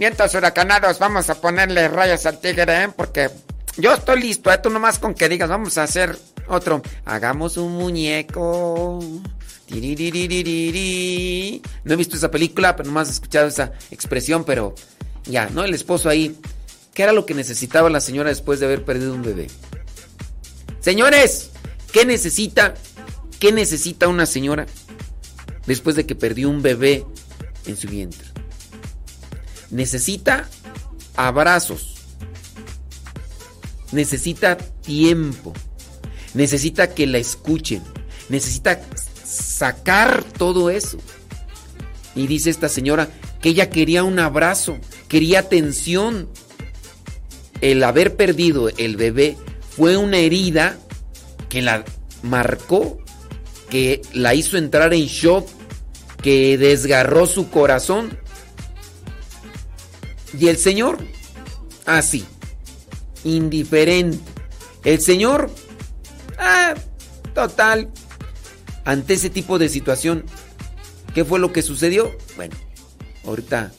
Vientos 0.00 0.34
huracanados, 0.34 0.98
vamos 0.98 1.28
a 1.28 1.38
ponerle 1.42 1.86
rayas 1.86 2.24
al 2.24 2.40
tigre, 2.40 2.84
¿eh? 2.84 2.88
Porque 2.96 3.28
yo 3.76 3.92
estoy 3.92 4.22
listo, 4.22 4.50
¿eh? 4.50 4.56
Tú 4.56 4.70
nomás 4.70 4.98
con 4.98 5.12
que 5.12 5.28
digas, 5.28 5.50
vamos 5.50 5.76
a 5.76 5.82
hacer 5.82 6.16
otro. 6.48 6.80
Hagamos 7.04 7.58
un 7.58 7.72
muñeco. 7.72 8.98
No 9.02 9.76
he 11.92 11.96
visto 11.96 12.16
esa 12.16 12.30
película, 12.30 12.74
pero 12.76 12.86
nomás 12.86 13.08
he 13.08 13.12
escuchado 13.12 13.48
esa 13.48 13.72
expresión, 13.90 14.44
pero 14.44 14.74
ya, 15.24 15.50
¿no? 15.50 15.64
El 15.64 15.74
esposo 15.74 16.08
ahí. 16.08 16.34
¿Qué 16.94 17.02
era 17.02 17.12
lo 17.12 17.26
que 17.26 17.34
necesitaba 17.34 17.90
la 17.90 18.00
señora 18.00 18.30
después 18.30 18.58
de 18.58 18.64
haber 18.64 18.86
perdido 18.86 19.12
un 19.12 19.20
bebé? 19.20 19.48
Señores, 20.80 21.50
¿qué 21.92 22.06
necesita? 22.06 22.72
¿Qué 23.38 23.52
necesita 23.52 24.08
una 24.08 24.24
señora 24.24 24.64
después 25.66 25.94
de 25.94 26.06
que 26.06 26.14
perdió 26.14 26.48
un 26.48 26.62
bebé 26.62 27.04
en 27.66 27.76
su 27.76 27.86
vientre? 27.86 28.30
Necesita 29.70 30.48
abrazos. 31.16 31.96
Necesita 33.92 34.56
tiempo. 34.56 35.52
Necesita 36.34 36.94
que 36.94 37.06
la 37.06 37.18
escuchen. 37.18 37.82
Necesita 38.28 38.80
sacar 39.24 40.24
todo 40.24 40.70
eso. 40.70 40.98
Y 42.14 42.26
dice 42.26 42.50
esta 42.50 42.68
señora 42.68 43.08
que 43.40 43.50
ella 43.50 43.70
quería 43.70 44.04
un 44.04 44.18
abrazo, 44.18 44.78
quería 45.08 45.40
atención. 45.40 46.28
El 47.60 47.82
haber 47.84 48.16
perdido 48.16 48.70
el 48.78 48.96
bebé 48.96 49.36
fue 49.76 49.96
una 49.96 50.18
herida 50.18 50.78
que 51.48 51.62
la 51.62 51.84
marcó, 52.22 52.98
que 53.68 54.02
la 54.12 54.34
hizo 54.34 54.56
entrar 54.56 54.94
en 54.94 55.06
shock, 55.06 55.48
que 56.22 56.58
desgarró 56.58 57.26
su 57.26 57.50
corazón. 57.50 58.18
Y 60.38 60.48
el 60.48 60.56
Señor, 60.56 60.98
así, 61.86 62.24
indiferente. 63.24 64.18
El 64.84 65.00
Señor, 65.00 65.50
ah, 66.38 66.74
total, 67.34 67.90
ante 68.84 69.14
ese 69.14 69.30
tipo 69.30 69.58
de 69.58 69.68
situación, 69.68 70.24
¿qué 71.14 71.24
fue 71.24 71.38
lo 71.38 71.52
que 71.52 71.62
sucedió? 71.62 72.10
Bueno, 72.36 72.56
ahorita 73.24 73.72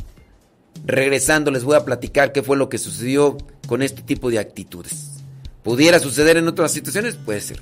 regresando 0.85 1.51
les 1.51 1.63
voy 1.63 1.75
a 1.75 1.85
platicar 1.85 2.31
qué 2.31 2.41
fue 2.41 2.57
lo 2.57 2.69
que 2.69 2.77
sucedió 2.77 3.37
con 3.67 3.81
este 3.81 4.01
tipo 4.01 4.29
de 4.29 4.39
actitudes. 4.39 5.11
¿Pudiera 5.63 5.99
suceder 5.99 6.37
en 6.37 6.47
otras 6.47 6.71
situaciones? 6.71 7.15
Puede 7.15 7.41
ser. 7.41 7.61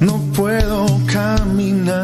no 0.00 0.18
puedo 0.34 0.86
caminar. 1.06 1.96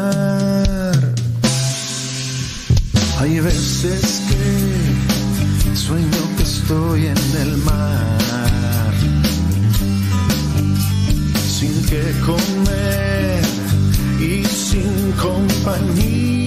Hay 3.19 3.39
veces 3.39 4.21
que 4.27 5.75
sueño 5.75 6.21
que 6.37 6.43
estoy 6.43 7.07
en 7.07 7.17
el 7.41 7.57
mar, 7.57 8.93
sin 11.49 11.85
que 11.85 12.03
comer 12.25 13.41
y 14.19 14.45
sin 14.45 15.11
compañía. 15.13 16.37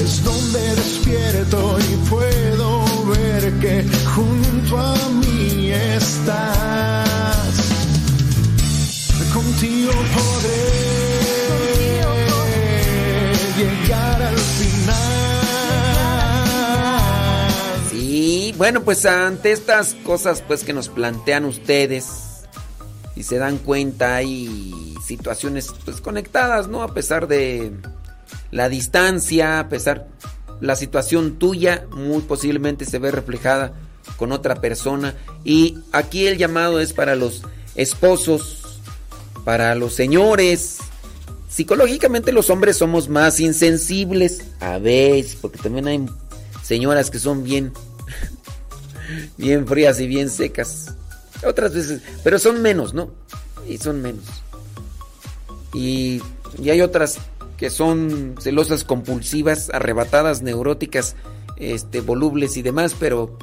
Es 0.00 0.22
donde 0.22 0.76
despierto 0.76 1.78
y 1.80 1.96
puedo 2.10 2.84
ver 3.06 3.52
que 3.60 3.84
junto 4.14 4.78
a 4.78 4.94
mí 5.20 5.70
estás. 5.70 6.93
Contigo 9.64 9.92
podré 10.14 10.58
llegar 13.56 14.22
al 14.22 14.36
final. 14.36 15.00
Sí, 17.90 18.54
bueno, 18.58 18.82
pues 18.82 19.06
ante 19.06 19.52
estas 19.52 19.94
cosas 20.04 20.42
pues 20.46 20.64
que 20.64 20.74
nos 20.74 20.90
plantean 20.90 21.46
ustedes 21.46 22.44
y 23.16 23.22
se 23.22 23.38
dan 23.38 23.56
cuenta 23.56 24.16
hay 24.16 24.94
situaciones 25.02 25.72
pues 25.84 26.02
conectadas, 26.02 26.68
¿no? 26.68 26.82
A 26.82 26.92
pesar 26.92 27.26
de 27.26 27.72
la 28.50 28.68
distancia, 28.68 29.60
a 29.60 29.70
pesar 29.70 30.08
la 30.60 30.76
situación 30.76 31.38
tuya 31.38 31.86
muy 31.90 32.20
posiblemente 32.20 32.84
se 32.84 32.98
ve 32.98 33.10
reflejada 33.10 33.72
con 34.18 34.30
otra 34.32 34.56
persona 34.56 35.14
y 35.42 35.78
aquí 35.92 36.26
el 36.26 36.36
llamado 36.36 36.80
es 36.80 36.92
para 36.92 37.16
los 37.16 37.42
esposos, 37.76 38.63
para 39.44 39.74
los 39.74 39.94
señores. 39.94 40.78
Psicológicamente 41.48 42.32
los 42.32 42.50
hombres 42.50 42.76
somos 42.76 43.08
más 43.08 43.38
insensibles 43.38 44.44
a 44.60 44.78
veces, 44.78 45.36
porque 45.40 45.58
también 45.58 45.86
hay 45.86 46.06
señoras 46.62 47.10
que 47.10 47.18
son 47.18 47.44
bien 47.44 47.72
bien 49.36 49.66
frías 49.66 50.00
y 50.00 50.06
bien 50.06 50.30
secas. 50.30 50.94
Otras 51.46 51.74
veces, 51.74 52.00
pero 52.22 52.38
son 52.38 52.62
menos, 52.62 52.94
¿no? 52.94 53.10
Y 53.68 53.78
son 53.78 54.02
menos. 54.02 54.24
Y, 55.72 56.22
y 56.62 56.70
hay 56.70 56.80
otras 56.80 57.18
que 57.56 57.70
son 57.70 58.34
celosas 58.40 58.84
compulsivas, 58.84 59.70
arrebatadas, 59.70 60.42
neuróticas, 60.42 61.16
este, 61.56 62.00
volubles 62.00 62.56
y 62.56 62.62
demás, 62.62 62.96
pero 62.98 63.38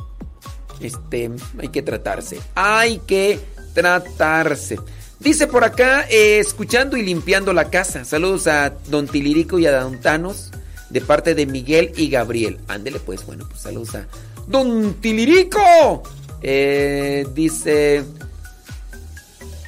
este, 0.79 1.31
hay 1.59 1.69
que 1.69 1.81
tratarse. 1.81 2.39
Hay 2.55 2.99
que 2.99 3.39
tratarse. 3.73 4.79
Dice 5.21 5.45
por 5.45 5.63
acá, 5.63 6.07
eh, 6.09 6.39
escuchando 6.39 6.97
y 6.97 7.03
limpiando 7.03 7.53
la 7.53 7.69
casa. 7.69 8.05
Saludos 8.05 8.47
a 8.47 8.73
Don 8.87 9.07
Tilirico 9.07 9.59
y 9.59 9.67
a 9.67 9.79
Don 9.79 10.01
Thanos 10.01 10.49
de 10.89 10.99
parte 10.99 11.35
de 11.35 11.45
Miguel 11.45 11.93
y 11.95 12.09
Gabriel. 12.09 12.59
Ándele 12.67 12.99
pues, 12.99 13.23
bueno, 13.27 13.45
pues 13.47 13.61
saludos 13.61 13.93
a 13.93 14.07
Don 14.47 14.95
Tilirico. 14.95 16.01
Eh, 16.41 17.27
dice 17.35 18.03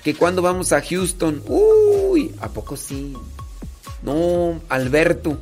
que 0.04 0.16
cuando 0.16 0.42
vamos 0.42 0.74
a 0.74 0.82
Houston. 0.82 1.44
Uy, 1.46 2.34
¿a 2.42 2.50
poco 2.50 2.76
sí? 2.76 3.14
No, 4.02 4.60
Alberto. 4.70 5.38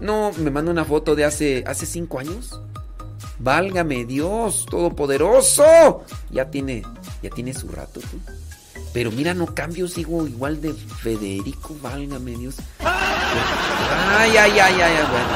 No, 0.00 0.32
me 0.38 0.50
manda 0.50 0.72
una 0.72 0.84
foto 0.84 1.14
de 1.14 1.24
hace, 1.24 1.62
hace 1.68 1.86
cinco 1.86 2.18
años. 2.18 2.60
Válgame 3.38 4.06
Dios, 4.06 4.66
todopoderoso. 4.68 6.02
Ya 6.32 6.50
tiene, 6.50 6.82
ya 7.22 7.30
tiene 7.30 7.54
su 7.54 7.68
rato 7.68 8.00
tú. 8.00 8.18
Pero 8.94 9.10
mira, 9.10 9.34
no 9.34 9.52
cambio, 9.52 9.88
sigo 9.88 10.24
igual 10.24 10.60
de 10.60 10.72
Federico, 10.72 11.76
válgame 11.82 12.36
Dios. 12.36 12.54
Ay, 12.78 14.36
ay, 14.36 14.52
ay, 14.52 14.80
ay, 14.80 14.94
bueno. 15.10 15.28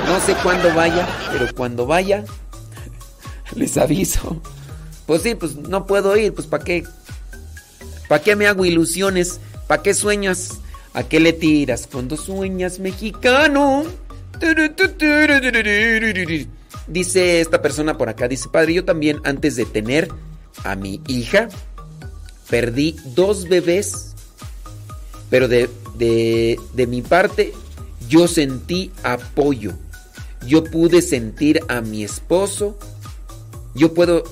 pues, 0.00 0.08
no 0.08 0.20
sé 0.26 0.42
cuándo 0.42 0.74
vaya, 0.74 1.06
pero 1.30 1.54
cuando 1.54 1.84
vaya, 1.84 2.24
les 3.54 3.76
aviso. 3.76 4.40
Pues 5.04 5.20
sí, 5.20 5.34
pues 5.34 5.56
no 5.56 5.86
puedo 5.86 6.16
ir, 6.16 6.32
pues 6.32 6.46
¿para 6.46 6.64
qué? 6.64 6.84
¿Para 8.08 8.22
qué 8.22 8.34
me 8.34 8.46
hago 8.46 8.64
ilusiones? 8.64 9.40
¿Para 9.66 9.82
qué 9.82 9.92
sueñas? 9.92 10.60
¿A 10.94 11.02
qué 11.02 11.20
le 11.20 11.34
tiras 11.34 11.86
cuando 11.92 12.16
sueñas 12.16 12.78
mexicano? 12.78 13.84
Dice 16.86 17.40
esta 17.42 17.60
persona 17.60 17.98
por 17.98 18.08
acá, 18.08 18.26
dice, 18.26 18.48
padre, 18.48 18.72
yo 18.72 18.86
también 18.86 19.20
antes 19.24 19.56
de 19.56 19.66
tener 19.66 20.08
a 20.64 20.76
mi 20.76 21.02
hija, 21.08 21.50
perdí 22.48 22.96
dos 23.14 23.48
bebés, 23.48 24.14
pero 25.30 25.48
de, 25.48 25.68
de, 25.96 26.58
de 26.74 26.86
mi 26.86 27.02
parte 27.02 27.52
yo 28.08 28.28
sentí 28.28 28.92
apoyo. 29.02 29.72
Yo 30.46 30.62
pude 30.62 31.00
sentir 31.00 31.60
a 31.68 31.80
mi 31.80 32.04
esposo, 32.04 32.78
yo 33.74 33.94
puedo 33.94 34.24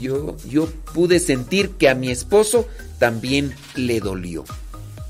yo, 0.00 0.36
yo 0.48 0.66
pude 0.92 1.20
sentir 1.20 1.70
que 1.70 1.88
a 1.88 1.94
mi 1.94 2.10
esposo 2.10 2.66
también 2.98 3.54
le 3.76 4.00
dolió. 4.00 4.44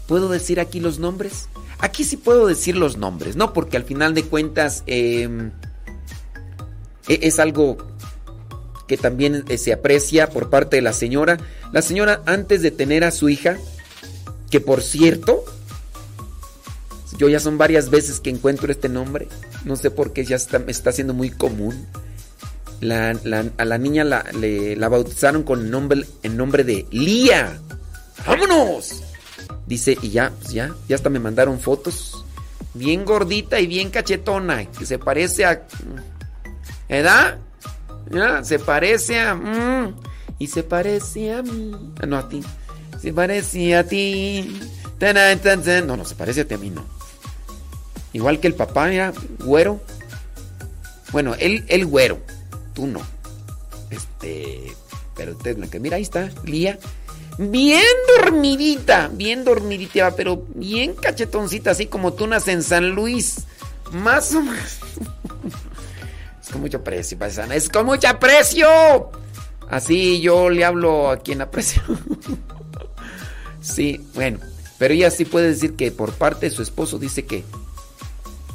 ¿Puedo 0.07 0.29
decir 0.29 0.61
aquí 0.61 0.81
los 0.81 0.99
nombres? 0.99 1.49
Aquí 1.79 2.05
sí 2.05 2.17
puedo 2.17 2.47
decir 2.47 2.77
los 2.77 2.97
nombres, 2.97 3.37
¿no? 3.37 3.53
Porque 3.53 3.77
al 3.77 3.85
final 3.85 4.15
de 4.15 4.25
cuentas 4.25 4.85
eh, 4.87 5.51
e- 7.09 7.19
es 7.23 7.39
algo 7.39 7.79
que 8.87 8.97
también 8.97 9.45
eh, 9.49 9.59
se 9.59 9.73
aprecia 9.73 10.29
por 10.31 10.51
parte 10.51 10.77
de 10.77 10.83
la 10.83 10.93
señora. 10.93 11.39
La 11.73 11.83
señora 11.83 12.23
antes 12.27 12.63
de 12.63 12.71
tener 12.71 13.05
a 13.05 13.11
su 13.11 13.29
hija, 13.29 13.57
que 14.51 14.61
por 14.61 14.83
cierto, 14.83 15.45
yo 17.19 17.29
ya 17.29 17.41
son 17.41 17.59
varias 17.59 17.91
veces 17.91 18.21
que 18.21 18.31
encuentro 18.31 18.71
este 18.73 18.89
nombre, 18.89 19.29
no 19.65 19.77
sé 19.77 19.91
por 19.91 20.13
qué 20.13 20.25
ya 20.25 20.37
está, 20.37 20.63
está 20.67 20.93
siendo 20.93 21.15
muy 21.15 21.31
común. 21.31 21.87
La- 22.81 23.15
la- 23.25 23.47
a 23.57 23.65
la 23.65 23.79
niña 23.79 24.05
la, 24.05 24.25
la 24.33 24.89
bautizaron 24.89 25.43
con 25.45 25.61
el 25.61 25.71
nombre, 25.71 26.05
nombre 26.25 26.65
de 26.65 26.87
Lía. 26.91 27.59
¡Vámonos! 28.27 29.03
Dice, 29.67 29.97
y 30.03 30.11
ya, 30.11 30.31
pues 30.39 30.53
ya, 30.53 30.75
ya 30.89 30.97
hasta 30.97 31.09
me 31.09 31.19
mandaron 31.19 31.59
fotos. 31.61 32.25
Bien 32.75 33.05
gordita 33.05 33.61
y 33.61 33.67
bien 33.69 33.91
cachetona, 33.91 34.67
que 34.67 34.85
se 34.85 34.99
parece 34.99 35.45
a... 35.47 35.63
¿Edad? 36.89 37.39
Se 38.43 38.59
parece 38.59 39.21
a... 39.21 39.35
mm, 39.35 39.95
y 40.39 40.47
se 40.47 40.63
parece 40.63 41.33
a 41.33 41.43
mí. 41.43 41.73
No, 42.07 42.19
a 42.19 42.29
ti. 42.29 42.43
Se 43.01 43.13
parece 43.13 43.77
a 43.77 43.87
ti. 43.87 44.61
No, 45.01 45.97
no, 45.97 46.05
se 46.05 46.15
parece 46.15 46.47
a 46.51 46.59
mí 46.59 46.71
no. 46.71 46.85
Igual 48.13 48.41
que 48.41 48.47
el 48.47 48.55
papá 48.55 48.93
era 48.93 49.13
güero. 49.41 49.81
Bueno, 51.13 51.35
él, 51.39 51.65
él 51.69 51.87
güero. 51.87 52.19
Tú 52.73 52.87
no. 52.87 53.01
Este. 53.91 54.73
Pero 55.17 55.33
usted, 55.33 55.59
que 55.69 55.81
mira, 55.81 55.97
ahí 55.97 56.03
está, 56.03 56.31
Lía. 56.45 56.79
Bien 57.39 57.85
dormidita, 58.17 59.09
bien 59.13 59.45
dormidita, 59.45 60.15
pero 60.15 60.45
bien 60.55 60.95
cachetoncita, 60.95 61.73
así 61.73 61.87
como 61.87 62.13
tú 62.13 62.27
naces 62.27 62.55
en 62.55 62.63
San 62.63 62.91
Luis. 62.91 63.45
Más 63.93 64.35
o 64.35 64.41
menos. 64.41 64.79
Es 66.45 66.51
con 66.51 66.61
mucho 66.61 66.85
precio, 66.85 67.19
paisana. 67.19 67.55
Es 67.55 67.69
con 67.69 67.87
mucho 67.87 68.07
aprecio. 68.09 68.69
Así 69.71 70.21
yo 70.21 70.51
le 70.51 70.65
hablo 70.65 71.11
a 71.11 71.19
quien 71.19 71.41
aprecio. 71.41 71.83
Sí, 73.61 73.99
bueno. 74.13 74.41
Pero 74.77 74.93
ella 74.93 75.11
sí 75.11 75.25
puede 75.25 75.49
decir 75.49 75.75
que 75.75 75.91
por 75.91 76.13
parte 76.13 76.51
de 76.51 76.55
su 76.55 76.61
esposo 76.61 76.99
dice 76.99 77.25
que, 77.25 77.45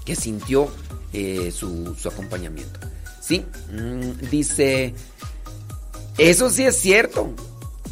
que 0.05 0.15
sintió 0.15 0.69
eh, 1.13 1.51
su, 1.51 1.95
su 1.95 2.09
acompañamiento. 2.09 2.79
Sí, 3.19 3.43
mm, 3.71 4.29
dice, 4.29 4.93
eso 6.19 6.49
sí 6.49 6.63
es 6.65 6.75
cierto. 6.75 7.33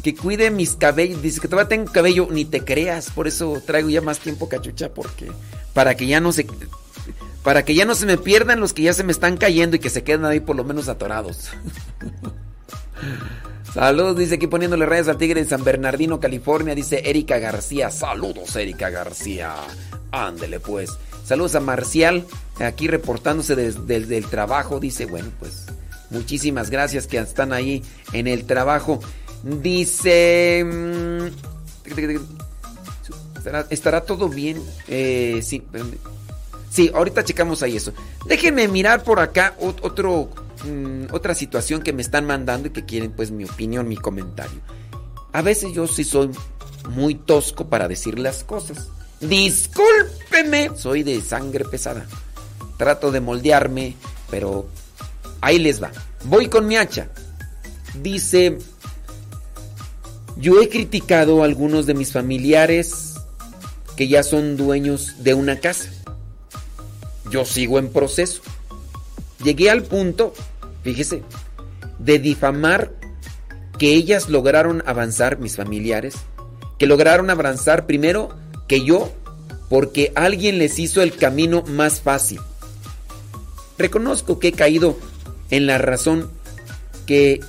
Que 0.02 0.14
cuide 0.14 0.50
mis 0.50 0.76
cabellos. 0.76 1.20
Dice 1.22 1.40
que 1.40 1.48
todavía 1.48 1.68
tengo 1.68 1.90
cabello, 1.90 2.28
ni 2.30 2.44
te 2.44 2.64
creas. 2.64 3.10
Por 3.10 3.26
eso 3.26 3.60
traigo 3.66 3.88
ya 3.88 4.00
más 4.00 4.20
tiempo 4.20 4.48
cachucha. 4.48 4.90
Porque. 4.90 5.32
Para 5.74 5.96
que 5.96 6.06
ya 6.06 6.20
no 6.20 6.30
se. 6.30 6.46
Para 7.42 7.64
que 7.64 7.74
ya 7.74 7.84
no 7.84 7.94
se 7.94 8.06
me 8.06 8.18
pierdan 8.18 8.60
los 8.60 8.72
que 8.72 8.82
ya 8.82 8.92
se 8.92 9.04
me 9.04 9.12
están 9.12 9.36
cayendo 9.36 9.76
y 9.76 9.78
que 9.78 9.90
se 9.90 10.02
queden 10.02 10.24
ahí 10.24 10.40
por 10.40 10.56
lo 10.56 10.64
menos 10.64 10.88
atorados. 10.88 11.50
Saludos, 13.74 14.16
dice 14.16 14.36
aquí 14.36 14.46
poniéndole 14.46 14.86
rayas 14.86 15.08
al 15.08 15.18
tigre 15.18 15.40
en 15.40 15.48
San 15.48 15.62
Bernardino, 15.62 16.20
California. 16.20 16.74
Dice 16.74 17.02
Erika 17.08 17.38
García. 17.38 17.90
Saludos, 17.90 18.56
Erika 18.56 18.90
García. 18.90 19.54
Ándele 20.10 20.58
pues. 20.58 20.90
Saludos 21.24 21.54
a 21.56 21.60
Marcial, 21.60 22.24
aquí 22.58 22.88
reportándose 22.88 23.54
desde 23.54 24.16
el 24.16 24.26
trabajo. 24.26 24.80
Dice, 24.80 25.04
bueno, 25.04 25.28
pues 25.38 25.66
muchísimas 26.08 26.70
gracias 26.70 27.06
que 27.06 27.18
están 27.18 27.52
ahí 27.52 27.84
en 28.14 28.26
el 28.26 28.46
trabajo. 28.46 29.00
Dice... 29.42 30.64
mm, 30.64 31.26
¿Estará, 33.36 33.66
estará 33.68 34.00
todo 34.04 34.30
bien? 34.30 34.62
Eh, 34.88 35.40
sí. 35.42 35.62
Sí, 36.70 36.90
ahorita 36.94 37.24
checamos 37.24 37.62
ahí 37.62 37.76
eso. 37.76 37.92
Déjenme 38.26 38.68
mirar 38.68 39.02
por 39.02 39.20
acá 39.20 39.56
ot- 39.60 39.80
otro, 39.82 40.28
mm, 40.66 41.12
otra 41.14 41.34
situación 41.34 41.82
que 41.82 41.92
me 41.92 42.02
están 42.02 42.26
mandando 42.26 42.68
y 42.68 42.70
que 42.72 42.84
quieren 42.84 43.12
pues 43.12 43.30
mi 43.30 43.44
opinión, 43.44 43.88
mi 43.88 43.96
comentario. 43.96 44.60
A 45.32 45.42
veces 45.42 45.72
yo 45.74 45.86
sí 45.86 46.04
soy 46.04 46.30
muy 46.90 47.14
tosco 47.14 47.68
para 47.68 47.88
decir 47.88 48.18
las 48.18 48.44
cosas. 48.44 48.88
Discúlpeme, 49.20 50.70
soy 50.76 51.02
de 51.02 51.20
sangre 51.22 51.64
pesada. 51.64 52.06
Trato 52.76 53.10
de 53.10 53.20
moldearme, 53.20 53.96
pero 54.30 54.68
ahí 55.40 55.58
les 55.58 55.82
va. 55.82 55.90
Voy 56.24 56.48
con 56.48 56.66
mi 56.66 56.76
hacha. 56.76 57.08
Dice, 58.00 58.58
yo 60.36 60.60
he 60.62 60.68
criticado 60.68 61.42
a 61.42 61.44
algunos 61.46 61.86
de 61.86 61.94
mis 61.94 62.12
familiares 62.12 63.14
que 63.96 64.06
ya 64.08 64.22
son 64.22 64.56
dueños 64.56 65.24
de 65.24 65.34
una 65.34 65.58
casa. 65.58 65.88
Yo 67.30 67.44
sigo 67.44 67.78
en 67.78 67.90
proceso. 67.90 68.42
Llegué 69.42 69.70
al 69.70 69.82
punto, 69.82 70.32
fíjese, 70.82 71.22
de 71.98 72.18
difamar 72.18 72.92
que 73.78 73.94
ellas 73.94 74.28
lograron 74.28 74.82
avanzar, 74.86 75.38
mis 75.38 75.56
familiares, 75.56 76.14
que 76.78 76.86
lograron 76.86 77.30
avanzar 77.30 77.86
primero 77.86 78.30
que 78.66 78.84
yo, 78.84 79.12
porque 79.68 80.12
alguien 80.14 80.58
les 80.58 80.78
hizo 80.78 81.02
el 81.02 81.16
camino 81.16 81.62
más 81.66 82.00
fácil. 82.00 82.40
Reconozco 83.78 84.38
que 84.38 84.48
he 84.48 84.52
caído 84.52 84.98
en 85.50 85.66
la 85.66 85.78
razón 85.78 86.30
que 87.06 87.40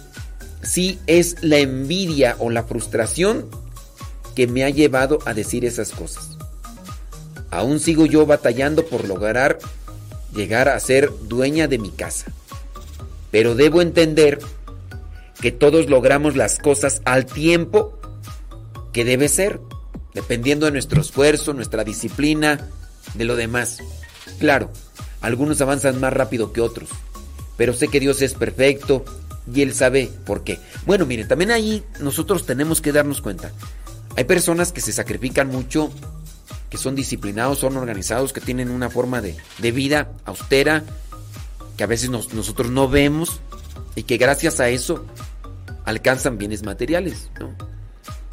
sí 0.61 0.99
es 1.07 1.37
la 1.41 1.57
envidia 1.57 2.35
o 2.39 2.49
la 2.49 2.63
frustración 2.63 3.45
que 4.35 4.47
me 4.47 4.63
ha 4.63 4.69
llevado 4.69 5.19
a 5.25 5.33
decir 5.33 5.65
esas 5.65 5.91
cosas. 5.91 6.28
Aún 7.51 7.79
sigo 7.79 8.05
yo 8.05 8.25
batallando 8.25 8.85
por 8.85 9.07
lograr 9.07 9.59
llegar 10.33 10.69
a 10.69 10.79
ser 10.79 11.11
dueña 11.27 11.67
de 11.67 11.79
mi 11.79 11.89
casa. 11.89 12.31
Pero 13.31 13.55
debo 13.55 13.81
entender 13.81 14.39
que 15.41 15.51
todos 15.51 15.89
logramos 15.89 16.35
las 16.35 16.59
cosas 16.59 17.01
al 17.05 17.25
tiempo 17.25 17.97
que 18.91 19.05
debe 19.05 19.29
ser, 19.29 19.59
dependiendo 20.13 20.65
de 20.65 20.71
nuestro 20.71 21.01
esfuerzo, 21.01 21.53
nuestra 21.53 21.83
disciplina, 21.83 22.67
de 23.13 23.25
lo 23.25 23.35
demás. 23.35 23.79
Claro, 24.39 24.71
algunos 25.21 25.61
avanzan 25.61 25.99
más 25.99 26.13
rápido 26.13 26.51
que 26.53 26.61
otros, 26.61 26.89
pero 27.57 27.73
sé 27.73 27.87
que 27.87 27.99
Dios 27.99 28.21
es 28.21 28.33
perfecto 28.33 29.05
y 29.53 29.61
Él 29.61 29.73
sabe 29.73 30.11
por 30.25 30.43
qué. 30.43 30.59
Bueno, 30.85 31.05
miren, 31.05 31.27
también 31.27 31.51
ahí 31.51 31.83
nosotros 31.99 32.45
tenemos 32.45 32.81
que 32.81 32.91
darnos 32.91 33.21
cuenta. 33.21 33.51
Hay 34.15 34.23
personas 34.25 34.71
que 34.71 34.81
se 34.81 34.91
sacrifican 34.91 35.47
mucho, 35.47 35.91
que 36.69 36.77
son 36.77 36.95
disciplinados, 36.95 37.59
son 37.59 37.75
organizados, 37.77 38.33
que 38.33 38.41
tienen 38.41 38.69
una 38.69 38.89
forma 38.89 39.21
de, 39.21 39.35
de 39.57 39.71
vida 39.71 40.11
austera, 40.25 40.83
que 41.77 41.83
a 41.83 41.87
veces 41.87 42.09
nos- 42.09 42.33
nosotros 42.33 42.69
no 42.69 42.87
vemos 42.87 43.39
y 43.95 44.03
que 44.03 44.17
gracias 44.17 44.59
a 44.59 44.69
eso 44.69 45.05
alcanzan 45.85 46.37
bienes 46.37 46.63
materiales, 46.63 47.29
¿no? 47.39 47.49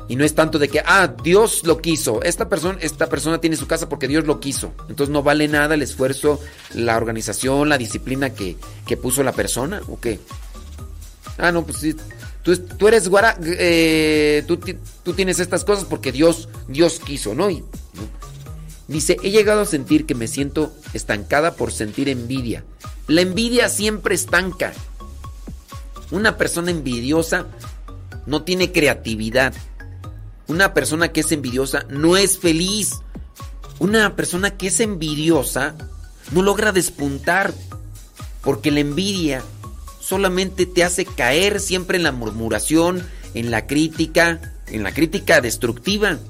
Y 0.09 0.15
no 0.15 0.25
es 0.25 0.37
tanto 0.37 0.61
de 0.61 0.69
que, 0.69 0.81
ah, 0.87 1.13
Dios 1.25 1.63
lo 1.65 1.79
quiso. 1.83 2.23
Esta 2.23 2.49
persona, 2.49 2.79
esta 2.81 3.09
persona 3.09 3.41
tiene 3.41 3.57
su 3.57 3.67
casa 3.67 3.89
porque 3.89 4.07
Dios 4.07 4.25
lo 4.25 4.39
quiso. 4.39 4.73
Entonces 4.89 5.13
no 5.13 5.25
vale 5.25 5.49
nada 5.49 5.75
el 5.75 5.83
esfuerzo, 5.83 6.39
la 6.75 6.97
organización, 6.97 7.69
la 7.69 7.77
disciplina 7.77 8.31
que, 8.31 8.57
que 8.87 8.97
puso 8.97 9.25
la 9.25 9.33
persona, 9.33 9.81
¿o 9.89 9.99
qué? 9.99 10.21
Ah, 11.39 11.51
no, 11.51 11.65
pues 11.67 11.79
sí. 11.79 11.97
Tú, 12.45 12.57
tú 12.57 12.87
eres 12.87 13.09
guara, 13.09 13.37
eh, 13.43 14.45
tú, 14.47 14.61
tú 15.03 15.13
tienes 15.15 15.41
estas 15.41 15.65
cosas 15.65 15.85
porque 15.87 16.13
Dios, 16.13 16.49
Dios 16.69 17.01
quiso, 17.01 17.35
¿no? 17.35 17.51
Y, 17.51 17.57
¿no? 17.59 18.26
Dice, 18.89 19.17
he 19.23 19.31
llegado 19.31 19.63
a 19.63 19.67
sentir 19.67 20.07
que 20.07 20.15
me 20.15 20.29
siento 20.29 20.73
estancada 20.93 21.57
por 21.57 21.73
sentir 21.73 22.09
envidia. 22.09 22.65
La 23.09 23.21
envidia 23.21 23.69
siempre 23.69 24.15
estanca. 24.15 24.73
Una 26.11 26.37
persona 26.37 26.71
envidiosa 26.71 27.47
no 28.27 28.43
tiene 28.43 28.71
creatividad. 28.71 29.55
Una 30.47 30.73
persona 30.73 31.09
que 31.09 31.21
es 31.21 31.33
envidiosa 31.33 31.85
no 31.89 32.17
es 32.17 32.39
feliz. 32.39 33.01
Una 33.81 34.15
persona 34.15 34.57
que 34.57 34.69
es 34.69 34.79
envidiosa 34.79 35.75
no 36.31 36.43
logra 36.43 36.71
despuntar. 36.71 37.53
Porque 38.43 38.71
la 38.71 38.81
envidia 38.81 39.43
solamente 39.99 40.67
te 40.67 40.85
hace 40.85 41.05
caer 41.05 41.59
siempre 41.59 41.97
en 41.97 42.05
la 42.05 42.13
murmuración, 42.13 43.03
en 43.35 43.51
la 43.51 43.67
crítica, 43.67 44.41
en 44.69 44.85
la 44.85 44.93
crítica 44.95 45.41
destructiva. 45.41 46.21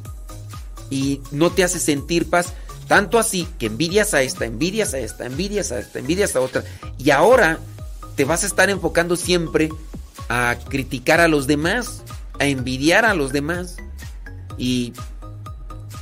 Y 0.90 1.20
no 1.30 1.50
te 1.50 1.64
hace 1.64 1.78
sentir 1.78 2.28
paz. 2.30 2.52
Tanto 2.88 3.18
así 3.18 3.48
que 3.58 3.66
envidias 3.66 4.14
a 4.14 4.22
esta, 4.22 4.44
envidias 4.44 4.94
a 4.94 5.00
esta, 5.00 5.26
envidias 5.26 5.72
a 5.72 5.80
esta, 5.80 5.98
envidias 5.98 6.36
a 6.36 6.40
otra. 6.40 6.64
Y 6.98 7.10
ahora 7.10 7.58
te 8.14 8.24
vas 8.24 8.44
a 8.44 8.46
estar 8.46 8.70
enfocando 8.70 9.16
siempre 9.16 9.70
a 10.28 10.56
criticar 10.68 11.20
a 11.20 11.28
los 11.28 11.46
demás, 11.46 12.02
a 12.38 12.46
envidiar 12.46 13.04
a 13.04 13.14
los 13.14 13.32
demás. 13.32 13.76
Y 14.56 14.92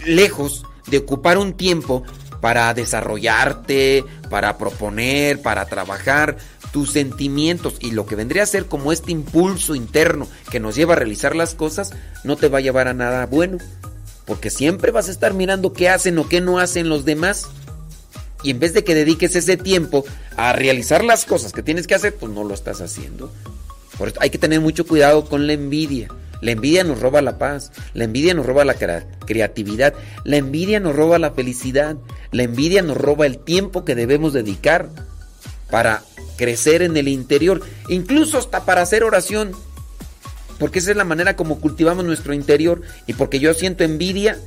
lejos 0.05 0.65
de 0.87 0.99
ocupar 0.99 1.39
un 1.39 1.55
tiempo 1.55 2.05
para 2.41 2.75
desarrollarte, 2.75 4.05
para 4.29 4.59
proponer, 4.59 5.41
para 5.41 5.65
trabajar 5.65 6.37
tus 6.73 6.91
sentimientos 6.91 7.77
y 7.81 7.93
lo 7.93 8.05
que 8.05 8.17
vendría 8.17 8.43
a 8.43 8.47
ser 8.47 8.67
como 8.67 8.93
este 8.93 9.13
impulso 9.13 9.75
interno 9.75 10.27
que 10.51 10.61
nos 10.61 10.75
lleva 10.75 10.95
a 10.95 10.97
realizar 10.97 11.37
las 11.37 11.55
cosas, 11.55 11.93
no 12.25 12.37
te 12.37 12.49
va 12.49 12.59
a 12.59 12.61
llevar 12.61 12.89
a 12.89 12.95
nada 12.95 13.27
bueno. 13.27 13.59
Porque 14.27 14.51
siempre 14.51 14.91
vas 14.91 15.09
a 15.09 15.11
estar 15.11 15.35
mirando 15.35 15.73
qué 15.73 15.89
hacen 15.89 16.19
o 16.19 16.29
qué 16.29 16.41
no 16.41 16.59
hacen 16.59 16.89
los 16.89 17.05
demás. 17.05 17.47
Y 18.43 18.51
en 18.51 18.61
vez 18.61 18.75
de 18.75 18.85
que 18.85 18.95
dediques 18.95 19.37
ese 19.37 19.57
tiempo 19.57 20.05
a 20.37 20.53
realizar 20.53 21.05
las 21.05 21.25
cosas 21.25 21.53
que 21.53 21.63
tienes 21.63 21.87
que 21.87 21.95
hacer, 21.95 22.15
pues 22.15 22.33
no 22.33 22.45
lo 22.45 22.55
estás 22.55 22.81
haciendo. 22.81 23.31
Por 23.99 24.09
eso 24.09 24.19
hay 24.21 24.31
que 24.31 24.39
tener 24.39 24.61
mucho 24.61 24.87
cuidado 24.87 25.25
con 25.27 25.47
la 25.47 25.53
envidia. 25.53 26.09
La 26.41 26.51
envidia 26.51 26.85
nos 26.85 27.01
roba 27.01 27.23
la 27.23 27.39
paz, 27.39 27.73
la 27.95 28.05
envidia 28.05 28.35
nos 28.35 28.45
roba 28.45 28.65
la 28.67 28.75
crea- 28.75 29.07
creatividad, 29.25 29.95
la 30.25 30.37
envidia 30.37 30.79
nos 30.79 30.95
roba 30.95 31.19
la 31.19 31.31
felicidad, 31.31 31.97
la 32.33 32.43
envidia 32.43 32.83
nos 32.83 32.99
roba 32.99 33.25
el 33.25 33.39
tiempo 33.39 33.85
que 33.87 33.95
debemos 33.95 34.35
dedicar 34.35 34.91
para 35.71 36.03
crecer 36.37 36.83
en 36.83 36.97
el 36.99 37.09
interior, 37.09 37.63
incluso 37.89 38.37
hasta 38.37 38.67
para 38.67 38.83
hacer 38.83 39.05
oración. 39.05 39.53
Porque 40.59 40.79
esa 40.79 40.93
es 40.93 40.97
la 40.97 41.05
manera 41.05 41.37
como 41.37 41.61
cultivamos 41.61 42.05
nuestro 42.05 42.35
interior. 42.35 42.83
Y 43.07 43.15
porque 43.15 43.41
yo 43.41 43.53
siento 43.55 43.85
envidia, 43.85 44.39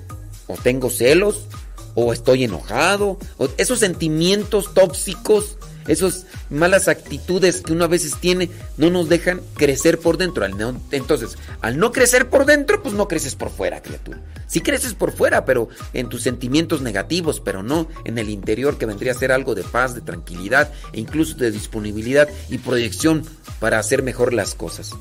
o 0.47 0.55
tengo 0.55 0.89
celos, 0.89 1.47
o 1.95 2.13
estoy 2.13 2.43
enojado, 2.43 3.17
o 3.37 3.49
esos 3.57 3.79
sentimientos 3.79 4.73
tóxicos, 4.73 5.57
esas 5.87 6.25
malas 6.49 6.87
actitudes 6.87 7.61
que 7.61 7.73
uno 7.73 7.85
a 7.85 7.87
veces 7.87 8.15
tiene 8.19 8.51
no 8.77 8.89
nos 8.89 9.09
dejan 9.09 9.41
crecer 9.55 9.97
por 9.99 10.17
dentro. 10.17 10.45
Entonces, 10.91 11.37
al 11.61 11.77
no 11.77 11.91
crecer 11.91 12.29
por 12.29 12.45
dentro, 12.45 12.83
pues 12.83 12.93
no 12.93 13.07
creces 13.07 13.35
por 13.35 13.49
fuera, 13.49 13.81
criatura. 13.81 14.21
Sí 14.47 14.61
creces 14.61 14.93
por 14.93 15.11
fuera, 15.11 15.45
pero 15.45 15.69
en 15.93 16.07
tus 16.09 16.21
sentimientos 16.21 16.81
negativos, 16.81 17.39
pero 17.39 17.63
no 17.63 17.87
en 18.05 18.17
el 18.17 18.29
interior 18.29 18.77
que 18.77 18.85
vendría 18.85 19.13
a 19.13 19.15
ser 19.15 19.31
algo 19.31 19.55
de 19.55 19.63
paz, 19.63 19.95
de 19.95 20.01
tranquilidad 20.01 20.71
e 20.93 20.99
incluso 20.99 21.35
de 21.35 21.51
disponibilidad 21.51 22.29
y 22.49 22.59
proyección 22.59 23.23
para 23.59 23.79
hacer 23.79 24.03
mejor 24.03 24.33
las 24.33 24.55
cosas. 24.55 24.93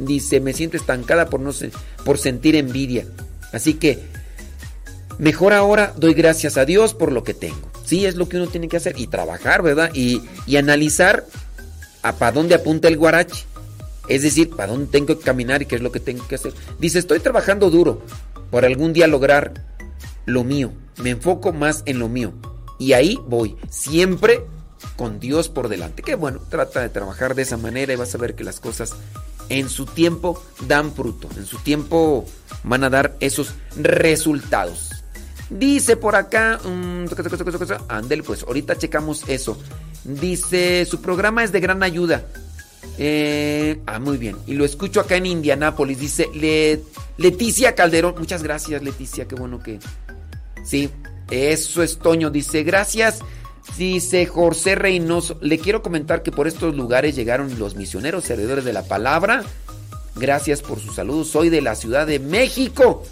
Dice, 0.00 0.40
me 0.40 0.52
siento 0.52 0.76
estancada 0.76 1.26
por 1.26 1.40
no 1.40 1.50
por 2.04 2.18
sentir 2.18 2.56
envidia. 2.56 3.06
Así 3.52 3.74
que 3.74 3.98
mejor 5.18 5.52
ahora 5.52 5.92
doy 5.96 6.14
gracias 6.14 6.56
a 6.56 6.64
Dios 6.64 6.94
por 6.94 7.12
lo 7.12 7.22
que 7.22 7.34
tengo. 7.34 7.70
Sí, 7.84 8.06
es 8.06 8.14
lo 8.14 8.28
que 8.28 8.36
uno 8.36 8.46
tiene 8.46 8.68
que 8.68 8.76
hacer 8.76 8.98
y 8.98 9.08
trabajar, 9.08 9.62
¿verdad? 9.62 9.90
Y, 9.94 10.22
y 10.46 10.56
analizar 10.56 11.26
a 12.02 12.14
para 12.14 12.32
dónde 12.32 12.54
apunta 12.54 12.88
el 12.88 12.96
guarache. 12.96 13.44
Es 14.08 14.22
decir, 14.22 14.50
para 14.50 14.72
dónde 14.72 14.86
tengo 14.86 15.06
que 15.18 15.24
caminar 15.24 15.62
y 15.62 15.66
qué 15.66 15.76
es 15.76 15.82
lo 15.82 15.92
que 15.92 16.00
tengo 16.00 16.26
que 16.26 16.36
hacer. 16.36 16.52
Dice, 16.78 16.98
estoy 16.98 17.20
trabajando 17.20 17.70
duro 17.70 18.02
por 18.50 18.64
algún 18.64 18.92
día 18.92 19.06
lograr 19.06 19.52
lo 20.24 20.44
mío. 20.44 20.72
Me 21.02 21.10
enfoco 21.10 21.52
más 21.52 21.82
en 21.86 21.98
lo 21.98 22.08
mío. 22.08 22.32
Y 22.78 22.94
ahí 22.94 23.18
voy, 23.26 23.56
siempre 23.68 24.44
con 24.96 25.20
Dios 25.20 25.48
por 25.48 25.68
delante. 25.68 26.02
Qué 26.02 26.14
bueno, 26.14 26.40
trata 26.48 26.80
de 26.80 26.88
trabajar 26.88 27.34
de 27.34 27.42
esa 27.42 27.56
manera 27.56 27.92
y 27.92 27.96
vas 27.96 28.14
a 28.14 28.18
ver 28.18 28.34
que 28.34 28.44
las 28.44 28.60
cosas 28.60 28.94
en 29.50 29.68
su 29.68 29.84
tiempo 29.84 30.42
dan 30.66 30.92
fruto. 30.94 31.28
En 31.36 31.44
su 31.44 31.58
tiempo 31.58 32.24
van 32.64 32.84
a 32.84 32.88
dar 32.90 33.16
esos 33.20 33.52
resultados. 33.76 34.90
Dice 35.50 35.96
por 35.96 36.14
acá, 36.16 36.58
mm, 36.64 37.06
ándele 37.88 38.22
pues, 38.22 38.44
ahorita 38.44 38.78
checamos 38.78 39.24
eso. 39.28 39.58
Dice, 40.04 40.86
su 40.86 41.02
programa 41.02 41.44
es 41.44 41.52
de 41.52 41.60
gran 41.60 41.82
ayuda. 41.82 42.24
Eh, 42.98 43.80
ah, 43.86 43.98
muy 43.98 44.16
bien. 44.16 44.36
Y 44.46 44.54
lo 44.54 44.64
escucho 44.64 45.00
acá 45.00 45.16
en 45.16 45.26
Indianápolis. 45.26 45.98
Dice 45.98 46.28
Le- 46.34 46.80
Leticia 47.18 47.74
Calderón. 47.74 48.14
Muchas 48.18 48.42
gracias, 48.42 48.82
Leticia. 48.82 49.26
Qué 49.26 49.34
bueno 49.34 49.58
que. 49.58 49.78
Sí, 50.64 50.90
eso 51.30 51.82
es 51.82 51.98
Toño. 51.98 52.30
Dice, 52.30 52.62
gracias. 52.62 53.20
Dice 53.76 54.26
José 54.26 54.74
Reynoso. 54.74 55.38
Le 55.40 55.58
quiero 55.58 55.82
comentar 55.82 56.22
que 56.22 56.32
por 56.32 56.46
estos 56.46 56.74
lugares 56.74 57.16
llegaron 57.16 57.58
los 57.58 57.76
misioneros 57.76 58.24
servidores 58.24 58.64
de 58.64 58.72
la 58.72 58.82
palabra. 58.82 59.44
Gracias 60.16 60.60
por 60.62 60.80
su 60.80 60.92
saludo. 60.92 61.24
Soy 61.24 61.48
de 61.48 61.62
la 61.62 61.74
Ciudad 61.74 62.06
de 62.06 62.18
México. 62.18 63.04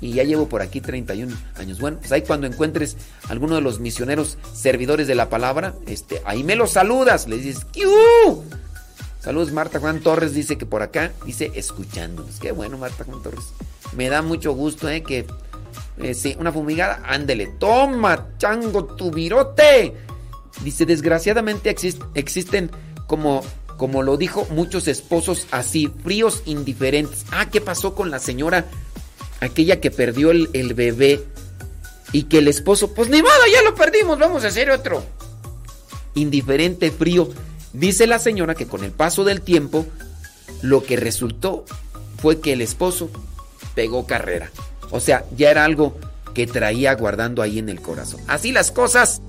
Y 0.00 0.14
ya 0.14 0.24
llevo 0.24 0.48
por 0.48 0.62
aquí 0.62 0.80
31 0.80 1.34
años. 1.56 1.78
Bueno, 1.78 1.98
pues 2.00 2.10
ahí 2.10 2.22
cuando 2.22 2.46
encuentres 2.46 2.96
alguno 3.28 3.54
de 3.54 3.60
los 3.60 3.78
misioneros 3.78 4.36
servidores 4.52 5.06
de 5.06 5.14
la 5.14 5.28
palabra, 5.28 5.74
este, 5.86 6.20
ahí 6.24 6.42
me 6.42 6.56
lo 6.56 6.66
saludas. 6.66 7.28
Le 7.28 7.38
dices. 7.38 7.66
Saludos, 9.20 9.52
Marta 9.52 9.78
Juan 9.78 10.00
Torres 10.00 10.34
dice 10.34 10.58
que 10.58 10.66
por 10.66 10.82
acá, 10.82 11.12
dice 11.24 11.52
escuchándonos. 11.54 12.40
Qué 12.40 12.50
bueno, 12.50 12.78
Marta 12.78 13.04
Juan 13.04 13.22
Torres. 13.22 13.44
Me 13.94 14.08
da 14.08 14.22
mucho 14.22 14.52
gusto, 14.52 14.88
¿eh? 14.88 15.04
Que, 15.04 15.26
eh, 15.98 16.14
sí, 16.14 16.36
una 16.38 16.52
fumigada, 16.52 17.02
ándele. 17.04 17.46
Toma, 17.58 18.28
chango, 18.38 18.84
tu 18.84 19.10
virote. 19.10 19.94
Dice, 20.62 20.86
desgraciadamente 20.86 21.74
exist- 21.74 22.06
existen 22.14 22.70
como, 23.06 23.42
como 23.76 24.02
lo 24.02 24.16
dijo, 24.16 24.46
muchos 24.50 24.88
esposos 24.88 25.46
así, 25.50 25.90
fríos, 26.02 26.42
indiferentes. 26.46 27.24
Ah, 27.30 27.48
¿qué 27.50 27.60
pasó 27.60 27.94
con 27.94 28.10
la 28.10 28.18
señora? 28.18 28.66
Aquella 29.40 29.80
que 29.80 29.90
perdió 29.90 30.30
el, 30.30 30.50
el 30.52 30.74
bebé 30.74 31.24
y 32.12 32.24
que 32.24 32.38
el 32.38 32.48
esposo, 32.48 32.94
pues 32.94 33.08
ni 33.08 33.22
modo, 33.22 33.32
ya 33.52 33.62
lo 33.62 33.74
perdimos, 33.74 34.18
vamos 34.18 34.44
a 34.44 34.48
hacer 34.48 34.70
otro. 34.70 35.02
Indiferente, 36.14 36.90
frío. 36.90 37.30
Dice 37.72 38.06
la 38.06 38.18
señora 38.18 38.54
que 38.54 38.66
con 38.66 38.84
el 38.84 38.90
paso 38.92 39.24
del 39.24 39.40
tiempo, 39.40 39.86
lo 40.60 40.82
que 40.84 40.96
resultó 40.96 41.64
fue 42.18 42.40
que 42.40 42.52
el 42.52 42.60
esposo 42.60 43.10
pegó 43.74 44.06
carrera. 44.06 44.50
O 44.92 45.00
sea, 45.00 45.24
ya 45.36 45.50
era 45.50 45.64
algo 45.64 45.96
que 46.34 46.46
traía 46.46 46.94
guardando 46.94 47.42
ahí 47.42 47.58
en 47.58 47.68
el 47.68 47.80
corazón. 47.80 48.20
Así 48.28 48.52
las 48.52 48.70
cosas. 48.70 49.20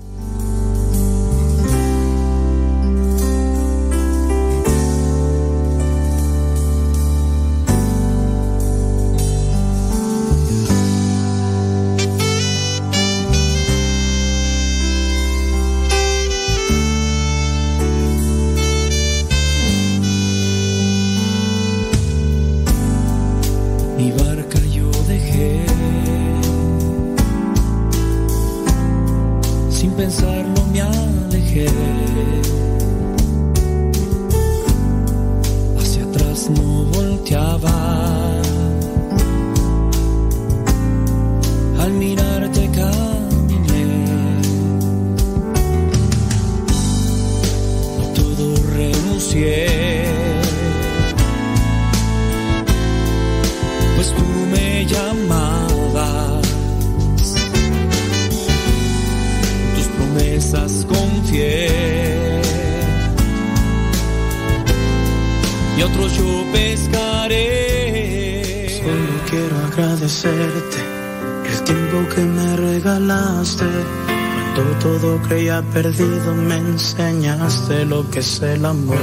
Perdido, 75.74 76.34
me 76.36 76.56
enseñaste 76.56 77.84
lo 77.84 78.08
que 78.08 78.20
es 78.20 78.40
el 78.42 78.64
amor. 78.64 78.96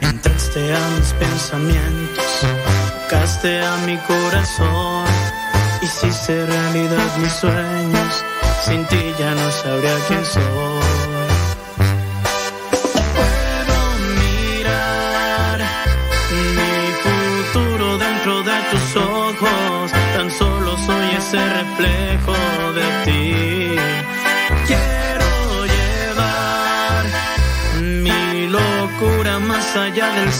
Entraste 0.00 0.74
a 0.74 0.88
mis 0.96 1.12
pensamientos, 1.12 2.24
tocaste 3.02 3.62
a 3.62 3.76
mi 3.86 3.96
corazón, 3.98 5.04
hiciste 5.82 6.46
realidad 6.46 7.16
mis 7.18 7.32
sueños. 7.32 8.24
Sin 8.64 8.86
ti 8.86 9.02
ya 9.18 9.34
no 9.34 9.50
sabría 9.50 9.96
quién 10.08 10.24
soy. 10.24 10.42
Puedo 13.16 13.80
mirar 14.22 15.58
mi 16.56 16.72
futuro 17.04 17.98
dentro 17.98 18.42
de 18.42 18.56
tus 18.70 18.96
ojos. 18.96 19.03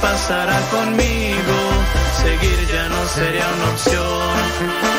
Pasará 0.00 0.60
conmigo, 0.70 1.56
seguir 2.22 2.68
ya 2.72 2.88
no 2.88 3.08
sería 3.08 3.46
una 3.54 3.70
opción. 3.70 4.34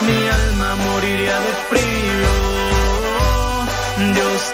Mi 0.07 0.27
alma 0.27 0.75
moriría 0.75 1.39
de 1.39 1.53
frío. 1.69 2.31
Dios 4.13 4.53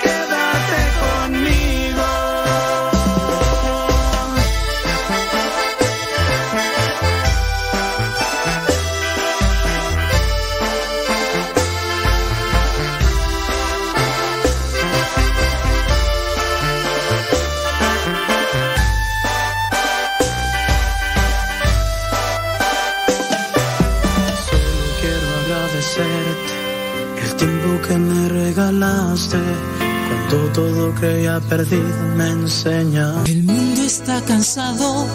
Cuando 29.31 30.51
todo 30.51 30.93
creía 30.95 31.39
perdido 31.39 31.87
me 32.17 32.27
enseña. 32.27 33.13
El 33.25 33.43
mundo 33.43 33.81
está 33.81 34.21
cansado 34.21 35.05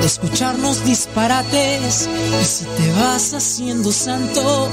de 0.00 0.06
escucharnos 0.06 0.84
disparates 0.84 2.08
y 2.40 2.44
si 2.44 2.64
te 2.64 2.92
vas 2.92 3.34
haciendo 3.34 3.90
santo 3.90 4.68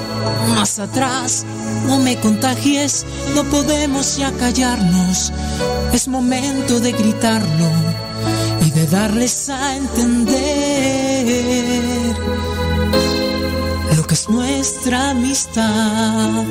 más 0.49 0.77
atrás, 0.77 1.43
no 1.87 1.97
me 1.99 2.17
contagies, 2.17 3.05
no 3.33 3.43
podemos 3.45 4.17
ya 4.17 4.31
callarnos, 4.33 5.33
es 5.91 6.07
momento 6.07 6.79
de 6.79 6.91
gritarlo 6.91 7.71
y 8.63 8.69
de 8.69 8.85
darles 8.87 9.49
a 9.49 9.75
entender 9.75 11.25
lo 13.95 14.05
que 14.05 14.13
es 14.13 14.29
nuestra 14.29 15.09
amistad. 15.11 16.45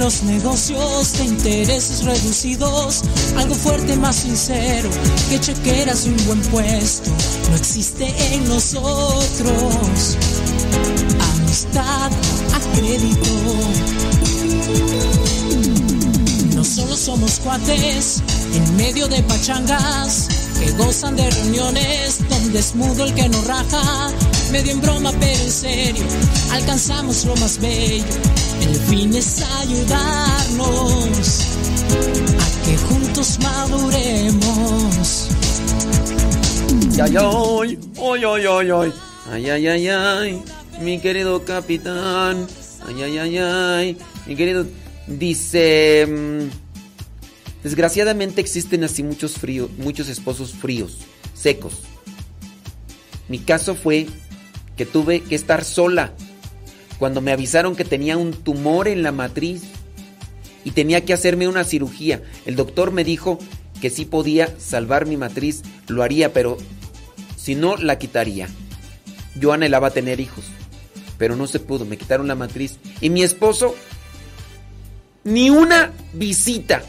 Los 0.00 0.22
negocios 0.22 1.12
de 1.18 1.24
intereses 1.24 2.02
reducidos. 2.04 3.02
Algo 3.36 3.54
fuerte 3.54 3.96
más 3.96 4.16
sincero 4.16 4.88
que 5.28 5.38
chequeras 5.38 6.06
y 6.06 6.08
un 6.08 6.26
buen 6.26 6.40
puesto. 6.40 7.10
No 7.50 7.56
existe 7.56 8.06
en 8.34 8.48
nosotros. 8.48 10.16
Amistad 11.34 12.10
a 12.54 12.78
crédito. 12.78 13.30
No 16.54 16.64
solo 16.64 16.96
somos 16.96 17.38
cuates 17.40 18.22
en 18.54 18.76
medio 18.76 19.06
de 19.06 19.22
pachangas 19.24 20.28
que 20.58 20.72
gozan 20.72 21.16
de 21.16 21.30
reuniones 21.30 22.20
donde 22.28 22.58
es 22.58 22.74
mudo 22.74 23.04
el 23.04 23.14
que 23.14 23.28
nos 23.28 23.46
raja. 23.46 24.10
Medio 24.50 24.72
en 24.72 24.80
broma, 24.80 25.12
pero 25.20 25.40
en 25.40 25.52
serio, 25.52 26.04
alcanzamos 26.52 27.24
lo 27.26 27.36
más 27.36 27.58
bello. 27.58 28.29
El 28.70 28.76
fin 28.76 29.12
es 29.16 29.42
ayudarnos 29.42 31.40
a 32.38 32.64
que 32.64 32.76
juntos 32.76 33.38
maduremos. 33.42 35.28
Ay, 37.02 37.16
ay, 37.16 37.78
ay, 37.98 38.24
ay, 38.24 38.46
ay, 38.46 38.70
ay, 38.70 38.92
ay, 39.32 39.50
ay, 39.50 39.66
ay, 39.66 39.88
ay, 39.88 40.42
mi 40.80 41.00
querido 41.00 41.44
capitán, 41.44 42.46
ay, 42.86 43.02
ay, 43.02 43.18
ay, 43.18 43.38
ay, 43.38 43.96
mi 44.26 44.36
querido, 44.36 44.64
dice, 45.08 46.06
mm, 46.06 47.64
desgraciadamente 47.64 48.40
existen 48.40 48.84
así 48.84 49.02
muchos 49.02 49.32
fríos, 49.32 49.68
muchos 49.78 50.08
esposos 50.08 50.52
fríos, 50.52 50.98
secos. 51.34 51.80
Mi 53.28 53.40
caso 53.40 53.74
fue 53.74 54.06
que 54.76 54.86
tuve 54.86 55.22
que 55.22 55.34
estar 55.34 55.64
sola 55.64 56.14
cuando 57.00 57.22
me 57.22 57.32
avisaron 57.32 57.74
que 57.76 57.86
tenía 57.86 58.18
un 58.18 58.34
tumor 58.34 58.86
en 58.86 59.02
la 59.02 59.10
matriz 59.10 59.62
y 60.64 60.72
tenía 60.72 61.02
que 61.02 61.14
hacerme 61.14 61.48
una 61.48 61.64
cirugía. 61.64 62.22
El 62.44 62.56
doctor 62.56 62.90
me 62.92 63.04
dijo 63.04 63.38
que 63.80 63.88
si 63.88 64.04
podía 64.04 64.54
salvar 64.58 65.06
mi 65.06 65.16
matriz, 65.16 65.62
lo 65.88 66.02
haría, 66.02 66.34
pero 66.34 66.58
si 67.38 67.54
no, 67.54 67.78
la 67.78 67.98
quitaría. 67.98 68.48
Yo 69.34 69.54
anhelaba 69.54 69.92
tener 69.92 70.20
hijos, 70.20 70.44
pero 71.16 71.36
no 71.36 71.46
se 71.46 71.58
pudo, 71.58 71.86
me 71.86 71.96
quitaron 71.96 72.28
la 72.28 72.34
matriz. 72.34 72.78
Y 73.00 73.08
mi 73.08 73.22
esposo, 73.22 73.74
ni 75.24 75.48
una 75.48 75.92
visita, 76.12 76.82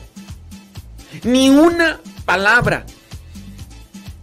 ni 1.23 1.49
una 1.49 2.01
palabra, 2.25 2.85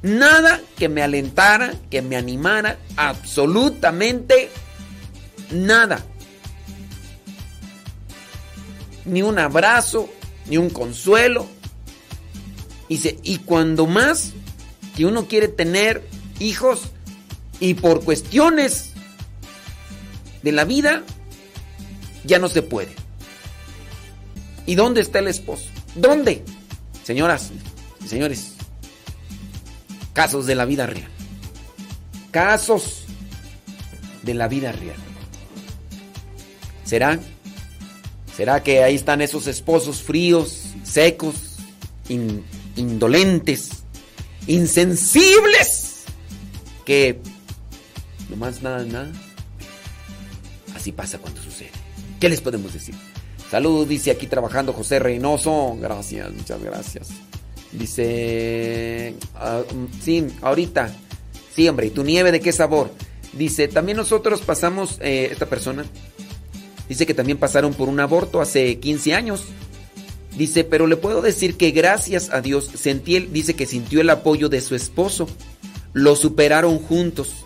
nada 0.02 0.60
que 0.76 0.90
me 0.90 1.00
alentara, 1.00 1.72
que 1.90 2.02
me 2.02 2.16
animara, 2.16 2.76
absolutamente 2.96 4.50
nada. 4.50 4.67
Ni 9.04 9.22
un 9.22 9.38
abrazo, 9.38 10.08
ni 10.46 10.56
un 10.56 10.70
consuelo. 10.70 11.46
Dice, 12.88 13.18
y 13.22 13.38
cuando 13.38 13.86
más 13.86 14.32
que 14.96 15.06
uno 15.06 15.26
quiere 15.26 15.48
tener 15.48 16.06
hijos 16.40 16.82
y 17.60 17.74
por 17.74 18.04
cuestiones 18.04 18.92
de 20.42 20.52
la 20.52 20.64
vida 20.64 21.02
ya 22.24 22.38
no 22.38 22.48
se 22.48 22.62
puede. 22.62 22.94
¿Y 24.66 24.74
dónde 24.74 25.00
está 25.00 25.18
el 25.18 25.28
esposo? 25.28 25.64
¿Dónde? 25.94 26.44
Señoras 27.04 27.50
y 28.04 28.08
señores, 28.08 28.52
casos 30.12 30.46
de 30.46 30.54
la 30.54 30.64
vida 30.64 30.86
real. 30.86 31.10
Casos 32.30 33.04
de 34.22 34.34
la 34.34 34.48
vida 34.48 34.72
real. 34.72 35.07
¿Será? 36.88 37.20
¿Será 38.34 38.62
que 38.62 38.82
ahí 38.82 38.94
están 38.94 39.20
esos 39.20 39.46
esposos 39.46 40.00
fríos, 40.02 40.62
secos, 40.84 41.34
in- 42.08 42.42
indolentes, 42.76 43.68
insensibles? 44.46 46.04
Que 46.86 47.20
no 48.30 48.36
más 48.36 48.62
nada, 48.62 48.84
nada. 48.84 49.12
Así 50.74 50.92
pasa 50.92 51.18
cuando 51.18 51.42
sucede. 51.42 51.70
¿Qué 52.18 52.30
les 52.30 52.40
podemos 52.40 52.72
decir? 52.72 52.94
Saludos, 53.50 53.86
dice 53.88 54.10
aquí 54.10 54.26
trabajando 54.26 54.72
José 54.72 54.98
Reynoso. 54.98 55.76
Gracias, 55.78 56.32
muchas 56.32 56.62
gracias. 56.62 57.08
Dice, 57.72 59.14
ah, 59.34 59.60
mm, 59.74 60.00
sí, 60.02 60.26
ahorita. 60.40 60.90
Sí, 61.54 61.68
hombre, 61.68 61.88
¿y 61.88 61.90
tu 61.90 62.02
nieve 62.02 62.32
de 62.32 62.40
qué 62.40 62.52
sabor? 62.52 62.90
Dice, 63.34 63.68
también 63.68 63.96
nosotros 63.98 64.40
pasamos, 64.40 64.98
eh, 65.02 65.28
esta 65.30 65.44
persona, 65.46 65.84
Dice 66.88 67.06
que 67.06 67.14
también 67.14 67.38
pasaron 67.38 67.74
por 67.74 67.88
un 67.88 68.00
aborto 68.00 68.40
hace 68.40 68.78
15 68.78 69.14
años. 69.14 69.44
Dice, 70.36 70.64
pero 70.64 70.86
le 70.86 70.96
puedo 70.96 71.20
decir 71.20 71.56
que 71.56 71.70
gracias 71.70 72.30
a 72.30 72.40
Dios 72.40 72.70
sentí 72.74 73.16
el, 73.16 73.32
dice 73.32 73.54
que 73.54 73.66
sintió 73.66 74.00
el 74.00 74.10
apoyo 74.10 74.48
de 74.48 74.60
su 74.60 74.74
esposo. 74.74 75.28
Lo 75.92 76.16
superaron 76.16 76.78
juntos. 76.78 77.44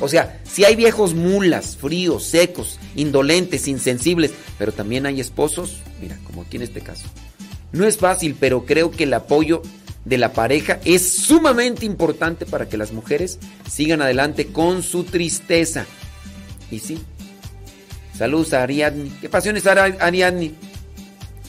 O 0.00 0.08
sea, 0.08 0.40
si 0.50 0.64
hay 0.64 0.76
viejos 0.76 1.14
mulas, 1.14 1.76
fríos, 1.76 2.24
secos, 2.24 2.78
indolentes, 2.96 3.68
insensibles, 3.68 4.32
pero 4.58 4.72
también 4.72 5.06
hay 5.06 5.20
esposos, 5.20 5.78
mira, 6.00 6.18
como 6.24 6.42
aquí 6.42 6.56
en 6.56 6.62
este 6.62 6.80
caso. 6.80 7.06
No 7.72 7.86
es 7.86 7.98
fácil, 7.98 8.36
pero 8.38 8.64
creo 8.64 8.90
que 8.90 9.04
el 9.04 9.14
apoyo 9.14 9.62
de 10.04 10.18
la 10.18 10.32
pareja 10.32 10.80
es 10.84 11.12
sumamente 11.12 11.84
importante 11.84 12.46
para 12.46 12.68
que 12.68 12.76
las 12.76 12.92
mujeres 12.92 13.38
sigan 13.70 14.02
adelante 14.02 14.46
con 14.46 14.82
su 14.82 15.04
tristeza. 15.04 15.86
Y 16.70 16.78
sí. 16.78 16.98
Saludos 18.16 18.52
a 18.52 18.62
Ariadne. 18.62 19.10
¿Qué 19.20 19.28
pasiones 19.28 19.64
Ari- 19.66 19.96
Ariadne? 20.00 20.52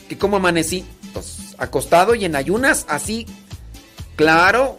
¿Que 0.08 0.16
cómo 0.18 0.36
amanecí? 0.36 0.84
Pues 1.12 1.54
acostado 1.58 2.14
y 2.14 2.24
en 2.24 2.34
ayunas, 2.36 2.86
así. 2.88 3.26
Claro. 4.16 4.78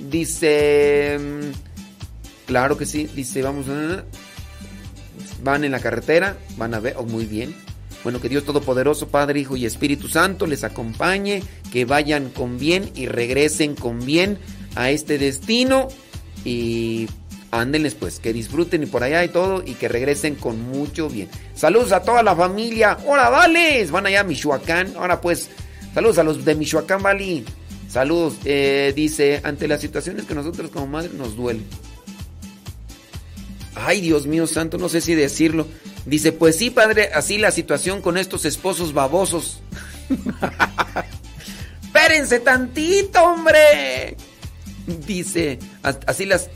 Dice. 0.00 1.18
mm, 1.20 2.46
Claro 2.46 2.76
que 2.76 2.86
sí. 2.86 3.08
Dice, 3.14 3.42
vamos. 3.42 3.66
a- 3.68 4.04
Van 5.42 5.64
en 5.64 5.72
la 5.72 5.80
carretera. 5.80 6.36
Van 6.56 6.74
a 6.74 6.80
ver. 6.80 6.94
Oh, 6.98 7.04
muy 7.04 7.26
bien. 7.26 7.54
Bueno, 8.02 8.20
que 8.20 8.28
Dios 8.28 8.44
Todopoderoso, 8.44 9.08
Padre, 9.08 9.40
Hijo 9.40 9.56
y 9.56 9.64
Espíritu 9.64 10.08
Santo 10.08 10.46
les 10.46 10.62
acompañe, 10.62 11.42
que 11.72 11.86
vayan 11.86 12.28
con 12.30 12.58
bien 12.58 12.90
y 12.94 13.06
regresen 13.06 13.74
con 13.74 14.04
bien 14.04 14.38
a 14.74 14.90
este 14.90 15.16
destino 15.16 15.88
y 16.44 17.08
ándenles 17.60 17.94
pues, 17.94 18.18
que 18.20 18.32
disfruten 18.32 18.82
y 18.82 18.86
por 18.86 19.02
allá 19.02 19.24
y 19.24 19.28
todo 19.28 19.62
y 19.64 19.74
que 19.74 19.88
regresen 19.88 20.34
con 20.34 20.60
mucho 20.60 21.08
bien. 21.08 21.28
Saludos 21.54 21.92
a 21.92 22.02
toda 22.02 22.22
la 22.22 22.34
familia. 22.36 22.98
Hola, 23.06 23.28
vales. 23.30 23.90
Van 23.90 24.06
allá 24.06 24.20
a 24.20 24.24
Michoacán. 24.24 24.94
Ahora 24.96 25.20
pues, 25.20 25.48
saludos 25.94 26.18
a 26.18 26.22
los 26.24 26.44
de 26.44 26.54
Michoacán, 26.54 27.02
Valley. 27.02 27.44
Saludos. 27.88 28.34
Eh, 28.44 28.92
dice, 28.96 29.40
ante 29.44 29.68
las 29.68 29.80
situaciones 29.80 30.24
que 30.24 30.34
nosotros 30.34 30.70
como 30.70 30.86
madres 30.86 31.14
nos 31.14 31.36
duele. 31.36 31.60
Ay, 33.76 34.00
Dios 34.00 34.26
mío 34.26 34.46
santo, 34.46 34.78
no 34.78 34.88
sé 34.88 35.00
si 35.00 35.14
decirlo. 35.14 35.66
Dice, 36.06 36.32
pues 36.32 36.56
sí, 36.56 36.70
padre, 36.70 37.10
así 37.14 37.38
la 37.38 37.50
situación 37.50 38.00
con 38.02 38.16
estos 38.18 38.44
esposos 38.44 38.92
babosos. 38.92 39.60
Espérense 41.84 42.40
tantito, 42.40 43.22
hombre. 43.22 44.16
Dice, 45.06 45.58
as- 45.82 45.98
así 46.06 46.26
las, 46.26 46.50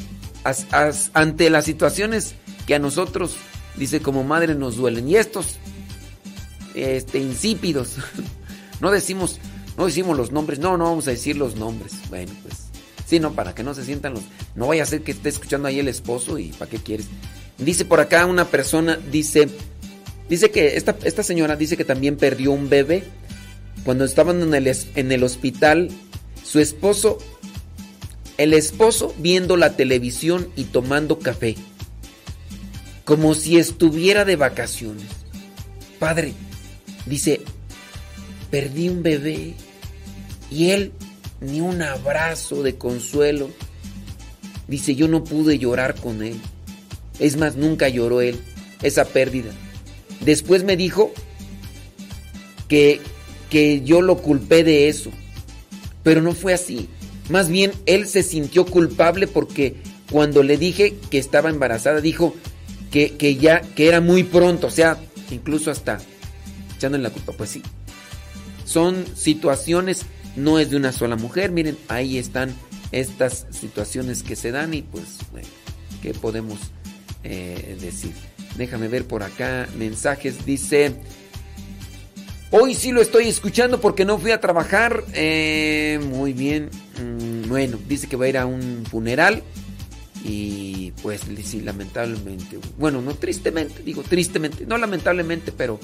ante 1.13 1.51
las 1.51 1.65
situaciones 1.65 2.35
que 2.67 2.75
a 2.75 2.79
nosotros, 2.79 3.37
dice, 3.77 4.01
como 4.01 4.25
madre 4.25 4.55
nos 4.55 4.77
duelen. 4.77 5.09
Y 5.09 5.17
estos, 5.17 5.57
este, 6.75 7.19
insípidos, 7.19 7.97
no 8.81 8.91
decimos, 8.91 9.39
no 9.77 9.87
decimos 9.87 10.17
los 10.17 10.33
nombres, 10.33 10.59
no, 10.59 10.77
no 10.77 10.85
vamos 10.85 11.09
a 11.09 11.13
decir 11.13 11.37
los 11.37 11.57
nombres. 11.57 11.93
Bueno, 12.09 12.33
pues, 12.43 12.65
sí, 13.07 13.21
no, 13.21 13.33
para 13.33 13.55
que 13.55 13.63
no 13.63 13.75
se 13.75 13.85
sientan 13.85 14.15
los, 14.15 14.23
no 14.55 14.67
vaya 14.67 14.83
a 14.83 14.87
ser 14.87 15.03
que 15.03 15.13
esté 15.13 15.29
escuchando 15.29 15.69
ahí 15.69 15.79
el 15.79 15.89
esposo 15.89 16.39
y 16.39 16.49
para 16.53 16.71
qué 16.71 16.79
quieres. 16.79 17.07
Dice 17.59 17.85
por 17.85 18.01
acá 18.01 18.27
una 18.27 18.45
persona, 18.45 18.97
dice, 19.11 19.49
dice 20.29 20.51
que 20.51 20.77
esta, 20.77 20.97
esta 21.05 21.23
señora 21.23 21.57
dice 21.57 21.77
que 21.77 21.85
también 21.85 22.17
perdió 22.17 22.53
un 22.53 22.69
bebé 22.69 23.05
cuando 23.85 24.05
estaban 24.05 24.43
en 24.43 24.55
el, 24.55 24.77
en 24.95 25.13
el 25.13 25.25
hospital. 25.25 25.91
Su 26.45 26.61
esposo, 26.61 27.19
el 28.39 28.55
esposo 28.55 29.15
viendo 29.19 29.57
la 29.57 29.77
televisión 29.77 30.49
y 30.57 30.65
tomando 30.65 31.19
café, 31.19 31.57
como 33.05 33.35
si 33.35 33.59
estuviera 33.59 34.25
de 34.25 34.37
vacaciones. 34.37 35.07
Padre, 35.99 36.33
dice, 37.05 37.41
perdí 38.51 38.89
un 38.89 39.03
bebé 39.03 39.55
y 40.51 40.71
él 40.71 40.93
ni 41.41 41.61
un 41.61 41.83
abrazo 41.83 42.63
de 42.63 42.77
consuelo. 42.77 43.51
Dice, 44.69 44.95
yo 44.95 45.09
no 45.09 45.25
pude 45.25 45.59
llorar 45.59 45.97
con 45.97 46.23
él. 46.23 46.41
Es 47.19 47.37
más, 47.37 47.57
nunca 47.57 47.89
lloró 47.89 48.21
él 48.21 48.41
esa 48.83 49.05
pérdida. 49.05 49.51
Después 50.21 50.63
me 50.63 50.77
dijo 50.77 51.13
que, 52.69 53.01
que 53.51 53.83
yo 53.83 54.01
lo 54.01 54.19
culpé 54.19 54.63
de 54.63 54.89
eso. 54.89 55.11
Pero 56.05 56.23
no 56.23 56.33
fue 56.33 56.55
así. 56.55 56.89
Más 57.29 57.49
bien, 57.49 57.73
él 57.87 58.07
se 58.07 58.23
sintió 58.23 58.65
culpable 58.65 59.27
porque 59.27 59.77
cuando 60.11 60.43
le 60.43 60.57
dije 60.57 60.97
que 61.11 61.19
estaba 61.19 61.51
embarazada, 61.51 62.01
dijo 62.01 62.35
que, 62.91 63.17
que 63.17 63.37
ya, 63.37 63.61
que 63.61 63.89
era 63.89 64.01
muy 64.01 64.25
pronto. 64.25 64.69
O 64.69 64.71
sea, 64.71 64.99
incluso 65.31 65.71
hasta 65.71 65.99
echándole 66.77 67.05
la 67.05 67.11
culpa. 67.11 67.33
Pues 67.33 67.51
sí. 67.51 67.63
Son 68.65 69.05
situaciones, 69.15 70.03
no 70.37 70.59
es 70.59 70.71
de 70.71 70.77
una 70.77 70.93
sola 70.93 71.17
mujer. 71.17 71.53
Miren, 71.53 71.77
ahí 71.89 72.19
están 72.19 72.55
estas 72.93 73.47
situaciones 73.51 74.23
que 74.23 74.37
se 74.37 74.51
dan 74.51 74.73
y 74.75 74.83
pues, 74.83 75.05
¿qué 76.03 76.15
podemos 76.15 76.59
eh, 77.25 77.77
decir? 77.81 78.13
Déjame 78.57 78.89
ver 78.89 79.07
por 79.07 79.23
acá 79.23 79.69
mensajes. 79.77 80.45
Dice, 80.47 80.95
hoy 82.51 82.75
sí 82.75 82.93
lo 82.93 83.01
estoy 83.01 83.29
escuchando 83.29 83.81
porque 83.81 84.05
no 84.05 84.19
fui 84.19 84.31
a 84.31 84.41
trabajar. 84.41 85.05
Eh, 85.15 86.01
muy 86.11 86.33
bien. 86.33 86.71
Mm, 87.01 87.49
bueno, 87.49 87.79
dice 87.89 88.09
que 88.09 88.17
va 88.17 88.27
a 88.27 88.29
ir 88.29 88.39
a 88.39 88.47
un 88.47 88.85
funeral. 88.91 89.43
Y 90.25 90.93
pues 91.03 91.23
sí, 91.45 91.61
lamentablemente. 91.61 92.59
Bueno, 92.77 93.01
no 93.01 93.15
tristemente, 93.15 93.83
digo 93.83 94.03
tristemente. 94.03 94.67
No 94.67 94.77
lamentablemente, 94.79 95.53
pero 95.53 95.79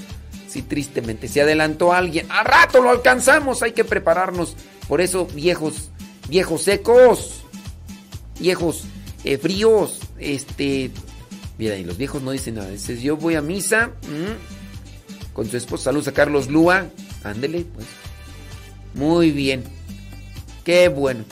sí 0.48 0.62
tristemente. 0.62 1.28
Se 1.28 1.40
adelantó 1.40 1.92
alguien. 1.92 2.30
A 2.30 2.42
rato 2.42 2.82
lo 2.82 2.90
alcanzamos. 2.90 3.62
Hay 3.62 3.72
que 3.72 3.84
prepararnos. 3.84 4.56
Por 4.88 5.00
eso, 5.00 5.26
viejos, 5.26 5.90
viejos 6.28 6.62
secos. 6.62 7.44
Viejos 8.40 8.84
eh, 9.22 9.38
fríos. 9.38 10.00
Este. 10.18 10.90
Mira, 11.56 11.76
y 11.76 11.84
los 11.84 11.96
viejos 11.96 12.20
no 12.22 12.32
dicen 12.32 12.56
nada. 12.56 12.70
Dices, 12.70 13.00
yo 13.00 13.16
voy 13.16 13.36
a 13.36 13.42
misa. 13.42 13.92
mm, 14.02 14.53
con 15.34 15.50
su 15.50 15.58
esposa. 15.58 15.84
Saludos 15.84 16.08
a 16.08 16.12
Carlos 16.12 16.48
Lúa. 16.48 16.86
Ándele, 17.22 17.66
pues. 17.74 17.86
Muy 18.94 19.30
bien. 19.32 19.62
Qué 20.64 20.88
bueno. 20.88 21.24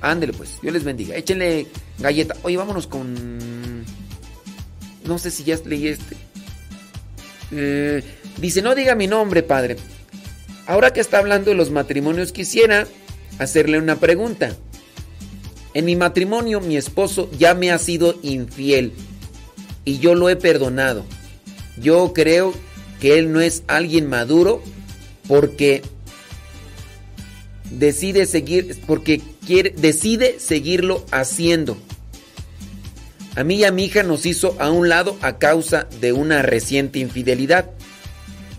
Ándele, 0.00 0.32
pues. 0.32 0.58
Dios 0.62 0.72
les 0.72 0.84
bendiga. 0.84 1.16
Échenle 1.16 1.66
galleta. 1.98 2.34
Oye, 2.42 2.56
vámonos 2.56 2.86
con. 2.86 3.84
No 5.04 5.18
sé 5.18 5.30
si 5.30 5.44
ya 5.44 5.58
leí 5.66 5.88
este. 5.88 6.16
Eh, 7.50 8.02
dice, 8.38 8.62
no 8.62 8.74
diga 8.74 8.94
mi 8.94 9.08
nombre, 9.08 9.42
padre. 9.42 9.76
Ahora 10.66 10.92
que 10.92 11.00
está 11.00 11.18
hablando 11.18 11.50
de 11.50 11.56
los 11.56 11.70
matrimonios, 11.70 12.32
quisiera 12.32 12.86
hacerle 13.38 13.78
una 13.78 13.96
pregunta. 13.96 14.56
En 15.74 15.84
mi 15.84 15.96
matrimonio, 15.96 16.60
mi 16.60 16.76
esposo 16.76 17.30
ya 17.36 17.54
me 17.54 17.72
ha 17.72 17.78
sido 17.78 18.18
infiel 18.22 18.92
y 19.84 19.98
yo 19.98 20.14
lo 20.14 20.28
he 20.28 20.36
perdonado. 20.36 21.04
Yo 21.78 22.12
creo 22.12 22.52
que 22.52 22.71
él 23.18 23.32
no 23.32 23.40
es 23.40 23.62
alguien 23.66 24.08
maduro 24.08 24.62
porque 25.28 25.82
decide 27.70 28.26
seguir, 28.26 28.78
porque 28.86 29.20
quiere, 29.46 29.70
decide 29.70 30.36
seguirlo 30.38 31.04
haciendo. 31.10 31.76
A 33.34 33.44
mí 33.44 33.56
y 33.56 33.64
a 33.64 33.72
mi 33.72 33.84
hija 33.84 34.02
nos 34.02 34.26
hizo 34.26 34.56
a 34.58 34.70
un 34.70 34.88
lado 34.88 35.16
a 35.22 35.38
causa 35.38 35.88
de 36.00 36.12
una 36.12 36.42
reciente 36.42 36.98
infidelidad. 36.98 37.70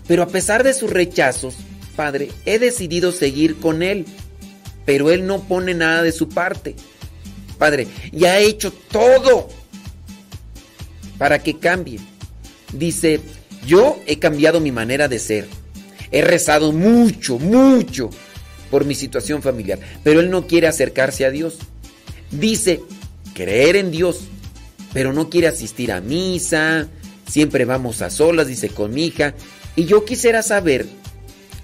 Pero 0.08 0.22
a 0.22 0.28
pesar 0.28 0.64
de 0.64 0.74
sus 0.74 0.90
rechazos, 0.90 1.54
padre, 1.94 2.30
he 2.44 2.58
decidido 2.58 3.12
seguir 3.12 3.56
con 3.56 3.82
él. 3.82 4.04
Pero 4.84 5.10
él 5.10 5.26
no 5.26 5.44
pone 5.44 5.74
nada 5.74 6.02
de 6.02 6.12
su 6.12 6.28
parte. 6.28 6.74
Padre, 7.56 7.86
y 8.12 8.24
ha 8.24 8.38
hecho 8.40 8.72
todo 8.72 9.48
para 11.18 11.38
que 11.38 11.58
cambie. 11.58 12.00
Dice, 12.72 13.20
yo 13.66 14.00
he 14.06 14.18
cambiado 14.18 14.60
mi 14.60 14.72
manera 14.72 15.08
de 15.08 15.18
ser. 15.18 15.48
He 16.10 16.22
rezado 16.22 16.72
mucho, 16.72 17.38
mucho 17.38 18.10
por 18.70 18.84
mi 18.84 18.94
situación 18.94 19.42
familiar. 19.42 19.78
Pero 20.02 20.20
él 20.20 20.30
no 20.30 20.46
quiere 20.46 20.66
acercarse 20.66 21.24
a 21.24 21.30
Dios. 21.30 21.58
Dice, 22.30 22.80
creer 23.34 23.76
en 23.76 23.90
Dios, 23.90 24.20
pero 24.92 25.12
no 25.12 25.30
quiere 25.30 25.48
asistir 25.48 25.92
a 25.92 26.00
misa. 26.00 26.88
Siempre 27.28 27.64
vamos 27.64 28.02
a 28.02 28.10
solas, 28.10 28.46
dice 28.46 28.68
con 28.68 28.92
mi 28.92 29.06
hija. 29.06 29.34
Y 29.76 29.86
yo 29.86 30.04
quisiera 30.04 30.42
saber 30.42 30.86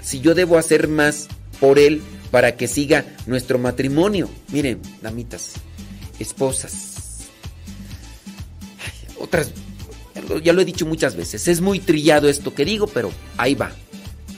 si 0.02 0.20
yo 0.20 0.34
debo 0.34 0.58
hacer 0.58 0.88
más 0.88 1.28
por 1.60 1.78
él 1.78 2.02
para 2.30 2.56
que 2.56 2.68
siga 2.68 3.04
nuestro 3.26 3.58
matrimonio. 3.58 4.28
Miren, 4.48 4.80
damitas, 5.02 5.52
esposas. 6.18 7.28
Otras, 9.18 9.52
ya 10.38 10.52
lo, 10.52 10.60
he 10.60 10.64
dicho 10.64 10.86
muchas 10.86 11.16
veces, 11.16 11.48
es 11.48 11.60
muy 11.60 11.80
trillado 11.80 12.28
esto 12.28 12.54
que 12.54 12.64
digo, 12.64 12.86
pero 12.86 13.10
ahí 13.36 13.54
va. 13.54 13.72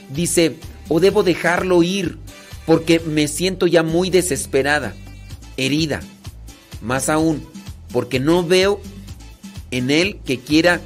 Dice, 0.09 0.55
o 0.89 0.99
debo 0.99 1.23
dejarlo 1.23 1.83
ir 1.83 2.17
porque 2.65 2.99
me 2.99 3.27
siento 3.27 3.67
ya 3.67 3.83
muy 3.83 4.09
desesperada, 4.09 4.93
herida. 5.57 6.01
Más 6.81 7.09
aún, 7.09 7.45
porque 7.91 8.19
no 8.19 8.45
veo 8.45 8.81
en 9.71 9.91
él 9.91 10.19
que 10.25 10.39
quiera 10.39 10.81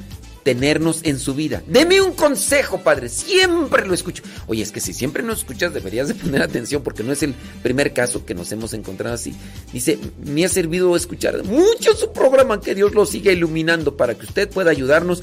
tenernos 0.48 1.01
en 1.03 1.19
su 1.19 1.35
vida. 1.35 1.61
Deme 1.67 2.00
un 2.00 2.14
consejo, 2.14 2.80
padre. 2.80 3.09
Siempre 3.09 3.85
lo 3.85 3.93
escucho. 3.93 4.24
Oye, 4.48 4.64
es 4.64 4.72
que 4.72 4.80
si 4.80 4.93
siempre 4.93 5.22
no 5.22 5.34
escuchas, 5.34 5.74
deberías 5.74 6.08
de 6.08 6.16
poner 6.16 6.42
atención 6.42 6.84
porque 6.84 7.03
no 7.03 7.11
es 7.11 7.22
el 7.22 7.34
primer 7.61 7.92
caso 7.92 8.26
que 8.26 8.34
nos 8.34 8.50
hemos 8.53 8.72
encontrado 8.72 9.14
así. 9.14 9.35
Dice, 9.74 10.00
me 10.24 10.45
ha 10.45 10.48
servido 10.48 10.95
escuchar 10.95 11.43
mucho 11.43 11.93
su 11.98 12.14
programa. 12.14 12.61
Que 12.61 12.76
Dios 12.76 12.95
lo 12.95 13.06
siga 13.06 13.34
iluminando 13.34 13.98
para 13.98 14.16
que 14.16 14.26
usted 14.26 14.50
pueda 14.50 14.72
ayudarnos. 14.72 15.22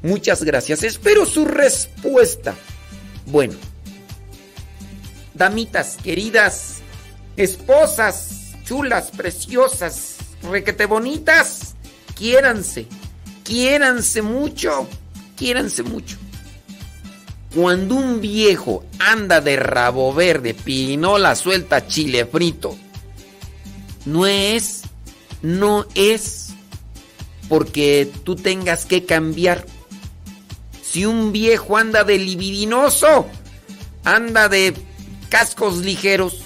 Muchas 0.00 0.44
gracias. 0.44 0.84
Espero 0.84 1.26
su 1.26 1.44
respuesta. 1.44 2.54
Bueno, 3.26 3.54
damitas 5.34 5.96
queridas, 6.04 6.76
esposas 7.36 8.52
chulas, 8.64 9.10
preciosas, 9.10 10.18
requete 10.48 10.86
bonitas, 10.86 11.74
quiéranse 12.14 12.86
quiéranse 13.52 14.22
mucho, 14.22 14.88
quiéranse 15.36 15.82
mucho. 15.82 16.16
Cuando 17.54 17.96
un 17.96 18.22
viejo 18.22 18.82
anda 18.98 19.42
de 19.42 19.56
rabo 19.56 20.14
verde, 20.14 20.54
pinola 20.54 21.36
suelta, 21.36 21.86
chile 21.86 22.24
frito, 22.24 22.78
no 24.06 24.24
es, 24.24 24.84
no 25.42 25.84
es 25.94 26.54
porque 27.50 28.10
tú 28.24 28.36
tengas 28.36 28.86
que 28.86 29.04
cambiar. 29.04 29.66
Si 30.82 31.04
un 31.04 31.30
viejo 31.30 31.76
anda 31.76 32.04
de 32.04 32.16
libidinoso, 32.16 33.26
anda 34.02 34.48
de 34.48 34.72
cascos 35.28 35.76
ligeros, 35.84 36.38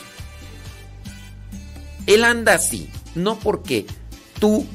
él 2.09 2.25
anda 2.25 2.55
así, 2.55 2.91
no 3.15 3.39
porque 3.39 3.87
tú 4.41 4.67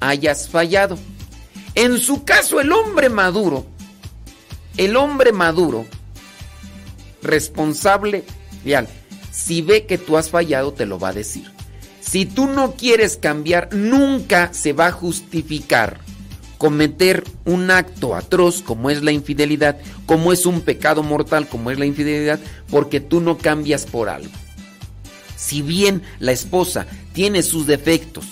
hayas 0.00 0.48
fallado. 0.48 0.98
En 1.74 1.98
su 1.98 2.24
caso, 2.24 2.60
el 2.60 2.72
hombre 2.72 3.08
maduro, 3.08 3.66
el 4.76 4.96
hombre 4.96 5.32
maduro, 5.32 5.86
responsable, 7.22 8.24
si 9.32 9.62
ve 9.62 9.86
que 9.86 9.98
tú 9.98 10.16
has 10.16 10.30
fallado, 10.30 10.72
te 10.72 10.86
lo 10.86 10.98
va 10.98 11.08
a 11.08 11.12
decir. 11.12 11.50
Si 12.00 12.26
tú 12.26 12.46
no 12.46 12.74
quieres 12.74 13.16
cambiar, 13.16 13.70
nunca 13.72 14.52
se 14.52 14.72
va 14.72 14.88
a 14.88 14.92
justificar 14.92 16.00
cometer 16.58 17.24
un 17.44 17.70
acto 17.70 18.14
atroz 18.14 18.62
como 18.62 18.88
es 18.88 19.02
la 19.02 19.12
infidelidad, 19.12 19.78
como 20.06 20.32
es 20.32 20.46
un 20.46 20.60
pecado 20.60 21.02
mortal 21.02 21.48
como 21.48 21.70
es 21.70 21.78
la 21.78 21.84
infidelidad, 21.84 22.40
porque 22.70 23.00
tú 23.00 23.20
no 23.20 23.36
cambias 23.36 23.84
por 23.84 24.08
algo. 24.08 24.32
Si 25.36 25.60
bien 25.60 26.02
la 26.20 26.32
esposa 26.32 26.86
tiene 27.12 27.42
sus 27.42 27.66
defectos, 27.66 28.24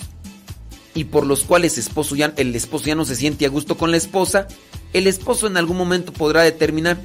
y 0.94 1.04
por 1.04 1.26
los 1.26 1.44
cuales 1.44 1.78
esposo 1.78 2.14
el 2.14 2.54
esposo 2.54 2.84
ya 2.86 2.94
no 2.94 3.04
se 3.04 3.16
siente 3.16 3.46
a 3.46 3.48
gusto 3.48 3.76
con 3.76 3.90
la 3.90 3.96
esposa, 3.96 4.46
el 4.92 5.06
esposo 5.06 5.46
en 5.46 5.56
algún 5.56 5.76
momento 5.76 6.12
podrá 6.12 6.42
determinar, 6.42 7.00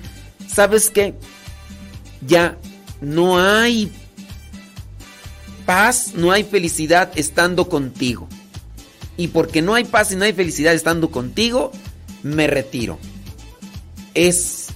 ¿sabes 0.47 0.89
qué? 0.89 1.15
Ya 2.25 2.57
no 2.99 3.39
hay 3.39 3.91
paz, 5.65 6.13
no 6.15 6.31
hay 6.31 6.43
felicidad 6.43 7.11
estando 7.15 7.69
contigo. 7.69 8.27
Y 9.15 9.29
porque 9.29 9.61
no 9.61 9.73
hay 9.73 9.83
paz 9.83 10.11
y 10.11 10.15
no 10.15 10.25
hay 10.25 10.33
felicidad 10.33 10.73
estando 10.73 11.09
contigo, 11.09 11.71
me 12.23 12.47
retiro. 12.47 12.99
Es 14.13 14.67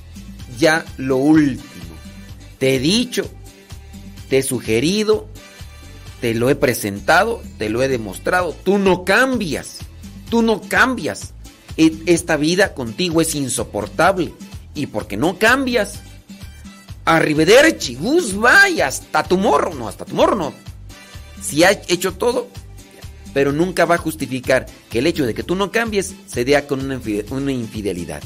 ya 0.58 0.86
lo 0.98 1.18
último. 1.18 1.66
Te 2.60 2.76
he 2.76 2.80
dicho, 2.80 3.30
te 4.30 4.40
he 4.40 4.44
sugerido, 4.44 5.30
te 6.22 6.36
lo 6.36 6.52
he 6.52 6.56
presentado, 6.56 7.42
te 7.58 7.70
lo 7.70 7.82
he 7.82 7.88
demostrado. 7.88 8.56
Tú 8.64 8.78
no 8.78 9.04
cambias. 9.04 9.80
Tú 10.30 10.44
no 10.44 10.62
cambias. 10.62 11.34
E, 11.78 11.92
esta 12.06 12.38
vida 12.38 12.76
contigo 12.76 13.22
es 13.22 13.34
insoportable. 13.34 14.32
Y 14.76 14.86
porque 14.86 15.18
no 15.18 15.40
cambias, 15.40 16.00
arrivederci, 17.04 17.96
goodbye, 17.96 18.84
hasta 18.84 19.24
tu 19.24 19.38
morro. 19.38 19.74
No, 19.74 19.88
hasta 19.88 20.06
tu 20.06 20.14
morro 20.14 20.36
no. 20.36 20.54
Si 21.42 21.64
ha 21.64 21.72
hecho 21.72 22.14
todo, 22.14 22.48
pero 23.34 23.52
nunca 23.52 23.86
va 23.86 23.96
a 23.96 23.98
justificar 23.98 24.68
que 24.92 25.00
el 25.00 25.08
hecho 25.08 25.26
de 25.26 25.34
que 25.34 25.44
tú 25.44 25.56
no 25.56 25.72
cambies 25.72 26.14
se 26.28 26.46
dé 26.46 26.64
con 26.66 26.82
una 27.32 27.52
infidelidad. 27.52 28.22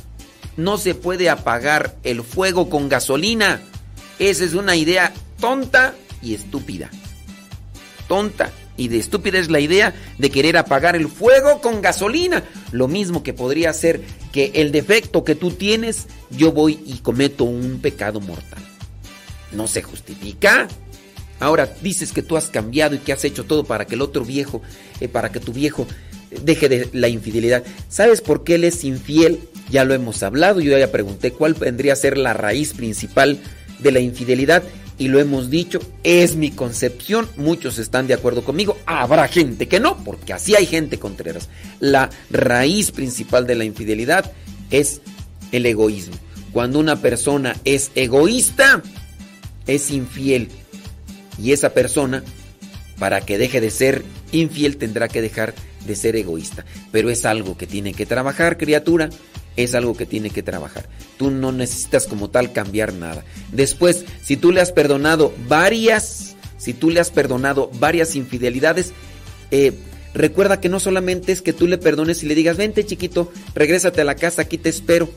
No 0.58 0.78
se 0.78 0.96
puede 0.96 1.30
apagar 1.30 1.96
el 2.04 2.24
fuego 2.24 2.70
con 2.70 2.90
gasolina. 2.90 3.62
Esa 4.20 4.44
es 4.44 4.54
una 4.54 4.76
idea 4.76 5.14
tonta 5.40 5.96
y 6.22 6.34
estúpida 6.34 6.92
tonta 8.08 8.52
y 8.78 8.90
de 8.90 8.98
estúpida 8.98 9.40
es 9.40 9.50
la 9.50 9.60
idea 9.60 9.94
de 10.18 10.30
querer 10.30 10.58
apagar 10.58 10.96
el 10.96 11.08
fuego 11.08 11.62
con 11.62 11.82
gasolina. 11.82 12.44
Lo 12.72 12.88
mismo 12.88 13.24
que 13.24 13.34
podría 13.34 13.72
ser 13.74 14.02
que 14.32 14.52
el 14.56 14.72
defecto 14.72 15.24
que 15.24 15.36
tú 15.36 15.52
tienes, 15.52 16.08
yo 16.30 16.52
voy 16.52 16.80
y 16.86 16.98
cometo 16.98 17.46
un 17.46 17.80
pecado 17.82 18.20
mortal. 18.20 18.64
No 19.52 19.68
se 19.68 19.82
justifica. 19.82 20.68
Ahora 21.40 21.74
dices 21.82 22.12
que 22.12 22.22
tú 22.22 22.38
has 22.38 22.50
cambiado 22.50 22.96
y 22.96 23.00
que 23.00 23.14
has 23.14 23.24
hecho 23.24 23.46
todo 23.46 23.64
para 23.64 23.86
que 23.86 23.96
el 23.96 24.02
otro 24.02 24.26
viejo, 24.26 24.62
eh, 25.00 25.08
para 25.08 25.32
que 25.32 25.40
tu 25.40 25.54
viejo 25.54 25.88
deje 26.44 26.70
de 26.70 26.90
la 26.94 27.08
infidelidad. 27.08 27.64
¿Sabes 27.90 28.22
por 28.22 28.44
qué 28.44 28.56
él 28.56 28.64
es 28.64 28.84
infiel? 28.84 29.40
Ya 29.70 29.84
lo 29.84 29.94
hemos 29.94 30.22
hablado, 30.24 30.60
yo 30.60 30.78
ya 30.78 30.92
pregunté 30.92 31.32
cuál 31.32 31.54
vendría 31.54 31.94
a 31.94 31.98
ser 31.98 32.18
la 32.18 32.34
raíz 32.34 32.74
principal 32.74 33.40
de 33.80 33.92
la 33.92 34.00
infidelidad 34.00 34.64
y 34.98 35.10
lo 35.10 35.20
hemos 35.20 35.50
dicho, 35.50 35.80
es 36.04 36.36
mi 36.36 36.52
concepción, 36.52 37.28
muchos 37.36 37.80
están 37.80 38.08
de 38.08 38.14
acuerdo 38.14 38.44
conmigo, 38.44 38.78
habrá 38.86 39.28
gente 39.28 39.68
que 39.68 39.80
no, 39.80 39.98
porque 40.04 40.34
así 40.34 40.56
hay 40.56 40.66
gente 40.66 41.00
contreras. 41.00 41.50
La 41.80 42.10
raíz 42.30 42.92
principal 42.92 43.46
de 43.46 43.56
la 43.56 43.66
infidelidad 43.66 44.32
es 44.72 45.02
el 45.52 45.66
egoísmo. 45.66 46.16
Cuando 46.54 46.80
una 46.80 47.02
persona 47.02 47.56
es 47.66 47.92
egoísta, 47.96 48.82
es 49.68 49.92
infiel. 49.92 50.48
Y 51.42 51.52
esa 51.52 51.74
persona, 51.74 52.24
para 52.98 53.20
que 53.20 53.38
deje 53.38 53.60
de 53.60 53.72
ser 53.72 54.06
infiel, 54.32 54.78
tendrá 54.78 55.10
que 55.10 55.22
dejar 55.22 55.54
de 55.86 55.98
ser 55.98 56.16
egoísta. 56.16 56.64
Pero 56.94 57.10
es 57.10 57.26
algo 57.26 57.58
que 57.58 57.68
tiene 57.68 57.94
que 57.94 58.06
trabajar, 58.06 58.58
criatura 58.58 59.10
es 59.56 59.76
algo 59.76 59.96
que 59.96 60.06
tiene 60.06 60.30
que 60.30 60.44
trabajar. 60.44 60.88
Tú 61.18 61.32
no 61.32 61.52
necesitas 61.52 62.08
como 62.08 62.30
tal 62.30 62.52
cambiar 62.52 62.94
nada. 62.94 63.24
Después, 63.52 64.06
si 64.24 64.38
tú 64.38 64.52
le 64.52 64.62
has 64.62 64.72
perdonado 64.72 65.34
varias, 65.48 66.36
si 66.58 66.74
tú 66.74 66.90
le 66.90 67.00
has 67.00 67.12
perdonado 67.12 67.70
varias 67.80 68.16
infidelidades, 68.16 68.94
eh, 69.52 69.74
recuerda 70.14 70.60
que 70.60 70.70
no 70.70 70.80
solamente 70.80 71.32
es 71.32 71.42
que 71.42 71.54
tú 71.54 71.68
le 71.68 71.78
perdones 71.78 72.24
y 72.24 72.28
le 72.28 72.36
digas, 72.36 72.58
vente 72.58 72.86
chiquito, 72.86 73.32
regrésate 73.54 74.02
a 74.02 74.06
la 74.06 74.16
casa, 74.16 74.44
aquí 74.44 74.58
te 74.58 74.70
espero. 74.70 75.10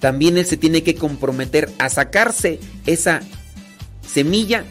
También 0.00 0.36
él 0.36 0.46
se 0.46 0.56
tiene 0.56 0.82
que 0.82 0.96
comprometer 0.96 1.70
a 1.78 1.88
sacarse 1.88 2.60
esa 2.86 3.22
semilla 4.06 4.64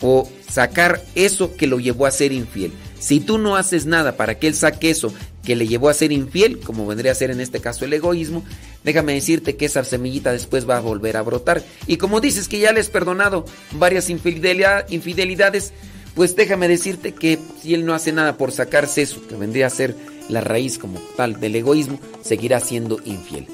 o 0.00 0.28
sacar 0.50 1.02
eso 1.14 1.56
que 1.56 1.66
lo 1.66 1.80
llevó 1.80 2.06
a 2.06 2.10
ser 2.10 2.32
infiel. 2.32 2.72
Si 2.98 3.20
tú 3.20 3.38
no 3.38 3.56
haces 3.56 3.86
nada 3.86 4.16
para 4.16 4.38
que 4.38 4.46
él 4.46 4.54
saque 4.54 4.90
eso 4.90 5.12
que 5.46 5.56
le 5.56 5.66
llevó 5.68 5.88
a 5.88 5.94
ser 5.94 6.12
infiel, 6.12 6.58
como 6.58 6.86
vendría 6.86 7.12
a 7.12 7.14
ser 7.14 7.30
en 7.30 7.40
este 7.40 7.60
caso 7.60 7.84
el 7.84 7.92
egoísmo, 7.92 8.44
déjame 8.84 9.14
decirte 9.14 9.56
que 9.56 9.64
esa 9.64 9.84
semillita 9.84 10.32
después 10.32 10.68
va 10.68 10.76
a 10.76 10.80
volver 10.80 11.16
a 11.16 11.22
brotar. 11.22 11.62
Y 11.86 11.96
como 11.96 12.20
dices 12.20 12.48
que 12.48 12.58
ya 12.58 12.72
le 12.72 12.80
has 12.80 12.90
perdonado 12.90 13.46
varias 13.72 14.10
infidelidades, 14.10 15.72
pues 16.14 16.34
déjame 16.34 16.68
decirte 16.68 17.12
que 17.12 17.38
si 17.62 17.74
él 17.74 17.86
no 17.86 17.94
hace 17.94 18.12
nada 18.12 18.36
por 18.36 18.50
sacarse 18.52 19.02
eso, 19.02 19.26
que 19.26 19.36
vendría 19.36 19.68
a 19.68 19.70
ser 19.70 19.94
la 20.28 20.40
raíz 20.40 20.78
como 20.78 20.98
tal 21.16 21.40
del 21.40 21.54
egoísmo, 21.54 22.00
seguirá 22.22 22.58
siendo 22.60 23.00
infiel. 23.04 23.46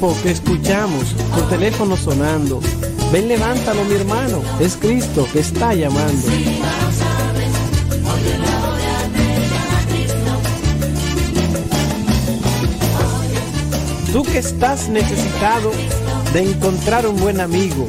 que 0.00 0.30
escuchamos 0.30 1.14
tu 1.34 1.42
teléfono 1.50 1.94
sonando. 1.94 2.60
Ven, 3.12 3.28
levántalo, 3.28 3.84
mi 3.84 3.94
hermano. 3.96 4.40
Es 4.58 4.76
Cristo 4.76 5.28
que 5.30 5.40
está 5.40 5.74
llamando. 5.74 6.26
Tú 14.10 14.22
que 14.22 14.38
estás 14.38 14.88
necesitado 14.88 15.70
de 16.32 16.50
encontrar 16.50 17.06
un 17.06 17.20
buen 17.20 17.38
amigo. 17.38 17.86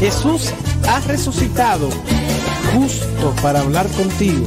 Jesús 0.00 0.50
ha 0.88 0.98
resucitado 1.00 1.90
justo 2.74 3.32
para 3.40 3.60
hablar 3.60 3.86
contigo. 3.90 4.46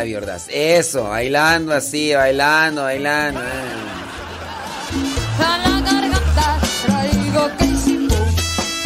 Gaby 0.00 0.14
Ordaz. 0.16 0.46
Eso, 0.48 1.04
bailando 1.04 1.74
así, 1.74 2.14
bailando, 2.14 2.84
bailando. 2.84 3.38
eh. 3.40 3.44
A 5.38 5.58
la 5.58 5.80
garganta 5.82 6.58
traigo 6.86 7.50
quechimbo 7.58 8.14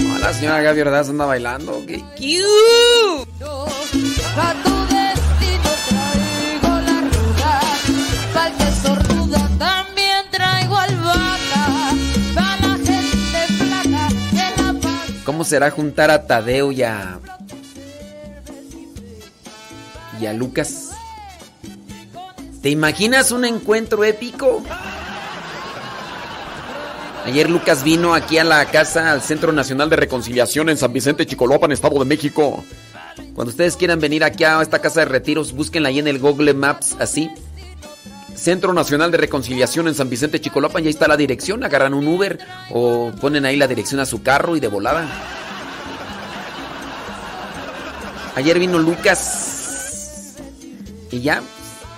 No, 0.00 0.18
la 0.18 0.32
señora 0.32 0.60
Gaby 0.62 0.80
Ordaz 0.80 1.08
anda 1.10 1.24
bailando. 1.24 1.84
qué 1.86 1.98
Pa' 4.34 4.54
tu 4.64 4.74
destino 4.92 5.70
traigo 5.88 6.72
la 6.80 7.00
ruda 7.12 7.60
Pa' 8.34 8.46
el 8.48 8.52
queso 8.54 8.94
ruda 8.96 9.48
también 9.58 10.24
traigo 10.32 10.76
albahaca 10.76 11.92
Pa' 12.34 12.56
la 12.60 12.74
gente 12.76 13.40
flaca 13.58 14.08
en 14.08 14.52
la 14.74 14.80
paz 14.80 15.10
¿Cómo 15.24 15.44
será 15.44 15.70
juntar 15.70 16.10
a 16.10 16.26
Tadeo 16.26 16.72
y 16.72 16.82
a. 16.82 17.20
y 20.20 20.26
a 20.26 20.32
Lucas? 20.32 20.83
¿Te 22.64 22.70
imaginas 22.70 23.30
un 23.30 23.44
encuentro 23.44 24.04
épico? 24.04 24.62
Ayer 27.26 27.50
Lucas 27.50 27.84
vino 27.84 28.14
aquí 28.14 28.38
a 28.38 28.44
la 28.44 28.64
casa, 28.64 29.12
al 29.12 29.20
Centro 29.20 29.52
Nacional 29.52 29.90
de 29.90 29.96
Reconciliación 29.96 30.70
en 30.70 30.78
San 30.78 30.90
Vicente, 30.90 31.26
Chicolopan, 31.26 31.72
Estado 31.72 31.98
de 31.98 32.06
México. 32.06 32.64
Cuando 33.34 33.50
ustedes 33.50 33.76
quieran 33.76 34.00
venir 34.00 34.24
aquí 34.24 34.44
a 34.44 34.62
esta 34.62 34.78
casa 34.78 35.00
de 35.00 35.04
retiros, 35.04 35.52
búsquenla 35.52 35.90
ahí 35.90 35.98
en 35.98 36.08
el 36.08 36.18
Google 36.18 36.54
Maps, 36.54 36.96
así. 36.98 37.30
Centro 38.34 38.72
Nacional 38.72 39.10
de 39.10 39.18
Reconciliación 39.18 39.86
en 39.86 39.94
San 39.94 40.08
Vicente, 40.08 40.40
Chicolopan, 40.40 40.84
Y 40.84 40.86
ahí 40.86 40.94
está 40.94 41.06
la 41.06 41.18
dirección, 41.18 41.64
agarran 41.64 41.92
un 41.92 42.08
Uber 42.08 42.38
o 42.70 43.12
ponen 43.20 43.44
ahí 43.44 43.56
la 43.58 43.66
dirección 43.66 44.00
a 44.00 44.06
su 44.06 44.22
carro 44.22 44.56
y 44.56 44.60
de 44.60 44.68
volada. 44.68 45.06
Ayer 48.36 48.58
vino 48.58 48.78
Lucas 48.78 50.36
y 51.10 51.20
ya, 51.20 51.42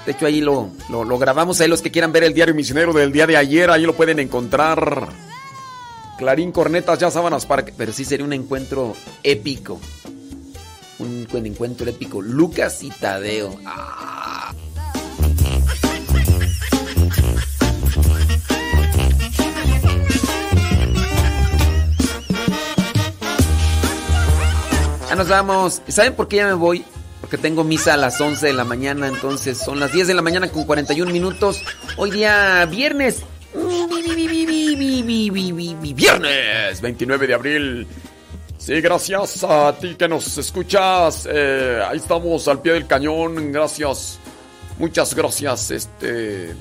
de 0.06 0.12
hecho 0.12 0.24
ahí 0.24 0.40
lo, 0.40 0.70
lo, 0.88 1.18
grabamos, 1.18 1.60
ahí 1.60 1.66
los 1.66 1.82
que 1.82 1.90
quieran 1.90 2.12
ver 2.12 2.22
el 2.22 2.32
diario 2.32 2.54
misionero 2.54 2.92
del 2.92 3.10
día 3.10 3.26
de 3.26 3.36
ayer, 3.36 3.70
ahí 3.70 3.82
lo 3.82 3.96
pueden 3.96 4.20
encontrar. 4.20 5.08
Clarín, 6.16 6.52
cornetas, 6.52 7.00
ya 7.00 7.10
sábanas 7.10 7.44
para... 7.44 7.64
Pero 7.64 7.92
sí 7.92 8.04
sería 8.04 8.24
un 8.24 8.32
encuentro 8.32 8.94
épico. 9.24 9.80
Un 11.00 11.26
encuentro 11.44 11.90
épico. 11.90 12.22
Lucas 12.22 12.84
y 12.84 12.90
Tadeo. 12.90 13.58
Ah. 13.66 14.54
Ya 25.08 25.16
nos 25.16 25.28
vamos. 25.28 25.82
¿Y 25.86 25.92
¿Saben 25.92 26.14
por 26.14 26.28
qué 26.28 26.36
ya 26.36 26.46
me 26.46 26.54
voy? 26.54 26.84
Porque 27.26 27.38
tengo 27.38 27.64
misa 27.64 27.94
a 27.94 27.96
las 27.96 28.20
11 28.20 28.46
de 28.46 28.52
la 28.52 28.62
mañana, 28.62 29.08
entonces 29.08 29.58
son 29.58 29.80
las 29.80 29.90
10 29.92 30.06
de 30.06 30.14
la 30.14 30.22
mañana 30.22 30.48
con 30.48 30.62
41 30.62 31.10
minutos. 31.10 31.60
Hoy 31.96 32.12
día 32.12 32.64
viernes. 32.66 33.24
Viernes 35.92 36.80
29 36.80 37.26
de 37.26 37.34
abril. 37.34 37.86
Sí, 38.58 38.80
gracias 38.80 39.42
a 39.42 39.74
ti 39.76 39.96
que 39.96 40.06
nos 40.06 40.38
escuchas. 40.38 41.26
Eh, 41.28 41.82
ahí 41.88 41.96
estamos 41.96 42.46
al 42.46 42.62
pie 42.62 42.74
del 42.74 42.86
cañón. 42.86 43.50
Gracias. 43.50 44.20
Muchas 44.78 45.12
gracias. 45.12 45.72
Este. 45.72 46.54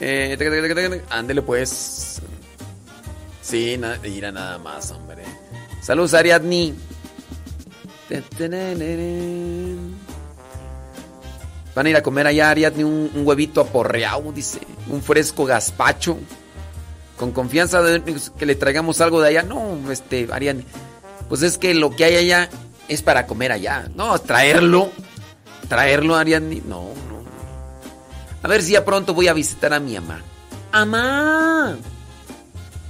Eh, 0.00 1.02
ándele 1.10 1.42
pues. 1.42 2.20
Sí, 3.40 3.76
na- 3.78 4.00
mira 4.02 4.32
nada 4.32 4.58
más, 4.58 4.90
hombre. 4.90 5.22
Saludos, 5.80 6.14
Ariadni. 6.14 6.74
Van 11.74 11.86
a 11.86 11.90
ir 11.90 11.96
a 11.96 12.02
comer 12.02 12.26
allá, 12.26 12.50
Ariadni, 12.50 12.82
un, 12.82 13.10
huevito 13.14 13.60
aporreado, 13.60 14.32
dice. 14.32 14.60
Un 14.88 15.02
fresco 15.02 15.44
gazpacho. 15.44 16.18
Con 17.16 17.32
confianza 17.32 17.82
de 17.82 18.02
que 18.38 18.46
le 18.46 18.54
traigamos 18.54 19.00
algo 19.00 19.20
de 19.20 19.28
allá. 19.28 19.42
No, 19.42 19.90
este, 19.90 20.28
Ariadni. 20.30 20.64
Pues 21.28 21.42
es 21.42 21.58
que 21.58 21.74
lo 21.74 21.94
que 21.94 22.04
hay 22.04 22.16
allá 22.16 22.48
es 22.88 23.02
para 23.02 23.26
comer 23.26 23.52
allá. 23.52 23.88
No, 23.94 24.18
traerlo. 24.18 24.90
Traerlo, 25.68 26.16
Ariadni. 26.16 26.62
No, 26.66 26.94
no. 27.08 27.22
no. 27.22 27.28
A 28.42 28.48
ver 28.48 28.62
si 28.62 28.72
ya 28.72 28.84
pronto 28.84 29.14
voy 29.14 29.28
a 29.28 29.34
visitar 29.34 29.72
a 29.74 29.80
mi 29.80 29.94
mamá. 29.94 30.22
¡Amá! 30.72 31.76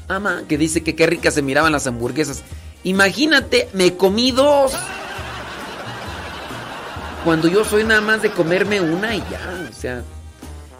Ama, 0.09 0.43
que 0.49 0.57
dice 0.57 0.83
que 0.83 0.95
qué 0.97 1.07
ricas 1.07 1.35
se 1.35 1.43
miraban 1.43 1.73
las 1.73 1.87
hamburguesas. 1.87 2.43
Imagínate, 2.85 3.69
me 3.73 3.97
comí 3.97 4.31
dos. 4.31 4.73
Cuando 7.29 7.47
yo 7.47 7.63
soy 7.63 7.85
nada 7.85 8.01
más 8.01 8.23
de 8.23 8.31
comerme 8.31 8.81
una 8.81 9.15
y 9.15 9.19
ya. 9.31 9.69
O 9.71 9.75
sea, 9.75 10.03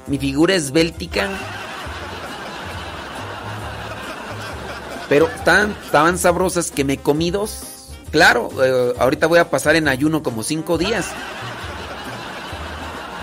mi 0.07 0.17
figura 0.17 0.55
es 0.55 0.71
béltica. 0.73 1.29
Pero 5.11 5.29
tan, 5.45 5.73
estaban 5.85 6.17
sabrosas 6.17 6.71
que 6.71 6.85
me 6.85 6.97
comí 6.97 7.31
dos. 7.31 7.91
Claro, 8.11 8.49
eh, 8.65 8.95
ahorita 8.99 9.27
voy 9.27 9.41
a 9.41 9.51
pasar 9.51 9.77
en 9.77 9.89
ayuno 9.89 10.23
como 10.23 10.43
cinco 10.43 10.79
días. 10.79 11.11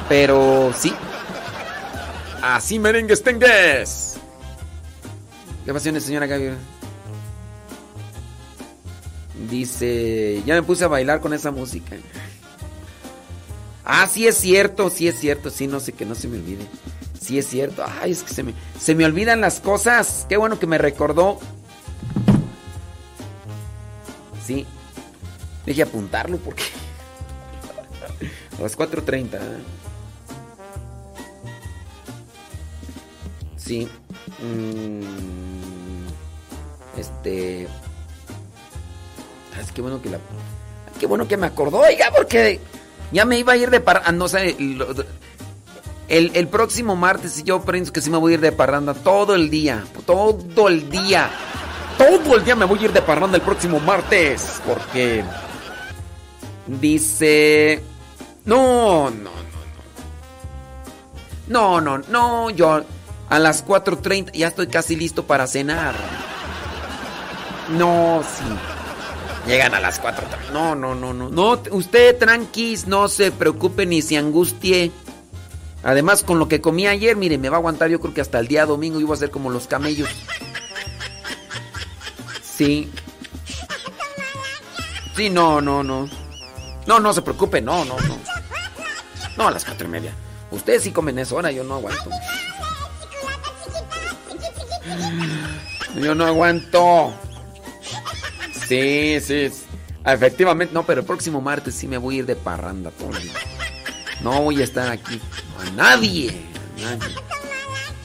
Pero 0.08 0.72
sí. 0.78 0.94
Así 2.44 2.78
merengues 2.78 3.24
tengues. 3.24 4.20
¿Qué 5.66 5.74
pasiones, 5.74 6.04
señora 6.04 6.28
Gaby? 6.28 6.52
Dice, 9.50 10.44
ya 10.46 10.54
me 10.54 10.62
puse 10.62 10.86
a 10.86 10.90
bailar 10.90 11.22
con 11.22 11.34
esa 11.34 11.50
música. 11.50 11.96
Ah, 13.86 14.08
sí 14.08 14.28
es 14.28 14.36
cierto, 14.38 14.90
sí 14.90 15.08
es 15.08 15.20
cierto, 15.20 15.52
sí, 15.52 15.68
no 15.68 15.80
sé 15.80 15.94
que 15.94 16.06
no 16.06 16.16
se 16.16 16.28
me 16.28 16.40
olvide. 16.40 16.66
Sí 17.22 17.38
es 17.38 17.48
cierto. 17.48 17.84
Ay, 18.02 18.12
es 18.12 18.24
que 18.24 18.34
se 18.34 18.42
me, 18.44 18.54
se 18.80 18.96
me 18.96 19.06
olvidan 19.06 19.42
las 19.42 19.60
cosas. 19.60 20.26
Qué 20.28 20.38
bueno 20.38 20.60
que 20.60 20.66
me 20.66 20.80
recordó. 20.80 21.40
Sí. 24.46 24.66
Deje 25.66 25.84
apuntarlo 25.84 26.38
porque... 26.38 26.64
A 28.60 28.62
las 28.62 28.78
4.30. 28.78 29.34
¿eh? 29.34 29.40
Sí. 33.58 33.88
Mm, 34.42 35.02
este... 36.98 37.68
Es 39.60 39.72
que 39.74 39.82
bueno 39.82 40.02
que 40.02 40.10
la... 40.10 40.20
Qué 41.00 41.08
bueno 41.08 41.28
que 41.28 41.38
me 41.38 41.48
acordó, 41.48 41.80
oiga, 41.80 42.12
porque 42.16 42.60
ya 43.12 43.26
me 43.26 43.38
iba 43.40 43.54
a 43.54 43.58
ir 43.58 43.70
de 43.70 43.80
parranda. 43.80 44.12
No 44.12 44.28
sé, 44.28 44.56
el, 46.08 46.32
el 46.34 46.48
próximo 46.48 46.96
martes 46.96 47.44
yo 47.44 47.62
pienso 47.64 47.92
que 47.92 48.02
sí 48.02 48.10
me 48.10 48.18
voy 48.18 48.34
a 48.34 48.36
ir 48.36 48.42
de 48.42 48.52
parranda 48.52 48.94
todo 48.94 49.36
el 49.36 49.50
día. 49.50 49.84
Todo 50.06 50.68
el 50.68 50.90
día. 50.90 51.30
Todo 51.98 52.36
el 52.36 52.44
día 52.44 52.56
me 52.56 52.66
voy 52.66 52.80
a 52.80 52.84
ir 52.84 52.94
de 52.94 53.02
parranda 53.02 53.38
el 53.38 53.44
próximo 53.44 53.80
martes. 53.80 54.62
Porque 54.66 55.24
dice... 56.68 57.82
No, 58.46 59.10
no, 59.10 59.32
no, 59.32 59.32
no. 61.48 61.80
No, 61.82 61.82
no, 61.82 61.98
no, 62.10 62.50
yo 62.52 62.84
a 63.30 63.40
las 63.40 63.66
4.30 63.66 64.32
ya 64.34 64.48
estoy 64.50 64.68
casi 64.68 64.96
listo 64.96 65.26
para 65.26 65.48
cenar. 65.48 65.96
No, 67.78 68.22
sí. 68.24 68.44
Llegan 69.48 69.76
a 69.76 69.80
las 69.80 70.02
4.30. 70.02 70.52
No, 70.52 70.76
no, 70.76 70.96
no, 70.96 71.14
no. 71.14 71.30
No, 71.30 71.62
usted 71.72 72.18
tranquis, 72.18 72.88
no 72.88 73.08
se 73.08 73.32
preocupe 73.32 73.86
ni 73.86 74.02
se 74.02 74.18
angustie. 74.18 74.92
Además, 75.84 76.24
con 76.24 76.40
lo 76.40 76.48
que 76.48 76.62
comí 76.62 76.88
ayer, 76.88 77.16
mire, 77.16 77.38
me 77.38 77.50
va 77.50 77.58
a 77.58 77.60
aguantar 77.60 77.90
yo 77.90 78.00
creo 78.00 78.14
que 78.14 78.22
hasta 78.22 78.40
el 78.40 78.48
día 78.48 78.66
domingo 78.66 79.00
voy 79.00 79.14
a 79.14 79.20
ser 79.20 79.30
como 79.30 79.52
los 79.52 79.68
camellos. 79.68 80.10
Sí. 82.42 82.90
Sí, 85.16 85.30
no, 85.30 85.62
no, 85.62 85.84
no. 85.84 86.10
No, 86.88 87.00
no 87.00 87.14
se 87.14 87.22
preocupe, 87.22 87.62
no, 87.62 87.86
no, 87.86 87.98
no. 88.00 88.18
No, 89.38 89.48
a 89.48 89.52
las 89.52 89.64
cuatro 89.64 89.88
y 89.88 89.92
media. 89.92 90.14
Ustedes 90.50 90.84
sí 90.84 90.92
comen 90.92 91.20
eso, 91.20 91.36
ahora 91.36 91.52
yo 91.52 91.64
no 91.64 91.76
aguanto. 91.76 92.10
Yo 96.02 96.16
no 96.16 96.26
aguanto. 96.26 97.14
Sí, 98.68 99.20
sí. 99.22 99.52
Efectivamente, 100.06 100.74
no, 100.74 100.86
pero 100.86 101.02
el 101.02 101.08
próximo 101.08 101.42
martes 101.42 101.76
sí 101.76 101.88
me 101.88 101.98
voy 101.98 102.16
a 102.16 102.20
ir 102.20 102.26
de 102.26 102.36
parranda 102.36 102.92
día. 103.22 103.34
No 104.22 104.42
voy 104.44 104.62
a 104.62 104.64
estar 104.64 104.90
aquí. 104.90 105.20
A 105.60 105.70
nadie. 105.72 106.32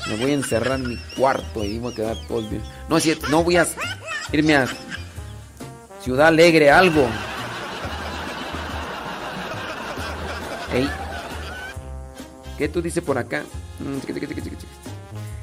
Me 0.08 0.16
voy 0.16 0.30
a 0.30 0.34
encerrar 0.34 0.80
en 0.80 0.88
mi 0.88 0.96
cuarto 1.16 1.62
y 1.62 1.78
voy 1.78 1.92
a 1.92 1.96
quedar 1.96 2.16
todo. 2.26 2.42
No, 2.88 2.98
cierto, 2.98 3.28
no 3.28 3.44
voy 3.44 3.56
a 3.56 3.66
irme 4.32 4.56
a 4.56 4.66
Ciudad 6.02 6.28
Alegre, 6.28 6.70
algo. 6.70 7.06
Ey. 10.72 10.88
¿Qué 12.56 12.68
tú 12.68 12.80
dices 12.80 13.02
por 13.02 13.18
acá? 13.18 13.44
Mm. 13.78 13.98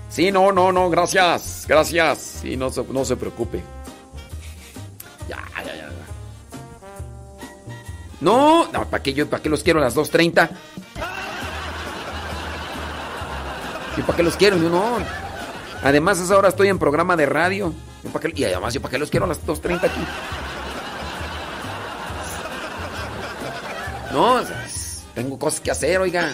Sí, 0.09 0.31
no, 0.31 0.51
no, 0.51 0.71
no, 0.71 0.89
gracias, 0.89 1.65
gracias. 1.67 2.39
Sí, 2.41 2.55
no 2.57 2.71
no 2.91 3.05
se 3.05 3.15
preocupe. 3.15 3.61
Ya, 5.27 5.43
ya, 5.65 5.75
ya. 5.75 5.89
No, 8.19 8.67
no, 8.71 8.89
¿para 8.89 9.03
qué, 9.03 9.13
yo, 9.13 9.29
¿para 9.29 9.43
qué 9.43 9.49
los 9.49 9.63
quiero 9.63 9.79
a 9.79 9.83
las 9.83 9.95
2.30? 9.95 10.49
¿Y 13.97 14.01
para 14.01 14.15
qué 14.15 14.23
los 14.23 14.35
quiero? 14.35 14.57
Yo 14.57 14.69
no. 14.69 14.97
Además, 15.83 16.19
a 16.19 16.23
esa 16.23 16.37
hora 16.37 16.49
estoy 16.49 16.69
en 16.69 16.79
programa 16.79 17.15
de 17.15 17.25
radio. 17.25 17.73
Yo 18.03 18.11
y 18.35 18.43
además, 18.43 18.73
¿yo 18.73 18.81
para 18.81 18.91
qué 18.91 18.97
los 18.99 19.09
quiero 19.09 19.25
a 19.25 19.29
las 19.29 19.45
2.30 19.45 19.83
aquí? 19.83 20.01
No, 24.11 24.41
tengo 25.13 25.37
cosas 25.37 25.59
que 25.59 25.71
hacer, 25.71 25.99
oiga. 25.99 26.31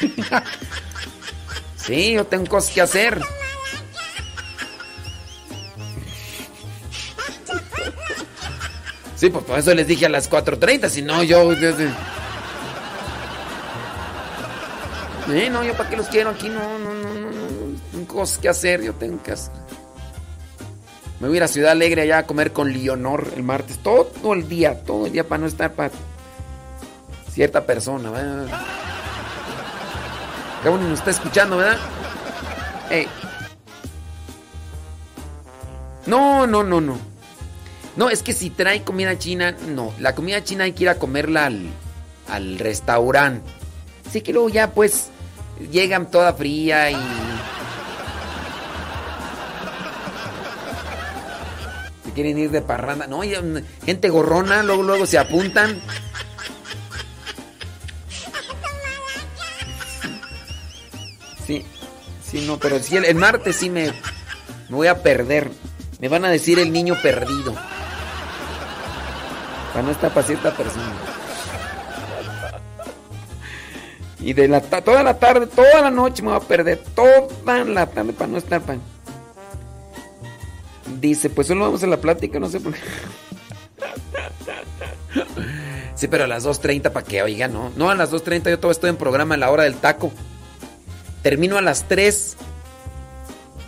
Sí, 1.76 2.12
yo 2.12 2.26
tengo 2.26 2.46
cosas 2.46 2.72
que 2.72 2.80
hacer. 2.82 3.20
Sí, 9.20 9.28
pues 9.28 9.44
por 9.44 9.58
eso 9.58 9.74
les 9.74 9.86
dije 9.86 10.06
a 10.06 10.08
las 10.08 10.30
4.30, 10.30 10.88
si 10.88 11.02
no 11.02 11.22
yo... 11.22 11.52
Sí, 15.26 15.50
no, 15.50 15.62
yo 15.62 15.74
para 15.74 15.90
qué 15.90 15.96
los 15.98 16.06
quiero 16.06 16.30
aquí, 16.30 16.48
no, 16.48 16.78
no, 16.78 16.94
no, 16.94 17.12
no, 17.12 17.78
tengo 17.92 18.06
cosas 18.06 18.38
que 18.38 18.48
hacer, 18.48 18.80
yo 18.80 18.94
tengo 18.94 19.22
que 19.22 19.32
hacer. 19.32 19.52
Me 21.20 21.28
voy 21.28 21.36
a 21.36 21.40
ir 21.40 21.42
a 21.42 21.48
Ciudad 21.48 21.72
Alegre 21.72 22.00
allá 22.00 22.16
a 22.16 22.26
comer 22.26 22.54
con 22.54 22.72
Leonor 22.72 23.30
el 23.36 23.42
martes, 23.42 23.78
todo 23.80 24.32
el 24.32 24.48
día, 24.48 24.82
todo 24.84 25.04
el 25.04 25.12
día 25.12 25.28
para 25.28 25.42
no 25.42 25.48
estar 25.48 25.74
para 25.74 25.90
cierta 27.30 27.66
persona, 27.66 28.10
¿verdad? 28.10 28.46
Que 30.62 30.70
uno 30.70 30.88
nos 30.88 30.98
está 30.98 31.10
escuchando, 31.10 31.58
¿verdad? 31.58 31.76
Ey. 32.88 33.06
No, 36.06 36.46
no, 36.46 36.62
no, 36.62 36.80
no. 36.80 37.09
No, 37.96 38.08
es 38.08 38.22
que 38.22 38.32
si 38.32 38.50
trae 38.50 38.82
comida 38.82 39.18
china, 39.18 39.56
no. 39.68 39.92
La 39.98 40.14
comida 40.14 40.44
china 40.44 40.64
hay 40.64 40.72
que 40.72 40.84
ir 40.84 40.88
a 40.88 40.98
comerla 40.98 41.46
al, 41.46 41.68
al 42.28 42.58
restaurante. 42.58 43.50
Así 44.08 44.20
que 44.22 44.32
luego 44.32 44.48
ya 44.48 44.72
pues 44.72 45.08
llegan 45.70 46.10
toda 46.10 46.32
fría 46.32 46.90
y... 46.90 46.94
Se 52.04 52.12
quieren 52.12 52.38
ir 52.38 52.50
de 52.50 52.62
parranda. 52.62 53.06
No, 53.06 53.18
mm, 53.18 53.84
gente 53.84 54.08
gorrona, 54.08 54.62
luego, 54.62 54.82
luego 54.82 55.06
se 55.06 55.18
apuntan. 55.18 55.80
Sí, 61.46 61.64
sí, 62.24 62.44
no, 62.46 62.58
pero 62.58 62.78
si 62.80 62.96
el, 62.96 63.04
el 63.04 63.16
martes 63.16 63.56
sí 63.56 63.68
me, 63.70 63.86
me 64.68 64.76
voy 64.76 64.86
a 64.86 65.02
perder. 65.02 65.50
Me 66.00 66.08
van 66.08 66.24
a 66.24 66.30
decir 66.30 66.58
el 66.58 66.72
niño 66.72 66.96
perdido. 67.02 67.54
Para 69.72 69.82
no 69.82 69.90
estar 69.90 70.12
para 70.12 70.26
cierta 70.26 70.50
persona. 70.52 70.92
Y 74.20 74.32
de 74.34 74.48
la 74.48 74.60
toda 74.60 75.02
la 75.02 75.18
tarde, 75.18 75.46
toda 75.46 75.80
la 75.80 75.90
noche 75.90 76.22
me 76.22 76.28
voy 76.28 76.36
a 76.36 76.40
perder. 76.40 76.82
Toda 76.94 77.64
la 77.64 77.86
tarde 77.86 78.12
para 78.12 78.30
no 78.30 78.38
estar 78.38 78.60
para. 78.60 78.78
Dice, 81.00 81.30
pues 81.30 81.46
solo 81.46 81.64
vamos 81.64 81.82
a 81.82 81.86
la 81.86 81.96
plática, 81.98 82.38
no 82.38 82.48
sé 82.48 82.60
por 82.60 82.74
qué. 82.74 82.80
Sí, 86.00 86.08
pero 86.08 86.24
a 86.24 86.26
las 86.26 86.46
2.30 86.46 86.92
para 86.92 87.04
que 87.04 87.22
oiga, 87.22 87.46
no. 87.46 87.70
No, 87.76 87.90
a 87.90 87.94
las 87.94 88.10
2.30 88.10 88.48
yo 88.48 88.58
todavía 88.58 88.72
estoy 88.72 88.88
en 88.88 88.96
programa 88.96 89.34
a 89.34 89.38
la 89.38 89.50
hora 89.50 89.64
del 89.64 89.74
taco. 89.74 90.10
Termino 91.22 91.58
a 91.58 91.60
las 91.60 91.88
3. 91.88 92.38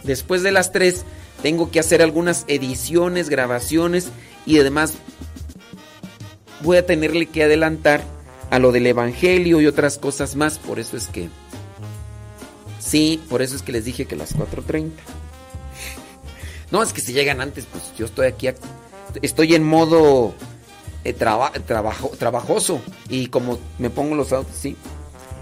Después 0.05 0.43
de 0.43 0.51
las 0.51 0.73
3 0.73 1.05
tengo 1.43 1.71
que 1.71 1.79
hacer 1.79 2.01
algunas 2.01 2.47
ediciones, 2.49 3.29
grabaciones 3.29 4.13
y 4.47 4.59
además 4.59 4.95
voy 6.63 6.77
a 6.79 6.87
tenerle 6.87 7.27
que 7.27 7.43
adelantar 7.45 8.03
a 8.51 8.59
lo 8.59 8.73
del 8.73 8.87
Evangelio 8.87 9.61
y 9.61 9.67
otras 9.67 9.99
cosas 9.99 10.37
más. 10.37 10.59
Por 10.59 10.79
eso 10.79 10.97
es 10.97 11.09
que... 11.09 11.29
Sí, 12.79 13.23
por 13.31 13.43
eso 13.43 13.55
es 13.57 13.63
que 13.63 13.73
les 13.73 13.85
dije 13.85 14.07
que 14.07 14.17
las 14.17 14.37
4.30. 14.37 14.91
No, 16.71 16.83
es 16.83 16.93
que 16.93 17.01
si 17.01 17.13
llegan 17.13 17.41
antes, 17.41 17.67
pues 17.71 17.85
yo 17.99 18.07
estoy 18.07 18.27
aquí, 18.27 18.49
estoy 19.21 19.55
en 19.55 19.63
modo 19.63 20.35
eh, 21.05 21.13
traba- 21.13 21.53
trabajo, 21.67 22.11
trabajoso 22.19 22.81
y 23.09 23.27
como 23.27 23.59
me 23.79 23.91
pongo 23.91 24.15
los 24.15 24.33
autos, 24.33 24.57
sí. 24.57 24.77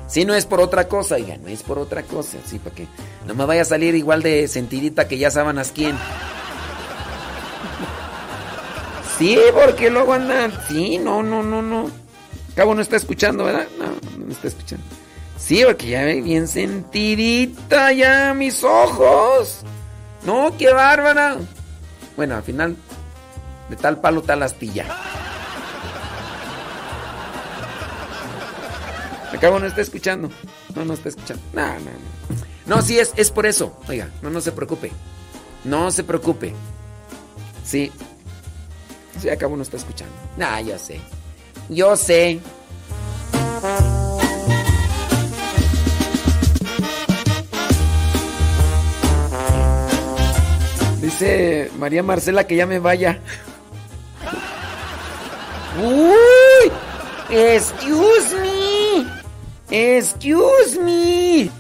Si 0.08 0.24
no 0.24 0.34
es 0.34 0.44
por 0.44 0.60
otra 0.60 0.89
cosa, 0.89 1.15
oiga, 1.15 1.36
no 1.36 1.47
es 1.49 1.62
por 1.62 1.78
otra 1.78 2.02
cosa, 2.02 2.39
sí, 2.44 2.58
para 2.58 2.74
que 2.74 2.89
no 3.26 3.34
me 3.36 3.44
vaya 3.44 3.62
a 3.62 3.65
salir 3.65 3.94
igual 3.94 4.23
de 4.24 4.49
sentidita 4.49 5.07
que 5.07 5.18
ya 5.18 5.31
saben 5.31 5.58
a 5.58 5.65
quién. 5.65 5.97
Sí, 9.20 9.39
porque 9.52 9.90
luego 9.90 10.15
andan, 10.15 10.50
sí, 10.66 10.97
no, 10.97 11.23
no, 11.23 11.42
no, 11.42 11.60
no. 11.60 11.90
Cabo 12.55 12.74
no 12.74 12.81
está 12.81 12.97
escuchando, 12.97 13.44
¿verdad? 13.44 13.66
No, 13.78 14.24
no 14.24 14.32
está 14.32 14.49
escuchando. 14.49 14.82
Sí, 15.36 15.62
porque 15.62 15.89
ya 15.89 16.05
ve 16.05 16.23
bien 16.23 16.49
sentidita 16.49 17.92
ya 17.92 18.32
mis 18.32 18.65
ojos. 18.65 19.60
No, 20.24 20.57
qué 20.57 20.73
bárbara. 20.73 21.36
Bueno, 22.16 22.36
al 22.36 22.42
final, 22.42 22.76
de 23.68 23.76
tal 23.76 24.00
palo, 24.00 24.23
tal 24.23 24.42
astilla. 24.42 24.86
Acabo 29.34 29.58
no 29.58 29.66
está 29.66 29.82
escuchando. 29.82 30.31
No, 30.74 30.86
no 30.86 30.94
está 30.94 31.10
escuchando. 31.10 31.42
No, 31.52 31.66
no, 31.74 31.81
no. 31.81 32.76
No, 32.76 32.81
sí, 32.81 32.99
es, 32.99 33.12
es 33.16 33.31
por 33.31 33.44
eso. 33.44 33.78
Oiga, 33.86 34.08
no, 34.23 34.31
no 34.31 34.40
se 34.40 34.52
preocupe. 34.52 34.90
No 35.65 35.90
se 35.90 36.05
preocupe. 36.05 36.55
Sí. 37.66 37.92
Sí, 39.20 39.28
acabo 39.28 39.57
no 39.57 39.62
está 39.62 39.76
escuchando. 39.76 40.15
Nah, 40.36 40.60
yo 40.60 40.78
sé. 40.78 40.99
Yo 41.68 41.94
sé. 41.94 42.40
Dice 51.02 51.70
María 51.78 52.02
Marcela 52.02 52.47
que 52.47 52.57
ya 52.57 52.66
me 52.66 52.78
vaya. 52.78 53.20
¡Uy! 55.82 56.73
¡Excuse 57.31 58.36
me! 58.40 59.07
¡Excuse 59.70 60.81
me! 60.81 61.50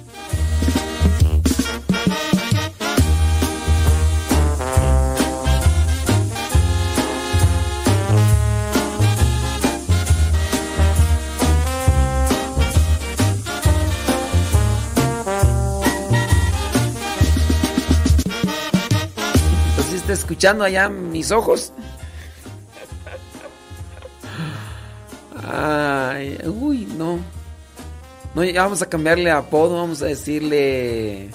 Escuchando 20.20 20.64
allá 20.64 20.88
mis 20.88 21.30
ojos. 21.32 21.72
Ay, 25.42 26.38
uy, 26.44 26.86
no. 26.96 27.18
No, 28.34 28.44
ya 28.44 28.62
vamos 28.62 28.82
a 28.82 28.88
cambiarle 28.88 29.30
apodo, 29.30 29.76
vamos 29.76 30.02
a 30.02 30.06
decirle. 30.06 31.30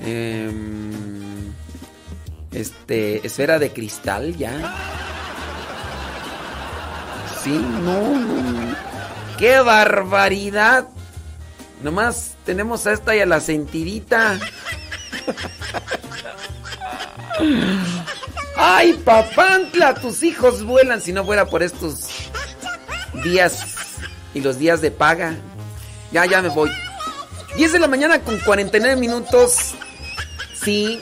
em, 0.00 1.52
este, 2.50 3.26
esfera 3.26 3.58
de 3.58 3.72
cristal, 3.72 4.36
ya. 4.36 4.74
Sí, 7.42 7.50
no, 7.84 8.18
no. 8.18 8.76
¡Qué 9.38 9.60
barbaridad! 9.60 10.88
Nomás 11.82 12.34
tenemos 12.44 12.86
a 12.86 12.92
esta 12.92 13.16
y 13.16 13.20
a 13.20 13.26
la 13.26 13.40
sentidita. 13.40 14.38
¡Ay, 18.56 18.92
papantla! 19.04 19.94
Tus 19.94 20.22
hijos 20.22 20.64
vuelan 20.64 21.00
si 21.00 21.12
no 21.12 21.24
fuera 21.24 21.46
por 21.46 21.62
estos 21.62 22.08
días 23.24 23.64
y 24.34 24.40
los 24.40 24.58
días 24.58 24.80
de 24.80 24.90
paga. 24.90 25.36
Ya, 26.12 26.26
ya 26.26 26.42
me 26.42 26.48
voy. 26.48 26.70
10 27.56 27.72
de 27.72 27.78
la 27.78 27.88
mañana 27.88 28.20
con 28.20 28.38
49 28.38 29.00
minutos. 29.00 29.74
Sí. 30.54 31.00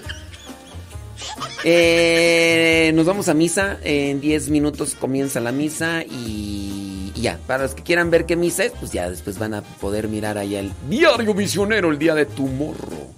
Eh, 1.64 2.92
nos 2.94 3.06
vamos 3.06 3.28
a 3.28 3.34
misa. 3.34 3.78
En 3.82 4.20
10 4.20 4.48
minutos 4.50 4.94
comienza 4.94 5.40
la 5.40 5.52
misa 5.52 6.02
y, 6.02 7.12
y 7.14 7.20
ya. 7.20 7.38
Para 7.46 7.64
los 7.64 7.74
que 7.74 7.82
quieran 7.82 8.10
ver 8.10 8.26
qué 8.26 8.36
misa 8.36 8.64
es, 8.64 8.72
pues 8.72 8.92
ya 8.92 9.10
después 9.10 9.38
van 9.38 9.54
a 9.54 9.62
poder 9.62 10.08
mirar 10.08 10.38
allá 10.38 10.60
el 10.60 10.72
diario 10.88 11.34
misionero, 11.34 11.90
el 11.90 11.98
día 11.98 12.14
de 12.14 12.26
tu 12.26 12.46
morro. 12.46 13.10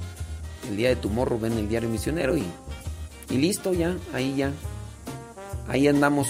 El 0.69 0.77
día 0.77 0.91
de 0.91 0.97
tu 0.97 1.11
morro 1.11 1.39
ven 1.39 1.59
el 1.59 1.69
diario 1.69 1.89
misionero 1.89 2.37
y, 2.37 2.45
y 3.33 3.39
listo 3.39 3.73
ya. 3.73 3.97
Ahí 4.13 4.35
ya. 4.37 4.53
Ahí 5.69 5.89
andamos. 5.89 6.29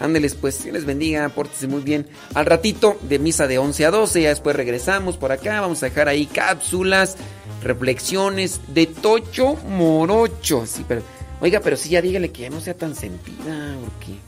Ándeles 0.00 0.34
pues, 0.34 0.62
Dios 0.62 0.74
les 0.74 0.84
bendiga, 0.84 1.28
pórtense 1.30 1.66
muy 1.66 1.80
bien. 1.80 2.06
Al 2.34 2.46
ratito 2.46 2.98
de 3.02 3.18
misa 3.18 3.46
de 3.46 3.58
11 3.58 3.86
a 3.86 3.90
12, 3.90 4.22
ya 4.22 4.28
después 4.28 4.54
regresamos 4.54 5.16
por 5.16 5.32
acá, 5.32 5.60
vamos 5.60 5.82
a 5.82 5.86
dejar 5.86 6.08
ahí 6.08 6.26
cápsulas, 6.26 7.16
reflexiones 7.62 8.60
de 8.68 8.86
Tocho 8.86 9.56
Morocho. 9.56 10.66
Sí, 10.66 10.84
pero, 10.86 11.02
oiga, 11.40 11.60
pero 11.60 11.76
sí, 11.76 11.88
ya 11.88 12.00
dígale 12.00 12.30
que 12.30 12.42
ya 12.42 12.50
no 12.50 12.60
sea 12.60 12.74
tan 12.74 12.94
sentida, 12.94 13.76
porque 13.80 14.18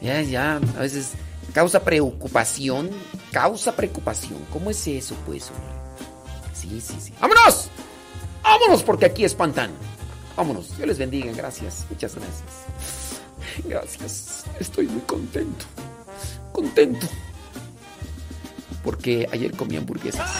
ya, 0.00 0.22
ya, 0.22 0.56
a 0.56 0.80
veces 0.80 1.12
causa 1.52 1.84
preocupación, 1.84 2.90
causa 3.30 3.76
preocupación. 3.76 4.40
¿Cómo 4.52 4.70
es 4.70 4.86
eso, 4.88 5.14
pues, 5.24 5.50
hombre? 5.50 5.78
Sí, 6.52 6.80
sí, 6.80 6.96
sí. 7.00 7.12
¡Vámonos! 7.20 7.68
¡Vámonos! 8.42 8.82
Porque 8.82 9.06
aquí 9.06 9.24
espantan. 9.24 9.70
Vámonos. 10.38 10.76
Dios 10.76 10.86
les 10.86 10.98
bendiga. 10.98 11.32
Gracias. 11.32 11.84
Muchas 11.90 12.14
gracias. 12.14 12.42
Gracias. 13.64 14.44
Estoy 14.60 14.86
muy 14.86 15.00
contento. 15.00 15.64
Contento. 16.52 17.08
Porque 18.84 19.28
ayer 19.32 19.50
comí 19.56 19.76
hamburguesas. 19.76 20.30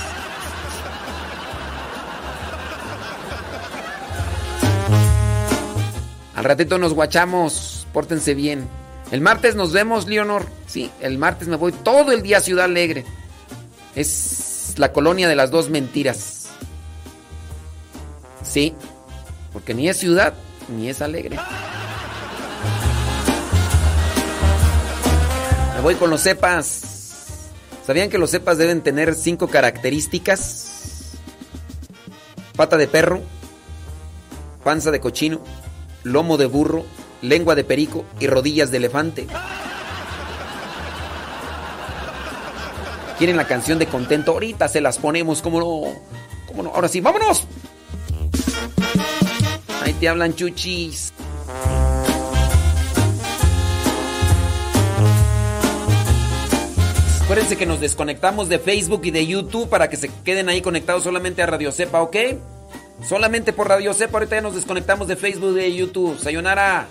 Al 6.37 6.45
ratito 6.45 6.79
nos 6.79 6.95
guachamos. 6.95 7.89
Pórtense 7.93 8.35
bien. 8.35 8.69
El 9.11 9.21
martes 9.21 9.57
nos 9.57 9.73
vemos, 9.73 10.07
Leonor. 10.07 10.47
Sí, 10.69 10.93
el 11.01 11.19
martes 11.19 11.49
me 11.49 11.57
voy 11.57 11.73
todo 11.73 12.13
el 12.13 12.23
día 12.23 12.39
a 12.39 12.41
Ciudad 12.41 12.67
Alegre. 12.67 13.05
Es 13.97 14.75
la 14.77 14.93
colonia 14.93 15.29
de 15.29 15.35
las 15.35 15.51
dos 15.51 15.71
mentiras. 15.71 16.47
Sí, 18.45 18.77
porque 19.53 19.75
ni 19.75 19.89
es 19.89 19.97
ciudad 19.97 20.35
ni 20.69 20.89
es 20.89 21.01
alegre. 21.01 21.39
Me 25.75 25.81
voy 25.81 25.95
con 25.95 26.11
los 26.11 26.21
cepas. 26.21 26.83
¿Sabían 27.87 28.11
que 28.11 28.19
los 28.19 28.31
cepas 28.31 28.59
deben 28.59 28.83
tener 28.83 29.15
cinco 29.15 29.49
características? 29.49 31.15
Pata 32.57 32.77
de 32.77 32.89
perro, 32.89 33.23
panza 34.65 34.91
de 34.91 35.01
cochino, 35.01 35.41
lomo 36.03 36.37
de 36.37 36.47
burro, 36.47 36.85
lengua 37.23 37.55
de 37.55 37.65
perico 37.65 38.05
y 38.19 38.27
rodillas 38.27 38.71
de 38.71 38.79
elefante. 38.79 39.27
¿Quieren 43.17 43.37
la 43.37 43.47
canción 43.47 43.79
de 43.79 43.87
contento? 43.87 44.33
Ahorita 44.33 44.69
se 44.69 44.81
las 44.81 44.99
ponemos, 44.99 45.43
¿cómo 45.43 45.61
no? 45.61 46.01
¿Cómo 46.47 46.63
no? 46.63 46.71
Ahora 46.71 46.89
sí, 46.89 47.01
vámonos. 47.01 47.47
Te 50.01 50.09
hablan 50.09 50.35
chuchis. 50.35 51.13
Acuérdense 57.23 57.57
que 57.57 57.67
nos 57.67 57.81
desconectamos 57.81 58.49
de 58.49 58.59
Facebook 58.59 59.03
y 59.05 59.11
de 59.11 59.27
YouTube 59.27 59.69
para 59.69 59.91
que 59.91 59.97
se 59.97 60.11
queden 60.25 60.49
ahí 60.49 60.63
conectados 60.63 61.03
solamente 61.03 61.43
a 61.43 61.47
Radio 61.47 61.73
Cepa, 61.73 62.01
¿ok? 62.01 62.17
Solamente 63.07 63.53
por 63.53 63.69
Radio 63.69 63.93
Cepa, 63.93 64.19
ahorita 64.19 64.37
ya 64.37 64.43
nos 64.43 64.55
desconectamos 64.55 65.09
de 65.09 65.17
Facebook 65.17 65.53
y 65.53 65.61
de 65.61 65.75
YouTube. 65.75 66.19
Sayonara. 66.19 66.89